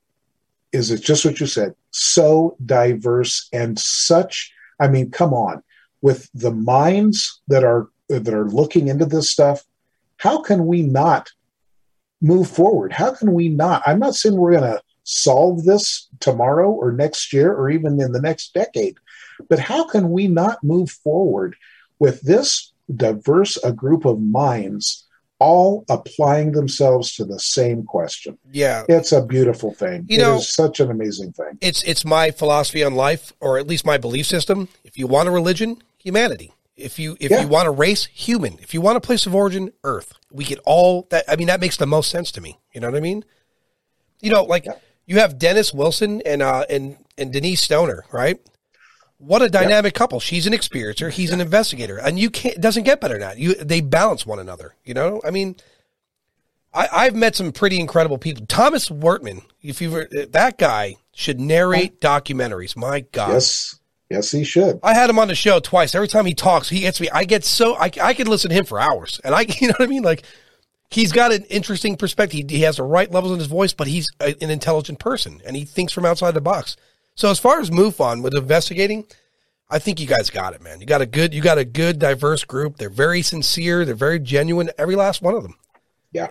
is 0.72 0.90
it's 0.90 1.02
just 1.02 1.24
what 1.24 1.40
you 1.40 1.46
said, 1.46 1.74
so 1.90 2.56
diverse 2.64 3.48
and 3.52 3.78
such. 3.78 4.52
I 4.80 4.88
mean, 4.88 5.10
come 5.10 5.32
on, 5.32 5.62
with 6.02 6.28
the 6.34 6.50
minds 6.50 7.40
that 7.48 7.64
are 7.64 7.88
that 8.08 8.34
are 8.34 8.48
looking 8.48 8.88
into 8.88 9.06
this 9.06 9.30
stuff, 9.30 9.64
how 10.16 10.42
can 10.42 10.66
we 10.66 10.82
not 10.82 11.30
move 12.20 12.50
forward? 12.50 12.92
How 12.92 13.12
can 13.14 13.32
we 13.34 13.48
not? 13.48 13.82
I'm 13.86 14.00
not 14.00 14.14
saying 14.14 14.36
we're 14.36 14.52
going 14.52 14.72
to 14.72 14.82
solve 15.04 15.64
this 15.64 16.08
tomorrow 16.18 16.70
or 16.70 16.92
next 16.92 17.32
year 17.32 17.52
or 17.52 17.70
even 17.70 18.00
in 18.00 18.12
the 18.12 18.20
next 18.20 18.52
decade, 18.52 18.96
but 19.48 19.58
how 19.58 19.86
can 19.86 20.10
we 20.10 20.26
not 20.26 20.62
move 20.62 20.90
forward 20.90 21.56
with 21.98 22.20
this 22.22 22.72
diverse 22.94 23.56
a 23.58 23.72
group 23.72 24.04
of 24.04 24.20
minds 24.20 25.06
all 25.40 25.84
applying 25.88 26.52
themselves 26.52 27.14
to 27.16 27.24
the 27.24 27.38
same 27.40 27.82
question? 27.84 28.38
Yeah. 28.52 28.84
It's 28.88 29.12
a 29.12 29.22
beautiful 29.24 29.74
thing. 29.74 30.06
You 30.08 30.18
know, 30.18 30.34
it 30.34 30.38
is 30.38 30.54
such 30.54 30.78
an 30.80 30.90
amazing 30.90 31.32
thing. 31.32 31.58
It's 31.60 31.82
it's 31.82 32.04
my 32.04 32.30
philosophy 32.30 32.84
on 32.84 32.94
life, 32.94 33.32
or 33.40 33.58
at 33.58 33.66
least 33.66 33.84
my 33.84 33.98
belief 33.98 34.26
system. 34.26 34.68
If 34.84 34.96
you 34.98 35.06
want 35.06 35.28
a 35.28 35.32
religion, 35.32 35.82
humanity. 35.98 36.52
If 36.76 36.98
you 36.98 37.16
if 37.20 37.30
Yeah. 37.30 37.42
you 37.42 37.48
want 37.48 37.66
a 37.68 37.70
race, 37.72 38.06
human. 38.06 38.58
If 38.62 38.72
you 38.74 38.80
want 38.80 38.96
a 38.96 39.00
place 39.00 39.26
of 39.26 39.34
origin, 39.34 39.72
Earth. 39.84 40.12
We 40.30 40.44
get 40.44 40.60
all 40.64 41.06
that. 41.10 41.24
I 41.28 41.36
mean, 41.36 41.48
that 41.48 41.60
makes 41.60 41.76
the 41.76 41.86
most 41.86 42.10
sense 42.10 42.30
to 42.32 42.40
me. 42.40 42.58
You 42.72 42.80
know 42.80 42.88
what 42.90 42.96
I 42.96 43.00
mean? 43.00 43.24
You 44.20 44.30
know, 44.30 44.44
like 44.44 44.64
Yeah. 44.66 44.74
you 45.06 45.18
have 45.18 45.38
Dennis 45.38 45.74
Wilson 45.74 46.22
and 46.24 46.42
uh 46.42 46.64
and 46.70 46.96
and 47.18 47.32
Denise 47.32 47.60
Stoner, 47.62 48.04
right? 48.12 48.38
What 49.20 49.42
a 49.42 49.50
dynamic 49.50 49.94
couple. 49.94 50.18
She's 50.18 50.46
an 50.46 50.52
experiencer, 50.52 51.10
he's 51.10 51.30
an 51.30 51.40
investigator, 51.40 51.98
and 51.98 52.18
you 52.18 52.30
can't. 52.30 52.56
It 52.56 52.60
doesn't 52.60 52.84
get 52.84 53.00
better 53.00 53.14
than 53.14 53.20
that. 53.20 53.38
You 53.38 53.54
they 53.54 53.80
balance 53.80 54.26
one 54.26 54.38
another. 54.38 54.74
You 54.84 54.94
know, 54.94 55.20
I 55.24 55.30
mean. 55.30 55.56
I, 56.72 56.88
I've 56.92 57.16
met 57.16 57.34
some 57.34 57.50
pretty 57.50 57.80
incredible 57.80 58.16
people. 58.16 58.46
Thomas 58.46 58.90
Wortman, 58.90 59.42
if 59.60 59.82
you 59.82 59.90
were 59.90 60.08
that 60.30 60.56
guy, 60.56 60.94
should 61.12 61.40
narrate 61.40 62.00
documentaries. 62.00 62.76
My 62.76 63.00
God, 63.00 63.32
Yes. 63.32 63.80
Yes, 64.10 64.32
he 64.32 64.42
should. 64.42 64.80
I 64.82 64.92
had 64.92 65.08
him 65.08 65.20
on 65.20 65.28
the 65.28 65.36
show 65.36 65.60
twice. 65.60 65.94
Every 65.94 66.08
time 66.08 66.26
he 66.26 66.34
talks, 66.34 66.68
he 66.68 66.80
gets 66.80 67.00
me. 67.00 67.08
I 67.12 67.24
get 67.24 67.44
so 67.44 67.76
I 67.76 67.90
I 68.02 68.12
could 68.12 68.26
listen 68.26 68.50
to 68.50 68.56
him 68.56 68.64
for 68.64 68.80
hours, 68.80 69.20
and 69.22 69.34
I 69.34 69.42
you 69.60 69.68
know 69.68 69.74
what 69.78 69.82
I 69.82 69.86
mean. 69.86 70.02
Like 70.02 70.24
he's 70.90 71.12
got 71.12 71.32
an 71.32 71.44
interesting 71.44 71.96
perspective. 71.96 72.50
He, 72.50 72.56
he 72.56 72.62
has 72.62 72.76
the 72.76 72.82
right 72.82 73.10
levels 73.10 73.32
in 73.32 73.38
his 73.38 73.46
voice, 73.46 73.72
but 73.72 73.86
he's 73.86 74.10
a, 74.20 74.34
an 74.42 74.50
intelligent 74.50 74.98
person, 74.98 75.40
and 75.46 75.54
he 75.56 75.64
thinks 75.64 75.92
from 75.92 76.04
outside 76.04 76.34
the 76.34 76.40
box. 76.40 76.76
So 77.20 77.28
as 77.28 77.38
far 77.38 77.60
as 77.60 77.68
MUFON 77.68 78.22
with 78.22 78.34
investigating, 78.34 79.04
I 79.68 79.78
think 79.78 80.00
you 80.00 80.06
guys 80.06 80.30
got 80.30 80.54
it, 80.54 80.62
man. 80.62 80.80
You 80.80 80.86
got 80.86 81.02
a 81.02 81.06
good 81.06 81.34
you 81.34 81.42
got 81.42 81.58
a 81.58 81.66
good 81.66 81.98
diverse 81.98 82.44
group. 82.44 82.78
They're 82.78 82.88
very 82.88 83.20
sincere. 83.20 83.84
They're 83.84 83.94
very 83.94 84.18
genuine. 84.18 84.70
Every 84.78 84.96
last 84.96 85.20
one 85.20 85.34
of 85.34 85.42
them. 85.42 85.54
Yeah. 86.12 86.28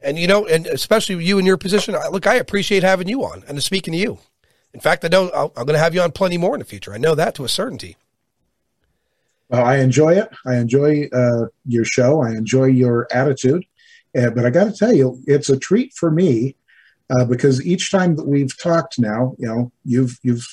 And 0.00 0.16
you 0.16 0.28
know, 0.28 0.46
and 0.46 0.68
especially 0.68 1.24
you 1.24 1.40
in 1.40 1.44
your 1.44 1.56
position, 1.56 1.96
I- 1.96 2.06
look, 2.06 2.28
I 2.28 2.36
appreciate 2.36 2.84
having 2.84 3.08
you 3.08 3.24
on 3.24 3.42
and 3.48 3.60
speaking 3.60 3.94
to 3.94 3.98
you. 3.98 4.20
In 4.72 4.78
fact, 4.78 5.04
I 5.04 5.08
know 5.08 5.28
I'll, 5.30 5.52
I'm 5.56 5.66
going 5.66 5.74
to 5.74 5.82
have 5.82 5.92
you 5.92 6.02
on 6.02 6.12
plenty 6.12 6.38
more 6.38 6.54
in 6.54 6.60
the 6.60 6.64
future. 6.66 6.94
I 6.94 6.98
know 6.98 7.16
that 7.16 7.34
to 7.34 7.44
a 7.44 7.48
certainty. 7.48 7.96
Well, 9.48 9.64
I 9.64 9.78
enjoy 9.78 10.18
it. 10.18 10.28
I 10.46 10.54
enjoy 10.54 11.08
uh, 11.12 11.46
your 11.66 11.84
show. 11.84 12.22
I 12.22 12.30
enjoy 12.30 12.66
your 12.66 13.08
attitude. 13.10 13.64
Uh, 14.16 14.30
but 14.30 14.46
I 14.46 14.50
got 14.50 14.66
to 14.66 14.72
tell 14.72 14.92
you, 14.92 15.20
it's 15.26 15.48
a 15.48 15.58
treat 15.58 15.92
for 15.94 16.12
me 16.12 16.54
uh, 17.10 17.24
because 17.24 17.64
each 17.64 17.90
time 17.90 18.16
that 18.16 18.26
we've 18.26 18.56
talked 18.58 18.98
now, 18.98 19.34
you 19.38 19.46
know, 19.46 19.72
you've 19.84 20.18
you've 20.22 20.46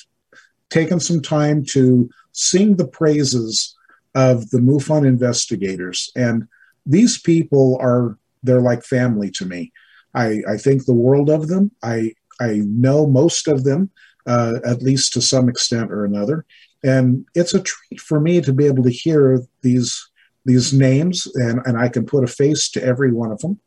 taken 0.70 1.00
some 1.00 1.20
time 1.20 1.64
to 1.64 2.08
sing 2.32 2.76
the 2.76 2.86
praises 2.86 3.76
of 4.14 4.50
the 4.50 4.58
MUFON 4.58 5.06
investigators, 5.06 6.10
and 6.16 6.46
these 6.86 7.20
people 7.20 7.78
are 7.80 8.18
they're 8.42 8.60
like 8.60 8.84
family 8.84 9.30
to 9.32 9.46
me. 9.46 9.72
I, 10.14 10.42
I 10.48 10.56
think 10.56 10.84
the 10.84 10.94
world 10.94 11.30
of 11.30 11.48
them. 11.48 11.70
I 11.82 12.14
I 12.40 12.62
know 12.64 13.06
most 13.06 13.48
of 13.48 13.64
them, 13.64 13.90
uh, 14.26 14.54
at 14.64 14.82
least 14.82 15.12
to 15.12 15.22
some 15.22 15.48
extent 15.48 15.92
or 15.92 16.04
another 16.04 16.46
and 16.82 17.26
it's 17.34 17.54
a 17.54 17.62
treat 17.62 18.00
for 18.00 18.20
me 18.20 18.40
to 18.40 18.52
be 18.52 18.66
able 18.66 18.82
to 18.82 18.90
hear 18.90 19.40
these 19.62 20.08
these 20.46 20.72
names 20.72 21.26
and 21.34 21.60
and 21.66 21.78
I 21.78 21.88
can 21.88 22.06
put 22.06 22.24
a 22.24 22.28
face 22.28 22.70
to 22.70 22.82
every 22.82 23.12
one 23.12 23.30
of 23.30 23.40
them 23.40 23.60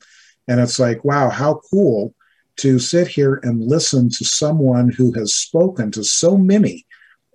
and 0.47 0.60
it's 0.60 0.80
like 0.80 1.03
wow 1.03 1.30
how 1.30 1.61
cool 1.72 2.14
to 2.58 2.80
sit 2.80 3.08
here 3.08 3.40
and 3.44 3.62
listen 3.62 4.10
to 4.10 4.26
someone 4.26 4.90
who 4.90 5.12
has 5.14 5.34
spoken 5.34 5.92
to 5.92 6.04
so 6.04 6.38
many 6.38 6.86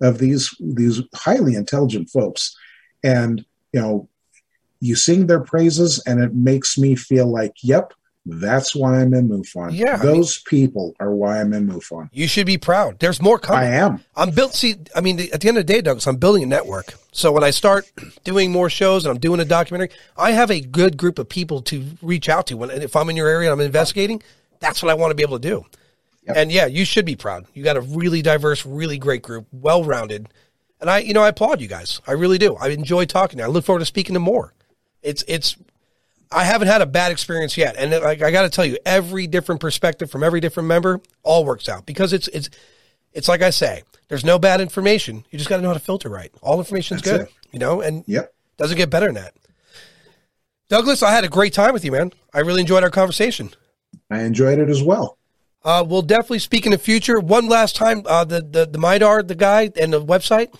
of 0.01 0.17
these 0.17 0.55
these 0.59 1.01
highly 1.13 1.55
intelligent 1.55 2.09
folks 2.09 2.55
and 3.03 3.45
you 3.73 3.81
know 3.81 4.07
you 4.79 4.95
sing 4.95 5.27
their 5.27 5.41
praises 5.41 6.01
and 6.05 6.23
it 6.23 6.33
makes 6.33 6.77
me 6.77 6.95
feel 6.95 7.27
like 7.27 7.53
yep 7.61 7.93
that's 8.25 8.75
why 8.75 9.01
I'm 9.01 9.13
in 9.13 9.27
MUFON. 9.29 9.69
Yeah, 9.71 9.95
I 9.95 10.05
those 10.05 10.39
people 10.39 10.93
are 10.99 11.13
why 11.13 11.39
I'm 11.39 11.53
in 11.53 11.67
MUFON. 11.67 12.09
You 12.11 12.27
should 12.27 12.45
be 12.45 12.57
proud. 12.57 12.99
There's 12.99 13.21
more 13.21 13.39
coming. 13.39 13.63
I 13.63 13.75
am. 13.75 14.03
I'm 14.15 14.31
built. 14.31 14.53
See, 14.53 14.75
I 14.95 15.01
mean, 15.01 15.19
at 15.19 15.41
the 15.41 15.47
end 15.47 15.57
of 15.57 15.65
the 15.65 15.73
day, 15.73 15.81
Douglas, 15.81 16.05
I'm 16.05 16.17
building 16.17 16.43
a 16.43 16.45
network. 16.45 16.93
So 17.11 17.31
when 17.31 17.43
I 17.43 17.49
start 17.49 17.91
doing 18.23 18.51
more 18.51 18.69
shows 18.69 19.05
and 19.05 19.11
I'm 19.11 19.19
doing 19.19 19.39
a 19.39 19.45
documentary, 19.45 19.89
I 20.17 20.31
have 20.31 20.51
a 20.51 20.59
good 20.59 20.97
group 20.97 21.17
of 21.17 21.27
people 21.27 21.61
to 21.63 21.83
reach 22.01 22.29
out 22.29 22.47
to. 22.47 22.57
When 22.57 22.69
if 22.69 22.95
I'm 22.95 23.09
in 23.09 23.15
your 23.15 23.27
area 23.27 23.51
and 23.51 23.59
I'm 23.59 23.65
investigating, 23.65 24.21
that's 24.59 24.81
what 24.83 24.89
I 24.89 24.93
want 24.95 25.11
to 25.11 25.15
be 25.15 25.23
able 25.23 25.39
to 25.39 25.47
do. 25.49 25.65
Yep. 26.23 26.37
And 26.37 26.51
yeah, 26.51 26.65
you 26.65 26.85
should 26.85 27.05
be 27.05 27.15
proud. 27.15 27.45
You 27.53 27.63
got 27.63 27.77
a 27.77 27.81
really 27.81 28.21
diverse, 28.21 28.65
really 28.65 28.97
great 28.97 29.21
group, 29.21 29.47
well 29.51 29.83
rounded. 29.83 30.27
And 30.81 30.89
I, 30.89 30.99
you 30.99 31.13
know, 31.13 31.21
I 31.23 31.29
applaud 31.29 31.59
you 31.61 31.67
guys. 31.67 32.01
I 32.07 32.11
really 32.13 32.37
do. 32.37 32.55
I 32.55 32.69
enjoy 32.69 33.05
talking. 33.05 33.37
to 33.37 33.43
you. 33.43 33.49
I 33.49 33.51
look 33.51 33.65
forward 33.65 33.79
to 33.79 33.85
speaking 33.85 34.13
to 34.13 34.19
more. 34.19 34.53
It's 35.01 35.23
it's. 35.27 35.55
I 36.31 36.43
haven't 36.43 36.67
had 36.67 36.81
a 36.81 36.85
bad 36.85 37.11
experience 37.11 37.57
yet, 37.57 37.75
and 37.77 37.89
like 38.03 38.21
I 38.21 38.29
got 38.31 38.43
to 38.43 38.49
tell 38.49 38.63
you, 38.65 38.77
every 38.85 39.25
different 39.25 39.59
perspective 39.61 40.11
from 40.11 40.23
every 40.23 40.39
different 40.39 40.67
member 40.67 41.01
all 41.23 41.43
works 41.43 41.67
out 41.67 41.85
because 41.87 42.13
it's 42.13 42.27
it's 42.29 42.49
it's 43.13 43.27
like 43.27 43.41
I 43.41 43.49
say, 43.49 43.81
there's 44.09 44.23
no 44.23 44.37
bad 44.37 44.61
information. 44.61 45.25
You 45.31 45.39
just 45.39 45.49
got 45.49 45.55
to 45.55 45.63
know 45.63 45.69
how 45.69 45.73
to 45.73 45.79
filter 45.79 46.07
right. 46.07 46.31
All 46.43 46.59
information's 46.59 47.01
That's 47.01 47.17
good, 47.17 47.27
it. 47.27 47.33
you 47.51 47.57
know, 47.59 47.81
and 47.81 48.03
Yep. 48.07 48.31
doesn't 48.57 48.77
get 48.77 48.89
better 48.91 49.07
than 49.07 49.15
that. 49.15 49.33
Douglas, 50.69 51.01
I 51.01 51.11
had 51.11 51.23
a 51.23 51.29
great 51.29 51.53
time 51.53 51.73
with 51.73 51.83
you, 51.83 51.91
man. 51.91 52.13
I 52.33 52.41
really 52.41 52.61
enjoyed 52.61 52.83
our 52.83 52.91
conversation. 52.91 53.49
I 54.09 54.21
enjoyed 54.21 54.59
it 54.59 54.69
as 54.69 54.81
well. 54.81 55.17
Uh, 55.63 55.83
we'll 55.87 56.01
definitely 56.01 56.39
speak 56.39 56.65
in 56.65 56.71
the 56.71 56.77
future. 56.77 57.19
One 57.19 57.47
last 57.47 57.75
time, 57.75 58.03
uh, 58.05 58.23
the 58.23 58.41
the 58.41 58.65
the 58.65 58.77
MADAR, 58.77 59.23
the 59.23 59.35
guy, 59.35 59.71
and 59.79 59.93
the 59.93 60.03
website. 60.03 60.53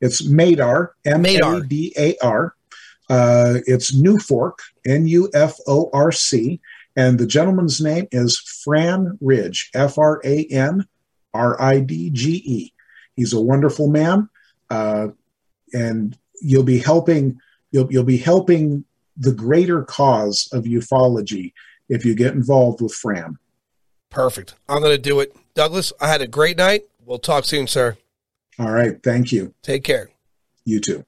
It's 0.00 0.26
Madar, 0.26 0.94
M 1.04 1.24
A 1.26 1.60
D 1.60 1.94
A 1.96 2.16
R. 2.22 2.54
Uh, 3.08 3.58
it's 3.66 3.94
NUFORC, 3.94 4.52
N 4.86 5.06
U 5.06 5.30
F 5.34 5.56
O 5.66 5.90
R 5.92 6.10
C. 6.10 6.60
And 6.96 7.18
the 7.18 7.26
gentleman's 7.26 7.80
name 7.80 8.06
is 8.12 8.38
Fran 8.38 9.18
Ridge, 9.20 9.70
F 9.74 9.98
R 9.98 10.20
A 10.24 10.44
N 10.46 10.86
R 11.32 11.60
I 11.60 11.80
D 11.80 12.10
G 12.10 12.42
E. 12.44 12.72
He's 13.16 13.32
a 13.32 13.40
wonderful 13.40 13.88
man. 13.88 14.28
Uh, 14.70 15.08
and 15.72 16.16
you'll 16.40 16.62
be 16.62 16.78
helping 16.78 17.38
you'll, 17.70 17.92
you'll 17.92 18.04
be 18.04 18.18
helping 18.18 18.84
the 19.16 19.32
greater 19.32 19.82
cause 19.84 20.48
of 20.52 20.64
ufology 20.64 21.52
if 21.88 22.04
you 22.04 22.14
get 22.14 22.34
involved 22.34 22.80
with 22.80 22.92
Fran. 22.92 23.38
Perfect. 24.10 24.54
I'm 24.68 24.80
going 24.80 24.96
to 24.96 25.02
do 25.02 25.20
it. 25.20 25.34
Douglas, 25.54 25.92
I 26.00 26.08
had 26.08 26.20
a 26.22 26.26
great 26.26 26.56
night. 26.56 26.84
We'll 27.04 27.18
talk 27.18 27.44
soon, 27.44 27.66
sir. 27.66 27.96
All 28.58 28.70
right. 28.70 29.02
Thank 29.02 29.32
you. 29.32 29.54
Take 29.62 29.84
care. 29.84 30.10
You 30.64 30.80
too. 30.80 31.04